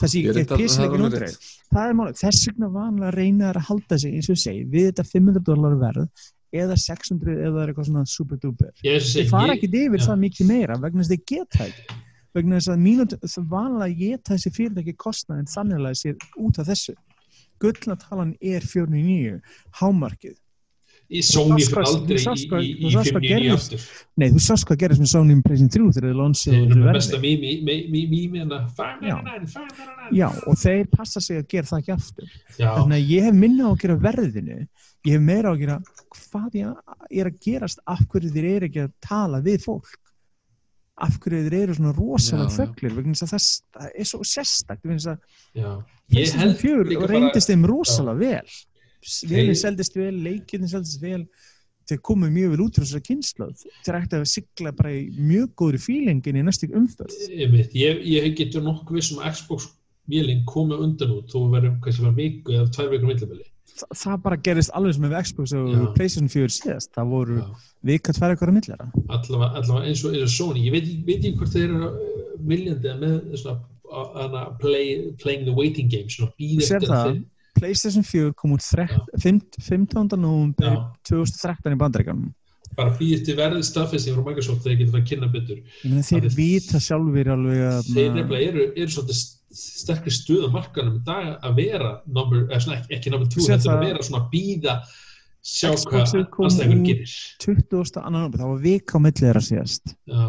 Þessi 0.01 0.19
Ég 0.21 0.25
er 0.25 0.31
ég 0.31 0.37
reyndar- 0.39 0.59
písi 0.61 0.77
það 0.77 0.81
er 0.81 0.89
leikin 0.89 1.05
alveg 1.05 1.17
útreið 1.21 1.37
það 1.71 1.87
er 1.91 1.95
málið, 1.99 2.19
þess 2.21 2.47
vegna 2.51 2.69
vanlega 2.75 3.11
reyna 3.15 3.49
þær 3.51 3.59
að 3.61 3.67
halda 3.71 3.97
sig 4.01 4.13
eins 4.17 4.29
og 4.31 4.37
segi, 4.41 4.63
við 4.73 4.87
þetta 4.91 5.05
500 5.11 5.43
dólar 5.51 5.75
verð 5.81 6.07
eða 6.51 6.75
600 6.75 7.35
eða 7.37 7.51
það 7.55 7.61
er 7.63 7.69
eitthvað 7.71 7.87
svona 7.87 8.05
super 8.11 8.37
duper. 8.41 8.71
Að 8.83 9.05
þið 9.07 9.29
fara 9.31 9.53
segja, 9.53 9.55
ekki 9.55 9.69
yfir 9.85 10.01
það 10.03 10.17
mikið 10.25 10.47
meira 10.51 10.75
vegna 10.81 11.03
þess 11.03 11.11
að 11.11 11.15
þið 11.15 11.25
geta 11.31 11.67
ekki 11.69 11.99
vegna 12.33 12.59
þess 12.59 12.71
að 12.71 12.83
það 13.35 13.49
vanlega 13.55 13.97
geta 14.03 14.33
þessi 14.35 14.53
fyrirtæki 14.57 14.93
kostnaðin 14.97 15.49
þannig 15.51 15.89
að 15.91 15.99
sér 16.03 16.15
út 16.39 16.59
af 16.63 16.69
þessu 16.71 16.95
gullnatalan 17.61 18.35
er 18.41 18.61
49 18.65 19.41
hámarkið 19.81 20.37
í 21.11 21.19
Sony 21.27 21.57
fyrir 21.59 21.81
aldrei 21.83 22.15
í, 22.15 22.15
í, 22.15 22.87
í 22.87 22.91
sást 22.93 23.09
hvað 23.11 23.25
59 23.25 23.27
gerðist. 23.27 23.73
aftur 23.75 24.21
Nei, 24.21 24.27
þú 24.31 24.41
sást 24.45 24.67
hvað 24.69 24.77
gerist 24.79 25.01
með 25.03 25.09
Sony 25.11 25.33
Impression 25.35 25.67
3 25.73 25.89
þegar 25.91 26.05
þið 26.05 26.11
eru 26.13 26.27
þessu 26.31 26.53
með 26.53 26.85
verði. 26.85 26.93
besta 26.95 27.19
mými 27.19 27.49
mými- 27.67 27.89
mými 27.91 28.19
599, 28.31 28.69
599 28.79 30.15
Já, 30.15 30.27
og 30.47 30.55
þeir 30.61 30.87
passa 30.95 31.19
sig 31.21 31.41
að 31.41 31.47
gera 31.51 31.67
það 31.67 31.81
ekki 31.81 31.93
aftur. 31.97 32.31
Þannig 32.57 32.95
að 32.97 33.11
ég 33.11 33.27
hef 33.27 33.35
minna 33.41 33.67
á 33.67 33.69
að 33.73 33.81
gera 33.83 33.97
verðinu, 34.07 34.57
ég 35.07 35.11
hef 35.17 35.21
meira 35.27 35.51
á 35.51 35.53
að 35.53 35.59
gera 35.65 35.77
hvað 36.15 36.57
ég 36.61 37.19
er 37.19 37.29
að 37.31 37.39
gerast, 37.43 37.83
af 37.91 38.01
hverju 38.07 38.31
þeir 38.31 38.47
eru 38.55 38.69
ekki 38.71 38.83
að 38.87 38.93
tala 39.03 39.41
við 39.43 39.65
fólk. 39.67 39.91
Af 41.01 41.15
hverju 41.23 41.45
þeir 41.47 41.55
eru 41.61 41.75
svona 41.77 41.93
rosalega 41.95 42.49
Já, 42.49 42.51
já. 42.51 42.57
þögglir, 42.59 42.95
vegna 42.97 43.15
þess 43.15 43.25
að 43.25 43.31
þess, 43.31 43.61
það 43.77 43.93
er 43.95 44.09
svo 44.09 44.25
sérstakt, 44.27 44.83
vegna 44.83 44.99
þess 44.99 45.11
að 45.13 45.61
já 45.61 45.71
Ég 46.11 46.35
líka 46.89 47.07
reyndist 47.07 47.49
þeim 47.49 47.63
rosalega 47.69 48.19
vel. 48.19 48.59
Velin 49.31 49.57
seldist 49.57 49.95
vel, 49.95 50.13
leikirni 50.25 50.67
seldist 50.69 51.01
vel, 51.01 51.23
þeir 51.89 52.01
komu 52.05 52.27
mjög 52.29 52.51
vel 52.53 52.65
út 52.65 52.77
frá 52.77 52.83
þessari 52.85 53.05
kynnslóð. 53.07 53.63
Þeir 53.85 53.97
ætti 54.01 54.19
að 54.19 54.25
sigla 54.29 54.73
bara 54.75 54.91
í 54.93 55.05
mjög 55.17 55.53
góðri 55.61 55.79
fílingin 55.81 56.41
í 56.41 56.43
næstu 56.45 56.69
umförð. 56.77 57.15
Einmitt, 57.31 57.71
ég, 57.77 58.03
ég 58.11 58.35
getur 58.37 58.65
nokkuð 58.65 58.99
vissum 58.99 59.23
að 59.23 59.39
Xbox 59.39 59.71
vélinn 60.11 60.43
komi 60.49 60.77
undan 60.83 61.15
út 61.15 61.31
þó 61.31 61.47
verður 61.53 61.79
kannski 61.85 62.05
bara 62.05 62.17
viku 62.17 62.55
eða 62.57 62.69
tvær 62.75 62.91
vikur 62.91 63.11
millibili 63.11 63.45
Þa, 63.45 63.50
það 63.95 64.21
bara 64.23 64.37
gerist 64.45 64.71
alveg 64.77 64.93
sem 64.97 65.03
með 65.07 65.17
Xbox 65.25 65.53
og. 65.57 65.71
Playstation 65.95 66.29
4 66.29 66.53
síðast. 66.57 66.91
Það 66.95 67.11
voru 67.15 67.37
vika 67.87 68.13
tvær 68.13 68.35
eitthvað 68.35 68.53
millera. 68.57 68.87
allavega, 69.09 69.51
allavega 69.61 69.87
eins 69.89 70.03
og, 70.05 70.15
Sony 70.29 70.65
ég 70.67 70.71
veit, 70.75 70.89
veit 71.07 71.19
ekki 71.25 71.37
hvort 71.39 71.53
þeir 71.55 71.69
eru 71.69 71.91
viljandi 72.51 72.91
að 72.91 72.99
með 73.05 73.37
svona 73.41 73.59
play, 74.59 75.11
playing 75.21 75.45
the 75.45 75.53
waiting 75.53 75.89
game 75.91 76.07
svona 76.09 76.31
býð 76.39 76.61
Þú 76.61 76.67
sér 76.67 76.77
eftir 76.81 76.89
það. 76.93 77.05
að 77.05 77.13
þeir 77.15 77.23
Playstation 77.61 78.03
4 78.07 78.33
kom 78.39 78.53
út 78.55 78.63
þrekt- 78.63 79.09
fimm- 79.19 79.41
15. 79.59 80.15
november 80.17 80.69
Já. 80.71 80.77
2013 81.09 81.73
í 81.75 81.77
bandaríkanum. 81.81 82.29
bara 82.77 82.93
býð 82.95 83.17
eftir 83.19 83.35
verðið 83.35 83.65
staðfesting 83.67 84.15
frá 84.15 84.23
Microsoft 84.29 84.63
þegar 84.63 84.77
þeir 84.77 84.79
getur 84.85 84.99
að 85.01 85.07
kynna 85.09 85.27
betur 85.33 85.57
þeir 85.83 86.27
Það 86.29 86.35
vita 86.37 86.79
sjálfur 86.79 87.27
alveg 87.33 87.59
að 87.67 87.89
þeir 87.91 88.13
nefnilega 88.15 88.47
eru, 88.47 88.63
eru 88.77 88.87
svolítið 88.95 89.19
sterkir 89.55 90.13
stuð 90.15 90.45
á 90.47 90.49
markanum 90.53 90.99
í 90.99 91.03
dag 91.05 91.31
að 91.43 91.55
vera 91.59 91.91
number, 92.07 92.45
ekki, 92.55 92.93
ekki 92.97 93.11
number 93.13 93.27
2 93.31 93.45
Sér 93.45 93.57
þetta 93.59 93.73
að 93.75 93.83
vera 93.87 94.05
svona 94.07 94.21
að 94.23 94.29
býða 94.35 94.75
sjá 95.41 95.71
hvað 95.73 96.05
út- 96.05 96.85
gerir 96.85 97.15
20. 97.41 97.97
annan 98.05 98.21
november, 98.21 98.39
það 98.43 98.51
var 98.53 98.63
vika 98.65 98.97
á 98.97 98.99
milli 99.01 99.25
þeirra 99.25 99.43
síðast. 99.49 99.95
já, 100.07 100.23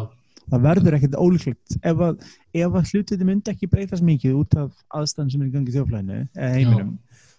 Það 0.51 0.63
verður 0.65 0.95
ekkert 0.97 1.13
ólíklegt 1.23 1.75
ef 1.87 2.01
að, 2.03 2.23
ef 2.53 2.73
að 2.75 2.89
hlutið 2.91 3.21
myndi 3.29 3.51
ekki 3.53 3.69
breytast 3.71 4.03
mikið 4.03 4.33
út 4.41 4.55
af 4.59 4.71
aðstæðan 4.91 5.29
sem 5.31 5.41
er 5.41 5.47
í 5.47 5.53
gangi 5.53 5.71
þjóflæðinu 5.77 6.17
eða 6.35 6.49
heiminum, 6.57 6.89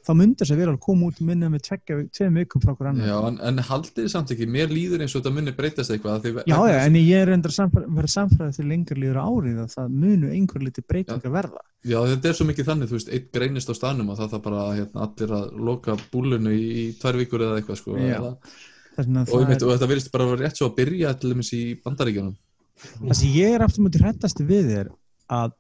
þá 0.04 0.10
myndi 0.18 0.40
þess 0.42 0.52
að 0.54 0.60
vera 0.60 0.72
að 0.74 0.80
koma 0.84 1.06
út 1.08 1.20
minna 1.24 1.48
með 1.52 1.62
tveggja, 1.68 1.96
tveim 2.16 2.34
vikum 2.40 2.62
frá 2.62 2.72
okkur 2.74 2.88
annar. 2.90 3.06
Já, 3.08 3.16
en, 3.30 3.38
en 3.48 3.62
haldið 3.68 4.08
samt 4.12 4.32
ekki, 4.34 4.48
mér 4.50 4.72
líður 4.74 5.04
eins 5.04 5.14
og 5.14 5.22
þetta 5.22 5.32
muni 5.38 5.54
breytast 5.56 5.94
eitthvað 5.94 6.26
Já, 6.44 6.58
já, 6.68 6.76
en 6.84 6.98
ég 7.00 7.22
er 7.22 7.32
endur 7.34 7.54
að 7.64 7.78
vera 7.98 8.10
samfræðið 8.14 8.58
til 8.58 8.66
lengur 8.68 9.00
líður 9.00 9.20
árið 9.24 9.62
að 9.64 9.72
það 9.78 9.96
munu 10.04 10.30
einhver 10.34 10.66
liti 10.66 10.84
breytingar 10.84 11.34
verða. 11.34 11.64
Já, 11.84 11.98
þetta 12.12 12.30
er 12.30 12.38
svo 12.38 12.46
mikið 12.48 12.68
þannig, 12.70 12.92
þú 12.92 12.98
veist, 12.98 13.10
einn 13.16 13.26
greinist 13.38 13.72
á 13.72 13.74
staðnum 13.80 14.12
og 14.12 14.20
það 14.20 14.30
þarf 14.36 14.44
bara 14.46 14.62
hérna, 14.76 15.08
allir 15.08 15.34
að 15.40 15.58
loka 15.70 15.96
búlunu 16.12 16.54
í, 16.54 16.62
í 16.80 16.84
tvær 17.00 17.18
vikur 17.20 17.44
eða 17.48 17.58
eitthvað 17.60 17.80
sko. 17.80 17.98
Já. 18.00 18.20
Og, 18.24 19.42
veit, 19.48 19.58
er- 19.58 19.66
og 19.66 19.74
þetta 19.74 19.90
verðist 19.90 20.12
bara 20.14 20.24
að 20.28 20.32
vera 20.36 20.46
rétt 20.46 20.60
svo 20.60 20.68
að 20.70 20.76
byrja 20.78 21.12
til 21.18 21.32
dæmis 21.34 21.50
í 21.56 21.62
bandaríkjunum. 21.84 22.36
Það 23.00 23.16
sem 23.18 23.34
ég 23.34 23.54
er 23.56 23.64
aftur 23.64 23.84
mútið 23.84 24.04
hrættast 24.04 24.40
við 24.46 24.70
er 24.84 24.88
að 25.34 25.52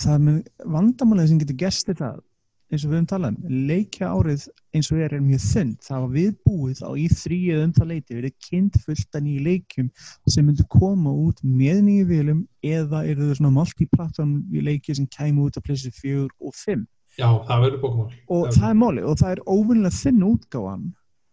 það 0.00 0.24
með 0.26 0.38
vandamálið 0.74 1.28
sem 1.30 1.40
getur 1.42 1.58
gerst 1.64 1.90
í 1.92 1.96
það 1.98 2.20
eins 2.74 2.84
og 2.84 2.90
við 2.90 2.98
höfum 2.98 3.08
talað 3.10 3.36
um, 3.36 3.58
leikja 3.70 4.10
árið 4.10 4.46
eins 4.74 4.90
og 4.90 5.02
er 5.04 5.14
er 5.16 5.22
mjög 5.24 5.44
þund, 5.44 5.76
það 5.86 6.02
var 6.04 6.12
viðbúið 6.14 6.80
á 6.82 6.90
í 6.98 7.04
þrý 7.12 7.38
eða 7.54 7.66
um 7.68 7.74
það 7.78 7.90
leiti 7.92 8.18
verið 8.18 8.34
kynnt 8.48 8.80
fullt 8.84 9.18
að 9.18 9.24
nýju 9.26 9.44
leikjum 9.48 9.90
sem 10.34 10.48
myndu 10.48 10.66
koma 10.74 11.14
út 11.24 11.44
með 11.44 11.80
nýju 11.88 12.08
vilum 12.10 12.42
eða 12.64 13.04
eru 13.08 13.30
þau 13.30 13.38
svona 13.38 13.54
multiplattform 13.58 14.34
leiki 14.66 14.98
sem 14.98 15.08
kæmu 15.14 15.48
út 15.48 15.60
af 15.60 15.66
plessi 15.66 15.92
4 15.94 16.26
og 16.26 16.58
5 16.64 16.84
já, 17.18 17.28
það 17.46 17.64
verður 17.66 17.80
bókumál 17.84 18.12
og 18.36 18.52
það 18.56 18.68
er 18.70 18.78
máli 18.82 19.06
og 19.06 19.18
það 19.20 19.34
er 19.36 19.42
óvinnilega 19.46 20.00
þinn 20.00 20.28
útgáfan. 20.32 20.84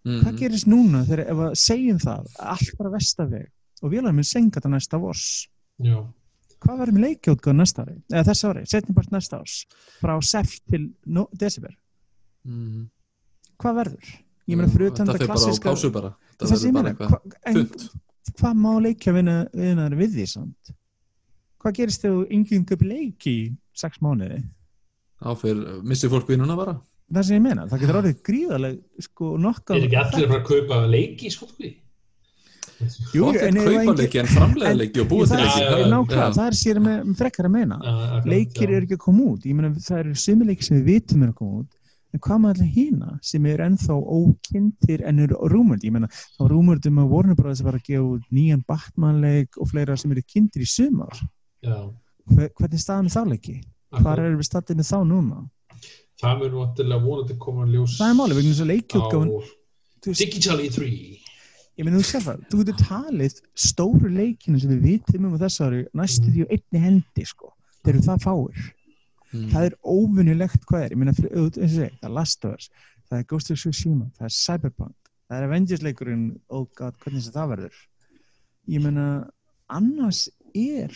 Mm 0.01 0.21
hvað 0.21 0.37
gerist 0.39 0.65
núna 0.65 1.03
þegar 1.05 1.27
ef 1.29 1.41
að 1.45 1.51
segjum 1.61 1.99
það 2.01 2.23
að 2.25 2.47
allt 2.55 2.77
bara 2.79 2.93
vestaveg 2.95 3.49
og 3.81 3.91
vélag 3.93 4.15
minn 4.17 4.25
senka 4.25 4.57
þetta 4.57 4.71
næsta 4.73 4.99
vors? 5.01 5.25
Já, 5.81 5.99
hvað 6.61 6.81
verður 6.83 6.97
með 6.97 7.05
leikjótgáð 7.07 7.57
næsta 7.59 7.85
ári 7.85 7.95
eða 8.11 8.25
þessi 8.29 8.49
ári, 8.49 8.65
setningpart 8.73 9.13
næsta 9.15 9.39
árs 9.41 9.55
frá 10.01 10.13
seft 10.25 10.61
til 10.69 10.83
no, 11.05 11.27
desember 11.33 11.73
-hmm. 12.45 12.85
hvað 13.61 13.79
verður? 13.81 14.11
ég 14.47 14.57
meina 14.57 14.71
fyrir 14.71 14.91
utan 14.91 15.07
Það 15.07 15.13
þetta 15.13 15.17
fyrir 15.17 15.27
bara 15.27 15.39
á 15.39 15.41
klassiska 15.41 15.69
pásu 15.69 15.91
bara. 15.91 16.13
Það 16.37 16.47
það 16.51 16.87
eitthvað 16.91 17.09
hva, 17.11 17.89
hvað 18.39 18.55
má 18.65 18.71
leikja 18.81 19.13
vinnaður 19.13 19.97
við 19.99 20.15
því 20.15 20.27
samt? 20.27 20.75
hvað 21.61 21.77
gerist 21.77 22.05
þegar 22.05 22.33
yngjöng 22.35 22.73
upp 22.75 22.85
leik 22.85 23.27
í 23.29 23.35
sex 23.77 24.01
mánuði? 24.03 24.39
Þá 25.21 25.29
fyrir, 25.37 25.67
missir 25.85 26.11
fólk 26.11 26.31
vinnuna 26.31 26.57
bara. 26.57 26.79
það 27.11 27.27
sem 27.27 27.37
ég 27.37 27.43
meina, 27.43 27.67
það 27.67 27.81
getur 27.83 27.99
orðið 27.99 28.19
gríðaleg 28.27 28.75
sko 29.05 29.33
nokka 29.37 29.75
er 29.75 29.85
ekki 29.85 29.99
allir 29.99 30.25
að 30.25 30.31
fara 30.31 30.41
að 30.41 30.47
kaupa 30.47 30.77
leiki 30.87 31.31
sko 31.33 31.49
því 31.51 31.71
Jú, 33.15 33.27
en 33.29 33.35
er 33.35 33.47
ef 33.47 33.65
kaupa 33.65 33.81
engin- 33.81 33.99
leiki 34.01 34.19
en 34.21 34.29
framlega 34.31 34.73
leiki 34.81 35.01
og 35.03 35.07
búið 35.11 35.27
til 35.27 35.37
það 35.37 35.45
leiki. 35.45 35.65
Er 35.81 35.91
nákvæmlega, 35.91 36.31
það 36.37 36.47
er 36.47 36.57
sér 36.61 36.79
með, 36.85 37.11
frekkar 37.19 37.45
að 37.49 37.53
meina 37.57 37.77
leikir 38.25 38.69
eru 38.69 38.85
ekki 38.85 38.97
að 38.97 39.03
koma 39.05 39.23
út 39.33 39.45
ég 39.45 39.55
meina 39.55 39.69
það 39.77 39.99
eru 40.05 40.15
sumi 40.15 40.45
leikir 40.49 40.63
sem 40.69 40.77
við 40.81 40.89
vitum 40.91 41.23
er 41.23 41.31
að 41.31 41.37
koma 41.41 41.61
út 41.61 41.77
en 42.11 42.19
hvað 42.19 42.39
með 42.43 42.49
allir 42.55 42.71
hína 42.75 43.09
sem 43.23 43.45
er 43.47 43.61
ennþá 43.67 43.95
ókynntir 44.19 45.03
en 45.07 45.19
eru 45.23 45.37
rúmurd, 45.47 45.83
ég 45.87 45.93
menna 45.95 46.07
þá 46.11 46.43
rúmurd 46.51 46.85
um 46.89 46.97
að 46.99 47.07
Warner 47.13 47.35
Brothers 47.39 47.61
var 47.63 47.77
að 47.79 47.85
gefa 47.87 48.03
út 48.17 48.25
nýjan 48.35 48.63
Batman-leik 48.67 49.55
og 49.61 49.69
fleira 49.71 49.95
sem 49.97 50.11
eru 50.11 50.21
kynntir 50.27 50.65
í 50.65 50.67
sumar 50.67 51.15
Já, 51.63 51.77
Hver, 52.31 52.49
hvernig 52.57 52.73
er 52.77 52.83
staðan 52.83 53.07
með 53.07 53.15
þá 53.15 53.23
leiki? 53.31 53.55
Akkurat. 53.91 54.19
erum 54.19 54.39
við 54.41 54.47
staðið 54.49 54.77
með 54.81 54.89
þá 54.91 54.99
núna? 55.07 55.39
það 56.21 56.37
mun 56.41 56.53
vantilega 56.59 57.01
vonandi 57.05 57.35
koma 57.41 57.63
að 57.65 57.71
ljós 57.75 57.95
Það 57.97 58.09
er 58.11 58.17
málið, 58.19 58.35
vegna 58.37 58.51
þess 58.51 58.61
að 58.61 58.67
á 58.67 58.71
leikjútgáfan 58.71 59.31
þú 60.01 60.11
veist, 60.11 60.21
Digitally 60.21 60.69
3 60.69 60.91
ég 61.79 61.85
meina 61.87 61.97
þú 62.01 62.05
sér 62.09 62.25
það, 62.27 62.43
þú 62.51 62.59
getur 62.61 62.85
talið 62.85 63.39
stóru 63.55 64.09
leikinu 64.11 64.59
sem 64.61 64.69
við 64.75 64.81
vitum 64.89 65.25
um 65.29 65.35
á 65.37 65.43
þessu 65.45 65.65
ári 65.67 65.81
næstu 65.97 66.27
Mhm. 66.27 66.33
því 66.35 66.45
á 66.45 66.51
einni 66.55 66.79
hendi 66.85 67.25
sko 67.25 67.53
þeir 67.83 67.93
eru 67.95 68.01
það 68.05 68.23
fáir. 68.27 68.71
Mm. 69.31 69.47
það 69.49 69.63
er 69.65 69.75
óvinnilegt 69.87 70.65
hvað 70.67 70.81
er, 70.83 70.89
ég 70.91 70.97
meina 70.97 71.13
fyrir, 71.15 71.31
auðvitað, 71.31 71.61
eins 71.63 71.71
og 71.71 71.79
segi, 71.79 71.97
það 72.01 72.09
er 72.09 72.15
Last 72.17 72.45
of 72.45 72.53
Us 72.57 72.69
það 73.09 73.19
er 73.19 73.23
Ghost 73.23 73.51
of 73.51 73.57
Tsushima, 73.57 74.11
það 74.17 74.25
er 74.27 74.35
Cyberpunk 74.35 74.95
það 75.29 75.37
er 75.37 75.43
Avengers 75.47 75.81
leikurinn, 75.81 76.25
oh 76.49 76.65
god 76.75 76.97
hvernig 76.99 77.23
sem 77.23 77.31
það 77.31 77.47
verður. 77.55 77.77
Ég 78.67 78.81
meina, 78.83 79.05
annars 79.69 80.29
er 80.53 80.91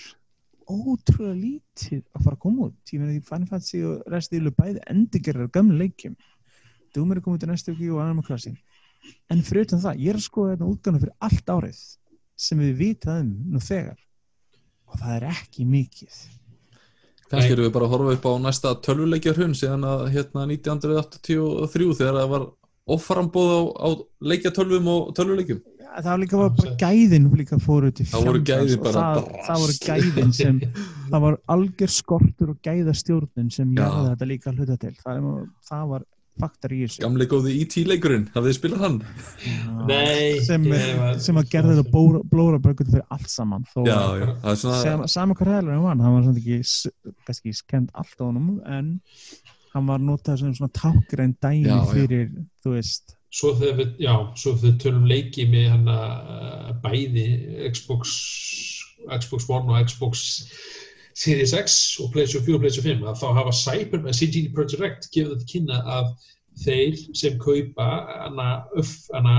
ótrúlega 0.68 1.36
lítið 1.40 2.02
að 2.12 2.24
fara 2.26 2.36
að 2.36 2.42
koma 2.44 2.68
út. 2.68 2.76
Ég 2.92 3.00
meina 3.00 3.14
því 3.14 3.24
Final 3.30 3.48
Fantasy 3.48 3.82
og 3.88 4.04
restið 4.12 4.42
eru 4.42 4.52
bæði 4.58 4.82
endurgerðar 4.92 5.52
gamla 5.56 5.78
leikjum. 5.86 6.16
Doom 6.96 7.12
er 7.12 7.22
að 7.22 7.24
koma 7.24 7.38
út 7.38 7.46
í 7.46 7.48
næstu 7.48 7.72
og 7.94 8.02
Animal 8.04 8.24
Crossing 8.28 8.58
en 9.32 9.44
fyrir 9.46 9.66
utan 9.68 9.82
það, 9.84 10.00
ég 10.06 10.14
er 10.14 10.20
að 10.20 10.26
skoða 10.28 10.56
þetta 10.56 10.72
útgána 10.72 11.02
fyrir 11.04 11.16
allt 11.28 11.54
árið 11.56 11.84
sem 12.46 12.60
við 12.60 12.74
vitað 12.82 13.22
um 13.24 13.30
nú 13.54 13.62
þegar. 13.64 14.00
Og 14.92 15.00
það 15.02 15.16
er 15.20 15.28
ekki 15.32 15.66
mikið. 15.68 16.18
Kannski 17.26 17.56
erum 17.56 17.66
við 17.66 17.74
bara 17.74 17.88
að 17.88 17.94
horfa 17.96 18.16
upp 18.20 18.28
á 18.30 18.32
næsta 18.44 18.74
tölvuleikjar 18.86 19.40
hún 19.42 19.56
síðan 19.58 19.86
að 19.90 20.04
hérna 20.14 20.44
1983 20.52 21.96
þegar 21.98 22.20
það 22.20 22.34
var 22.36 22.44
offrambóð 22.96 23.50
á, 23.50 23.62
á 23.82 23.88
leikjatölvum 24.30 24.90
og 24.94 25.08
tölvuleikjum. 25.18 25.62
Ja, 25.82 26.02
það 26.04 26.10
var 26.12 26.22
líka 26.22 26.42
bara 26.44 26.76
gæðin 26.84 27.26
líka 27.40 27.58
Það 28.12 28.28
voru 28.28 28.42
gæðin 28.46 28.84
bara 28.84 28.94
það, 29.00 29.30
það 29.48 29.64
voru 29.64 29.76
gæðin 29.88 30.34
sem 30.38 30.60
það 31.10 31.24
var 31.26 31.38
algjör 31.56 31.94
skortur 31.96 32.52
og 32.54 32.60
gæðastjórnun 32.68 33.50
sem 33.56 33.74
Já. 33.74 33.86
jáði 33.88 34.12
þetta 34.12 34.30
líka 34.30 34.52
að 34.52 34.60
hluta 34.62 34.78
til. 34.86 34.94
Það, 35.02 35.18
er- 35.32 35.50
það 35.72 35.88
var 35.96 36.06
faktar 36.42 36.74
í 36.76 36.80
þessu 36.84 37.02
Gamli 37.06 37.28
góði 37.32 37.54
IT 37.64 37.76
leikurinn, 37.90 38.26
hafið 38.36 38.50
þið 38.52 38.58
spilað 38.60 38.84
hann? 38.86 38.98
Já. 39.46 39.76
Nei, 39.90 40.40
sem, 40.46 40.66
var- 40.72 41.20
sem 41.26 41.40
að 41.42 41.50
gerði 41.56 41.76
þetta 41.80 41.94
bóra, 41.96 42.22
blóra 42.32 42.60
bökut 42.64 42.90
fyrir 42.92 43.06
allt 43.16 43.30
saman 43.32 43.66
þó 43.74 43.82
Já, 43.88 43.96
að- 43.98 44.20
já, 44.22 44.30
það 44.44 44.52
er 44.56 44.62
svona 44.64 44.80
sem, 44.84 45.04
sama 45.16 45.38
hvað 45.40 45.52
hæðilega 45.54 45.76
hann 45.76 45.86
var 45.86 46.00
hann 46.06 46.16
var 46.18 46.26
svona 46.30 46.42
ekki, 46.44 47.14
kannski 47.30 47.56
skemmt 47.60 47.92
allt 47.96 48.18
á 48.20 48.24
honum 48.28 48.50
en 48.66 48.90
hann 49.76 49.90
var 49.92 50.00
notað 50.00 50.40
sem 50.44 50.54
svona 50.56 50.72
tákgræn 50.76 51.36
dæmi 51.44 51.68
Já, 51.68 51.76
já. 51.76 51.86
fyrir, 51.94 52.30
þú 52.64 52.76
veist 52.78 53.16
Svo 53.36 53.50
þegar 53.60 53.76
við, 53.82 53.90
já, 54.00 54.14
svo 54.40 54.54
þegar 54.56 54.70
við 54.70 54.76
tölum 54.86 55.08
leiki 55.12 55.44
með 55.52 55.66
hann 55.74 55.90
uh, 55.92 56.70
bæði 56.86 57.26
Xbox, 57.76 58.14
Xbox 59.12 59.50
One 59.52 59.74
og 59.76 59.90
Xbox 59.90 60.22
Series 61.16 61.54
X 61.56 62.00
og 62.04 62.12
PlayStation 62.12 62.46
4 62.46 62.56
og 62.58 62.64
PlayStation 62.64 63.00
5 63.00 63.06
að 63.12 63.20
þá 63.22 63.28
hafa 63.40 63.54
Cyber, 63.56 64.08
CD 64.12 64.48
Projekt 64.56 64.82
Red 64.82 65.06
gefið 65.14 65.30
þetta 65.32 65.52
kynna 65.52 65.78
að 65.98 66.10
þeir 66.66 66.98
sem 67.16 67.38
kaupa 67.40 67.86
hana 68.26 68.50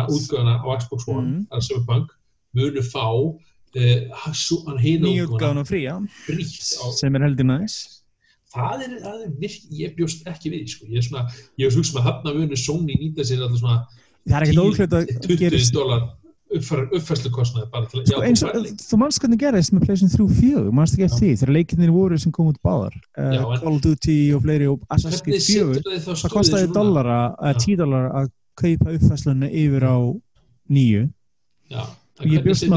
útgöðuna 0.08 0.56
á 0.60 0.66
Xbox 0.80 1.08
One, 1.08 1.44
mm. 1.44 1.60
Cyberpunk, 1.64 2.12
munu 2.56 2.84
fá 2.84 3.04
uh, 3.12 3.36
nýju 3.76 5.28
útgöðuna 5.28 5.28
útgáðan 5.28 5.62
og 5.62 5.68
fría 5.68 5.98
sem 6.96 7.16
er 7.16 7.26
heldur 7.28 7.48
næs 7.50 7.78
það 8.56 8.86
er, 8.86 8.92
það 9.04 9.22
er 9.26 9.32
virk, 9.40 9.64
ég 9.76 9.96
bjóst 9.96 10.28
ekki 10.30 10.52
við 10.54 10.68
sko. 10.72 10.88
ég 10.88 11.00
er 11.00 11.08
svona, 11.08 11.26
ég 11.60 11.68
er 11.68 11.76
hugsa 11.76 11.98
með 11.98 12.08
hafna 12.08 12.36
munu 12.36 12.60
Sony 12.60 12.96
nýta 12.96 13.26
sér 13.26 13.44
alltaf 13.44 13.60
svona 13.60 13.80
það 14.26 14.38
er 14.38 14.46
ekkert 14.46 14.62
óhlut 14.64 14.96
að 14.96 15.12
20 15.26 15.42
gerist 15.44 15.76
dólar 15.76 16.06
uppfærslu 16.54 17.30
kostnaði 17.34 17.66
bara 17.72 17.88
til 17.90 18.00
að 18.00 18.10
Sko, 18.38 18.50
og, 18.50 18.66
þú 18.68 18.84
þú 18.86 18.98
manst 19.00 19.22
hvernig 19.22 19.40
gerðist 19.40 19.72
með 19.74 19.86
PlayStation 19.86 20.12
3 20.12 20.26
og 20.26 20.34
4, 20.40 20.74
manst 20.78 20.94
ekki 20.94 21.06
eftir 21.08 21.22
því? 21.22 21.30
Þegar 21.40 21.52
leikinnir 21.56 21.94
voru 21.94 22.18
sem 22.22 22.34
kom 22.34 22.50
út 22.52 22.60
báðar 22.66 22.94
uh, 23.18 23.56
Call 23.62 23.72
of 23.72 23.80
Duty 23.84 24.18
og 24.36 24.44
fleiri 24.44 24.68
og 24.70 24.84
Assassin's 24.94 25.24
Creed 25.26 25.42
4 25.42 25.80
setur 25.80 25.96
þið 25.96 26.04
þá 26.06 26.12
það 26.20 26.52
núna? 26.52 26.76
dollara, 26.76 27.18
uh, 27.34 27.50
Já. 27.50 27.64
10 27.66 27.80
dollara 27.82 28.12
að 28.22 28.30
kaupa 28.62 28.94
uppfæslunni 28.94 29.50
yfir 29.64 29.88
á 29.90 29.96
nýju 30.70 31.02
Já, 31.72 31.82
Ég 32.22 32.48
setur 32.54 32.76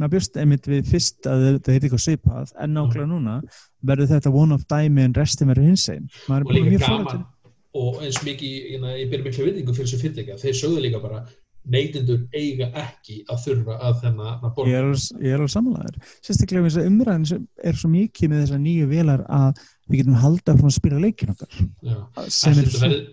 maður 0.00 0.16
bjóst 0.16 0.38
einmitt 0.40 0.64
við 0.66 0.88
fyrst 0.88 1.28
að 1.28 1.44
þetta 1.44 1.74
heiti 1.74 1.86
eitthvað 1.86 2.04
svipað 2.06 2.54
en 2.56 2.72
nákvæmlega 2.74 3.10
núna 3.10 3.36
verður 3.86 4.08
þetta 4.14 4.32
one 4.32 4.56
of 4.56 4.64
dæmi 4.70 5.04
en 5.04 5.14
restin 5.14 5.52
verður 5.52 5.68
hins 5.68 5.84
einn 5.92 6.08
og 6.32 6.50
líka 6.56 6.80
gaman 6.88 7.26
og 7.76 8.02
eins 8.04 8.18
mikið, 8.24 8.56
ég, 8.74 8.82
ég 9.00 9.12
byrja 9.12 9.26
miklu 9.26 9.46
virðingu 9.46 9.74
fyrir 9.76 9.88
þessu 9.88 10.00
fyrirtækja, 10.02 10.38
þeir 10.40 10.56
sögðu 10.58 10.82
líka 10.84 11.00
bara 11.00 11.22
neytendur 11.70 12.22
eiga 12.34 12.68
ekki 12.82 13.20
að 13.30 13.42
þurfa 13.44 13.76
að 13.86 13.98
þennan 14.02 14.30
að 14.42 14.54
borga 14.56 14.78
er 14.78 14.88
ég 15.22 15.28
er 15.30 15.38
alveg 15.38 15.52
samanlegaður 15.54 16.14
sérstaklega 16.26 16.64
þess 16.66 16.80
að 16.80 16.88
umræðin 16.90 17.44
er 17.70 17.78
svo 17.78 17.90
mikið 17.92 18.32
með 18.32 18.40
þessar 18.42 18.62
nýju 18.64 18.88
velar 18.90 19.22
að 19.28 19.60
við 19.88 20.00
getum 20.02 20.18
haldið 20.22 20.62
frá 20.62 20.70
að 20.70 20.76
spila 20.78 21.02
leikin 21.02 21.34
okkar 21.34 21.52
Já. 21.60 21.98
Þetta 22.16 22.54
er 22.64 22.72
svo 22.72 22.82
verður-. 22.86 23.04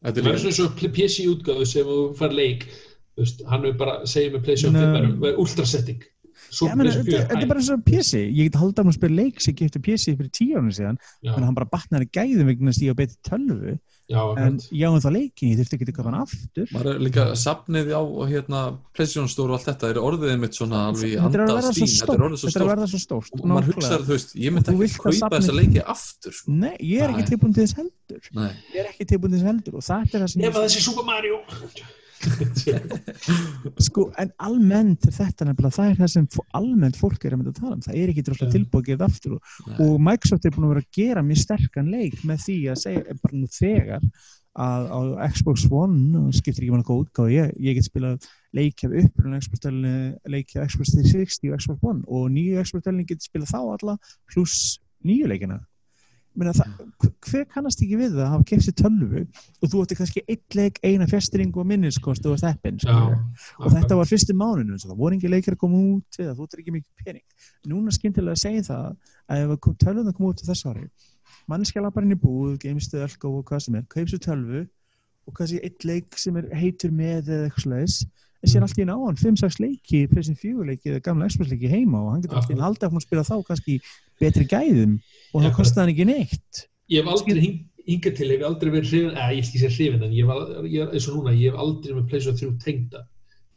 Þetta 0.00 0.14
Það 0.14 0.20
er 0.22 0.26
verður 0.30 0.40
svona 0.40 0.52
eins 0.54 0.62
og 0.64 0.94
PC 0.96 1.26
útgáðu 1.28 1.66
sem 1.68 1.90
þú 1.90 1.98
fær 2.16 2.32
leik 2.36 2.64
þú 2.70 3.24
veist, 3.26 3.42
hann 3.50 3.66
er 3.68 3.76
bara, 3.82 3.98
segir 4.08 4.32
með 4.32 4.46
PlayStation 4.46 4.78
Nei. 4.78 4.86
5 4.86 4.96
verður- 4.96 6.06
þetta, 6.50 6.88
4 7.06 7.22
þetta 7.30 7.38
er 7.40 7.50
bara 7.50 7.62
eins 7.62 7.70
og 7.72 7.84
PC 7.86 8.24
ég 8.24 8.50
get 8.50 8.58
haldið 8.60 8.90
að 8.90 8.98
spila 8.98 9.18
leik 9.22 9.40
sem 9.44 9.56
gefti 9.58 9.82
PC 9.86 10.16
fyrir 10.18 10.32
tíu 10.34 10.58
árið 10.58 10.76
síðan 10.80 11.00
en 11.30 11.46
hann 11.46 11.56
bara 11.56 11.70
batnaði 11.70 12.10
gæðum 12.16 12.50
vegna 12.50 12.74
þess 12.74 12.82
að 12.82 12.88
ég 12.88 12.94
á 12.94 13.00
betið 13.00 13.18
tölvu. 13.30 13.78
Já, 14.10 14.24
en 14.42 14.56
já 14.74 14.88
en 14.90 15.02
það 15.04 15.12
leikin, 15.14 15.50
ég 15.52 15.58
þurfti 15.60 15.76
ekki 15.76 15.86
að 15.86 15.98
koma 16.00 16.10
hann 16.10 16.24
aftur. 16.24 16.70
Maður 16.74 16.88
er 16.90 17.02
líka 17.06 17.26
safnið 17.38 17.92
á 17.94 18.02
hérna 18.26 18.62
PlayStation 18.96 19.30
Store 19.30 19.54
og 19.54 19.60
allt 19.60 19.68
þetta? 19.68 19.92
Er 19.92 20.00
orðið 20.02 20.32
einmitt 20.32 20.58
svona 20.58 20.80
alveg 20.88 21.12
í 21.12 21.20
þetta 21.20 21.44
er 22.16 22.24
orðið 22.26 22.90
svo 22.90 23.00
stórt. 23.04 23.30
og 23.38 23.46
maður 23.46 23.70
hugsaður, 23.70 24.08
þú 24.08 24.16
veist, 24.16 24.34
ég 24.34 24.56
myndi 24.56 24.74
þú 24.74 24.88
ekki 24.88 25.04
kaupa 25.06 25.30
þessa 25.36 25.54
leiki 25.60 25.86
aftur 25.94 26.34
sko. 26.40 26.56
Nei, 26.58 26.74
ég 26.82 27.06
er 27.06 27.14
ekki 27.14 27.28
tilbúin 27.30 27.54
til 27.54 27.68
þess 27.68 27.78
heldur. 27.78 28.28
Nei, 28.40 28.50
ég 28.74 28.82
er 28.82 28.90
ekki 28.90 29.10
tilbúin 29.14 29.30
til 29.30 29.38
þess 29.38 29.50
heldur 29.52 29.78
og 29.78 29.86
það 29.86 30.18
er 30.18 30.26
það 30.26 30.70
sem 30.74 31.98
Að 32.20 33.84
sko, 33.86 34.06
en 34.20 34.32
almennt 34.42 35.06
þetta 35.06 35.46
nefnilega 35.48 35.76
það 35.76 35.92
er 35.92 36.00
það 36.00 36.12
sem 36.14 36.26
almennt 36.58 36.98
fólk 37.00 37.24
er 37.24 37.36
að 37.36 37.40
mynda 37.40 37.54
að 37.54 37.62
tala 37.62 37.76
um. 37.76 37.84
Það 37.86 38.00
er 38.00 38.12
ekki 38.12 38.26
droslega 38.26 38.56
tilbúið 38.56 38.82
að 38.82 38.90
þetta 38.90 39.08
aftur 39.08 39.36
og, 39.36 39.54
og 39.86 39.94
Microsoft 40.08 40.44
er 40.44 40.54
búin 40.56 40.68
að 40.68 40.74
vera 40.74 40.84
að 40.84 41.00
gera 41.00 41.24
mjög 41.26 41.42
sterkan 41.44 41.94
leik 41.94 42.20
með 42.28 42.44
því 42.44 42.58
að 42.72 42.82
segja 42.84 43.16
bara 43.22 43.40
nú 43.40 43.50
þegar 43.54 44.04
að 44.58 44.86
á 44.90 44.98
Xbox 45.30 45.64
One 45.70 46.32
skiptir 46.34 46.64
ekki 46.64 46.74
mann 46.74 46.84
hvað 46.86 47.04
útgáð 47.04 47.32
ég, 47.36 47.50
ég 47.62 47.76
get 47.78 47.86
spilað 47.86 48.28
leiki 48.56 48.88
af 48.88 48.96
upprunlega 49.04 49.44
Xbox 49.46 49.62
delni 49.62 49.92
leiki 50.26 50.58
af 50.58 50.72
Xbox 50.72 50.94
360 50.96 51.52
og 51.54 51.62
Xbox 51.62 51.86
One 51.86 52.02
og 52.10 52.30
nýju 52.34 52.64
Xbox 52.66 52.86
delni 52.86 53.06
get 53.06 53.22
spilað 53.22 53.52
þá 53.54 53.60
alla 53.62 53.96
pluss 54.32 54.80
nýju 55.06 55.30
leikina 55.30 55.60
hver 56.30 57.46
kannast 57.50 57.82
ekki 57.82 57.98
við 57.98 58.14
það 58.14 58.24
að 58.24 58.32
hafa 58.34 58.46
keft 58.48 58.66
sér 58.66 58.76
tölvu 58.78 59.22
og 59.26 59.72
þú 59.72 59.82
ætti 59.82 59.96
kannski 59.98 60.22
eitt 60.30 60.56
leik, 60.56 60.78
eina 60.86 61.08
fjastring 61.10 61.56
og 61.58 61.66
minniskost 61.66 62.26
og 62.30 62.38
steppin 62.38 62.78
og 62.86 63.66
þetta 63.74 63.98
var 63.98 64.08
fyrstu 64.08 64.36
mánuðinu 64.38 64.78
það 64.78 64.96
voru 65.00 65.18
ekki 65.18 65.32
leikir 65.32 65.56
að 65.56 65.62
koma 65.64 65.80
út 65.96 66.20
eða 66.22 66.36
þú 66.38 66.46
ættir 66.46 66.62
ekki 66.62 66.76
mikið 66.76 67.04
pening. 67.04 67.26
Núna 67.68 67.94
skyndilega 67.94 68.38
að 68.38 68.44
segja 68.44 68.66
það 68.70 68.86
að 69.26 69.44
ef 69.44 69.54
að 69.56 69.80
tölvuna 69.84 70.14
koma 70.16 70.30
út 70.30 70.44
á 70.44 70.48
þessu 70.50 70.70
ári 70.70 70.86
mannskja 71.50 71.82
lappar 71.82 72.06
inn 72.06 72.14
í 72.14 72.20
búð, 72.20 72.56
geimstuð, 72.62 73.04
elko 73.06 73.34
og 73.40 73.46
hvað 73.48 73.64
sem 73.66 73.78
er, 73.78 73.86
kaup 73.90 74.10
sér 74.10 74.22
tölvu 74.24 74.64
og 75.28 75.36
kannski 75.36 75.60
eitt 75.66 75.86
leik 75.86 76.18
sem 76.18 76.38
er 76.40 76.50
heitur 76.56 76.92
með 76.94 77.30
eða 77.30 77.48
eitthvað 77.48 77.66
slags 77.66 78.00
en 78.40 78.52
sér 78.52 78.64
allt 78.64 78.78
í 78.80 78.86
hann 78.88 79.18
5-6 79.20 79.58
leiki, 79.60 80.04
pressin 80.10 80.38
4 80.38 80.66
leiki 80.70 80.92
eða 80.92 81.02
gamla 81.04 81.28
Xbox 81.28 81.50
leiki 81.52 81.70
heima 81.70 82.00
og 82.00 82.14
hann 82.14 82.22
getur 82.24 82.40
allt 82.40 82.52
í 82.52 82.56
einu 82.56 82.64
haldið 82.64 82.88
að 82.88 82.94
hún 82.96 83.04
spila 83.04 83.26
þá 83.26 83.34
kannski 83.48 83.76
betri 84.20 84.46
gæðum 84.50 84.98
og 85.34 85.42
Já, 85.42 85.46
það 85.46 85.54
kosti 85.58 85.80
hann 85.80 85.92
ekki 85.92 86.06
neitt. 86.08 86.64
Ég 86.90 87.04
hef 87.04 87.12
aldrei 87.12 87.44
hing, 87.44 87.62
hingað 87.86 88.18
til, 88.18 88.28
ég 88.32 88.40
hef 88.40 88.48
aldrei 88.50 88.74
verið 88.74 88.92
hrifin, 88.92 89.14
eða 89.14 89.38
ég 89.38 89.46
skil 89.46 89.62
sér 89.62 89.72
hrifin, 89.76 90.04
en 90.06 90.12
ég 90.16 90.82
er 90.82 90.92
eins 90.92 91.08
og 91.08 91.16
núna, 91.16 91.34
ég 91.36 91.54
hef 91.54 91.64
aldrei 91.64 91.96
með 91.96 92.10
PlayStation 92.10 92.58
3 92.58 92.66
tengda, 92.66 93.04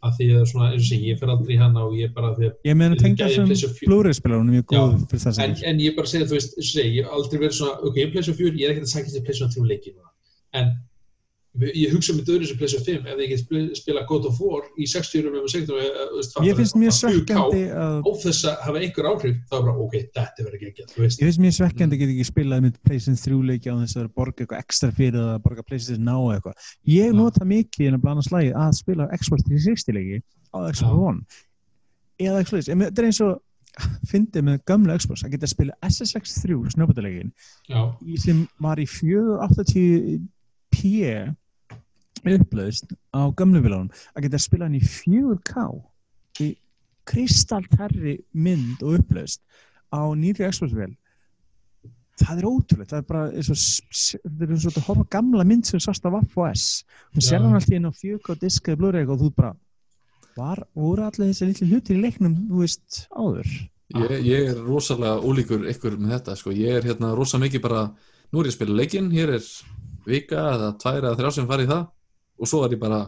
af 0.04 0.16
því 0.18 0.30
að 0.38 0.46
svona, 0.52 0.70
eins 0.74 0.84
og 0.84 0.90
sé, 0.90 1.00
ég 1.02 1.20
fer 1.20 1.34
aldrei 1.34 1.60
hana 1.60 1.86
og 1.88 1.98
ég 1.98 2.14
bara, 2.16 2.34
því 2.38 2.50
að, 2.50 2.56
ég 2.70 2.98
tengja 3.02 3.28
gæði 3.28 3.38
sem 3.38 3.50
PlayStation 3.50 3.78
4. 3.80 3.90
Blu-ray 3.90 4.18
spilar 4.20 4.42
hún 4.42 4.52
er 4.52 4.58
mjög 4.60 4.76
Já, 4.76 4.80
góð 4.80 5.06
fyrir 5.12 5.24
það 5.26 5.44
en, 5.46 5.54
en 5.72 5.84
ég 5.84 5.98
bara 5.98 6.12
segja, 6.14 6.30
þú 6.30 6.38
veist, 6.38 6.58
eins 6.58 6.70
og 6.70 6.74
sé, 6.74 6.88
ég 6.90 7.08
hef 7.08 7.18
aldrei 7.18 7.44
verið 7.44 7.60
svona, 7.60 7.78
ok, 7.80 8.00
ég 8.00 8.10
er 8.10 8.16
PlayStation 8.16 8.40
4, 8.42 8.60
ég 8.60 8.68
er 8.68 8.76
ekkert 8.76 8.90
að 8.90 8.94
sækja 8.94 9.14
til 9.16 9.26
PlayStation 9.28 9.56
3 9.56 9.72
leiki 9.72 9.94
núna, 9.96 10.12
en 10.60 10.74
ég 11.62 11.92
hugsa 11.94 12.14
með 12.18 12.26
döður 12.32 12.48
sem 12.50 12.58
PlayStation 12.58 12.86
5, 13.04 13.06
ef 13.14 13.20
ég 13.22 13.30
get 13.30 13.42
spila- 13.78 14.06
God 14.10 14.26
of 14.26 14.40
War 14.42 14.64
í 14.74 14.88
60 14.90 15.20
euro 15.22 15.30
með 15.36 15.52
60 15.54 15.70
euro, 15.70 15.82
ég 16.48 16.56
finnst 16.58 16.74
mjög 16.82 16.94
svekkjandi 16.98 17.62
að 17.70 18.02
á 18.02 18.12
þess 18.24 18.42
að 18.50 18.56
hafa 18.66 18.78
einhver 18.82 19.06
áhrif, 19.12 19.36
þá 19.52 19.54
er 19.60 19.62
bara, 19.68 19.78
ok, 19.86 19.94
þetta 20.18 20.40
verður 20.48 20.58
ekki 20.58 20.68
ekki, 20.72 20.82
Ég 20.98 21.22
finnst 21.22 21.40
mjög 21.44 21.54
svekkjandi 21.60 21.94
að 21.94 22.02
geta 22.02 22.14
ekki 22.16 22.26
spilað 22.32 22.60
með 22.66 22.74
PlayStation 22.88 23.20
3 23.22 23.46
leiki 23.52 23.70
á 23.70 23.76
þess 23.84 23.96
að 24.02 24.10
borga 24.18 24.40
eitthvað 24.42 24.64
ekstra 24.66 24.90
fyrir 24.98 25.22
að 25.22 25.42
borga 25.46 25.62
PlayStation 25.70 26.04
Now 26.10 26.24
eða 26.32 26.36
eitthvað. 26.42 26.58
Ég 26.90 27.08
Já. 27.14 27.18
nota 27.22 27.42
mikið 27.46 27.88
en 27.88 27.98
að 28.00 28.04
blana 28.08 28.22
slæði 28.26 28.52
að 28.58 28.72
spila 28.82 29.06
Xbox 29.14 29.40
360 29.46 29.94
leiki 29.94 30.18
á 30.54 30.58
Xbox. 30.74 30.90
One 30.90 31.20
eða 32.18 32.42
Xbox. 32.48 32.66
Þetta 32.66 32.98
er 32.98 33.06
eins 33.12 33.22
og 33.22 33.34
fyndið 34.10 34.42
með 34.50 34.58
gamla 34.70 34.98
Xbox 35.02 35.22
að 35.26 35.32
geta 35.34 35.46
að 35.46 35.54
spila 35.54 35.74
SSX3 35.86 36.50
snöfbætalegin 36.76 37.30
já, 37.70 37.82
sem 38.22 38.44
var 38.62 38.78
í 38.82 38.86
480p 38.90 40.22
upplöðist 42.30 42.94
á 43.14 43.22
gamlu 43.38 43.62
vilánum 43.64 43.92
að 44.14 44.26
geta 44.26 44.40
að 44.40 44.46
spila 44.48 44.68
hann 44.68 44.80
í 44.80 44.84
4K 44.84 45.68
í 46.44 46.50
kristalterri 47.10 48.18
mynd 48.32 48.84
og 48.84 49.00
upplöðist 49.02 49.44
á 49.94 50.02
nýri 50.18 50.48
Xbox-vel 50.50 50.94
það 52.22 52.40
er 52.40 52.48
ótrúlegt, 52.48 52.92
það 52.92 53.00
er 53.00 53.08
bara 53.10 53.24
það 53.34 54.46
er 54.46 54.54
og 54.54 54.78
að 54.78 54.88
horfa 54.88 55.06
gamla 55.16 55.46
mynd 55.50 55.68
sem 55.68 55.82
sást 55.82 56.06
af 56.06 56.14
Waff 56.14 56.38
OS 56.38 56.66
og 57.14 57.26
sér 57.26 57.42
hann 57.42 57.58
alltaf 57.58 57.76
inn 57.76 57.90
á 57.90 57.92
4K 57.92 58.40
disk 58.42 58.70
eða 58.70 58.82
Blu-ray 58.82 59.08
og 59.10 59.22
þú 59.22 59.30
bara 59.38 59.54
var, 60.38 60.64
voru 60.78 61.06
allir 61.06 61.32
þessi 61.32 61.50
litli 61.50 61.70
hlutir 61.70 61.98
í 61.98 62.04
leiknum, 62.08 62.36
þú 62.50 62.64
veist, 62.64 63.04
áður? 63.14 63.50
Ég, 63.94 64.14
ég 64.26 64.52
er 64.54 64.62
rosalega 64.66 65.20
ólíkur 65.22 65.68
ykkur 65.70 66.00
með 66.00 66.16
þetta 66.16 66.38
sko. 66.40 66.54
ég 66.56 66.80
er 66.80 66.88
hérna 66.88 67.12
rosa 67.18 67.38
mikið 67.42 67.66
bara 67.66 67.84
nú 68.34 68.42
er 68.42 68.48
ég 68.48 68.54
að 68.54 68.58
spila 68.58 68.78
leikinn, 68.80 69.12
hér 69.14 69.36
er 69.38 69.50
vika 70.08 70.48
eða 70.56 70.72
tvær 70.82 71.04
eða 71.04 71.18
þrjá 71.20 71.36
sem 71.36 71.50
farið 71.50 71.68
í 71.68 71.74
það 71.74 71.84
og 72.40 72.50
svo 72.50 72.64
er 72.66 72.76
ég 72.78 72.82
bara 72.82 73.02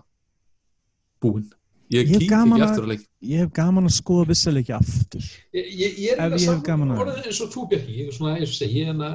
búinn 1.24 1.48
ég 1.94 2.08
Ég 2.10 2.20
kík 2.20 2.32
ekki 2.34 2.62
aftur 2.66 2.86
að 2.86 2.92
leik 2.96 3.04
ég 3.22 3.44
hef 3.46 3.52
gaman 3.56 3.86
að 3.90 3.94
skoða 4.00 4.28
vissuleiki 4.32 4.74
aftur 4.76 5.26
ég, 5.54 5.66
ég, 5.70 6.00
ég 6.06 6.18
er 6.20 6.32
ég 6.34 6.46
saman 6.46 6.64
gaman 6.66 6.94
að- 6.96 7.04
orðið 7.06 7.28
eins 7.30 7.42
og 7.46 7.52
þú 7.54 7.66
Björki, 7.74 7.98
ég 8.00 8.08
er 8.10 8.16
svona, 8.18 8.38
eins 8.40 8.50
og 8.56 8.58
segi, 8.58 8.80
ég, 8.82 8.88
hana, 8.90 9.10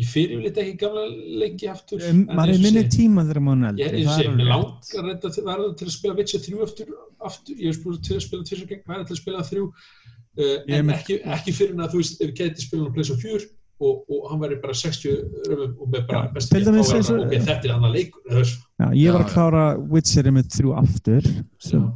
ég 0.00 0.08
fyrir 0.10 0.34
yfirleitt 0.38 0.58
ekki 0.62 0.74
gamla 0.80 1.04
lengi 1.42 1.68
aftur. 1.70 2.02
Um, 2.08 2.22
en 2.30 2.36
maður 2.38 2.54
er 2.56 2.62
minni 2.64 2.82
tíma 2.90 3.24
þegar 3.28 3.42
maður 3.46 3.68
er 3.70 3.78
Ég 3.80 3.86
eldri 3.90 4.02
er 4.02 4.16
segi, 4.16 4.28
er 4.30 4.50
langar 4.50 4.66
rétt. 4.70 4.92
reynda 5.06 5.30
til, 5.36 5.44
verða 5.44 5.70
til 5.80 5.86
að 5.90 5.94
spila 5.98 6.14
Witcher 6.18 6.40
3 6.46 6.62
aftur, 6.66 6.92
aftur, 7.30 7.54
ég 7.60 7.66
hef 7.70 7.78
spilað 7.80 8.02
til 8.08 8.16
að 8.16 8.24
spila 8.26 8.42
tvisar 8.50 8.70
gegn, 8.70 8.84
verða 8.90 9.06
til 9.10 9.14
að 9.16 9.20
spila 9.22 9.46
þrjú, 9.50 9.64
uh, 9.70 10.44
Ég 10.66 10.76
en 10.80 10.90
ekki, 10.96 11.20
ekki 11.38 11.52
fyrir 11.60 11.74
en 11.76 11.84
að 11.86 11.92
þú 11.94 12.02
veist, 12.02 12.20
ef 12.20 12.28
ég 12.30 12.36
geti 12.42 12.66
spilað 12.66 12.90
á 12.90 12.94
Place 12.98 13.12
of 13.14 13.20
4 13.22 13.48
og, 13.80 14.04
og 14.12 14.26
hann 14.30 14.40
væri 14.42 14.58
bara 14.60 14.74
60 14.76 15.14
röfum 15.48 15.72
og 15.80 15.88
með 15.94 16.06
bara 16.10 16.28
besti 16.34 16.60
dæmis 16.64 16.90
þá 16.90 16.92
er 16.92 16.98
eins 17.00 17.10
og- 17.10 17.16
hann, 17.16 17.26
ok, 17.26 17.46
þetta 17.48 17.68
er 17.68 17.74
annar 17.76 17.94
leikur, 17.94 18.20
eða 18.28 18.42
þess, 18.42 18.58
Já, 18.80 18.86
ég 19.00 19.12
var 19.16 19.24
að 19.24 19.32
klára 19.34 19.64
Witcher 19.94 20.30
með 20.36 20.50
þrjú 20.56 20.74
aftur 20.80 21.30
sem, 21.58 21.86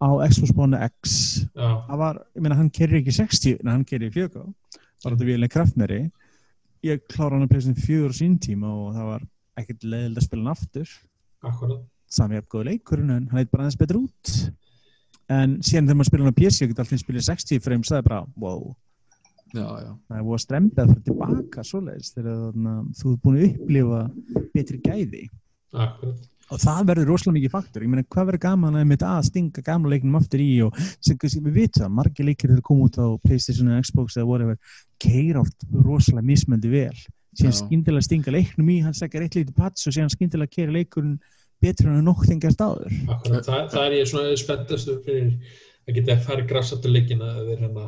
á 0.00 0.08
Xbox 0.28 0.54
One 0.56 0.80
X. 0.88 1.18
Það 1.54 2.00
var, 2.00 2.22
ég 2.36 2.42
meina 2.42 2.56
hann 2.58 2.70
kerir 2.70 3.00
ekki 3.00 3.12
60 3.12 3.60
en 3.60 3.72
hann 3.74 3.84
kerir 3.84 4.10
4K 4.10 4.42
var 5.04 5.14
þettavíðilega 5.14 5.54
kraftmeri. 5.54 6.00
Ég 6.84 7.00
klára 7.08 7.36
hann 7.36 7.46
að 7.46 7.52
pleysa 7.54 7.74
4 7.76 8.08
á 8.08 8.12
sín 8.16 8.38
tíma 8.40 8.68
og 8.68 8.94
það 8.96 9.08
var 9.12 9.22
ekkert 9.60 9.84
leiðild 9.84 10.16
að 10.20 10.26
spila 10.26 10.42
hann 10.42 10.54
aftur. 10.56 10.88
Akkurat, 11.44 11.80
sami 12.08 12.36
af 12.36 12.48
góða 12.48 12.72
leikurinn 12.72 13.10
en 13.10 13.28
hann 13.30 13.38
heit 13.38 13.50
bara 13.52 13.64
aðeins 13.66 13.78
betur 13.80 14.00
út. 14.02 14.34
En 15.30 15.58
síðan 15.62 15.86
þegar 15.86 15.98
maður 16.00 16.10
spila 16.10 16.24
hann 16.24 16.34
á 16.34 16.40
PC 16.40 16.64
og 16.64 16.70
geta 16.72 16.82
alltaf 16.84 17.00
spilað 17.04 17.28
60 17.28 17.60
frames 17.64 17.88
það 17.92 18.00
er 18.02 18.08
bara, 18.08 18.22
wow 18.36 18.74
já, 19.54 19.68
já, 19.84 19.92
það 20.08 20.18
er 20.18 20.26
búið 20.26 20.38
að 20.38 20.44
strempið 20.44 20.82
að 20.82 20.90
fara 20.90 21.06
tilbaka 21.08 21.64
svoleiðis 21.66 22.12
þegar 22.16 22.42
þarna, 22.44 22.74
þú 23.00 23.12
ert 23.14 23.22
búin 23.24 23.38
að 23.38 23.46
upplifa 23.50 24.02
betri 24.54 24.82
gæði. 24.84 25.22
Akkurat, 25.70 26.28
og 26.50 26.58
það 26.58 26.88
verður 26.90 27.10
rosalega 27.12 27.36
mikið 27.36 27.52
faktor. 27.54 27.84
Ég 27.84 27.92
meina 27.92 28.06
hvað 28.10 28.28
verður 28.30 28.42
gaman 28.44 28.78
að 28.80 29.04
að 29.06 29.22
stinga 29.28 29.64
gamla 29.66 29.92
leiknum 29.94 30.18
aftur 30.18 30.42
í 30.42 30.50
og 30.66 30.78
sem 30.98 31.18
kannski 31.20 31.42
við 31.44 31.58
vitum 31.60 31.84
það 31.84 31.96
margir 31.98 32.26
leikir 32.26 32.54
eru 32.54 32.64
komið 32.66 32.88
út 32.88 32.98
á 32.98 33.06
Playstation 33.22 33.70
eða 33.70 33.84
Xbox 33.86 34.18
eða 34.18 34.28
whatever. 34.30 34.76
Keir 35.02 35.38
oft 35.40 35.66
rosalega 35.70 36.26
mismöndi 36.26 36.72
vel. 36.72 36.96
Síðan 37.38 37.54
Já. 37.54 37.60
skyndilega 37.62 38.06
stinga 38.08 38.34
leiknum 38.34 38.72
í 38.74 38.80
hann 38.82 38.96
segir 38.98 39.22
eitt 39.22 39.38
lítið 39.38 39.54
pats 39.54 39.86
og 39.86 39.94
síðan 39.94 40.10
skyndilega 40.10 40.50
keira 40.56 40.74
leikurinn 40.74 41.20
betur 41.62 41.92
en 41.92 42.04
nokk 42.04 42.26
þengast 42.26 42.62
áður. 42.64 42.94
Akkurat, 43.06 43.46
Þa, 43.46 43.58
það 43.70 43.86
er 43.86 43.96
ég 44.00 44.10
svona 44.10 44.36
spenntastu 44.40 44.96
fyrir 45.06 45.34
að 45.86 46.00
geta 46.00 46.16
að 46.16 46.24
fara 46.26 46.46
grassaftur 46.50 46.90
leikina 46.90 47.36
að 47.36 47.52
vera 47.52 47.68
hérna, 47.68 47.86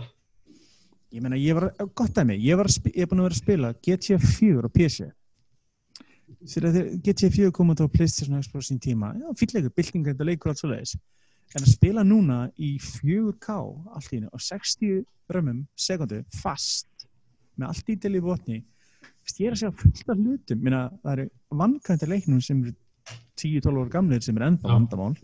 ég 1.13 1.21
meina 1.23 1.37
ég 1.37 1.57
var, 1.59 1.69
gott 1.95 2.17
að 2.19 2.31
mig, 2.31 2.41
ég 2.45 2.57
var 2.57 2.71
ég 2.71 3.03
er 3.05 3.11
búin 3.11 3.21
að 3.21 3.29
vera 3.29 3.37
að 3.37 3.43
spila 3.43 3.73
GTA 3.85 4.19
4 4.23 4.65
á 4.65 4.71
PC 4.73 5.11
þegar 6.49 6.73
þeir- 6.75 6.93
GTA 7.05 7.31
4 7.31 7.53
kom 7.53 7.71
út 7.71 7.83
á 7.85 7.87
Playstation 7.93 8.37
og 8.39 8.45
Xbox 8.47 8.71
sín 8.71 8.81
tíma, 8.81 9.13
já, 9.21 9.29
fylleikur, 9.37 9.75
byltingar 9.77 10.15
þetta 10.15 10.29
leikur 10.29 10.51
allt 10.53 10.63
svo 10.63 10.71
leiðis, 10.73 10.97
en 11.55 11.63
að 11.63 11.73
spila 11.75 12.03
núna 12.03 12.39
í 12.57 12.79
4K 12.81 13.59
allt 13.93 14.13
í 14.13 14.17
hennu 14.17 14.31
á 14.33 14.39
60 14.41 15.05
römmum 15.33 15.67
sekundu 15.77 16.23
fast, 16.41 16.89
með 17.59 17.69
allt 17.69 17.93
í 17.93 17.99
í 18.17 18.21
botni. 18.25 18.63
Ég 19.39 19.47
er 19.47 19.55
að 19.55 19.61
segja 19.61 19.77
fullt 19.79 20.09
af 20.11 20.19
hlutum, 20.19 20.63
minna 20.63 20.91
það 21.05 21.13
eru 21.13 21.27
vankvæmta 21.61 22.09
leiknum 22.09 22.41
sem 22.43 22.63
eru 22.65 22.75
10-12 23.39 23.83
ára 23.83 23.93
gamlir 23.93 24.23
sem 24.25 24.37
er 24.37 24.49
ennþá 24.49 24.73
vandamál 24.73 25.15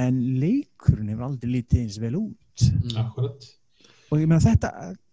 en 0.00 0.20
leikurinn 0.40 1.10
hefur 1.12 1.26
aldrei 1.28 1.50
lítið 1.52 1.82
eins 1.82 1.98
vel 2.00 2.16
út. 2.18 2.64
Akkurat, 2.96 3.44
og 4.10 4.18
ég 4.22 4.26
meina 4.30 4.40
þetta 4.40 4.70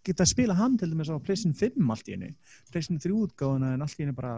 geta 0.07 0.25
að 0.25 0.31
spila 0.33 0.57
hann 0.57 0.79
til 0.79 0.89
dæmis 0.91 1.11
á 1.11 1.15
Playstation 1.21 1.57
5 1.57 1.93
allt 1.93 2.09
í 2.09 2.15
hennu 2.15 2.31
Playstation 2.71 3.01
3 3.03 3.21
útgáðuna 3.25 3.75
en 3.75 3.85
allt 3.85 3.99
í 3.99 4.05
hennu 4.05 4.17
bara 4.17 4.33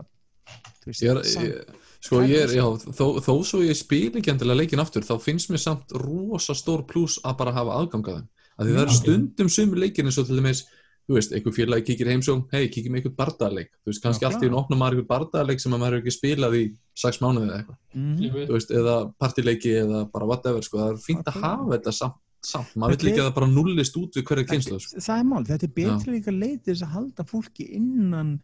veist, 0.86 1.02
Ég 1.02 1.10
er, 1.14 1.22
ég, 1.24 1.82
sko 2.04 2.22
ég 2.28 2.46
er, 2.46 2.56
já, 2.58 2.66
þó, 3.00 3.06
þó 3.24 3.34
svo 3.48 3.64
ég 3.64 3.80
spil 3.80 4.12
ekki 4.12 4.34
endilega 4.34 4.64
leikin 4.64 4.84
aftur 4.84 5.08
þá 5.08 5.16
finnst 5.24 5.54
mér 5.54 5.64
samt 5.64 5.96
rosa 6.04 6.56
stór 6.58 6.86
pluss 6.90 7.22
að 7.24 7.40
bara 7.42 7.56
hafa 7.56 7.80
aðgang 7.80 8.10
að 8.14 8.24
því 8.60 8.74
það 8.74 8.86
eru 8.86 8.98
stundum 9.00 9.52
sumur 9.52 9.82
leikir 9.82 10.06
eins 10.06 10.20
og 10.22 10.28
til 10.30 10.40
dæmis 10.40 10.66
þú 11.04 11.18
veist, 11.18 11.34
einhver 11.36 11.54
félagi 11.56 11.86
kíkir 11.90 12.10
heimsjón 12.12 12.44
hei, 12.54 12.68
kíkjum 12.72 12.96
einhvern 12.98 13.16
bardaðleik. 13.18 13.72
Þú 13.84 13.92
veist, 13.92 14.02
kannski 14.04 14.28
allt 14.28 14.44
í 14.44 14.48
einu 14.48 14.60
opna 14.62 14.78
maður 14.80 15.02
einhvern 15.02 15.10
bardaðleik 15.10 15.64
sem 15.64 15.76
að 15.76 15.82
maður 15.82 15.98
hefur 15.98 16.04
ekki 16.04 16.16
spilað 16.16 16.56
í 16.60 16.64
sex 17.04 17.20
mánuði 17.24 17.50
eða 17.50 17.58
eitthvað, 17.60 17.80
ég 18.24 18.36
veit, 18.36 18.46
þú 18.48 18.56
veist, 18.56 18.72
eða 18.80 18.96
partileiki 19.20 19.74
eða 19.82 20.04
bara 20.14 20.30
whatever, 20.30 20.64
sko, 20.64 20.80
það 20.80 20.94
er 20.94 21.02
fínt 21.04 21.32
að 21.32 21.40
hafa 21.44 21.68
þetta 21.74 21.96
samt, 22.00 22.20
samt. 22.48 22.76
maður 22.76 22.96
Þetta 22.96 23.04
vil 23.04 23.12
ekki 23.12 23.20
er- 23.20 23.24
að 23.24 23.32
það 23.32 23.40
bara 23.40 23.54
nullist 23.54 23.98
út 23.98 24.20
við 24.20 24.28
hverja 24.30 24.50
kynslu, 24.52 24.80
sko. 24.84 25.00
það 25.08 25.24
er 25.24 25.26
mál, 25.32 25.44
þetta 25.50 25.68
er 25.70 25.74
betri 25.80 26.14
líka 26.18 26.36
leið 26.36 26.60
til 26.64 26.74
þess 26.74 26.86
að 26.88 26.96
halda 26.98 27.28
fólki 27.30 27.68
innan 27.80 28.38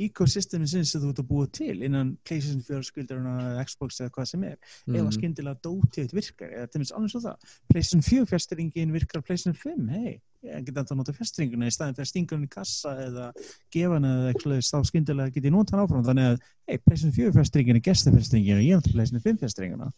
ekosystemi 0.00 0.66
sinns 0.66 0.90
sem 0.90 1.02
þú 1.02 1.10
ert 1.12 1.20
að 1.22 1.28
búa 1.28 1.48
til 1.54 1.74
innan 1.86 2.14
Playstation 2.26 2.62
4 2.66 2.86
skildaruna 2.88 3.62
Xbox 3.62 4.00
eða 4.02 4.12
hvað 4.16 4.28
sem 4.30 4.46
er 4.48 4.56
mm. 4.90 5.10
skyndilega 5.14 5.60
dótið 5.62 6.14
virkar 6.16 6.50
eða 6.50 6.70
til 6.70 6.80
dæmis 6.80 6.92
annars 6.98 7.14
og 7.14 7.24
það 7.28 7.52
Playstation 7.70 8.02
4 8.08 8.30
fjastringin 8.32 8.94
virkar 8.94 9.22
á 9.22 9.26
Playstation 9.28 9.54
5 9.60 9.92
hei, 9.94 10.16
ég 10.48 10.66
get 10.66 10.80
að 10.82 10.98
nota 10.98 11.14
fjastringuna 11.14 11.70
í 11.70 11.74
staðin 11.74 11.94
fyrir 11.94 12.08
að 12.08 12.10
stinga 12.10 12.34
hann 12.34 12.48
í 12.48 12.50
kassa 12.50 12.96
eða 13.04 13.30
gefa 13.74 13.94
hann 13.94 14.10
eða 14.10 14.32
eitthvað 14.32 14.54
leiðis, 14.56 14.72
þá 14.74 14.90
skyndilega 14.90 15.34
get 15.36 15.46
ég 15.46 15.54
nota 15.54 15.76
hann 15.76 15.84
áfram 15.86 16.06
þannig 16.10 16.30
að 16.32 16.38
hei, 16.42 16.78
Playstation 16.82 17.16
4 17.20 17.36
fjastringin 17.38 17.78
er 17.78 17.86
gestafjastringin 17.86 18.58
og 18.58 18.66
ég 18.66 18.82
nota 18.82 18.94
Playstation 18.96 19.26
5 19.30 19.42
fjastringuna 19.44 19.92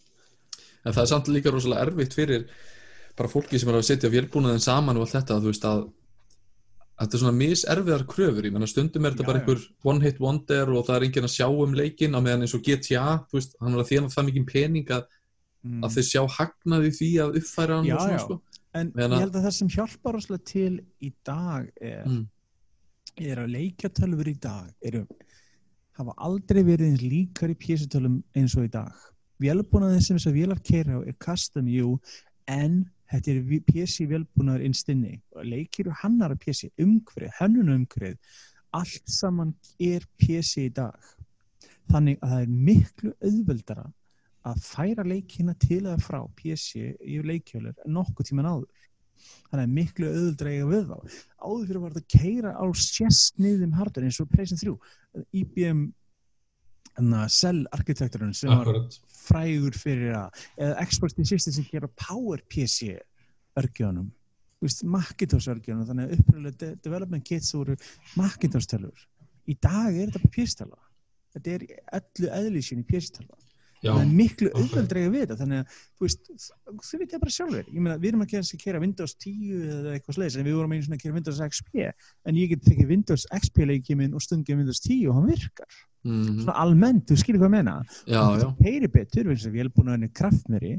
en 0.86 0.92
það 0.92 1.04
er 1.06 1.12
samt 1.14 1.32
líka 1.32 1.54
rosalega 1.54 1.88
erfitt 1.88 2.14
fyrir 2.14 2.50
bara 3.16 3.28
fólki 3.32 3.58
sem 3.60 3.68
er 3.72 3.78
að 3.78 3.86
setja 3.88 4.10
vélbúnaðin 4.12 4.60
saman 4.62 4.96
og 4.98 5.06
allt 5.06 5.14
þetta, 5.16 5.38
þú 5.40 5.50
veist 5.52 5.64
að 5.68 5.84
þetta 6.96 7.16
er 7.16 7.20
svona 7.20 7.36
miserfiðar 7.36 8.04
kröfur, 8.08 8.46
ég 8.48 8.52
menna 8.54 8.68
stundum 8.70 9.04
er 9.04 9.12
þetta 9.14 9.26
bara 9.28 9.40
einhver 9.42 9.62
one 9.84 10.00
hit 10.04 10.20
wonder 10.20 10.70
og 10.72 10.86
það 10.88 10.96
er 10.96 11.06
enginn 11.08 11.28
að 11.28 11.34
sjá 11.34 11.46
um 11.50 11.74
leikin 11.76 12.16
á 12.16 12.20
meðan 12.24 12.46
eins 12.46 12.54
og 12.56 12.62
GTA, 12.64 13.06
þú 13.28 13.36
veist, 13.38 13.56
hann 13.60 13.74
er 13.76 13.82
að 13.82 13.90
þjána 13.90 14.12
það 14.14 14.28
mikið 14.30 14.46
pening 14.52 14.92
að, 14.96 15.02
mm. 15.66 15.82
að 15.84 15.96
þeir 15.96 16.06
sjá 16.10 16.22
hagnaði 16.38 16.92
því 17.00 17.10
að 17.24 17.36
uppfæra 17.42 17.76
hann 17.80 17.90
Já, 17.90 17.96
og 17.96 18.06
svona 18.06 18.22
sko. 18.24 18.38
En 18.76 18.90
Meðan 18.96 19.12
ég 19.12 19.16
að- 19.16 19.22
held 19.26 19.36
að 19.40 19.44
það 19.46 19.54
sem 19.56 19.68
hjálpar 19.76 20.16
rosalega 20.16 20.44
til 20.44 20.72
í 21.00 21.12
dag 21.24 21.70
er, 21.80 22.02
Mm. 22.06 22.24
er 23.16 23.36
að 23.44 23.52
leikjatölfur 23.56 24.28
í 24.28 24.36
dag 24.40 24.72
eru, 24.84 25.06
hafa 25.96 26.12
aldrei 26.18 26.62
verið 26.62 26.90
eins 26.92 27.02
líkar 27.04 27.52
í 27.52 27.56
pjésutölum 27.56 28.22
eins 28.36 28.56
og 28.56 28.64
í 28.64 28.70
dag. 28.70 28.92
Vélbúnaðin 29.40 30.02
sem 30.02 30.16
þess 30.16 30.28
að 30.28 30.36
vélar 30.40 30.60
keira 30.64 30.96
á 30.96 31.00
er 31.08 31.12
custom, 31.20 31.66
jú, 31.68 31.98
en 32.48 32.90
þetta 33.10 33.32
er 33.32 33.62
pjessi 33.66 34.06
vélbúnaður 34.10 34.64
innstinni. 34.68 35.20
Leikir 35.46 35.90
og 35.90 35.98
hannar 36.02 36.34
að 36.34 36.42
pjessi, 36.46 36.70
umhverfið, 36.82 37.34
hönnun 37.40 37.74
umhverfið, 37.76 38.16
allt 38.76 39.10
saman 39.10 39.54
er 39.82 40.06
pjessi 40.20 40.66
í 40.66 40.72
dag. 40.74 41.12
Þannig 41.92 42.18
að 42.20 42.32
það 42.32 42.42
er 42.42 42.56
miklu 42.70 43.12
auðveldara 43.22 43.86
að 44.46 44.62
færa 44.62 45.04
leikina 45.06 45.54
til 45.58 45.82
eða 45.84 45.98
frá 46.02 46.20
pjessi 46.38 46.92
í 47.02 47.20
leikjölur 47.26 47.78
nokkuð 47.90 48.30
tíman 48.30 48.50
áður. 48.50 48.88
Þannig 49.50 49.62
að 49.62 49.76
miklu 49.78 50.10
auðveldara 50.10 50.54
eiga 50.54 50.66
við 50.70 50.90
þá. 50.90 51.20
Áður 51.46 51.68
fyrir 51.68 51.82
var 51.82 51.94
þetta 51.94 52.06
að 52.06 52.24
keira 52.24 52.52
á 52.58 52.64
sérstniðum 52.86 53.76
hardware 53.78 54.10
eins 54.10 54.20
og 54.22 54.30
PlayStation 54.32 54.78
3. 55.14 55.24
IBM 55.40 55.86
enna, 57.00 57.26
Cell 57.32 57.64
arkitekturinn 57.76 58.34
sem 58.36 58.52
var 58.52 58.66
akkurat, 58.66 58.98
frægur 59.26 59.76
fyrir 59.76 60.14
að 60.18 60.44
eða 60.56 60.86
Xbox 60.90 61.16
360 61.18 61.58
sem 61.58 61.68
gera 61.70 61.90
PowerPC 62.02 62.96
örgjónum 63.60 64.12
Macintosh 64.88 65.50
örgjónum 65.52 65.86
þannig 65.88 66.06
að 66.06 66.20
uppröðulega 66.20 66.58
de 66.62 66.70
development 66.84 67.26
kits 67.28 67.52
voru 67.54 67.76
Macintosh 68.16 68.68
tölur 68.70 69.08
í 69.46 69.56
dag 69.62 69.94
er 69.94 70.12
þetta 70.14 70.32
PC-tala 70.34 70.78
þetta 71.36 71.56
er 71.56 71.66
öllu 71.98 72.30
eðlísin 72.40 72.80
í 72.82 72.86
PC-tala 72.88 73.36
það 73.84 74.00
er 74.00 74.12
miklu 74.18 74.48
akkurat. 74.48 74.62
auðveldrega 74.64 75.10
við 75.12 75.24
þetta 75.24 75.36
þannig 75.42 75.60
að 75.60 75.74
þú 75.76 76.06
veist, 76.06 76.30
þau 76.66 77.00
veit 77.00 77.12
ég 77.12 77.22
bara 77.22 77.34
sjálfur 77.36 77.66
ég 77.66 77.82
meina, 77.82 77.96
við 78.00 78.08
erum 78.10 78.24
að 78.24 78.32
gera 78.32 78.46
að 78.46 78.62
kera 78.62 78.80
Windows 78.82 79.14
10 79.22 79.66
eða 79.76 79.92
eitthvað 79.96 80.16
slegis, 80.16 80.38
en 80.40 80.48
við 80.48 80.56
vorum 80.56 80.72
einu 80.74 80.86
svona 80.86 80.98
að 80.98 81.04
kera 81.04 81.16
Windows 81.18 81.42
XP 81.46 81.84
en 81.84 82.40
ég 82.40 82.54
get 82.54 82.64
tekið 82.66 82.92
Windows 82.94 83.26
XP 83.36 83.62
leikið 83.70 84.00
minn 84.00 84.16
og 84.16 84.24
stungið 84.24 84.62
Windows 84.62 84.82
10 84.86 85.04
og 85.10 85.20
hann 85.20 85.28
virkar 85.30 85.78
mm. 86.06 86.36
svona 86.44 86.54
almennt, 86.62 87.06
þú 87.08 87.18
skilur 87.20 87.42
hvað 87.42 87.56
ég 87.56 87.70
já, 88.14 88.22
já, 88.40 88.46
heyri 88.62 88.90
betur, 88.92 89.32
eins 89.32 89.46
og 89.48 89.56
vélbúnaðin 89.56 90.06
er 90.06 90.14
kraftmeri 90.16 90.76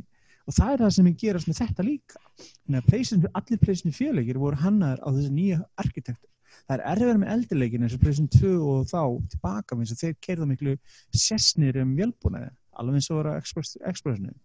og 0.48 0.56
það 0.56 0.74
er 0.74 0.84
það 0.84 0.96
sem 0.96 1.12
ég 1.12 1.20
gerast 1.24 1.50
með 1.50 1.60
þetta 1.60 1.86
líka. 1.86 2.24
Þannig 2.64 2.80
að 2.80 2.90
allir 3.42 3.62
4 4.00 4.18
leikir 4.18 4.42
voru 4.42 4.62
hannaðar 4.62 5.04
á 5.04 5.10
þessi 5.12 5.34
nýja 5.36 5.60
arkitektur. 5.84 6.32
Það 6.68 6.76
er 6.78 6.86
erfiðar 6.92 7.20
með 7.22 7.34
eldri 7.36 7.70
eins 7.84 7.96
og 7.96 8.02
PlayStation 8.04 8.32
2 8.40 8.54
og 8.72 8.88
þá 8.88 9.02
tilbaka 9.34 9.78
eins 9.78 9.94
og 9.94 10.02
þeir 10.02 10.16
keirða 10.24 10.48
miklu 10.48 10.76
sessnir 11.16 11.80
um 11.84 11.94
vélbúnaði, 12.00 12.52
alveg 12.80 13.00
eins 13.00 13.12
og 13.12 13.20
voru 13.20 13.36
Expressinu 13.38 14.36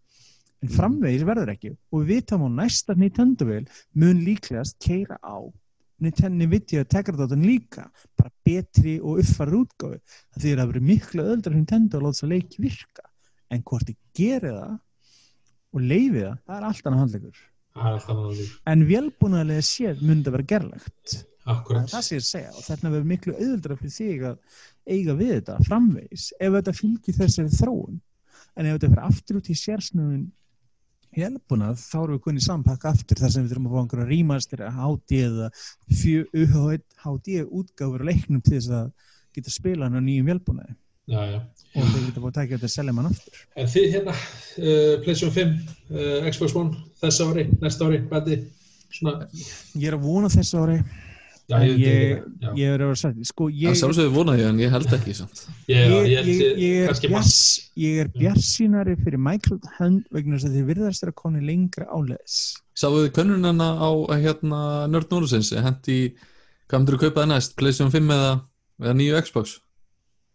en 0.63 0.71
framvegis 0.71 1.25
verður 1.27 1.53
ekki. 1.55 1.73
Og 1.93 2.05
við 2.05 2.21
vitum 2.21 2.47
á 2.47 2.49
næsta 2.63 2.95
Nintendo-vél 2.99 3.67
mun 3.99 4.23
líklegast 4.27 4.79
keira 4.83 5.19
á 5.23 5.43
Nvidia 6.03 6.85
Tegra-dóttan 6.85 7.47
líka. 7.47 7.87
Bara 8.19 8.33
betri 8.47 8.99
og 9.01 9.23
uppfarið 9.23 9.59
útgáfi 9.61 10.01
það 10.03 10.43
því 10.43 10.53
að 10.53 10.59
það 10.63 10.73
verður 10.73 10.89
miklu 10.91 11.27
öðuldra 11.29 11.55
Nintendo 11.55 11.99
að 11.99 12.07
láta 12.07 12.19
þess 12.19 12.27
að 12.27 12.35
leiki 12.35 12.67
virka. 12.67 13.09
En 13.53 13.65
hvort 13.69 13.89
þið 13.89 13.99
gerir 14.19 14.59
það 14.59 14.77
og 15.73 15.89
leifið 15.89 16.23
það, 16.27 16.37
það 16.47 16.59
er 16.59 16.69
allt 16.69 16.87
annað 16.87 17.03
handlegur 17.07 17.49
en 17.73 18.85
velbúnaðilega 18.89 19.65
séð 19.65 20.03
myndi 20.05 20.29
að 20.29 20.37
vera 20.37 20.49
gerlegt. 20.51 21.15
Akkurat. 21.43 21.89
það 21.91 22.05
sem 22.07 22.19
ég 22.19 22.27
segja. 22.27 22.51
Og 22.55 22.63
þarna 22.63 22.93
verður 22.93 23.09
miklu 23.11 23.33
auðvöldra 23.35 23.77
fyrir 23.81 23.95
þig 23.97 24.27
að 24.29 24.37
eiga 24.87 25.15
við 25.19 25.33
þetta 25.33 25.57
framvegis 25.67 26.27
ef 26.39 26.53
þetta 26.57 26.75
fylgir 26.79 27.17
þessari 27.17 27.57
þróun. 27.57 27.97
En 28.55 28.69
ef 28.69 28.77
þetta 28.77 28.91
fyrir 28.93 29.09
aftur 29.09 29.41
út 29.41 29.51
í 29.51 29.57
sérsnöðun 29.59 30.29
helbúnað 31.17 31.81
þá 31.81 31.97
erum 32.03 32.17
við 32.17 32.23
kunni 32.27 32.43
sampakka 32.45 32.93
aftur 32.93 33.21
þar 33.21 33.33
sem 33.35 33.45
við 33.45 33.53
þurfum 33.53 33.69
að 33.69 33.73
fá 33.73 33.81
einhverja 33.83 34.11
rýmastir 34.11 34.63
að 34.65 34.79
HD 34.83 35.11
eða 35.29 35.49
HD 37.03 37.43
útgáfur 37.49 38.07
leiknum 38.09 38.45
til 38.45 38.57
þess 38.57 38.71
að 38.79 39.11
geta 39.37 39.53
spila 39.53 39.89
hann 39.89 40.01
á 40.01 40.03
nýjum 40.05 40.31
helbúnaði 40.33 40.77
og 41.13 41.89
þau 41.91 42.01
geta 42.07 42.21
búið 42.21 42.31
að 42.31 42.37
taka 42.37 42.55
þetta 42.55 42.69
að 42.69 42.75
selja 42.77 42.95
mann 42.95 43.09
aftur. 43.11 43.39
En 43.59 43.71
þið 43.73 43.87
hérna, 43.97 44.13
uh, 44.15 44.95
PlayStation 45.03 45.33
5 45.35 45.55
uh, 45.91 46.29
Xbox 46.31 46.57
One, 46.57 46.83
þessa 47.03 47.29
ári, 47.31 47.47
næsta 47.63 47.89
ári 47.89 48.03
bæti, 48.11 48.39
svona 48.93 49.27
Ég 49.33 49.89
er 49.91 49.97
að 49.97 50.07
vona 50.07 50.31
þessa 50.33 50.63
ári 50.63 50.79
Já, 51.53 51.59
ég, 51.69 51.81
ég, 51.83 52.23
ég 52.57 52.71
er 52.73 52.81
að 52.81 52.89
vera 52.89 52.99
sætt 52.99 53.27
sko, 53.29 53.49
Það 53.53 53.75
sjálfsögur 53.81 54.13
vonaði 54.15 54.45
en 54.49 54.61
ég 54.63 54.73
held 54.73 54.93
ekki 54.97 55.13
Ég 57.83 57.99
er 58.03 58.11
bjarsínari 58.15 58.95
fyrir 59.01 59.21
Microsoft 59.21 59.69
hönd 59.79 60.07
vegna 60.15 60.39
þess 60.39 60.49
að 60.49 60.57
þið 60.57 60.71
virðast 60.71 61.05
að 61.05 61.15
koni 61.19 61.43
lengra 61.45 61.89
áleðis 61.93 62.39
Sáðu 62.79 63.05
þið 63.05 63.13
könnunana 63.19 63.69
á 63.77 63.91
hérna, 64.15 64.63
Nörd 64.93 65.13
Norðsins 65.13 65.53
hendi, 65.53 65.99
hvað 66.71 66.79
myndur 66.81 66.97
þú 66.97 67.03
kaupaði 67.11 67.33
næst? 67.35 67.57
PlayStation 67.61 67.93
5 67.93 68.17
eða, 68.17 68.33
eða 68.81 68.97
nýju 68.97 69.21
Xbox? 69.27 69.59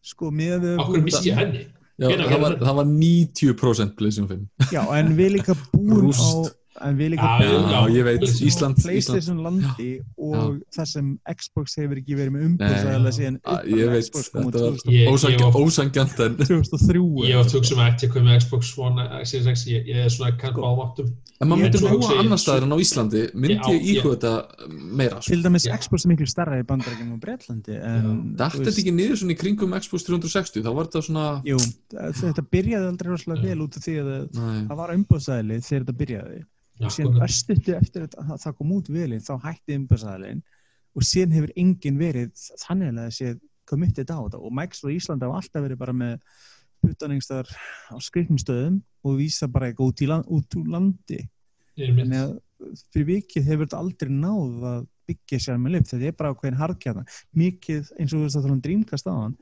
Sko, 0.05 0.29
með 0.29 0.69
Okkur 0.77 1.01
misti 1.07 1.31
ég 1.31 1.41
henni? 1.41 1.65
Já, 1.97 2.11
það 2.13 2.41
var, 2.43 2.59
það? 2.61 2.75
var 2.77 2.89
90% 2.93 3.97
PlayStation 3.97 4.29
5 4.29 4.75
Já, 4.75 4.83
en 4.99 5.15
við 5.17 5.39
líka 5.39 5.57
búin 5.73 6.13
á 6.13 6.29
en 6.85 6.97
við 6.99 7.13
líka 7.15 7.29
já, 7.41 7.51
já, 7.71 7.79
ég 7.95 8.07
veit, 8.07 8.25
Ísland 8.47 8.81
PlayStation 8.81 9.41
landi 9.45 9.89
og 10.15 10.57
það 10.75 10.89
sem 10.91 11.11
Xbox 11.33 11.77
hefur 11.79 12.01
ekki 12.01 12.17
verið 12.19 12.35
með 12.35 12.45
umbúðsæðilega 12.51 13.15
síðan 13.17 13.39
ég 13.71 13.93
veit, 13.93 14.09
þetta 14.17 15.47
var 15.47 15.61
ósangjant 15.63 16.23
en 16.25 16.37
2003 16.41 17.03
ég 17.27 17.39
var 17.39 17.47
að 17.47 17.83
ekki 17.87 18.11
komið 18.13 18.41
Xbox 18.43 18.73
One 18.81 19.07
X, 19.23 19.65
ég 19.71 20.03
er 20.05 20.11
svona 20.13 20.33
kann 20.39 20.57
báðváttum 20.57 21.13
en 21.37 21.51
maður 21.51 21.63
myndir 21.67 21.83
búa 21.85 22.17
annar 22.17 22.39
staðar 22.41 22.65
en 22.65 22.73
á 22.73 22.77
Íslandi. 22.81 23.23
Myndi 23.37 23.73
ég 23.75 23.83
íhuga 23.93 24.15
þetta 24.15 24.69
meira 24.97 25.19
til 25.21 25.39
dæmis 25.43 25.67
Xbox 25.69 26.05
er 26.05 26.13
miklu 26.13 26.29
starra 26.29 26.57
í 26.61 26.65
bandarækjum 26.67 27.13
og 27.13 27.21
Breitlandi 27.21 27.77
Dætti 28.39 28.63
þetta 28.63 28.81
ekki 28.83 28.95
niður 28.97 29.21
svona 29.21 29.35
í 29.35 29.39
kringum 29.39 29.75
Xbox 29.77 30.07
360 30.09 30.65
þá 30.65 30.71
var 30.73 30.89
þetta 30.89 31.03
svona 31.05 31.27
Jú, 31.47 31.59
þetta 31.93 32.45
byrjaði 32.51 32.91
aldrei 32.91 33.13
rosalega 33.13 33.51
vel 33.51 33.65
út 33.67 33.77
af 33.77 33.85
því 33.85 33.97
að 34.01 34.13
það 34.41 34.77
var 34.81 34.95
umbúðsæðili 34.97 35.59
þegar 35.61 35.85
þetta 35.85 35.97
byrjaði 36.01 36.39
síðan 36.85 37.23
östutu 37.25 37.75
eftir 37.77 38.05
að 38.07 38.35
það 38.43 38.55
kom 38.59 38.73
út 38.77 38.91
velinn 38.93 39.23
þá 39.23 39.33
hætti 39.45 39.77
umbúðsæðilin 39.79 40.43
og 40.97 41.05
síðan 41.05 41.35
hefur 41.37 41.53
enginn 41.57 41.99
verið 41.99 42.43
þannig 42.63 42.91
að 42.91 42.99
það 43.01 43.15
sé 43.17 43.31
committed 43.67 44.11
á 44.13 44.17
þetta. 44.17 44.41
Og 44.41 44.53
Microsoft 44.55 44.93
í 44.93 44.97
Íslanda 44.97 45.27
hafa 45.27 45.41
alltaf 45.41 45.65
verið 45.65 45.81
bara 45.81 45.95
með 45.97 46.19
putaningstar 46.85 47.49
á 47.91 47.95
skrifnumstöðum 48.01 48.77
og 49.05 49.17
vísa 49.19 49.49
bara 49.51 49.69
eitthvað 49.69 49.91
út, 49.91 50.03
land, 50.07 50.29
út 50.29 50.59
úr 50.59 50.69
landi. 50.75 51.23
Að 51.77 52.37
fyrir 52.93 53.09
vikið 53.11 53.49
hefur 53.51 53.67
þetta 53.67 53.81
aldrei 53.81 54.13
náð 54.13 54.69
að 54.71 54.85
byggja 55.07 55.39
sér 55.43 55.59
með 55.61 55.75
lift, 55.75 55.91
þetta 55.91 56.09
er 56.09 56.15
bara 56.19 56.33
okkur 56.33 56.57
hardkjæða 56.57 57.03
mikið 57.37 57.91
eins 57.95 58.13
og 58.13 58.17
þú 58.17 58.23
veist 58.25 58.39
að 58.39 58.47
það 58.47 58.53
er 58.55 58.63
drýmkast 58.65 59.07
á 59.07 59.13
hann 59.13 59.35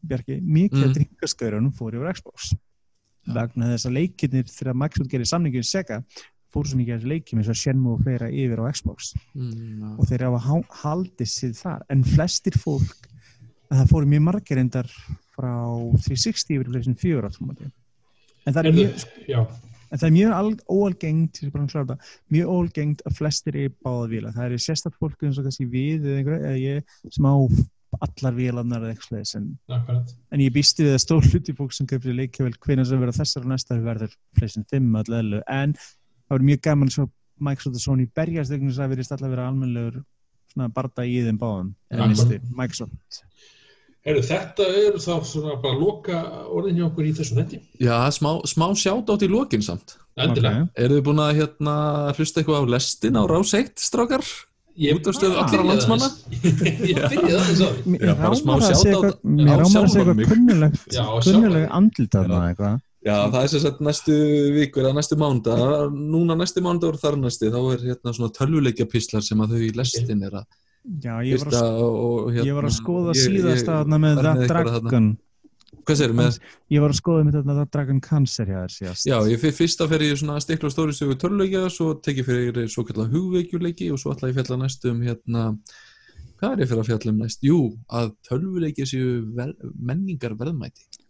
Bjarki, 0.00 0.38
mikið 0.40 0.84
mm. 0.86 0.92
drýmkastgörunum 0.96 1.72
fór 1.76 1.96
yfir 1.98 2.14
Xbox. 2.16 2.54
Vegna 3.28 3.74
þess 3.74 3.88
að 3.90 3.96
leikirnir 3.98 4.46
þegar 4.48 4.78
Microsoft 4.80 5.10
gerir 5.12 5.28
samningin 5.28 5.66
sega 5.66 5.98
fór 6.50 6.66
svo 6.66 6.80
mikið 6.80 6.94
að 6.94 7.00
þessu 7.00 7.12
leikjum 7.12 7.40
eins 7.42 7.52
og 7.52 7.60
Shenmue 7.60 7.94
og 7.94 8.02
fleira 8.04 8.30
yfir 8.30 8.62
á 8.62 8.70
Xbox. 8.74 9.12
Mm. 9.34 9.94
og 9.96 10.10
þeir 10.10 10.26
hafa 10.26 10.60
haldið 10.82 11.30
sér 11.30 11.56
þar. 11.60 11.86
En 11.94 12.04
flestir 12.06 12.58
fólk 12.58 13.10
það 13.70 13.90
fóru 13.90 14.08
mjög 14.10 14.22
margir 14.26 14.60
endar 14.60 14.88
frá 15.36 15.54
360 16.04 16.56
yfir 16.56 16.70
flessin 16.72 16.96
fjögur 16.98 17.28
en 17.30 18.54
það 18.54 18.64
er 18.64 18.76
mjög 18.76 19.04
en 19.90 19.98
það 19.98 20.06
er 20.06 20.14
mjög 20.16 20.62
óalgengt 20.70 21.42
mjög 22.30 22.54
óalgengt 22.54 23.04
að 23.06 23.18
flestir 23.18 23.58
er 23.58 23.74
báða 23.82 24.08
vila, 24.10 24.32
það 24.34 24.56
er 24.56 24.64
sérstaklega 24.64 25.02
fólk 25.02 25.26
eins 25.26 25.38
og 25.38 25.46
kannski 25.46 25.68
við 25.70 26.08
eða 26.20 26.56
ég 26.58 26.98
sem 27.10 27.26
á 27.30 27.34
allar 28.00 28.36
vélarnar 28.36 28.84
eða 28.86 28.94
eitthvað 28.94 29.32
en, 29.40 29.48
en 30.30 30.42
ég 30.42 30.52
býsti 30.54 30.86
við 30.86 30.94
að 30.94 31.02
stór 31.02 31.26
hluti 31.26 31.54
fólk 31.58 31.74
sem 31.74 31.88
köpir 31.90 32.14
leikjavel 32.14 32.54
hvernig 32.62 32.86
sem 32.86 33.02
verður 33.02 33.18
þessar 33.18 33.46
og 33.46 33.50
næsta 33.50 33.78
verður 33.82 34.14
flessin 34.38 34.66
5 34.70 35.00
allaveg 35.02 35.42
en 35.50 35.74
það 36.30 36.36
verður 36.36 36.48
mjög 36.50 36.62
gaman 36.66 36.92
svo 36.94 37.08
Microsoft 37.40 37.80
og 37.80 37.82
Sony 37.82 38.06
berjast 38.14 38.52
þegar 38.52 38.76
það 38.76 38.92
verðist 38.94 39.14
alltaf 39.16 39.32
vera 39.32 39.48
almenlegur 39.50 40.02
barda 40.74 41.06
í 41.06 41.18
þeim 41.24 41.38
báðum. 41.40 41.72
Microsoft. 42.58 43.24
Heru, 44.06 44.20
þetta 44.24 44.64
er 44.64 44.94
þá 44.96 45.12
svona 45.28 45.58
bara 45.60 45.74
að 45.74 45.80
loka 45.82 46.20
orðin 46.48 46.78
hjá 46.78 46.84
okkur 46.86 47.04
í 47.04 47.10
þessu 47.18 47.34
netti 47.36 47.58
Já, 47.84 47.96
smá, 48.16 48.30
smá 48.48 48.70
sjátt 48.72 49.10
átt 49.12 49.24
í 49.26 49.28
lokin 49.28 49.64
samt. 49.64 49.98
Okay. 50.16 50.62
Eru 50.80 50.96
þið 50.96 51.02
búin 51.04 51.20
að 51.20 51.40
hérna, 51.42 51.74
hlusta 52.16 52.40
eitthvað 52.40 52.64
á 52.64 52.72
lestin 52.76 53.18
á 53.20 53.22
ráseitt 53.28 53.76
strákar? 53.80 54.24
Út 54.80 55.10
af 55.10 55.16
stöðu 55.18 55.36
allra 55.42 55.66
landsmanna? 55.68 56.08
Ég 56.32 56.96
byrjaði 56.96 57.34
það 57.34 57.50
þess 57.50 57.64
að 57.66 57.82
Mér 57.92 58.14
rámar 58.14 58.64
að 58.64 58.78
segja 58.80 58.94
eitthvað 58.96 60.24
kunnuleg 61.26 61.66
andlitaðna 61.68 62.40
eitthvað 62.48 62.78
Já, 63.00 63.14
það 63.32 63.38
er 63.40 63.50
sem 63.52 63.62
sagt 63.62 63.78
næstu 63.80 64.14
vikur 64.52 64.84
eða 64.84 64.98
næstu 64.98 65.16
mánda, 65.20 65.54
núna 65.88 66.36
næstu 66.36 66.60
mánda 66.64 66.90
og 66.90 66.98
þar 67.00 67.16
næstu, 67.22 67.48
þá 67.48 67.60
er 67.72 67.86
hérna 67.86 68.12
svona 68.12 68.34
tölvuleikja 68.36 68.84
píslar 68.92 69.24
sem 69.24 69.40
að 69.40 69.54
þau 69.54 69.62
í 69.64 69.70
lestin 69.78 70.26
er 70.26 70.42
að 70.42 70.50
Já, 71.00 71.18
ég 71.24 71.40
var 71.42 71.56
að, 71.60 71.80
og, 71.84 72.28
hérna, 72.32 72.44
ég 72.48 72.56
var 72.56 72.66
að 72.68 72.72
skoða 72.76 73.14
síðast 73.16 73.68
að 73.68 73.90
með 74.00 74.22
That 74.24 74.46
Dragon. 74.48 75.10
Hvað 75.80 75.98
sér 76.00 76.14
með? 76.16 76.38
Ég 76.72 76.84
var 76.84 76.92
að 76.94 76.98
skoða 77.00 77.24
með 77.26 77.36
þetta 77.38 77.56
That 77.58 77.72
Dragon 77.76 78.00
Cancer 78.04 78.48
hjá 78.48 78.58
þér 78.62 78.74
síðast. 78.76 79.08
Já, 79.08 79.16
ég 79.28 79.42
fyrir 79.42 79.56
fyrst 79.58 79.84
að 79.84 79.92
fer 79.92 80.04
ég 80.06 80.20
svona 80.20 80.40
stikla 80.44 80.72
stóri 80.72 80.96
sögu 80.96 81.16
tölvuleikja, 81.20 81.66
svo 81.72 81.92
tek 82.00 82.22
ég 82.22 82.28
fyrir 82.28 82.72
svo 82.72 82.84
kallar 82.88 83.12
hugveikjuleiki 83.12 83.90
og 83.92 84.00
svo 84.00 84.14
ætla 84.14 84.32
ég 84.32 84.40
fjalla 84.40 84.60
næstu 84.62 84.94
um 84.94 85.04
hérna 85.04 85.44
hvað 86.40 86.54
er 86.54 86.64
ég 86.64 86.72
fyrir 86.72 86.84
að 86.84 86.90
fjalla 86.92 87.14
um 87.14 87.22
næst? 87.24 87.44
Jú, 87.44 87.60
að 88.00 88.12
tölvuleiki 88.28 88.88
séu 88.88 89.20
menningar 89.76 90.36
verðmæti 90.40 90.88
líst 90.88 91.06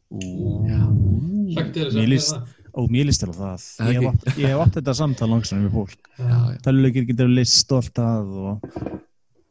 og 1.57 2.91
mér 2.93 3.09
líst 3.09 3.25
til 3.25 3.35
það. 3.35 3.69
Ég 3.91 4.47
hef 4.47 4.65
átt 4.65 4.77
þetta 4.79 4.97
samtal 4.97 5.31
langsam 5.33 5.63
með 5.65 5.79
fólk. 5.79 6.11
Taluleikir 6.65 7.09
getur 7.11 7.33
list 7.33 7.63
stolt 7.65 7.99
að 8.03 8.35
og, 8.41 8.69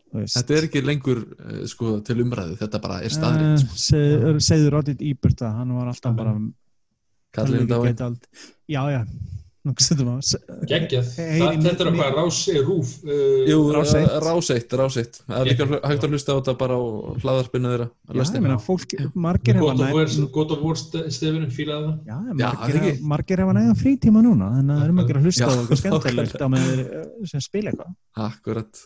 Þetta 0.10 0.56
er 0.58 0.66
ekki 0.66 0.82
lengur 0.82 1.20
uh, 1.22 1.66
sko, 1.70 2.00
til 2.02 2.16
umræðu, 2.24 2.56
þetta 2.58 2.80
bara 2.82 2.96
er 3.06 3.14
staðrind 3.14 3.62
uh, 3.62 3.76
eh, 4.00 4.40
segður 4.42 4.80
Rodit 4.80 5.04
Íburta. 5.06 5.52
Hann 5.60 5.76
var 5.78 5.92
alltaf 5.92 6.16
bara 6.18 6.34
Kallin 7.38 7.70
Dái 7.70 7.94
Já, 8.66 8.82
já 8.90 9.04
Geggjað, 9.60 11.08
þetta 11.20 11.84
er 11.84 11.90
hvað 11.92 12.14
rás 12.16 12.38
rúf 12.64 12.94
uh, 13.04 13.74
ráseitt 14.24 14.72
ráseitt, 14.80 15.20
það 15.26 15.42
er 15.42 15.50
líka 15.50 15.68
hægt 15.84 16.06
að 16.08 16.14
hlusta 16.16 16.32
á 16.32 16.38
þetta 16.38 16.54
bara 16.62 16.78
á 16.80 16.84
hlaðarpinu 17.20 17.74
þeirra 17.74 17.88
Já, 17.90 18.24
ég 18.24 18.46
meina, 18.46 18.56
fólk, 18.64 18.96
margir 19.20 19.60
hefa 19.60 20.06
Gótt 20.32 20.56
og 20.56 20.64
vorst 20.64 20.96
stefnum, 21.12 21.52
fílaði 21.52 21.92
það. 22.08 22.40
Já, 22.40 22.96
margir 23.12 23.44
hefa 23.44 23.60
næga 23.60 23.76
frítíma 23.84 24.24
núna 24.24 24.54
þannig 24.56 24.72
að 24.72 24.80
það 24.80 24.88
er 24.88 24.98
margir 25.02 25.20
að 25.20 25.28
hlusta 25.28 25.52
á 25.52 25.52
eitthvað 25.52 25.80
skemmtilegt 25.84 26.40
á 26.40 26.48
með 26.56 26.68
sem 27.34 27.44
spila 27.44 27.74
eitthvað. 27.74 27.96
Akkurat. 28.30 28.84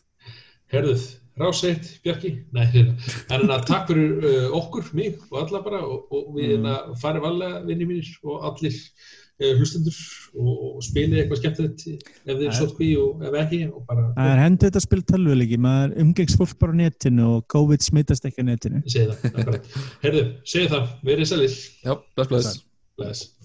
Herðuð, 0.73 1.09
ráseitt, 1.37 1.97
Bjarki? 2.01 2.31
Nei, 2.57 2.65
hérna, 2.73 2.97
en 3.37 3.53
að 3.53 3.67
takk 3.69 3.91
fyrir 3.93 4.49
okkur, 4.57 4.89
mig 4.97 5.21
og 5.29 5.43
alla 5.45 5.61
bara 5.69 5.85
og 5.85 6.33
við 6.33 6.47
mm. 6.47 6.53
hérna 6.55 7.01
farum 7.03 7.29
alla 7.29 7.59
vinni 7.67 7.93
mínir 7.93 8.09
og 8.25 8.49
allir. 8.49 8.73
Eh, 8.73 9.22
hlustendur 9.59 9.99
og 10.33 10.81
spilið 10.85 11.21
eitthvað 11.21 11.41
skemmtilegt 11.41 11.85
ef 11.91 12.31
þið 12.31 12.45
er 12.47 12.57
svolítið 12.57 13.03
og 13.03 13.27
ef 13.27 13.37
ekki 13.43 13.61
og 13.69 13.85
bara... 13.89 14.07
Það 14.17 14.31
er 14.31 14.41
hendur 14.43 14.71
þetta 14.71 14.83
spil 14.87 15.01
tölvuleiki 15.11 15.61
maður 15.67 15.95
umgengs 16.05 16.39
fólk 16.39 16.57
bara 16.63 16.75
á 16.75 16.79
netinu 16.81 17.29
og 17.35 17.45
COVID 17.53 17.85
smittast 17.85 18.27
ekki 18.29 18.45
á 18.45 18.49
netinu. 18.49 18.83
Segð 18.89 19.15
það, 19.21 19.71
herðu, 20.05 20.25
segð 20.55 20.75
það, 20.75 20.91
verið 21.11 21.31
sælir. 21.33 21.61
Já, 21.83 21.95
bless, 22.15 22.29
bless. 22.33 22.59
Bless 22.97 23.42